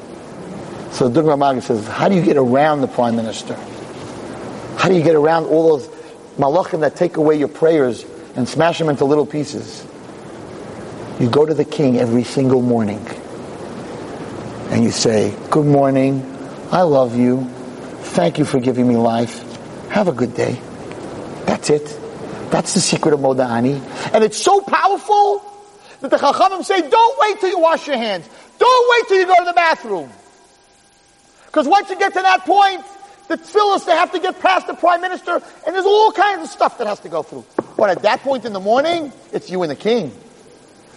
So 0.92 1.10
Dubno 1.10 1.38
Maggid 1.38 1.64
says, 1.64 1.86
how 1.86 2.08
do 2.08 2.14
you 2.14 2.22
get 2.22 2.36
around 2.36 2.80
the 2.80 2.88
prime 2.88 3.16
minister? 3.16 3.54
How 4.78 4.88
do 4.88 4.94
you 4.94 5.02
get 5.02 5.16
around 5.16 5.46
all 5.46 5.76
those 5.76 5.88
malachim 6.36 6.80
that 6.80 6.96
take 6.96 7.16
away 7.16 7.36
your 7.36 7.48
prayers 7.48 8.04
and 8.36 8.48
smash 8.48 8.78
them 8.78 8.88
into 8.88 9.04
little 9.04 9.26
pieces? 9.26 9.86
You 11.18 11.30
go 11.30 11.46
to 11.46 11.54
the 11.54 11.64
king 11.64 11.98
every 11.98 12.24
single 12.24 12.62
morning 12.62 13.04
and 14.70 14.84
you 14.84 14.90
say, 14.90 15.34
good 15.50 15.66
morning, 15.66 16.22
I 16.70 16.82
love 16.82 17.16
you, 17.16 17.44
thank 18.14 18.38
you 18.38 18.44
for 18.44 18.60
giving 18.60 18.86
me 18.86 18.96
life, 18.96 19.42
have 19.88 20.08
a 20.08 20.12
good 20.12 20.34
day. 20.34 20.60
That's 21.46 21.70
it. 21.70 21.98
That's 22.50 22.74
the 22.74 22.80
secret 22.80 23.14
of 23.14 23.20
Modani. 23.20 23.80
And 24.12 24.22
it's 24.22 24.40
so 24.40 24.60
powerful 24.60 25.42
that 26.00 26.10
the 26.10 26.16
Chachamim 26.16 26.64
say, 26.64 26.88
don't 26.88 27.18
wait 27.20 27.40
till 27.40 27.50
you 27.50 27.58
wash 27.58 27.86
your 27.86 27.96
hands. 27.96 28.28
Don't 28.58 28.90
wait 28.90 29.08
till 29.08 29.18
you 29.18 29.26
go 29.26 29.36
to 29.36 29.44
the 29.44 29.52
bathroom. 29.52 30.10
Because 31.46 31.66
once 31.66 31.88
you 31.88 31.98
get 31.98 32.12
to 32.12 32.20
that 32.20 32.44
point, 32.44 32.84
the 33.28 33.38
tefillahs, 33.38 33.86
they 33.86 33.92
have 33.92 34.12
to 34.12 34.20
get 34.20 34.38
past 34.40 34.66
the 34.66 34.74
prime 34.74 35.00
minister, 35.00 35.40
and 35.66 35.74
there's 35.74 35.86
all 35.86 36.12
kinds 36.12 36.42
of 36.42 36.48
stuff 36.50 36.78
that 36.78 36.86
has 36.86 37.00
to 37.00 37.08
go 37.08 37.22
through. 37.22 37.44
But 37.76 37.90
at 37.90 38.02
that 38.02 38.20
point 38.20 38.44
in 38.44 38.52
the 38.52 38.60
morning, 38.60 39.12
it's 39.32 39.50
you 39.50 39.62
and 39.62 39.70
the 39.70 39.76
king. 39.76 40.12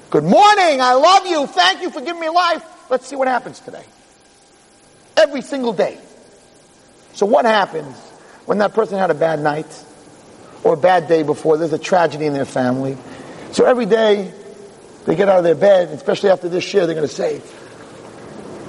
Good 0.10 0.24
morning, 0.24 0.82
I 0.82 0.94
love 0.94 1.26
you, 1.28 1.46
thank 1.46 1.82
you 1.82 1.90
for 1.90 2.02
giving 2.02 2.22
me 2.22 2.30
life. 2.30 2.64
Let's 2.90 3.06
see 3.06 3.16
what 3.16 3.28
happens 3.28 3.60
today. 3.60 3.84
Every 5.16 5.42
single 5.42 5.74
day. 5.74 6.00
So 7.14 7.26
what 7.26 7.46
happens 7.46 7.96
when 8.46 8.60
that 8.60 8.74
person 8.74 8.98
had 8.98 9.12
a 9.12 9.14
bad 9.14 9.40
night 9.40 9.68
or 10.64 10.74
a 10.74 10.78
bad 10.78 11.08
day 11.08 11.24
before? 11.24 11.58
There's 11.58 11.74
a 11.74 11.78
tragedy 11.78 12.26
in 12.26 12.34
their 12.34 12.46
family. 12.46 12.98
So 13.52 13.66
every 13.66 13.86
day 13.86 14.34
they 15.06 15.16
get 15.16 15.28
out 15.30 15.38
of 15.38 15.44
their 15.44 15.56
bed, 15.56 15.90
especially 15.90 16.30
after 16.30 16.50
this 16.50 16.74
year, 16.74 16.86
they're 16.86 16.96
going 16.96 17.08
to 17.08 17.14
say, 17.14 17.42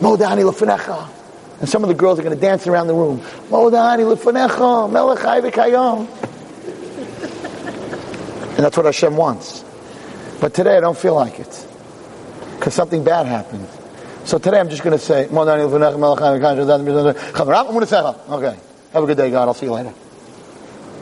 Modani 0.01 0.51
lefanecha. 0.51 1.09
And 1.61 1.69
some 1.69 1.85
of 1.85 1.89
the 1.89 1.95
girls 1.95 2.19
are 2.19 2.23
going 2.23 2.35
to 2.35 2.41
dance 2.41 2.67
around 2.67 2.87
the 2.87 2.95
room. 2.95 3.21
Modani 3.49 4.15
lefanecha, 4.15 4.91
melech 4.91 5.21
chai 5.21 5.41
v'kayam. 5.41 6.30
And 8.61 8.67
that's 8.67 8.77
what 8.77 8.85
Hashem 8.85 9.17
wants. 9.17 9.65
But 10.39 10.53
today 10.53 10.77
I 10.77 10.81
don't 10.81 10.99
feel 10.99 11.15
like 11.15 11.41
it. 11.41 11.67
Because 12.57 12.75
something 12.75 13.03
bad 13.03 13.25
happened. 13.25 13.67
So 14.25 14.37
today 14.37 14.61
I'm 14.61 14.69
just 14.69 14.83
going 14.83 14.93
to 14.93 15.03
say. 15.03 15.29
Okay. 15.29 15.35
Have 18.93 19.03
a 19.03 19.07
good 19.07 19.17
day, 19.17 19.31
God. 19.31 19.49
I'll 19.49 19.55
see 19.55 19.65
you 19.65 19.73
later. 19.73 19.95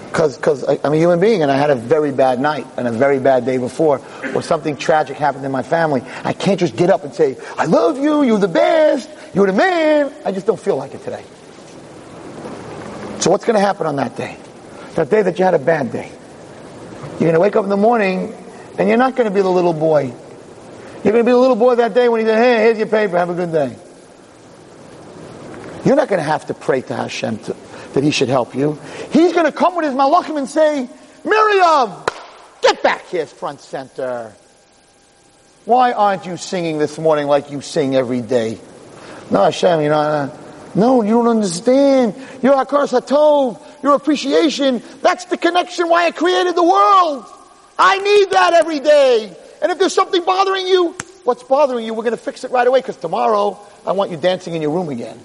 Because 0.07 0.63
I'm 0.85 0.93
a 0.93 0.97
human 0.97 1.19
being 1.19 1.43
and 1.43 1.51
I 1.51 1.57
had 1.57 1.71
a 1.71 1.75
very 1.75 2.13
bad 2.13 2.39
night 2.39 2.65
and 2.77 2.87
a 2.87 2.93
very 2.93 3.19
bad 3.19 3.45
day 3.45 3.59
before 3.59 4.01
or 4.37 4.41
something 4.41 4.77
tragic 4.77 5.17
happened 5.17 5.45
in 5.45 5.51
my 5.51 5.65
family. 5.65 6.05
I 6.23 6.35
can't 6.35 6.61
just 6.61 6.77
get 6.77 6.91
up 6.91 7.03
and 7.03 7.13
say, 7.13 7.37
I 7.57 7.65
love 7.65 7.99
you, 7.99 8.23
you're 8.23 8.39
the 8.39 8.47
best, 8.47 9.11
you're 9.35 9.49
the 9.49 9.53
man. 9.53 10.15
I 10.25 10.31
just 10.31 10.47
don't 10.47 10.61
feel 10.61 10.77
like 10.77 10.95
it 10.95 11.03
today. 11.03 11.25
So 13.19 13.33
what's 13.33 13.45
going 13.45 13.57
to 13.57 13.67
happen 13.67 13.89
on 13.89 13.97
that 13.97 14.15
day? 14.15 14.37
That 14.95 15.11
day 15.11 15.23
that 15.23 15.41
you 15.41 15.45
had 15.45 15.55
a 15.55 15.59
bad 15.59 15.91
day. 15.91 16.13
You're 17.03 17.21
going 17.21 17.35
to 17.35 17.41
wake 17.41 17.57
up 17.57 17.65
in 17.65 17.71
the 17.71 17.77
morning 17.77 18.35
and 18.79 18.89
you're 18.89 18.99
not 18.99 19.17
going 19.17 19.29
to 19.29 19.35
be 19.35 19.43
the 19.43 19.51
little 19.51 19.73
boy. 19.73 20.13
You're 21.05 21.13
going 21.13 21.25
to 21.25 21.29
be 21.29 21.33
the 21.33 21.39
little 21.39 21.57
boy 21.57 21.77
that 21.77 21.95
day 21.95 22.09
when 22.09 22.21
he 22.21 22.27
says, 22.27 22.39
hey, 22.39 22.63
here's 22.65 22.79
your 22.79 22.87
paper, 22.87 23.19
have 23.19 23.31
a 23.31 23.35
good 23.35 23.53
day. 23.53 23.77
You're 25.85 25.97
not 25.97 26.09
going 26.09 26.19
to 26.19 26.25
have 26.25 26.47
to 26.47 26.55
pray 26.55 26.83
to 26.83 26.95
Hashem 26.95 27.39
to, 27.39 27.57
that 27.95 28.05
he 28.05 28.11
should 28.11 28.29
help 28.29 28.55
you. 28.55 28.79
He's 29.13 29.33
going 29.33 29.47
to 29.47 29.53
come 29.53 29.77
with 29.77 29.85
his 29.85 29.95
malachim 29.95 30.37
and 30.39 30.49
say, 30.49 30.89
Miriam, 31.25 31.93
get 32.63 32.83
back 32.83 33.07
here 33.07 33.27
front 33.27 33.61
center. 33.61 34.33
Why 35.65 35.93
aren't 35.93 36.27
you 36.27 36.37
singing 36.37 36.79
this 36.79 36.99
morning 36.99 37.27
like 37.27 37.51
you 37.51 37.61
sing 37.61 37.95
every 37.95 38.23
day? 38.23 38.59
No, 39.31 39.45
Hashem, 39.45 39.83
you 39.83 39.89
know, 39.89 39.99
uh, 39.99 40.37
no, 40.75 41.03
you 41.03 41.11
don't 41.11 41.29
understand. 41.29 42.15
Your 42.43 42.55
Hakaras 42.55 42.99
HaTov, 42.99 43.63
your 43.83 43.95
appreciation, 43.95 44.83
that's 45.03 45.27
the 45.27 45.37
connection 45.37 45.89
why 45.89 46.07
I 46.07 46.11
created 46.11 46.55
the 46.55 46.63
world. 46.63 47.27
I 47.79 47.99
need 47.99 48.31
that 48.31 48.55
every 48.55 48.81
day. 48.81 49.37
And 49.63 49.73
if 49.73 49.79
there's 49.79 49.95
something 49.95 50.25
bothering 50.25 50.67
you, 50.67 50.95
what's 51.25 51.43
bothering 51.43 51.85
you, 51.85 51.95
we're 51.95 52.05
going 52.05 52.17
to 52.17 52.23
fix 52.23 52.45
it 52.45 52.51
right 52.51 52.67
away 52.67 52.81
because 52.81 52.97
tomorrow 52.97 53.59
I 53.87 53.93
want 53.93 54.11
you 54.11 54.17
dancing 54.17 54.55
in 54.55 54.63
your 54.63 54.73
room 54.73 54.89
again. 54.89 55.19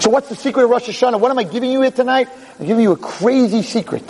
So 0.00 0.10
what's 0.10 0.28
the 0.28 0.36
secret 0.36 0.64
of 0.64 0.70
Rosh 0.70 0.88
Hashanah? 0.88 1.20
What 1.20 1.30
am 1.30 1.38
I 1.38 1.44
giving 1.44 1.70
you 1.70 1.82
here 1.82 1.90
tonight? 1.90 2.28
I'm 2.58 2.66
giving 2.66 2.82
you 2.82 2.92
a 2.92 2.96
crazy 2.96 3.62
secret. 3.62 4.04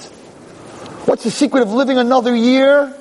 What's 1.07 1.25
the 1.25 1.31
secret 1.31 1.63
of 1.63 1.73
living 1.73 1.99
another 1.99 2.35
year 2.35 2.97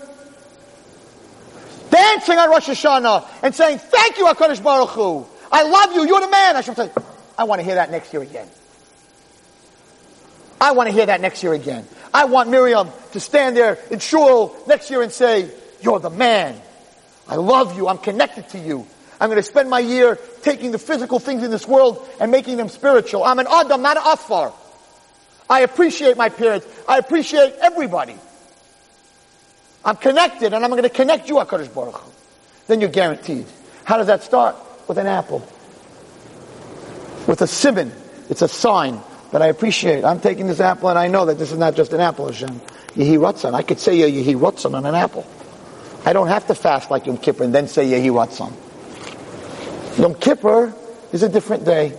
dancing 1.90 2.38
on 2.38 2.50
Rosh 2.50 2.70
Hashanah 2.70 3.28
and 3.44 3.54
saying, 3.54 3.80
thank 3.80 4.18
you, 4.18 4.26
HaKadosh 4.26 4.64
Baruch 4.64 4.90
Hu. 4.90 5.26
I 5.52 5.64
love 5.64 5.94
you. 5.94 6.08
You're 6.08 6.22
the 6.22 6.30
man. 6.30 6.56
I 6.56 6.62
should 6.62 6.76
say, 6.76 6.90
I 7.38 7.44
want 7.44 7.60
to 7.60 7.66
hear 7.66 7.76
that 7.76 7.92
next 7.92 8.14
year 8.14 8.22
again. 8.24 8.48
I 10.62 10.74
want 10.74 10.88
to 10.88 10.94
hear 10.94 11.08
that 11.08 11.22
next 11.22 11.42
year 11.42 11.54
again. 11.54 11.88
I 12.14 12.26
want 12.26 12.52
Miriam 12.52 12.90
to 13.14 13.20
stand 13.20 13.58
there 13.58 13.80
in 13.90 13.98
shul 13.98 14.56
next 14.68 14.92
year 14.92 15.02
and 15.02 15.12
say, 15.12 15.50
you're 15.82 16.00
the 16.00 16.12
man. 16.12 16.56
I 17.28 17.36
love 17.36 17.76
you. 17.76 17.88
I'm 17.88 17.98
connected 17.98 18.48
to 18.50 18.60
you. 18.60 18.86
I'm 19.20 19.30
going 19.30 19.42
to 19.42 19.44
spend 19.44 19.72
my 19.72 19.80
year 19.80 20.20
taking 20.44 20.72
the 20.72 20.78
physical 20.78 21.18
things 21.18 21.44
in 21.44 21.50
this 21.50 21.68
world 21.68 22.08
and 22.20 22.32
making 22.32 22.58
them 22.58 22.70
spiritual. 22.70 23.24
I'm 23.24 23.40
an 23.40 23.48
Adam, 23.50 23.82
not 23.82 23.98
an 23.98 24.04
Afar. 24.06 24.54
I 25.50 25.62
appreciate 25.62 26.16
my 26.16 26.30
parents. 26.30 26.68
I 26.88 27.00
appreciate 27.00 27.56
everybody. 27.60 28.16
I'm 29.84 29.96
connected 29.96 30.54
and 30.54 30.64
I'm 30.64 30.70
going 30.70 30.84
to 30.84 30.90
connect 30.90 31.28
you, 31.28 31.36
HaKadosh 31.36 31.74
Baruch 31.74 31.96
Hu. 31.96 32.12
Then 32.68 32.82
you're 32.82 32.90
guaranteed. 32.90 33.48
How 33.84 33.98
does 33.98 34.08
that 34.08 34.22
start? 34.22 34.56
With 34.88 35.00
an 35.00 35.08
apple. 35.08 35.40
With 37.28 37.42
a 37.42 37.46
siman. 37.46 37.92
It's 38.30 38.44
a 38.44 38.48
sign 38.48 39.02
that 39.32 39.42
I 39.42 39.48
appreciate. 39.48 40.04
I'm 40.04 40.20
taking 40.20 40.48
this 40.48 40.60
apple 40.60 40.90
and 40.90 41.00
I 41.00 41.08
know 41.08 41.26
that 41.26 41.38
this 41.38 41.52
is 41.52 41.58
not 41.58 41.76
just 41.76 41.94
an 41.94 42.02
apple, 42.02 42.28
Hashem. 42.28 42.60
Yehi 42.96 43.18
Ratzon. 43.18 43.54
I 43.54 43.62
could 43.62 43.80
say 43.80 43.98
Yehi 43.98 44.36
Ratzon 44.36 44.76
on 44.76 44.86
an 44.86 44.96
apple. 44.96 45.26
I 46.06 46.14
don't 46.14 46.28
have 46.28 46.48
to 46.48 46.56
fast 46.56 46.92
like 46.92 47.06
Yom 47.06 47.18
Kippur 47.18 47.44
and 47.44 47.56
then 47.56 47.68
say 47.68 47.86
Yehi 47.86 48.12
Ratzon. 48.12 48.52
Yom 50.00 50.16
Kippur 50.16 50.74
is 51.12 51.24
a 51.24 51.30
different 51.30 51.66
day. 51.66 51.98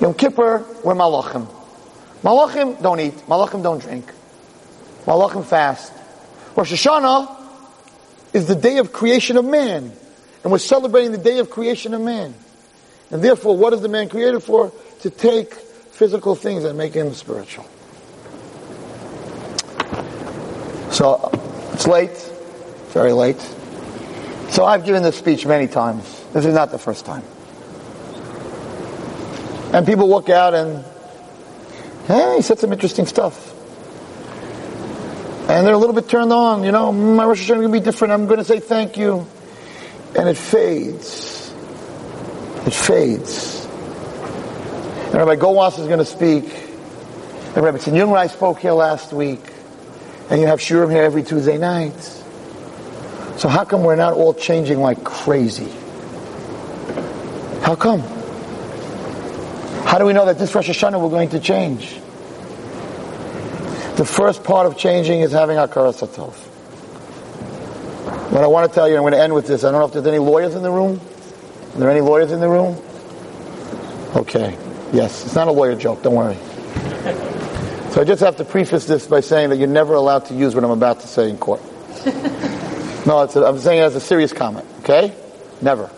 Yom 0.00 0.14
Kippur, 0.14 0.64
we're 0.84 0.94
Malachim. 0.94 1.48
Malachim 2.22 2.80
don't 2.80 3.00
eat. 3.00 3.14
Malachim 3.26 3.62
don't 3.62 3.80
drink. 3.80 4.06
Malachim 5.06 5.44
fast. 5.44 5.92
Rosh 6.56 6.72
Hashanah 6.72 7.36
is 8.32 8.46
the 8.46 8.54
day 8.54 8.78
of 8.78 8.92
creation 8.92 9.36
of 9.36 9.44
man. 9.44 9.92
And 10.42 10.52
we're 10.52 10.58
celebrating 10.58 11.12
the 11.12 11.18
day 11.18 11.38
of 11.38 11.50
creation 11.50 11.94
of 11.94 12.02
man. 12.02 12.34
And 13.10 13.22
therefore, 13.22 13.56
what 13.56 13.72
is 13.72 13.80
the 13.80 13.88
man 13.88 14.08
created 14.08 14.42
for? 14.42 14.72
To 15.00 15.10
take 15.10 15.54
physical 15.94 16.34
things 16.34 16.64
that 16.64 16.74
make 16.74 16.92
him 16.94 17.14
spiritual. 17.14 17.64
So, 20.90 21.30
it's 21.72 21.86
late. 21.86 22.16
Very 22.88 23.12
late. 23.12 23.40
So 24.50 24.64
I've 24.64 24.84
given 24.84 25.02
this 25.02 25.16
speech 25.16 25.46
many 25.46 25.66
times. 25.66 26.04
This 26.32 26.44
is 26.44 26.54
not 26.54 26.70
the 26.70 26.78
first 26.78 27.04
time. 27.04 27.24
And 29.72 29.84
people 29.84 30.08
walk 30.08 30.28
out 30.28 30.54
and, 30.54 30.84
hey, 32.06 32.36
he 32.36 32.42
said 32.42 32.60
some 32.60 32.72
interesting 32.72 33.06
stuff. 33.06 33.52
And 35.48 35.66
they're 35.66 35.74
a 35.74 35.78
little 35.78 35.94
bit 35.94 36.08
turned 36.08 36.32
on, 36.32 36.62
you 36.62 36.70
know, 36.70 36.92
my 36.92 37.24
Rosh 37.24 37.40
Hashanah 37.40 37.42
is 37.42 37.48
going 37.48 37.72
to 37.72 37.80
be 37.80 37.84
different. 37.84 38.12
I'm 38.12 38.26
going 38.26 38.38
to 38.38 38.44
say 38.44 38.60
thank 38.60 38.96
you. 38.96 39.26
And 40.16 40.28
it 40.28 40.36
fades. 40.36 41.52
It 42.66 42.72
fades. 42.72 43.63
And 45.14 45.24
Rabbi 45.24 45.40
Goldwasser 45.40 45.78
is 45.78 45.86
going 45.86 46.00
to 46.00 46.04
speak. 46.04 46.42
And 47.54 47.64
Rabbi 47.64 47.78
Tzin 47.78 48.30
spoke 48.30 48.58
here 48.58 48.72
last 48.72 49.12
week. 49.12 49.38
And 50.28 50.40
you 50.40 50.48
have 50.48 50.58
Shiurim 50.58 50.90
here 50.90 51.04
every 51.04 51.22
Tuesday 51.22 51.56
night. 51.56 51.96
So 53.36 53.48
how 53.48 53.64
come 53.64 53.84
we're 53.84 53.94
not 53.94 54.14
all 54.14 54.34
changing 54.34 54.80
like 54.80 55.04
crazy? 55.04 55.70
How 57.62 57.76
come? 57.76 58.00
How 59.86 59.98
do 60.00 60.04
we 60.04 60.12
know 60.14 60.26
that 60.26 60.36
this 60.36 60.52
Rosh 60.52 60.68
Hashanah 60.68 61.00
we're 61.00 61.10
going 61.10 61.28
to 61.28 61.38
change? 61.38 61.94
The 63.94 64.04
first 64.04 64.42
part 64.42 64.66
of 64.66 64.76
changing 64.76 65.20
is 65.20 65.30
having 65.30 65.56
Hakaras 65.56 66.04
Hatov. 66.04 66.34
What 68.32 68.42
I 68.42 68.48
want 68.48 68.68
to 68.68 68.74
tell 68.74 68.88
you, 68.88 68.96
I'm 68.96 69.02
going 69.02 69.12
to 69.12 69.22
end 69.22 69.32
with 69.32 69.46
this. 69.46 69.62
I 69.62 69.70
don't 69.70 69.78
know 69.78 69.86
if 69.86 69.92
there's 69.92 70.08
any 70.08 70.18
lawyers 70.18 70.56
in 70.56 70.64
the 70.64 70.72
room. 70.72 71.00
Are 71.76 71.78
there 71.78 71.90
any 71.90 72.00
lawyers 72.00 72.32
in 72.32 72.40
the 72.40 72.48
room? 72.48 72.82
Okay. 74.16 74.58
Yes. 74.94 75.24
It's 75.24 75.34
not 75.34 75.48
a 75.48 75.52
lawyer 75.52 75.74
joke. 75.74 76.02
Don't 76.02 76.14
worry. 76.14 76.36
So 77.92 78.00
I 78.00 78.04
just 78.04 78.22
have 78.22 78.36
to 78.36 78.44
preface 78.44 78.86
this 78.86 79.06
by 79.06 79.20
saying 79.20 79.50
that 79.50 79.56
you're 79.56 79.68
never 79.68 79.94
allowed 79.94 80.26
to 80.26 80.34
use 80.34 80.54
what 80.54 80.64
I'm 80.64 80.70
about 80.70 81.00
to 81.00 81.06
say 81.06 81.28
in 81.28 81.36
court. 81.36 81.60
No, 83.06 83.18
a, 83.18 83.44
I'm 83.44 83.58
saying 83.58 83.80
it 83.80 83.84
as 83.84 83.96
a 83.96 84.00
serious 84.00 84.32
comment. 84.32 84.66
Okay? 84.78 85.14
Never. 85.60 85.90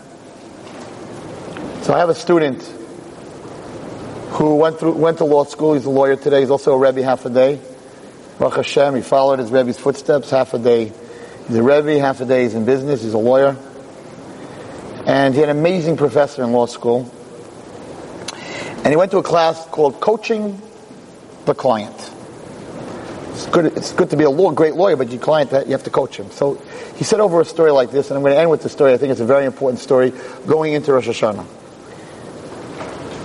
So 1.83 1.93
I 1.93 1.99
have 1.99 2.09
a 2.09 2.15
student 2.15 2.61
who 4.31 4.55
went 4.55 4.77
through 4.77 4.91
went 4.91 5.19
to 5.19 5.23
law 5.23 5.45
school. 5.45 5.73
He's 5.73 5.85
a 5.85 5.89
lawyer 5.89 6.17
today. 6.17 6.41
He's 6.41 6.49
also 6.49 6.73
a 6.73 6.77
rebbe 6.77 7.01
half 7.03 7.25
a 7.25 7.29
day. 7.29 7.61
Baruch 8.39 8.57
Hashem, 8.57 8.95
he 8.95 9.01
followed 9.01 9.39
his 9.39 9.51
rebbe's 9.51 9.79
footsteps 9.79 10.29
half 10.29 10.53
a 10.53 10.59
day. 10.59 10.91
He's 11.47 11.55
a 11.55 11.63
rebbe, 11.63 11.97
half 11.97 12.19
a 12.19 12.25
day 12.25 12.43
he's 12.43 12.55
in 12.55 12.65
business. 12.65 13.03
He's 13.03 13.13
a 13.13 13.17
lawyer, 13.17 13.55
and 15.05 15.33
he 15.33 15.39
had 15.39 15.49
an 15.49 15.57
amazing 15.57 15.95
professor 15.95 16.43
in 16.43 16.51
law 16.51 16.65
school. 16.65 17.09
And 18.87 18.93
he 18.93 18.95
went 18.95 19.11
to 19.11 19.17
a 19.17 19.21
class 19.21 19.65
called 19.65 19.99
Coaching 19.99 20.61
the 21.43 21.53
Client. 21.53 21.93
It's 23.31 23.45
good, 23.47 23.65
it's 23.65 23.91
good 23.91 24.11
to 24.11 24.15
be 24.15 24.23
a 24.23 24.29
law, 24.29 24.51
great 24.51 24.75
lawyer, 24.75 24.95
but 24.95 25.09
your 25.09 25.19
client, 25.19 25.51
you 25.51 25.73
have 25.73 25.83
to 25.83 25.89
coach 25.89 26.15
him. 26.15 26.31
So 26.31 26.53
he 26.95 27.03
said 27.03 27.19
over 27.19 27.41
a 27.41 27.43
story 27.43 27.71
like 27.71 27.91
this, 27.91 28.09
and 28.09 28.15
I'm 28.15 28.23
going 28.23 28.33
to 28.33 28.39
end 28.39 28.49
with 28.49 28.63
the 28.63 28.69
story. 28.69 28.93
I 28.93 28.97
think 28.97 29.11
it's 29.11 29.19
a 29.19 29.25
very 29.25 29.43
important 29.43 29.81
story 29.81 30.13
going 30.45 30.71
into 30.71 30.93
Rosh 30.93 31.09
Hashanah. 31.09 31.45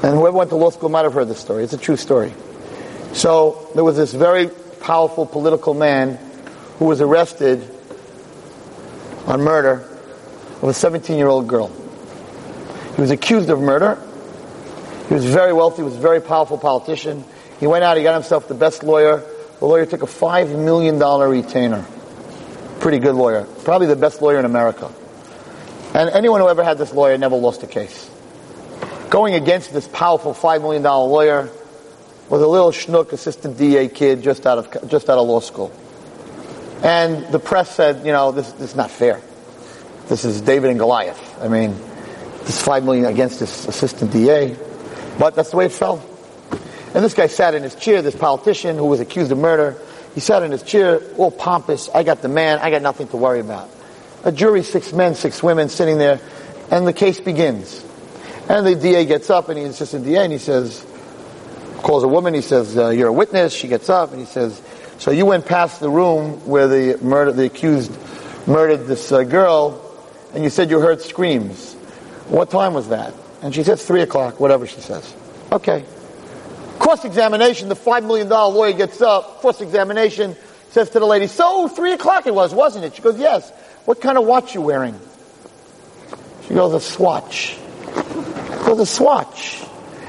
And 0.03 0.17
whoever 0.19 0.37
went 0.37 0.51
to 0.51 0.57
law 0.57 0.71
school 0.71 0.89
might 0.89 1.05
have 1.05 1.15
heard 1.15 1.29
this 1.29 1.39
story. 1.39 1.63
It's 1.63 1.75
a 1.75 1.79
true 1.79 1.97
story. 1.97 2.35
So 3.13 3.71
there 3.77 3.85
was 3.85 3.97
this 3.97 4.13
very 4.13 4.49
powerful 4.81 5.27
political 5.27 5.75
man 5.75 6.19
who 6.81 6.87
was 6.87 7.01
arrested 7.01 7.63
on 9.27 9.41
murder 9.43 9.89
of 10.61 10.65
a 10.65 10.75
17 10.75 11.17
year 11.17 11.29
old 11.29 11.47
girl. 11.47 11.69
He 12.97 13.01
was 13.01 13.13
accused 13.13 13.49
of 13.49 13.61
murder. 13.61 13.97
He 15.13 15.17
was 15.17 15.27
very 15.27 15.53
wealthy, 15.53 15.83
was 15.83 15.97
a 15.97 16.01
very 16.01 16.23
powerful 16.23 16.57
politician. 16.57 17.23
He 17.61 17.67
went 17.67 17.85
out, 17.85 17.99
he 17.99 18.03
got 18.03 18.15
himself 18.15 18.49
the 18.49 18.55
best 18.55 18.83
lawyer. 18.83 19.23
The 19.59 19.67
lawyer 19.67 19.85
took 19.85 20.03
a 20.03 20.07
$5 20.07 20.59
million 20.59 20.99
retainer 20.99 21.85
pretty 22.81 22.99
good 22.99 23.15
lawyer, 23.15 23.45
probably 23.63 23.89
the 23.89 23.95
best 23.95 24.23
lawyer 24.23 24.39
in 24.39 24.47
America. 24.47 24.91
And 25.93 26.09
anyone 26.09 26.41
who 26.41 26.49
ever 26.49 26.65
had 26.65 26.79
this 26.79 26.95
lawyer 26.95 27.19
never 27.19 27.37
lost 27.37 27.63
a 27.63 27.67
case. 27.67 28.11
Going 29.11 29.35
against 29.35 29.75
this 29.75 29.87
powerful 29.87 30.33
$5 30.33 30.63
million 30.63 30.83
lawyer 30.83 31.51
was 32.31 32.41
a 32.41 32.47
little 32.47 32.71
schnook 32.71 33.13
assistant 33.13 33.59
DA 33.59 33.89
kid 33.89 34.23
just 34.23 34.47
out 34.47 34.57
of, 34.57 34.89
just 34.89 35.11
out 35.11 35.19
of 35.19 35.29
law 35.29 35.41
school. 35.41 35.71
And 36.83 37.31
the 37.31 37.39
press 37.39 37.71
said, 37.71 38.07
you 38.07 38.13
know, 38.13 38.33
this, 38.33 38.51
this 38.53 38.71
is 38.71 38.77
not 38.77 38.91
fair. 38.91 39.21
This 40.09 40.25
is 40.25 40.41
David 40.41 40.71
and 40.71 40.79
Goliath. 40.79 41.21
I 41.39 41.49
mean, 41.49 41.77
this 42.47 42.63
5 42.63 42.85
million 42.85 43.05
against 43.05 43.41
this 43.41 43.69
assistant 43.69 44.11
DA. 44.11 44.57
But 45.19 45.35
that's 45.35 45.51
the 45.51 45.57
way 45.57 45.67
it 45.67 45.73
fell. 45.73 46.03
And 46.95 47.05
this 47.05 47.15
guy 47.15 47.27
sat 47.27 47.55
in 47.55 47.63
his 47.63 47.75
chair, 47.75 48.03
this 48.03 48.17
politician 48.17 48.77
who 48.77 48.87
was 48.87 49.01
accused 49.01 49.33
of 49.33 49.39
murder, 49.39 49.77
he 50.15 50.21
sat 50.21 50.43
in 50.43 50.51
his 50.51 50.63
chair, 50.63 51.01
all 51.17 51.31
pompous. 51.31 51.89
I 51.89 52.03
got 52.03 52.21
the 52.21 52.29
man. 52.29 52.59
I 52.59 52.71
got 52.71 52.83
nothing 52.83 53.09
to 53.09 53.17
worry 53.17 53.41
about. 53.41 53.71
A 54.25 54.33
jury, 54.33 54.63
six 54.63 54.93
men, 54.93 55.15
six 55.15 55.43
women 55.43 55.69
sitting 55.69 55.99
there, 55.99 56.21
and 56.71 56.87
the 56.87 56.93
case 56.93 57.19
begins. 57.19 57.85
And 58.49 58.67
the 58.67 58.75
DA 58.75 59.07
gets 59.07 59.31
up, 59.31 59.49
and 59.49 59.59
he's 59.59 59.79
just 59.79 59.95
a 59.95 59.99
DA, 59.99 60.25
and 60.25 60.33
he 60.33 60.39
says, 60.39 60.85
calls 61.83 62.05
a 62.05 62.09
woman. 62.09 62.35
He 62.35 62.41
says, 62.41 62.77
uh, 62.77 62.91
"You're 62.91 63.09
a 63.09 63.13
witness." 63.13 63.53
She 63.53 63.69
gets 63.69 63.89
up, 63.91 64.11
and 64.13 64.21
he 64.21 64.27
says, 64.27 64.61
"So 64.99 65.11
you 65.11 65.27
went 65.27 65.47
past 65.47 65.81
the 65.81 65.91
room 65.91 66.47
where 66.47 66.69
the 66.69 66.99
murder, 67.03 67.33
the 67.33 67.47
accused 67.47 67.93
murdered 68.47 68.87
this 68.87 69.13
uh, 69.13 69.25
girl, 69.25 69.81
and 70.35 70.45
you 70.45 70.51
said 70.51 70.71
you 70.71 70.81
heard 70.81 71.01
screams. 71.01 71.75
What 72.29 72.51
time 72.51 72.75
was 72.75 72.89
that?" 72.89 73.15
And 73.43 73.55
she 73.55 73.63
says, 73.65 73.85
three 73.85 74.03
o'clock, 74.03 74.39
whatever 74.39 74.67
she 74.67 74.81
says. 74.81 75.15
Okay. 75.51 75.85
Cross 76.79 77.05
examination, 77.05 77.69
the 77.69 77.77
$5 77.77 78.07
million 78.07 78.29
lawyer 78.29 78.73
gets 78.73 79.01
up, 79.03 79.41
cross 79.41 79.61
examination, 79.61 80.37
says 80.71 80.91
to 80.91 81.01
the 81.01 81.07
lady, 81.07 81.27
So, 81.27 81.69
three 81.69 81.93
o'clock 81.93 82.27
it 82.27 82.35
was, 82.35 82.55
wasn't 82.55 82.85
it? 82.85 82.95
She 82.95 83.03
goes, 83.03 83.19
Yes. 83.19 83.51
What 83.85 84.01
kind 84.01 84.17
of 84.17 84.25
watch 84.25 84.55
you 84.55 84.61
wearing? 84.61 84.99
She 86.47 86.55
goes, 86.55 86.73
A 86.73 86.81
swatch. 86.81 87.57
She 87.57 88.65
goes, 88.65 88.81
A 88.81 88.87
swatch. 88.87 89.63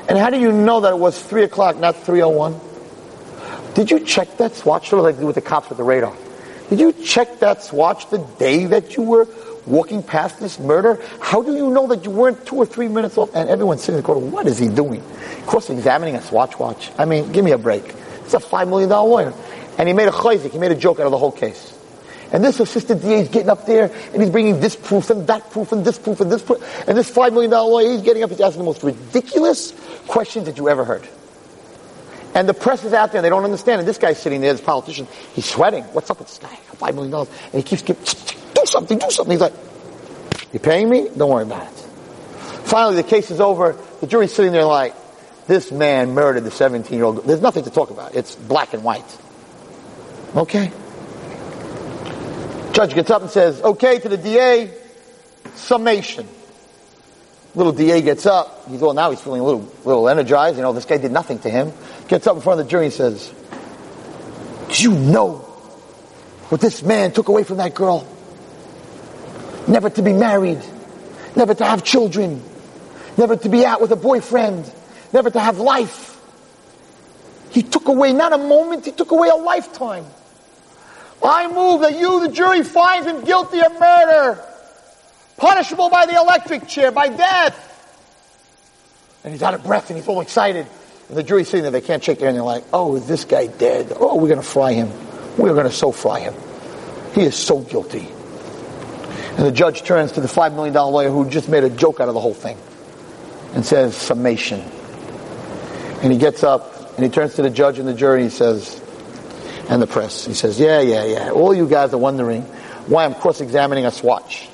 And 0.07 0.17
how 0.17 0.29
do 0.29 0.39
you 0.39 0.51
know 0.51 0.81
that 0.81 0.93
it 0.93 0.99
was 0.99 1.21
three 1.21 1.43
o'clock, 1.43 1.77
not 1.77 1.95
301? 1.95 2.59
Did 3.73 3.89
you 3.89 3.99
check 3.99 4.37
that 4.37 4.55
swatch? 4.55 4.89
Sort 4.89 4.99
of 4.99 5.05
like 5.05 5.25
with 5.25 5.35
the 5.35 5.41
cops 5.41 5.69
with 5.69 5.77
the 5.77 5.83
radar. 5.83 6.15
Did 6.69 6.79
you 6.79 6.93
check 6.93 7.39
that 7.39 7.63
swatch 7.63 8.09
the 8.09 8.19
day 8.39 8.65
that 8.65 8.95
you 8.95 9.03
were 9.03 9.27
walking 9.65 10.03
past 10.03 10.39
this 10.39 10.59
murder? 10.59 10.99
How 11.19 11.41
do 11.41 11.55
you 11.55 11.69
know 11.69 11.87
that 11.87 12.03
you 12.03 12.11
weren't 12.11 12.45
two 12.45 12.55
or 12.55 12.65
three 12.65 12.87
minutes 12.87 13.17
off? 13.17 13.33
And 13.35 13.49
everyone's 13.49 13.81
sitting 13.81 13.95
in 13.95 14.01
the 14.01 14.05
corner, 14.05 14.25
what 14.25 14.47
is 14.47 14.57
he 14.57 14.67
doing? 14.67 15.03
cross-examining 15.45 16.15
a 16.15 16.21
Swatch 16.21 16.57
watch. 16.57 16.91
I 16.97 17.05
mean, 17.05 17.31
give 17.31 17.43
me 17.45 17.51
a 17.51 17.57
break. 17.57 17.83
It's 18.23 18.33
a 18.33 18.39
$5 18.39 18.67
million 18.69 18.89
lawyer. 18.89 19.33
And 19.77 19.87
he 19.87 19.93
made 19.93 20.07
a 20.07 20.11
chayzik, 20.11 20.51
he 20.51 20.59
made 20.59 20.71
a 20.71 20.75
joke 20.75 20.99
out 20.99 21.05
of 21.05 21.11
the 21.11 21.17
whole 21.17 21.31
case. 21.31 21.71
And 22.31 22.43
this 22.43 22.59
assistant 22.59 23.01
DA 23.01 23.19
is 23.19 23.29
getting 23.29 23.49
up 23.49 23.65
there 23.67 23.91
and 24.13 24.21
he's 24.21 24.31
bringing 24.31 24.59
this 24.59 24.75
proof 24.75 25.11
and 25.11 25.27
that 25.27 25.51
proof 25.51 25.71
and 25.71 25.85
this 25.85 25.99
proof 25.99 26.19
and 26.19 26.31
this 26.31 26.41
proof. 26.41 26.87
And 26.87 26.97
this 26.97 27.11
$5 27.11 27.33
million 27.33 27.51
lawyer, 27.51 27.91
he's 27.91 28.01
getting 28.01 28.23
up, 28.23 28.31
he's 28.31 28.41
asking 28.41 28.59
the 28.59 28.65
most 28.65 28.81
ridiculous 28.81 29.73
questions 30.07 30.45
that 30.45 30.57
you 30.57 30.69
ever 30.69 30.83
heard. 30.83 31.07
And 32.33 32.49
the 32.49 32.53
press 32.55 32.83
is 32.83 32.93
out 32.93 33.11
there, 33.11 33.19
and 33.19 33.25
they 33.25 33.29
don't 33.29 33.43
understand. 33.43 33.79
And 33.79 33.87
this 33.87 33.99
guy's 33.99 34.17
sitting 34.17 34.41
there, 34.41 34.51
this 34.51 34.61
politician, 34.61 35.07
he's 35.35 35.45
sweating. 35.45 35.83
What's 35.93 36.09
up 36.09 36.17
with 36.17 36.27
this 36.27 36.39
guy? 36.39 36.57
$5 36.77 36.95
million. 36.95 37.13
And 37.13 37.27
he 37.53 37.61
keeps 37.61 37.83
giving, 37.83 38.03
something, 38.65 38.97
do 38.97 39.09
something. 39.09 39.31
He's 39.31 39.41
like, 39.41 39.53
you 40.51 40.59
paying 40.59 40.89
me? 40.89 41.09
Don't 41.15 41.29
worry 41.29 41.43
about 41.43 41.67
it. 41.67 41.79
Finally, 42.65 42.95
the 42.95 43.03
case 43.03 43.31
is 43.31 43.41
over. 43.41 43.77
The 44.01 44.07
jury's 44.07 44.33
sitting 44.33 44.51
there 44.51 44.65
like, 44.65 44.95
this 45.47 45.71
man 45.71 46.13
murdered 46.13 46.43
the 46.43 46.51
17 46.51 46.95
year 46.95 47.05
old. 47.05 47.25
There's 47.25 47.41
nothing 47.41 47.63
to 47.63 47.69
talk 47.69 47.89
about. 47.89 48.15
It's 48.15 48.35
black 48.35 48.73
and 48.73 48.83
white. 48.83 49.17
Okay. 50.35 50.71
Judge 52.71 52.95
gets 52.95 53.11
up 53.11 53.21
and 53.21 53.29
says, 53.29 53.61
okay, 53.61 53.99
to 53.99 54.09
the 54.09 54.17
DA, 54.17 54.73
summation. 55.55 56.27
Little 57.55 57.71
DA 57.71 58.01
gets 58.01 58.25
up. 58.25 58.67
He's 58.67 58.79
well 58.79 58.93
now 58.93 59.11
he's 59.11 59.21
feeling 59.21 59.41
a 59.41 59.43
little 59.43 59.71
little 59.85 60.09
energized. 60.09 60.55
You 60.55 60.63
know, 60.63 60.73
this 60.73 60.85
guy 60.85 60.97
did 60.97 61.11
nothing 61.11 61.37
to 61.39 61.49
him. 61.51 61.71
Gets 62.07 62.25
up 62.25 62.35
in 62.35 62.41
front 62.41 62.59
of 62.59 62.65
the 62.65 62.71
jury 62.71 62.85
and 62.85 62.93
says, 62.93 63.31
Do 64.69 64.83
you 64.83 64.91
know 64.91 65.35
what 66.49 66.61
this 66.61 66.81
man 66.81 67.11
took 67.11 67.27
away 67.27 67.43
from 67.43 67.57
that 67.57 67.75
girl? 67.75 68.07
Never 69.67 69.89
to 69.89 70.01
be 70.01 70.13
married, 70.13 70.61
never 71.35 71.53
to 71.53 71.65
have 71.65 71.83
children, 71.83 72.43
never 73.17 73.35
to 73.35 73.49
be 73.49 73.65
out 73.65 73.81
with 73.81 73.91
a 73.91 73.95
boyfriend, 73.95 74.71
never 75.13 75.29
to 75.29 75.39
have 75.39 75.59
life. 75.59 76.19
He 77.51 77.63
took 77.63 77.87
away 77.87 78.13
not 78.13 78.33
a 78.33 78.37
moment, 78.37 78.85
he 78.85 78.91
took 78.91 79.11
away 79.11 79.29
a 79.29 79.35
lifetime. 79.35 80.05
I 81.23 81.47
move 81.47 81.81
that 81.81 81.97
you, 81.97 82.27
the 82.27 82.33
jury, 82.33 82.63
finds 82.63 83.07
him 83.07 83.23
guilty 83.23 83.61
of 83.61 83.79
murder 83.79 84.43
punishable 85.37 85.89
by 85.89 86.05
the 86.05 86.15
electric 86.15 86.67
chair, 86.67 86.91
by 86.91 87.09
death. 87.09 87.69
And 89.23 89.33
he's 89.33 89.43
out 89.43 89.53
of 89.53 89.63
breath 89.63 89.89
and 89.89 89.97
he's 89.97 90.07
all 90.07 90.21
excited. 90.21 90.67
And 91.09 91.17
the 91.17 91.23
jury's 91.23 91.49
sitting 91.49 91.63
there, 91.63 91.71
they 91.71 91.81
can't 91.81 92.03
shake 92.03 92.19
their 92.19 92.27
hand. 92.27 92.37
They're 92.37 92.43
like, 92.43 92.63
oh, 92.71 92.95
is 92.95 93.07
this 93.07 93.25
guy 93.25 93.47
dead? 93.47 93.91
Oh, 93.95 94.15
we're 94.15 94.29
going 94.29 94.41
to 94.41 94.47
fry 94.47 94.71
him. 94.71 94.89
We're 95.37 95.53
going 95.53 95.65
to 95.65 95.71
so 95.71 95.91
fry 95.91 96.21
him. 96.21 96.33
He 97.13 97.23
is 97.23 97.35
so 97.35 97.59
guilty. 97.59 98.09
And 99.37 99.45
the 99.45 99.51
judge 99.51 99.83
turns 99.83 100.13
to 100.13 100.21
the 100.21 100.27
$5 100.27 100.53
million 100.55 100.73
lawyer 100.73 101.09
who 101.09 101.29
just 101.29 101.49
made 101.49 101.63
a 101.63 101.69
joke 101.69 101.99
out 101.99 102.07
of 102.07 102.13
the 102.13 102.19
whole 102.19 102.33
thing 102.33 102.57
and 103.53 103.65
says, 103.65 103.95
summation. 103.95 104.59
And 106.01 106.11
he 106.11 106.17
gets 106.17 106.43
up 106.43 106.95
and 106.95 107.03
he 107.03 107.09
turns 107.09 107.35
to 107.35 107.41
the 107.41 107.49
judge 107.49 107.79
and 107.79 107.87
the 107.87 107.93
jury 107.93 108.21
and 108.21 108.31
he 108.31 108.35
says, 108.35 108.79
and 109.69 109.81
the 109.81 109.87
press, 109.87 110.25
he 110.25 110.33
says, 110.33 110.59
yeah, 110.59 110.81
yeah, 110.81 111.05
yeah. 111.05 111.31
All 111.31 111.53
you 111.53 111.67
guys 111.67 111.93
are 111.93 111.97
wondering 111.97 112.41
why 112.87 113.05
I'm 113.05 113.15
cross-examining 113.15 113.85
a 113.85 113.91
swatch 113.91 114.49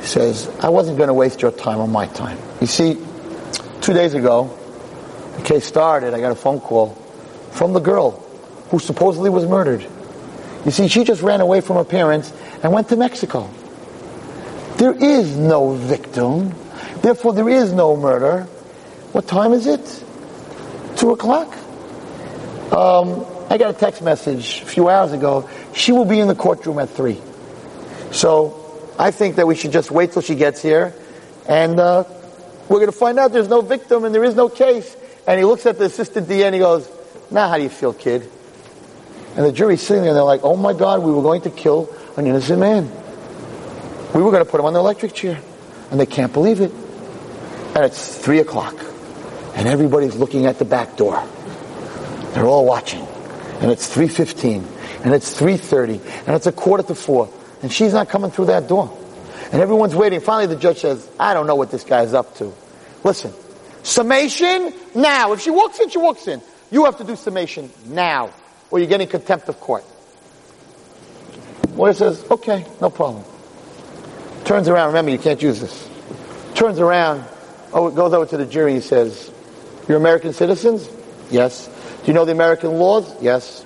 He 0.00 0.06
says, 0.06 0.48
I 0.60 0.70
wasn't 0.70 0.96
going 0.96 1.08
to 1.08 1.14
waste 1.14 1.42
your 1.42 1.52
time 1.52 1.78
or 1.78 1.86
my 1.86 2.06
time. 2.06 2.38
You 2.60 2.66
see, 2.66 2.96
two 3.82 3.92
days 3.92 4.14
ago, 4.14 4.56
the 5.36 5.42
case 5.42 5.66
started, 5.66 6.14
I 6.14 6.20
got 6.20 6.32
a 6.32 6.36
phone 6.36 6.60
call 6.60 6.94
from 7.50 7.74
the 7.74 7.80
girl 7.80 8.12
who 8.70 8.78
supposedly 8.78 9.30
was 9.30 9.44
murdered. 9.44 9.86
You 10.64 10.70
see, 10.70 10.88
she 10.88 11.04
just 11.04 11.22
ran 11.22 11.40
away 11.40 11.60
from 11.60 11.76
her 11.76 11.84
parents 11.84 12.32
and 12.66 12.74
went 12.74 12.88
to 12.88 12.96
Mexico. 12.96 13.48
There 14.76 14.92
is 14.92 15.36
no 15.36 15.74
victim. 15.74 16.52
Therefore, 17.00 17.32
there 17.32 17.48
is 17.48 17.72
no 17.72 17.96
murder. 17.96 18.42
What 19.12 19.28
time 19.28 19.52
is 19.52 19.68
it? 19.68 20.04
Two 20.96 21.12
o'clock? 21.12 21.54
Um, 22.72 23.24
I 23.48 23.56
got 23.56 23.70
a 23.70 23.78
text 23.78 24.02
message 24.02 24.62
a 24.62 24.66
few 24.66 24.88
hours 24.88 25.12
ago. 25.12 25.48
She 25.74 25.92
will 25.92 26.06
be 26.06 26.18
in 26.18 26.26
the 26.26 26.34
courtroom 26.34 26.80
at 26.80 26.90
three. 26.90 27.20
So 28.10 28.92
I 28.98 29.12
think 29.12 29.36
that 29.36 29.46
we 29.46 29.54
should 29.54 29.70
just 29.70 29.92
wait 29.92 30.10
till 30.10 30.22
she 30.22 30.34
gets 30.34 30.60
here, 30.60 30.92
and 31.48 31.78
uh, 31.78 32.02
we're 32.68 32.80
going 32.80 32.90
to 32.90 32.98
find 32.98 33.20
out 33.20 33.30
there's 33.30 33.48
no 33.48 33.60
victim 33.60 34.04
and 34.04 34.12
there 34.12 34.24
is 34.24 34.34
no 34.34 34.48
case. 34.48 34.96
And 35.24 35.38
he 35.38 35.44
looks 35.44 35.66
at 35.66 35.78
the 35.78 35.84
assistant 35.84 36.28
DA 36.28 36.46
and 36.46 36.54
he 36.54 36.58
goes, 36.58 36.90
"Now, 37.30 37.48
how 37.48 37.58
do 37.58 37.62
you 37.62 37.68
feel, 37.68 37.92
kid?" 37.92 38.28
And 39.36 39.44
the 39.46 39.52
jury's 39.52 39.82
sitting 39.82 40.02
there 40.02 40.10
and 40.10 40.16
they're 40.16 40.24
like, 40.24 40.40
"Oh 40.42 40.56
my 40.56 40.72
God, 40.72 41.04
we 41.04 41.12
were 41.12 41.22
going 41.22 41.42
to 41.42 41.50
kill 41.50 41.94
an 42.16 42.26
innocent 42.26 42.60
man. 42.60 42.90
We 44.14 44.22
were 44.22 44.30
going 44.30 44.44
to 44.44 44.50
put 44.50 44.60
him 44.60 44.66
on 44.66 44.72
the 44.72 44.80
electric 44.80 45.12
chair, 45.12 45.40
and 45.90 46.00
they 46.00 46.06
can't 46.06 46.32
believe 46.32 46.60
it." 46.60 46.72
And 47.74 47.84
it's 47.84 48.16
three 48.16 48.40
o'clock, 48.40 48.74
and 49.54 49.68
everybody's 49.68 50.16
looking 50.16 50.46
at 50.46 50.58
the 50.58 50.64
back 50.64 50.96
door. 50.96 51.22
They're 52.32 52.46
all 52.46 52.64
watching, 52.64 53.06
and 53.60 53.70
it's 53.70 53.86
three 53.86 54.08
fifteen, 54.08 54.66
and 55.04 55.14
it's 55.14 55.32
three 55.32 55.56
thirty, 55.56 56.00
and 56.26 56.34
it's 56.36 56.46
a 56.46 56.52
quarter 56.52 56.82
to 56.84 56.94
four. 56.94 57.28
And 57.62 57.72
she's 57.72 57.94
not 57.94 58.10
coming 58.10 58.30
through 58.30 58.46
that 58.46 58.68
door. 58.68 58.96
And 59.50 59.62
everyone's 59.62 59.94
waiting. 59.94 60.20
Finally, 60.20 60.54
the 60.54 60.60
judge 60.60 60.80
says, 60.80 61.08
I 61.18 61.32
don't 61.32 61.46
know 61.46 61.54
what 61.54 61.70
this 61.70 61.84
guy's 61.84 62.12
up 62.12 62.34
to. 62.36 62.52
Listen, 63.02 63.32
summation 63.82 64.74
now. 64.94 65.32
If 65.32 65.40
she 65.40 65.50
walks 65.50 65.80
in, 65.80 65.88
she 65.88 65.98
walks 65.98 66.28
in. 66.28 66.42
You 66.70 66.84
have 66.84 66.98
to 66.98 67.04
do 67.04 67.16
summation 67.16 67.70
now, 67.86 68.30
or 68.70 68.78
you're 68.78 68.88
getting 68.88 69.08
contempt 69.08 69.48
of 69.48 69.58
court. 69.58 69.84
Lawyer 71.76 71.92
says, 71.92 72.24
okay, 72.30 72.64
no 72.80 72.90
problem. 72.90 73.22
Turns 74.44 74.68
around, 74.68 74.88
remember, 74.88 75.10
you 75.10 75.18
can't 75.18 75.42
use 75.42 75.60
this. 75.60 75.90
Turns 76.54 76.78
around, 76.78 77.24
oh, 77.72 77.88
it 77.88 77.94
goes 77.94 78.12
over 78.12 78.26
to 78.26 78.36
the 78.36 78.46
jury, 78.46 78.74
he 78.74 78.80
says, 78.80 79.30
You're 79.88 79.98
American 79.98 80.32
citizens? 80.32 80.88
Yes. 81.30 81.66
Do 81.66 82.06
you 82.06 82.12
know 82.14 82.24
the 82.24 82.32
American 82.32 82.78
laws? 82.78 83.14
Yes. 83.20 83.64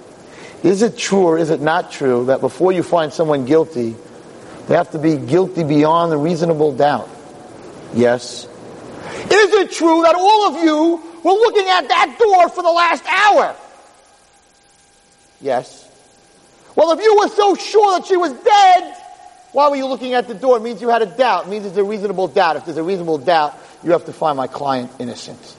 Is 0.62 0.82
it 0.82 0.96
true 0.96 1.22
or 1.22 1.38
is 1.38 1.50
it 1.50 1.60
not 1.60 1.92
true 1.92 2.26
that 2.26 2.40
before 2.40 2.72
you 2.72 2.82
find 2.82 3.12
someone 3.12 3.44
guilty, 3.44 3.94
they 4.66 4.74
have 4.74 4.90
to 4.90 4.98
be 4.98 5.16
guilty 5.16 5.64
beyond 5.64 6.12
a 6.12 6.16
reasonable 6.16 6.72
doubt? 6.72 7.08
Yes. 7.94 8.46
Is 8.46 9.52
it 9.54 9.72
true 9.72 10.02
that 10.02 10.14
all 10.14 10.48
of 10.48 10.64
you 10.64 11.02
were 11.22 11.32
looking 11.32 11.68
at 11.68 11.88
that 11.88 12.16
door 12.18 12.48
for 12.48 12.62
the 12.62 12.70
last 12.70 13.04
hour? 13.06 13.56
Yes. 15.40 15.89
Well, 16.80 16.92
if 16.92 17.04
you 17.04 17.14
were 17.14 17.28
so 17.28 17.54
sure 17.56 17.98
that 17.98 18.06
she 18.06 18.16
was 18.16 18.32
dead, 18.32 18.96
why 19.52 19.68
were 19.68 19.76
you 19.76 19.86
looking 19.86 20.14
at 20.14 20.28
the 20.28 20.32
door? 20.32 20.56
It 20.56 20.62
means 20.62 20.80
you 20.80 20.88
had 20.88 21.02
a 21.02 21.06
doubt. 21.14 21.44
It 21.44 21.50
means 21.50 21.64
there's 21.64 21.76
a 21.76 21.84
reasonable 21.84 22.26
doubt. 22.26 22.56
If 22.56 22.64
there's 22.64 22.78
a 22.78 22.82
reasonable 22.82 23.18
doubt, 23.18 23.54
you 23.84 23.90
have 23.90 24.06
to 24.06 24.14
find 24.14 24.34
my 24.38 24.46
client 24.46 24.90
innocent. 24.98 25.56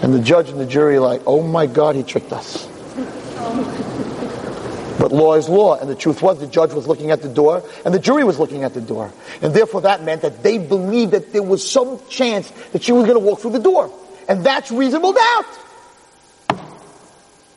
And 0.00 0.14
the 0.14 0.20
judge 0.20 0.48
and 0.48 0.58
the 0.58 0.64
jury 0.64 0.96
are 0.96 1.00
like, 1.00 1.20
oh 1.26 1.42
my 1.42 1.66
God, 1.66 1.96
he 1.96 2.02
tricked 2.02 2.32
us. 2.32 2.66
But 4.98 5.12
law 5.12 5.34
is 5.34 5.50
law, 5.50 5.78
and 5.78 5.86
the 5.86 5.96
truth 5.96 6.22
was 6.22 6.40
the 6.40 6.46
judge 6.46 6.72
was 6.72 6.88
looking 6.88 7.10
at 7.10 7.20
the 7.20 7.28
door, 7.28 7.62
and 7.84 7.92
the 7.92 7.98
jury 7.98 8.24
was 8.24 8.38
looking 8.38 8.64
at 8.64 8.72
the 8.72 8.80
door. 8.80 9.12
And 9.42 9.52
therefore 9.52 9.82
that 9.82 10.02
meant 10.02 10.22
that 10.22 10.42
they 10.42 10.56
believed 10.56 11.12
that 11.12 11.30
there 11.34 11.42
was 11.42 11.70
some 11.70 12.00
chance 12.08 12.50
that 12.72 12.82
she 12.82 12.92
was 12.92 13.04
going 13.04 13.20
to 13.20 13.24
walk 13.26 13.40
through 13.40 13.52
the 13.52 13.58
door. 13.58 13.92
And 14.30 14.46
that's 14.46 14.70
reasonable 14.70 15.12
doubt. 15.12 15.46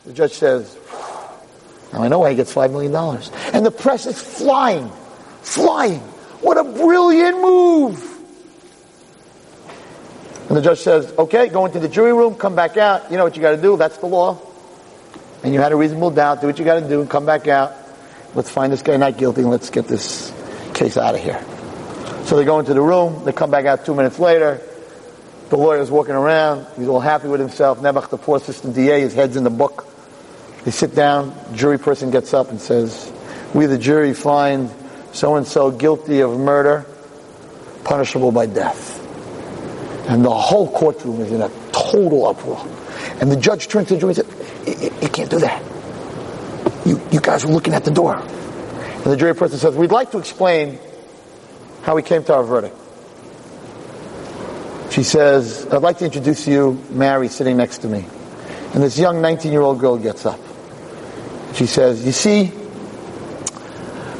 The 0.03 0.11
judge 0.11 0.34
says, 0.34 0.77
now 1.95 2.03
I 2.03 2.07
know 2.07 2.19
why 2.19 2.30
he 2.30 2.35
gets 2.35 2.53
$5 2.53 2.72
million. 2.72 2.93
And 3.53 3.65
the 3.65 3.72
press 3.72 4.05
is 4.05 4.22
flying, 4.22 4.89
flying. 5.41 5.99
What 6.41 6.57
a 6.57 6.63
brilliant 6.63 7.41
move. 7.41 8.11
And 10.49 10.57
the 10.57 10.61
judge 10.61 10.80
says, 10.80 11.11
okay, 11.17 11.47
go 11.47 11.65
into 11.65 11.80
the 11.80 11.89
jury 11.89 12.13
room, 12.13 12.35
come 12.35 12.55
back 12.55 12.77
out. 12.77 13.09
You 13.09 13.17
know 13.17 13.23
what 13.23 13.35
you 13.35 13.41
got 13.41 13.55
to 13.55 13.61
do. 13.61 13.77
That's 13.77 13.97
the 13.97 14.05
law 14.05 14.39
and 15.45 15.53
you 15.53 15.61
had 15.61 15.72
a 15.72 15.76
reasonable 15.76 16.09
doubt, 16.09 16.41
do 16.41 16.47
what 16.47 16.57
you 16.57 16.65
got 16.65 16.80
to 16.80 16.89
do, 16.89 17.01
and 17.01 17.09
come 17.09 17.27
back 17.27 17.47
out. 17.47 17.72
Let's 18.34 18.49
find 18.49 18.73
this 18.73 18.81
guy 18.81 18.97
not 18.97 19.15
guilty, 19.15 19.41
and 19.41 19.51
let's 19.51 19.69
get 19.69 19.88
this 19.88 20.34
case 20.73 20.97
out 20.97 21.13
of 21.13 21.22
here. 21.22 21.39
So 22.26 22.35
they 22.35 22.43
go 22.43 22.57
into 22.57 22.73
the 22.73 22.81
room. 22.81 23.23
They 23.23 23.31
come 23.31 23.51
back 23.51 23.65
out 23.65 23.85
two 23.85 23.93
minutes 23.93 24.17
later. 24.17 24.59
The 25.49 25.57
lawyer's 25.57 25.91
walking 25.91 26.15
around. 26.15 26.65
He's 26.76 26.88
all 26.88 26.99
happy 26.99 27.27
with 27.27 27.39
himself. 27.39 27.80
Nebuch, 27.80 28.09
the 28.09 28.17
poor 28.17 28.38
assistant 28.38 28.73
DA, 28.73 29.01
his 29.01 29.13
head's 29.13 29.35
in 29.35 29.43
the 29.43 29.51
book. 29.51 29.85
They 30.66 30.72
sit 30.72 30.96
down. 30.96 31.34
Jury 31.54 31.80
person 31.80 32.12
gets 32.12 32.34
up 32.34 32.50
and 32.50 32.60
says, 32.60 33.12
"We, 33.54 33.68
the 33.68 33.78
jury, 33.78 34.14
find 34.14 34.70
so 35.14 35.36
and 35.36 35.48
so 35.48 35.72
guilty 35.72 36.22
of 36.22 36.38
murder, 36.38 36.86
punishable 37.84 38.32
by 38.32 38.48
death." 38.48 39.02
And 40.10 40.24
the 40.24 40.34
whole 40.34 40.70
courtroom 40.70 41.22
is 41.22 41.32
in 41.32 41.42
a 41.42 41.50
total 41.72 42.28
uproar. 42.28 42.64
And 43.20 43.32
the 43.32 43.38
judge 43.38 43.68
turns 43.68 43.88
to 43.88 43.96
the 43.96 44.00
jury 44.00 44.14
and 44.16 44.26
says, 44.26 44.46
you 45.02 45.10
can't 45.10 45.30
do 45.30 45.40
that. 45.40 45.64
You, 46.86 47.02
you 47.12 47.20
guys 47.20 47.46
are 47.46 47.48
looking 47.48 47.74
at 47.74 47.84
the 47.84 47.92
door. 47.92 48.16
And 48.16 49.04
the 49.04 49.18
jury 49.18 49.36
person 49.36 49.58
says, 49.58 49.76
We'd 49.76 49.92
like 49.92 50.12
to 50.12 50.18
explain 50.18 50.80
how 51.84 51.96
we 51.96 52.02
came 52.02 52.24
to 52.26 52.34
our 52.36 52.44
verdict. 52.44 52.76
She 54.92 55.04
says, 55.04 55.68
I'd 55.72 55.82
like 55.82 55.98
to 56.00 56.06
introduce 56.06 56.48
you, 56.48 56.82
Mary, 56.90 57.28
sitting 57.28 57.58
next 57.58 57.80
to 57.80 57.88
me. 57.88 58.06
And 58.74 58.84
this 58.84 58.98
young 58.98 59.22
19 59.22 59.52
year 59.52 59.62
old 59.62 59.80
girl 59.80 59.98
gets 59.98 60.26
up. 60.26 60.40
She 61.56 61.65
says, 61.68 62.06
You 62.06 62.11
see, 62.11 62.52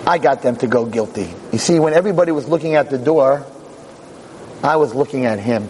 I 0.08 0.18
got 0.18 0.42
them 0.42 0.56
to 0.58 0.68
go 0.68 0.86
guilty. 0.86 1.34
You 1.52 1.58
see, 1.58 1.80
when 1.80 1.94
everybody 1.94 2.32
was 2.32 2.48
looking 2.48 2.76
at 2.76 2.90
the 2.90 2.98
door, 2.98 3.46
I 4.64 4.78
was 4.78 4.96
looking 4.96 5.26
at 5.26 5.40
him. 5.40 5.70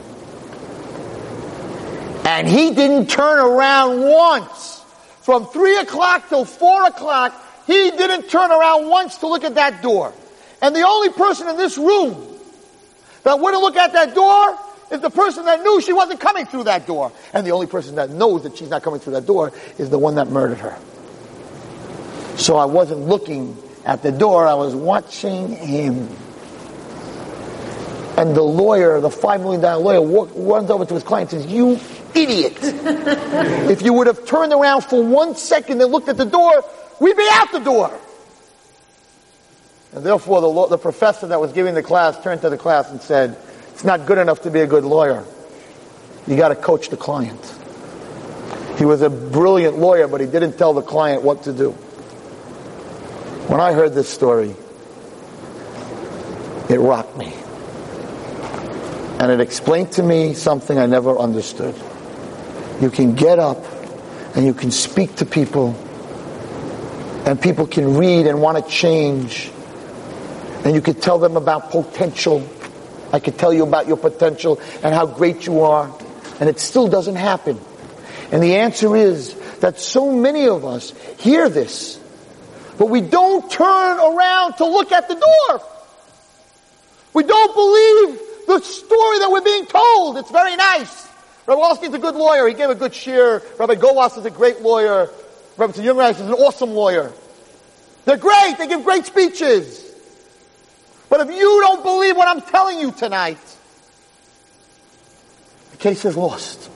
And 2.23 2.47
he 2.47 2.73
didn't 2.73 3.07
turn 3.07 3.39
around 3.39 4.01
once. 4.01 4.83
From 5.21 5.47
three 5.47 5.77
o'clock 5.79 6.29
till 6.29 6.45
four 6.45 6.85
o'clock, 6.85 7.33
he 7.65 7.91
didn't 7.91 8.29
turn 8.29 8.51
around 8.51 8.87
once 8.87 9.17
to 9.19 9.27
look 9.27 9.43
at 9.43 9.55
that 9.55 9.81
door. 9.81 10.13
And 10.61 10.75
the 10.75 10.83
only 10.83 11.09
person 11.09 11.47
in 11.47 11.57
this 11.57 11.77
room 11.79 12.37
that 13.23 13.39
wouldn't 13.39 13.61
look 13.61 13.75
at 13.75 13.93
that 13.93 14.13
door 14.13 14.57
is 14.91 15.01
the 15.01 15.09
person 15.09 15.45
that 15.45 15.61
knew 15.61 15.81
she 15.81 15.93
wasn't 15.93 16.19
coming 16.19 16.45
through 16.45 16.65
that 16.65 16.85
door. 16.85 17.11
And 17.33 17.45
the 17.45 17.51
only 17.51 17.65
person 17.65 17.95
that 17.95 18.11
knows 18.11 18.43
that 18.43 18.55
she's 18.55 18.69
not 18.69 18.83
coming 18.83 18.99
through 18.99 19.13
that 19.13 19.25
door 19.25 19.51
is 19.79 19.89
the 19.89 19.97
one 19.97 20.15
that 20.15 20.27
murdered 20.27 20.59
her. 20.59 20.77
So 22.37 22.57
I 22.57 22.65
wasn't 22.65 23.01
looking 23.01 23.57
at 23.85 24.01
the 24.01 24.11
door. 24.11 24.47
I 24.47 24.55
was 24.55 24.75
watching 24.75 25.49
him. 25.49 26.09
And 28.17 28.35
the 28.35 28.41
lawyer, 28.41 29.01
the 29.01 29.09
$5 29.09 29.41
million 29.41 29.61
lawyer, 29.61 30.01
walk, 30.01 30.31
runs 30.35 30.69
over 30.69 30.85
to 30.85 30.93
his 30.93 31.03
client 31.03 31.33
and 31.33 31.41
says, 31.41 31.51
You 31.51 31.79
idiot. 32.13 32.57
if 32.61 33.81
you 33.81 33.93
would 33.93 34.07
have 34.07 34.25
turned 34.25 34.53
around 34.53 34.83
for 34.83 35.03
one 35.03 35.35
second 35.35 35.81
and 35.81 35.91
looked 35.91 36.07
at 36.07 36.17
the 36.17 36.25
door, 36.25 36.63
we'd 36.99 37.17
be 37.17 37.27
out 37.31 37.51
the 37.51 37.59
door. 37.59 37.99
And 39.93 40.05
therefore, 40.05 40.41
the, 40.41 40.47
law, 40.47 40.67
the 40.67 40.77
professor 40.77 41.27
that 41.27 41.39
was 41.39 41.51
giving 41.53 41.73
the 41.73 41.83
class 41.83 42.21
turned 42.21 42.41
to 42.41 42.49
the 42.49 42.57
class 42.57 42.89
and 42.89 43.01
said, 43.01 43.37
It's 43.69 43.83
not 43.83 44.05
good 44.05 44.17
enough 44.17 44.41
to 44.43 44.51
be 44.51 44.61
a 44.61 44.67
good 44.67 44.85
lawyer. 44.85 45.25
You 46.27 46.37
got 46.37 46.49
to 46.49 46.55
coach 46.55 46.89
the 46.89 46.97
client. 46.97 47.53
He 48.77 48.85
was 48.85 49.01
a 49.01 49.09
brilliant 49.09 49.77
lawyer, 49.77 50.07
but 50.07 50.21
he 50.21 50.27
didn't 50.27 50.57
tell 50.57 50.73
the 50.73 50.81
client 50.81 51.21
what 51.21 51.43
to 51.43 51.53
do. 51.53 51.77
When 53.47 53.59
I 53.59 53.73
heard 53.73 53.93
this 53.93 54.09
story, 54.09 54.55
it 56.67 56.79
rocked 56.79 57.15
me. 57.15 57.31
And 59.19 59.31
it 59.31 59.39
explained 59.39 59.91
to 59.93 60.03
me 60.03 60.33
something 60.33 60.77
I 60.77 60.87
never 60.87 61.17
understood. 61.17 61.75
You 62.81 62.89
can 62.89 63.15
get 63.15 63.39
up 63.39 63.63
and 64.35 64.45
you 64.45 64.53
can 64.53 64.71
speak 64.71 65.15
to 65.17 65.25
people, 65.25 65.75
and 67.25 67.39
people 67.39 67.67
can 67.67 67.97
read 67.97 68.27
and 68.27 68.41
want 68.41 68.57
to 68.57 68.69
change. 68.69 69.49
And 70.65 70.75
you 70.75 70.81
can 70.81 70.95
tell 70.95 71.19
them 71.19 71.37
about 71.37 71.71
potential. 71.71 72.47
I 73.13 73.19
could 73.19 73.37
tell 73.37 73.53
you 73.53 73.63
about 73.63 73.87
your 73.87 73.97
potential 73.97 74.59
and 74.83 74.93
how 74.93 75.05
great 75.05 75.45
you 75.45 75.61
are, 75.61 75.89
and 76.39 76.49
it 76.49 76.59
still 76.59 76.87
doesn't 76.87 77.15
happen. 77.15 77.59
And 78.31 78.43
the 78.43 78.55
answer 78.55 78.95
is 78.95 79.35
that 79.59 79.79
so 79.79 80.11
many 80.11 80.47
of 80.47 80.65
us 80.65 80.91
hear 81.19 81.47
this, 81.47 81.99
but 82.77 82.89
we 82.89 83.01
don't 83.01 83.49
turn 83.49 83.99
around 83.99 84.53
to 84.53 84.65
look 84.65 84.91
at 84.91 85.07
the 85.07 85.15
door. 85.15 85.61
We 87.13 87.23
don't 87.23 87.55
believe 87.55 88.19
the 88.47 88.59
story 88.59 89.19
that 89.19 89.29
we're 89.31 89.41
being 89.41 89.65
told. 89.65 90.17
It's 90.17 90.31
very 90.31 90.55
nice. 90.55 91.07
Rabbi 91.47 91.59
Wallerstein's 91.59 91.93
a 91.93 91.99
good 91.99 92.15
lawyer. 92.15 92.47
He 92.47 92.53
gave 92.53 92.69
a 92.69 92.75
good 92.75 92.93
share. 92.93 93.41
Rabbi 93.57 93.75
Goldwasser 93.75 94.19
is 94.19 94.25
a 94.25 94.31
great 94.31 94.61
lawyer. 94.61 95.09
Rabbi 95.57 95.73
Jungreis 95.73 96.15
is 96.15 96.21
an 96.21 96.33
awesome 96.33 96.71
lawyer. 96.71 97.11
They're 98.05 98.17
great. 98.17 98.55
They 98.57 98.67
give 98.67 98.83
great 98.83 99.05
speeches. 99.05 99.83
But 101.09 101.21
if 101.21 101.35
you 101.35 101.61
don't 101.61 101.83
believe 101.83 102.17
what 102.17 102.27
I'm 102.27 102.41
telling 102.41 102.79
you 102.79 102.91
tonight, 102.91 103.37
the 105.71 105.77
case 105.77 106.03
is 106.03 106.17
lost. 106.17 106.69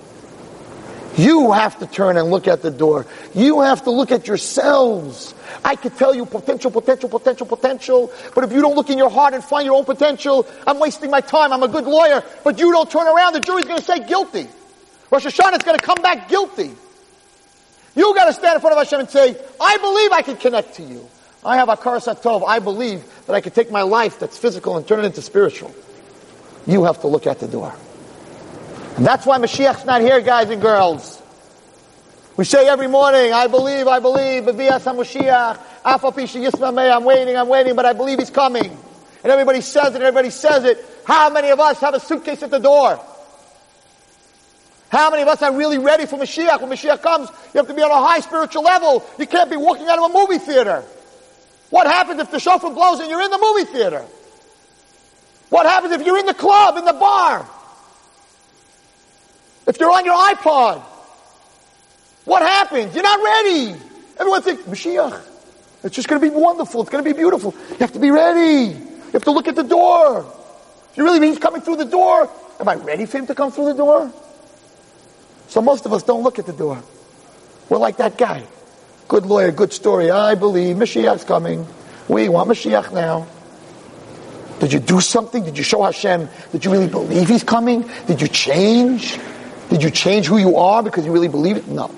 You 1.20 1.52
have 1.52 1.78
to 1.80 1.86
turn 1.86 2.16
and 2.16 2.32
look 2.32 2.48
at 2.48 2.62
the 2.62 2.72
door. 2.72 3.06
You 3.36 3.60
have 3.60 3.84
to 3.84 3.92
look 3.92 4.10
at 4.10 4.26
yourselves. 4.26 5.36
I 5.66 5.76
could 5.76 5.98
tell 5.98 6.16
you 6.16 6.26
potential, 6.26 6.72
potential, 6.72 7.10
potential, 7.10 7.46
potential, 7.46 8.14
but 8.34 8.46
if 8.46 8.54
you 8.54 8.62
don't 8.62 8.76
look 8.76 8.90
in 8.90 8.98
your 8.98 9.10
heart 9.10 9.34
and 9.34 9.44
find 9.44 9.66
your 9.66 9.76
own 9.76 9.84
potential, 9.84 10.48
I'm 10.66 10.80
wasting 10.80 11.12
my 11.12 11.20
time. 11.20 11.52
I'm 11.52 11.62
a 11.62 11.68
good 11.68 11.84
lawyer, 11.84 12.24
but 12.46 12.58
you 12.58 12.72
don't 12.72 12.90
turn 12.90 13.06
around, 13.06 13.34
the 13.34 13.42
jury's 13.42 13.66
going 13.66 13.80
to 13.80 13.84
say 13.84 14.08
guilty. 14.08 14.48
Rosh 15.12 15.26
is 15.26 15.36
going 15.36 15.78
to 15.78 15.86
come 15.86 16.02
back 16.02 16.30
guilty. 16.30 16.72
You 17.96 18.16
got 18.16 18.28
to 18.28 18.34
stand 18.34 18.56
in 18.56 18.62
front 18.62 18.78
of 18.78 18.82
Hashem 18.82 19.02
and 19.02 19.10
say, 19.10 19.36
I 19.60 19.76
believe 19.76 20.14
I 20.14 20.22
can 20.22 20.38
connect 20.38 20.76
to 20.76 20.84
you. 20.84 21.06
I 21.44 21.58
have 21.58 21.68
a 21.68 21.76
Satov. 21.76 22.48
I 22.48 22.60
believe 22.60 23.04
that 23.26 23.34
I 23.34 23.42
can 23.42 23.52
take 23.52 23.72
my 23.72 23.82
life 23.82 24.20
that's 24.20 24.38
physical 24.38 24.78
and 24.78 24.88
turn 24.88 25.00
it 25.00 25.06
into 25.06 25.22
spiritual. 25.22 25.76
You 26.66 26.86
have 26.86 27.02
to 27.02 27.08
look 27.08 27.28
at 27.28 27.40
the 27.40 27.48
door. 27.50 27.76
And 29.00 29.08
that's 29.08 29.26
why 29.26 29.38
Mashiach's 29.38 29.86
not 29.86 30.02
here, 30.02 30.20
guys 30.20 30.50
and 30.50 30.62
girls. 30.62 31.22
We 32.36 32.44
say 32.44 32.68
every 32.68 32.88
morning, 32.88 33.32
I 33.32 33.48
believe, 33.48 33.88
I 33.88 34.00
believe, 34.00 34.44
B'vias 34.44 34.84
HaMashiach, 34.84 35.58
I'm 36.94 37.04
waiting, 37.06 37.38
I'm 37.38 37.48
waiting, 37.48 37.78
but 37.78 37.86
I 37.86 37.94
believe 37.94 38.20
he's 38.20 38.30
coming. 38.30 38.78
And 39.24 39.32
everybody 39.32 39.62
says 39.62 39.96
it, 39.96 40.02
everybody 40.02 40.30
says 40.32 40.66
it. 40.66 40.86
How 41.06 41.30
many 41.30 41.50
of 41.50 41.62
us 41.62 41.80
have 41.80 41.94
a 41.94 42.00
suitcase 42.02 42.44
at 42.44 42.52
the 42.52 42.60
door? 42.60 43.00
How 44.90 45.10
many 45.12 45.22
of 45.22 45.30
us 45.30 45.42
are 45.44 45.56
really 45.56 45.78
ready 45.78 46.06
for 46.06 46.18
Mashiach? 46.18 46.60
When 46.60 46.70
Mashiach 46.70 47.02
comes, 47.02 47.30
you 47.54 47.60
have 47.60 47.68
to 47.68 47.74
be 47.74 47.82
on 47.82 47.92
a 47.92 48.06
high 48.06 48.20
spiritual 48.20 48.64
level. 48.64 49.10
You 49.18 49.28
can't 49.28 49.50
be 49.50 49.56
walking 49.56 49.88
out 49.88 49.98
of 49.98 50.12
a 50.12 50.14
movie 50.14 50.40
theater. 50.40 50.84
What 51.70 51.88
happens 51.88 52.20
if 52.20 52.32
the 52.32 52.40
shofar 52.42 52.72
blows 52.72 53.00
and 53.00 53.10
you're 53.10 53.22
in 53.22 53.32
the 53.32 53.38
movie 53.38 53.72
theater? 53.72 54.06
What 55.48 55.66
happens 55.66 55.94
if 55.94 56.06
you're 56.06 56.18
in 56.18 56.26
the 56.26 56.34
club, 56.34 56.76
in 56.76 56.84
the 56.84 56.92
bar? 56.92 57.48
If 59.70 59.80
you're 59.80 59.92
on 59.92 60.04
your 60.04 60.16
iPod, 60.16 60.82
what 62.26 62.42
happens? 62.42 62.96
You're 62.96 63.04
not 63.04 63.24
ready. 63.24 63.76
Everyone 64.20 64.42
thinks, 64.42 64.64
Mashiach, 64.64 65.22
it's 65.84 65.96
just 65.96 66.08
going 66.08 66.20
to 66.20 66.28
be 66.28 66.36
wonderful. 66.36 66.82
It's 66.82 66.90
going 66.90 67.04
to 67.04 67.10
be 67.10 67.16
beautiful. 67.16 67.54
You 67.70 67.76
have 67.78 67.94
to 67.94 68.00
be 68.00 68.10
ready. 68.10 68.76
You 68.76 69.12
have 69.14 69.24
to 69.26 69.32
look 69.32 69.48
at 69.48 69.56
the 69.56 69.64
door. 69.64 70.26
If 70.92 70.98
you 70.98 71.04
really 71.04 71.20
mean 71.20 71.30
he's 71.34 71.40
coming 71.40 71.62
through 71.62 71.76
the 71.76 71.86
door, 71.86 72.28
am 72.60 72.68
I 72.68 72.76
ready 72.76 73.06
for 73.06 73.20
him 73.20 73.28
to 73.28 73.36
come 73.36 73.52
through 73.52 73.66
the 73.66 73.76
door? 73.76 74.12
So 75.50 75.62
most 75.62 75.86
of 75.86 75.94
us 75.94 76.02
don't 76.02 76.24
look 76.24 76.40
at 76.40 76.48
the 76.48 76.54
door. 76.54 76.82
We're 77.70 77.78
like 77.78 77.98
that 77.98 78.18
guy. 78.18 78.48
Good 79.08 79.28
lawyer, 79.28 79.52
good 79.52 79.72
story. 79.72 80.10
I 80.10 80.34
believe 80.34 80.78
Mashiach's 80.78 81.24
coming. 81.24 81.68
We 82.08 82.28
want 82.28 82.50
Mashiach 82.50 82.92
now. 82.92 83.28
Did 84.60 84.74
you 84.74 84.80
do 84.80 85.00
something? 85.00 85.46
Did 85.46 85.60
you 85.60 85.64
show 85.64 85.84
Hashem 85.84 86.28
Did 86.52 86.66
you 86.66 86.72
really 86.72 86.88
believe 86.88 87.28
he's 87.28 87.44
coming? 87.44 87.88
Did 88.08 88.20
you 88.20 88.28
change? 88.28 89.20
Did 89.70 89.84
you 89.84 89.92
change 89.92 90.28
who 90.28 90.38
you 90.38 90.58
are 90.58 90.82
because 90.82 91.06
you 91.06 91.12
really 91.12 91.28
believe 91.28 91.58
it? 91.58 91.68
No. 91.68 91.94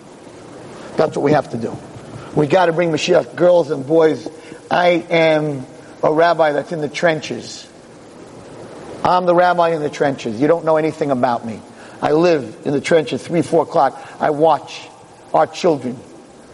That's 0.98 1.16
what 1.16 1.24
we 1.24 1.32
have 1.32 1.50
to 1.52 1.58
do. 1.58 1.76
We 2.36 2.48
got 2.48 2.68
to 2.68 2.74
bring 2.74 2.92
Mashiach, 2.92 3.36
girls 3.36 3.72
and 3.72 3.86
boys. 3.86 4.28
I 4.70 4.88
am 5.10 5.66
a 6.04 6.12
rabbi 6.12 6.52
that's 6.52 6.72
in 6.72 6.82
the 6.82 6.90
trenches. 6.90 7.68
I'm 9.04 9.26
the 9.26 9.36
rabbi 9.36 9.70
in 9.70 9.82
the 9.82 9.90
trenches. 9.90 10.40
You 10.40 10.48
don't 10.48 10.66
know 10.66 10.78
anything 10.78 11.12
about 11.12 11.46
me. 11.46 11.62
I 12.02 12.12
live 12.12 12.62
in 12.66 12.74
the 12.74 12.82
trenches, 12.82 13.26
three, 13.26 13.42
four 13.42 13.64
o'clock. 13.64 14.00
I 14.20 14.30
watch 14.32 14.88
our 15.34 15.48
children. 15.48 15.98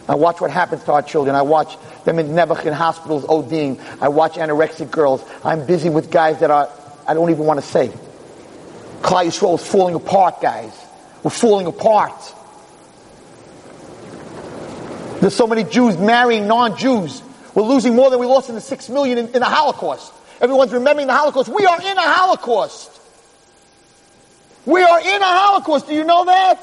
I 0.08 0.14
watch 0.14 0.40
what 0.40 0.50
happens 0.50 0.84
to 0.84 0.92
our 0.92 1.02
children. 1.02 1.36
I 1.36 1.42
watch 1.42 1.76
them 2.04 2.18
in 2.18 2.28
Nebuch 2.28 2.64
in 2.64 2.72
hospitals 2.72 3.24
ODing. 3.24 3.80
I 4.00 4.08
watch 4.08 4.34
anorexic 4.34 4.90
girls. 4.90 5.24
I'm 5.44 5.66
busy 5.66 5.90
with 5.90 6.10
guys 6.10 6.40
that 6.40 6.50
are, 6.50 6.70
I 7.06 7.14
don't 7.14 7.30
even 7.30 7.44
want 7.44 7.60
to 7.60 7.66
say. 7.66 7.88
Klal 9.02 9.26
Yisrael 9.26 9.58
is 9.58 9.66
falling 9.66 9.94
apart, 9.94 10.40
guys. 10.40 10.72
We're 11.22 11.30
falling 11.30 11.66
apart. 11.66 12.34
There's 15.20 15.34
so 15.34 15.46
many 15.46 15.64
Jews 15.64 15.96
marrying 15.96 16.46
non-Jews. 16.46 17.22
We're 17.54 17.64
losing 17.64 17.96
more 17.96 18.08
than 18.10 18.20
we 18.20 18.26
lost 18.26 18.48
in 18.48 18.54
the 18.54 18.60
six 18.60 18.88
million 18.88 19.18
in, 19.18 19.26
in 19.26 19.40
the 19.40 19.44
Holocaust. 19.44 20.12
Everyone's 20.40 20.72
remembering 20.72 21.08
the 21.08 21.14
Holocaust. 21.14 21.48
We 21.48 21.66
are 21.66 21.80
in 21.80 21.98
a 21.98 22.00
Holocaust. 22.00 23.00
We 24.64 24.82
are 24.82 25.00
in 25.00 25.22
a 25.22 25.24
Holocaust. 25.24 25.88
Do 25.88 25.94
you 25.94 26.04
know 26.04 26.26
that? 26.26 26.62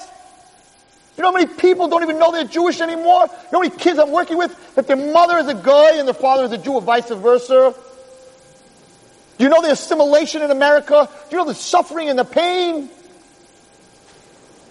You 1.18 1.24
know 1.24 1.32
how 1.32 1.38
many 1.38 1.54
people 1.54 1.88
don't 1.88 2.04
even 2.04 2.20
know 2.20 2.32
they're 2.32 2.44
Jewish 2.46 2.80
anymore? 2.80 3.24
You 3.24 3.52
know 3.52 3.60
how 3.60 3.62
many 3.62 3.76
kids 3.76 4.00
I'm 4.00 4.12
working 4.12 4.38
with 4.38 4.76
that 4.76 4.88
their 4.88 4.98
mother 4.98 5.38
is 5.38 5.48
a 5.48 5.54
goy 5.54 5.92
and 5.94 6.08
their 6.08 6.14
father 6.14 6.44
is 6.44 6.52
a 6.52 6.58
Jew 6.58 6.74
or 6.74 6.82
vice 6.82 7.10
versa? 7.10 7.74
Do 9.38 9.44
you 9.44 9.50
know 9.50 9.62
the 9.62 9.72
assimilation 9.72 10.42
in 10.42 10.52
America? 10.52 11.10
Do 11.30 11.36
you 11.36 11.44
know 11.44 11.48
the 11.48 11.56
suffering 11.56 12.10
and 12.10 12.18
the 12.18 12.26
pain? 12.26 12.90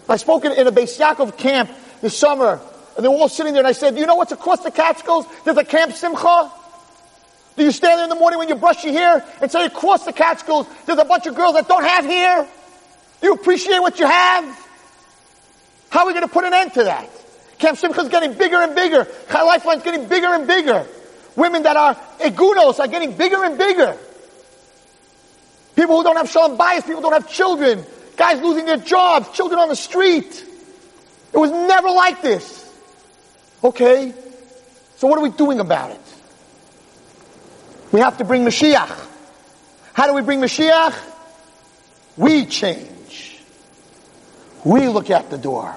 I 0.09 0.16
spoke 0.16 0.44
in, 0.44 0.52
a 0.52 0.72
Beis 0.72 0.98
Yaakov 0.98 1.39
camp 1.39 1.70
this 2.01 2.16
summer, 2.16 2.60
and 2.97 3.05
they 3.05 3.09
were 3.09 3.14
all 3.14 3.28
sitting 3.28 3.52
there, 3.52 3.60
and 3.60 3.68
I 3.68 3.72
said, 3.72 3.94
do 3.94 4.01
you 4.01 4.06
know 4.06 4.16
what's 4.16 4.32
across 4.32 4.62
the 4.62 4.70
Catskills? 4.70 5.26
There's 5.44 5.56
a 5.56 5.64
Camp 5.64 5.93
Simcha. 5.93 6.52
Do 7.56 7.64
you 7.64 7.72
stand 7.72 7.98
there 7.98 8.05
in 8.05 8.10
the 8.10 8.16
morning 8.16 8.39
when 8.39 8.48
you 8.48 8.56
brush 8.56 8.85
your 8.85 8.93
hair 8.93 9.24
and 9.40 9.51
say 9.51 9.64
across 9.64 10.05
the 10.05 10.12
Catskills, 10.12 10.66
there's 10.86 10.98
a 10.98 11.05
bunch 11.05 11.26
of 11.26 11.35
girls 11.35 11.55
that 11.55 11.68
don't 11.68 11.85
have 11.85 12.05
hair? 12.05 12.47
Do 13.20 13.26
you 13.28 13.35
appreciate 13.35 13.78
what 13.78 13.98
you 13.98 14.06
have? 14.06 14.44
How 15.90 16.01
are 16.01 16.06
we 16.06 16.12
going 16.12 16.26
to 16.26 16.32
put 16.32 16.44
an 16.44 16.52
end 16.52 16.74
to 16.74 16.85
that? 16.85 17.09
Camp 17.59 17.78
Simcha 17.78 18.01
is 18.01 18.09
getting 18.09 18.35
bigger 18.35 18.56
and 18.56 18.74
bigger. 18.74 19.06
Chai 19.31 19.43
Lifeline 19.43 19.78
is 19.78 19.85
getting 19.85 20.09
bigger 20.09 20.26
and 20.26 20.47
bigger. 20.47 20.86
Women 21.36 21.62
that 21.62 21.76
are 21.76 21.94
egunos 22.18 22.81
are 22.81 22.89
getting 22.89 23.16
bigger 23.16 23.43
and 23.44 23.56
bigger. 23.56 23.97
People 25.76 25.97
who 25.97 26.02
don't 26.02 26.16
have 26.16 26.31
shalom 26.31 26.59
bayis, 26.59 26.82
people 26.82 26.97
who 26.97 27.02
don't 27.02 27.12
have 27.12 27.31
children, 27.31 27.85
guys 28.16 28.41
losing 28.41 28.66
their 28.66 28.77
jobs, 28.77 29.31
children 29.31 29.61
on 29.61 29.69
the 29.69 29.77
street. 29.77 30.45
It 31.32 31.39
was 31.39 31.51
never 31.51 31.91
like 31.91 32.23
this. 32.23 32.62
Okay, 33.62 34.12
so 34.97 35.07
what 35.07 35.19
are 35.19 35.23
we 35.23 35.31
doing 35.31 35.61
about 35.61 35.91
it? 35.91 36.01
We 37.93 38.01
have 38.01 38.19
to 38.19 38.24
bring 38.24 38.45
Mashiach. 38.45 39.11
How 39.93 40.07
do 40.07 40.15
we 40.15 40.23
bring 40.23 40.41
Mashiach? 40.41 40.95
We 42.16 42.47
change. 42.47 43.41
We 44.65 44.89
look 44.89 45.11
at 45.11 45.31
the 45.31 45.39
door. 45.39 45.74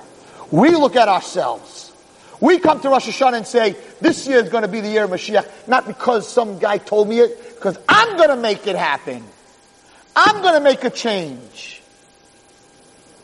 We 0.51 0.71
look 0.71 0.95
at 0.95 1.07
ourselves. 1.07 1.91
We 2.39 2.59
come 2.59 2.79
to 2.81 2.89
Rosh 2.89 3.07
Hashanah 3.07 3.37
and 3.37 3.47
say, 3.47 3.75
this 3.99 4.27
year 4.27 4.39
is 4.39 4.49
going 4.49 4.61
to 4.61 4.67
be 4.67 4.81
the 4.81 4.89
year 4.89 5.05
of 5.05 5.09
Mashiach, 5.09 5.67
not 5.67 5.87
because 5.87 6.31
some 6.31 6.59
guy 6.59 6.77
told 6.77 7.09
me 7.09 7.19
it, 7.19 7.55
because 7.55 7.77
I'm 7.89 8.15
going 8.17 8.29
to 8.29 8.35
make 8.35 8.67
it 8.67 8.75
happen. 8.75 9.23
I'm 10.15 10.41
going 10.41 10.53
to 10.53 10.59
make 10.61 10.83
a 10.83 10.89
change. 10.89 11.76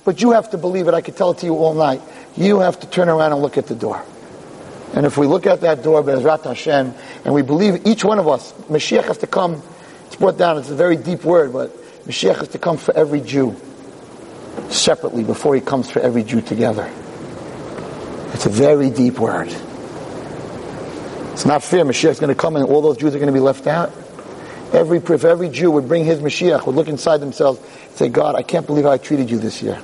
But 0.05 0.21
you 0.21 0.31
have 0.31 0.49
to 0.51 0.57
believe 0.57 0.87
it. 0.87 0.93
I 0.93 1.01
could 1.01 1.15
tell 1.15 1.31
it 1.31 1.39
to 1.39 1.45
you 1.45 1.55
all 1.55 1.73
night. 1.73 2.01
You 2.35 2.59
have 2.59 2.79
to 2.81 2.87
turn 2.87 3.09
around 3.09 3.31
and 3.31 3.41
look 3.41 3.57
at 3.57 3.67
the 3.67 3.75
door. 3.75 4.03
And 4.93 5.05
if 5.05 5.17
we 5.17 5.27
look 5.27 5.47
at 5.47 5.61
that 5.61 5.81
door, 5.81 6.03
Bezrat 6.03 6.43
Hashem, 6.43 6.93
and 7.25 7.33
we 7.33 7.41
believe 7.41 7.87
each 7.87 8.03
one 8.03 8.19
of 8.19 8.27
us, 8.27 8.53
Mashiach 8.69 9.05
has 9.05 9.17
to 9.19 9.27
come, 9.27 9.63
it's 10.07 10.17
brought 10.17 10.37
down, 10.37 10.57
it's 10.59 10.69
a 10.69 10.75
very 10.75 10.97
deep 10.97 11.23
word, 11.23 11.51
but 11.51 11.75
Mashiach 12.05 12.35
has 12.35 12.49
to 12.49 12.59
come 12.59 12.77
for 12.77 12.95
every 12.95 13.21
Jew 13.21 13.55
separately 14.69 15.23
before 15.23 15.55
he 15.55 15.61
comes 15.61 15.89
for 15.89 15.99
every 15.99 16.23
Jew 16.23 16.41
together. 16.41 16.91
It's 18.33 18.45
a 18.45 18.49
very 18.49 18.91
deep 18.91 19.17
word. 19.17 19.47
It's 21.31 21.45
not 21.45 21.63
fair. 21.63 21.83
Mashiach's 21.85 22.19
going 22.19 22.29
to 22.33 22.39
come 22.39 22.55
and 22.55 22.65
all 22.65 22.81
those 22.81 22.97
Jews 22.97 23.15
are 23.15 23.19
going 23.19 23.27
to 23.27 23.33
be 23.33 23.39
left 23.39 23.65
out. 23.65 23.91
Every, 24.73 24.99
if 24.99 25.23
every 25.23 25.49
Jew 25.49 25.71
would 25.71 25.87
bring 25.87 26.05
his 26.05 26.19
Mashiach, 26.19 26.67
would 26.67 26.75
look 26.75 26.87
inside 26.87 27.17
themselves 27.17 27.59
and 27.59 27.95
say, 27.95 28.09
God, 28.09 28.35
I 28.35 28.43
can't 28.43 28.67
believe 28.67 28.85
how 28.85 28.91
I 28.91 28.97
treated 28.97 29.31
you 29.31 29.39
this 29.39 29.63
year 29.63 29.81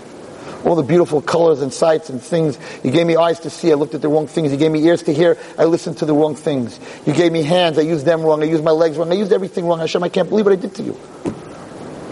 all 0.65 0.75
the 0.75 0.83
beautiful 0.83 1.21
colors 1.21 1.61
and 1.61 1.73
sights 1.73 2.09
and 2.09 2.21
things. 2.21 2.57
You 2.83 2.91
gave 2.91 3.07
me 3.07 3.15
eyes 3.15 3.39
to 3.41 3.49
see, 3.49 3.71
I 3.71 3.75
looked 3.75 3.95
at 3.95 4.01
the 4.01 4.09
wrong 4.09 4.27
things. 4.27 4.51
You 4.51 4.57
gave 4.57 4.71
me 4.71 4.83
ears 4.85 5.03
to 5.03 5.13
hear, 5.13 5.37
I 5.57 5.65
listened 5.65 5.97
to 5.99 6.05
the 6.05 6.13
wrong 6.13 6.35
things. 6.35 6.79
You 7.05 7.13
gave 7.13 7.31
me 7.31 7.43
hands, 7.43 7.77
I 7.77 7.81
used 7.81 8.05
them 8.05 8.21
wrong. 8.21 8.41
I 8.41 8.45
used 8.45 8.63
my 8.63 8.71
legs 8.71 8.97
wrong. 8.97 9.11
I 9.11 9.15
used 9.15 9.31
everything 9.31 9.65
wrong. 9.65 9.79
Hashem, 9.79 10.03
I 10.03 10.09
can't 10.09 10.29
believe 10.29 10.45
what 10.45 10.53
I 10.53 10.61
did 10.61 10.75
to 10.75 10.83
you. 10.83 10.99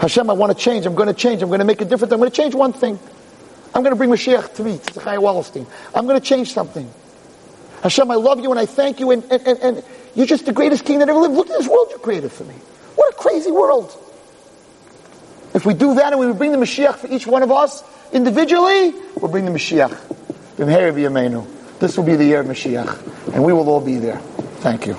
Hashem, 0.00 0.30
I 0.30 0.32
want 0.32 0.56
to 0.56 0.62
change. 0.62 0.86
I'm 0.86 0.94
going 0.94 1.08
to 1.08 1.14
change. 1.14 1.42
I'm 1.42 1.48
going 1.48 1.58
to 1.58 1.64
make 1.64 1.80
a 1.80 1.84
difference. 1.84 2.12
I'm 2.12 2.20
going 2.20 2.30
to 2.30 2.36
change 2.36 2.54
one 2.54 2.72
thing. 2.72 2.98
I'm 3.74 3.82
going 3.82 3.92
to 3.92 3.96
bring 3.96 4.10
Mashiach 4.10 4.54
to 4.54 4.64
me, 4.64 4.78
to 4.78 4.94
Zechariah 4.94 5.18
Wallerstein. 5.18 5.66
I'm 5.94 6.06
going 6.06 6.18
to 6.18 6.24
change 6.24 6.52
something. 6.52 6.90
Hashem, 7.82 8.10
I 8.10 8.14
love 8.14 8.40
you 8.40 8.50
and 8.50 8.58
I 8.58 8.66
thank 8.66 8.98
you 8.98 9.10
and, 9.10 9.22
and, 9.30 9.46
and, 9.46 9.58
and 9.60 9.84
you're 10.14 10.26
just 10.26 10.46
the 10.46 10.52
greatest 10.52 10.84
king 10.84 10.98
that 11.00 11.08
ever 11.08 11.18
lived. 11.18 11.34
Look 11.34 11.50
at 11.50 11.58
this 11.58 11.68
world 11.68 11.88
you 11.90 11.98
created 11.98 12.32
for 12.32 12.44
me. 12.44 12.54
What 12.94 13.14
a 13.14 13.16
crazy 13.16 13.52
world. 13.52 13.96
If 15.54 15.64
we 15.64 15.74
do 15.74 15.94
that 15.94 16.12
and 16.12 16.20
we 16.20 16.32
bring 16.32 16.52
the 16.52 16.58
Mashiach 16.58 16.96
for 16.96 17.06
each 17.08 17.26
one 17.26 17.42
of 17.42 17.52
us, 17.52 17.82
Individually, 18.12 18.94
we'll 19.20 19.30
bring 19.30 19.44
the 19.44 19.50
Mashiach. 19.50 19.96
This 21.78 21.96
will 21.96 22.04
be 22.04 22.16
the 22.16 22.24
year 22.24 22.40
of 22.40 22.46
Mashiach. 22.46 23.34
And 23.34 23.44
we 23.44 23.52
will 23.52 23.68
all 23.68 23.80
be 23.80 23.98
there. 23.98 24.18
Thank 24.60 24.86
you. 24.86 24.96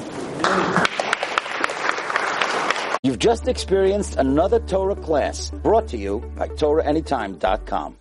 You've 3.04 3.20
just 3.20 3.48
experienced 3.48 4.18
another 4.18 4.60
Torah 4.60 4.96
class 4.96 5.50
brought 5.50 5.88
to 5.90 5.98
you 5.98 6.20
by 6.36 6.48
TorahAnytime.com. 6.50 7.96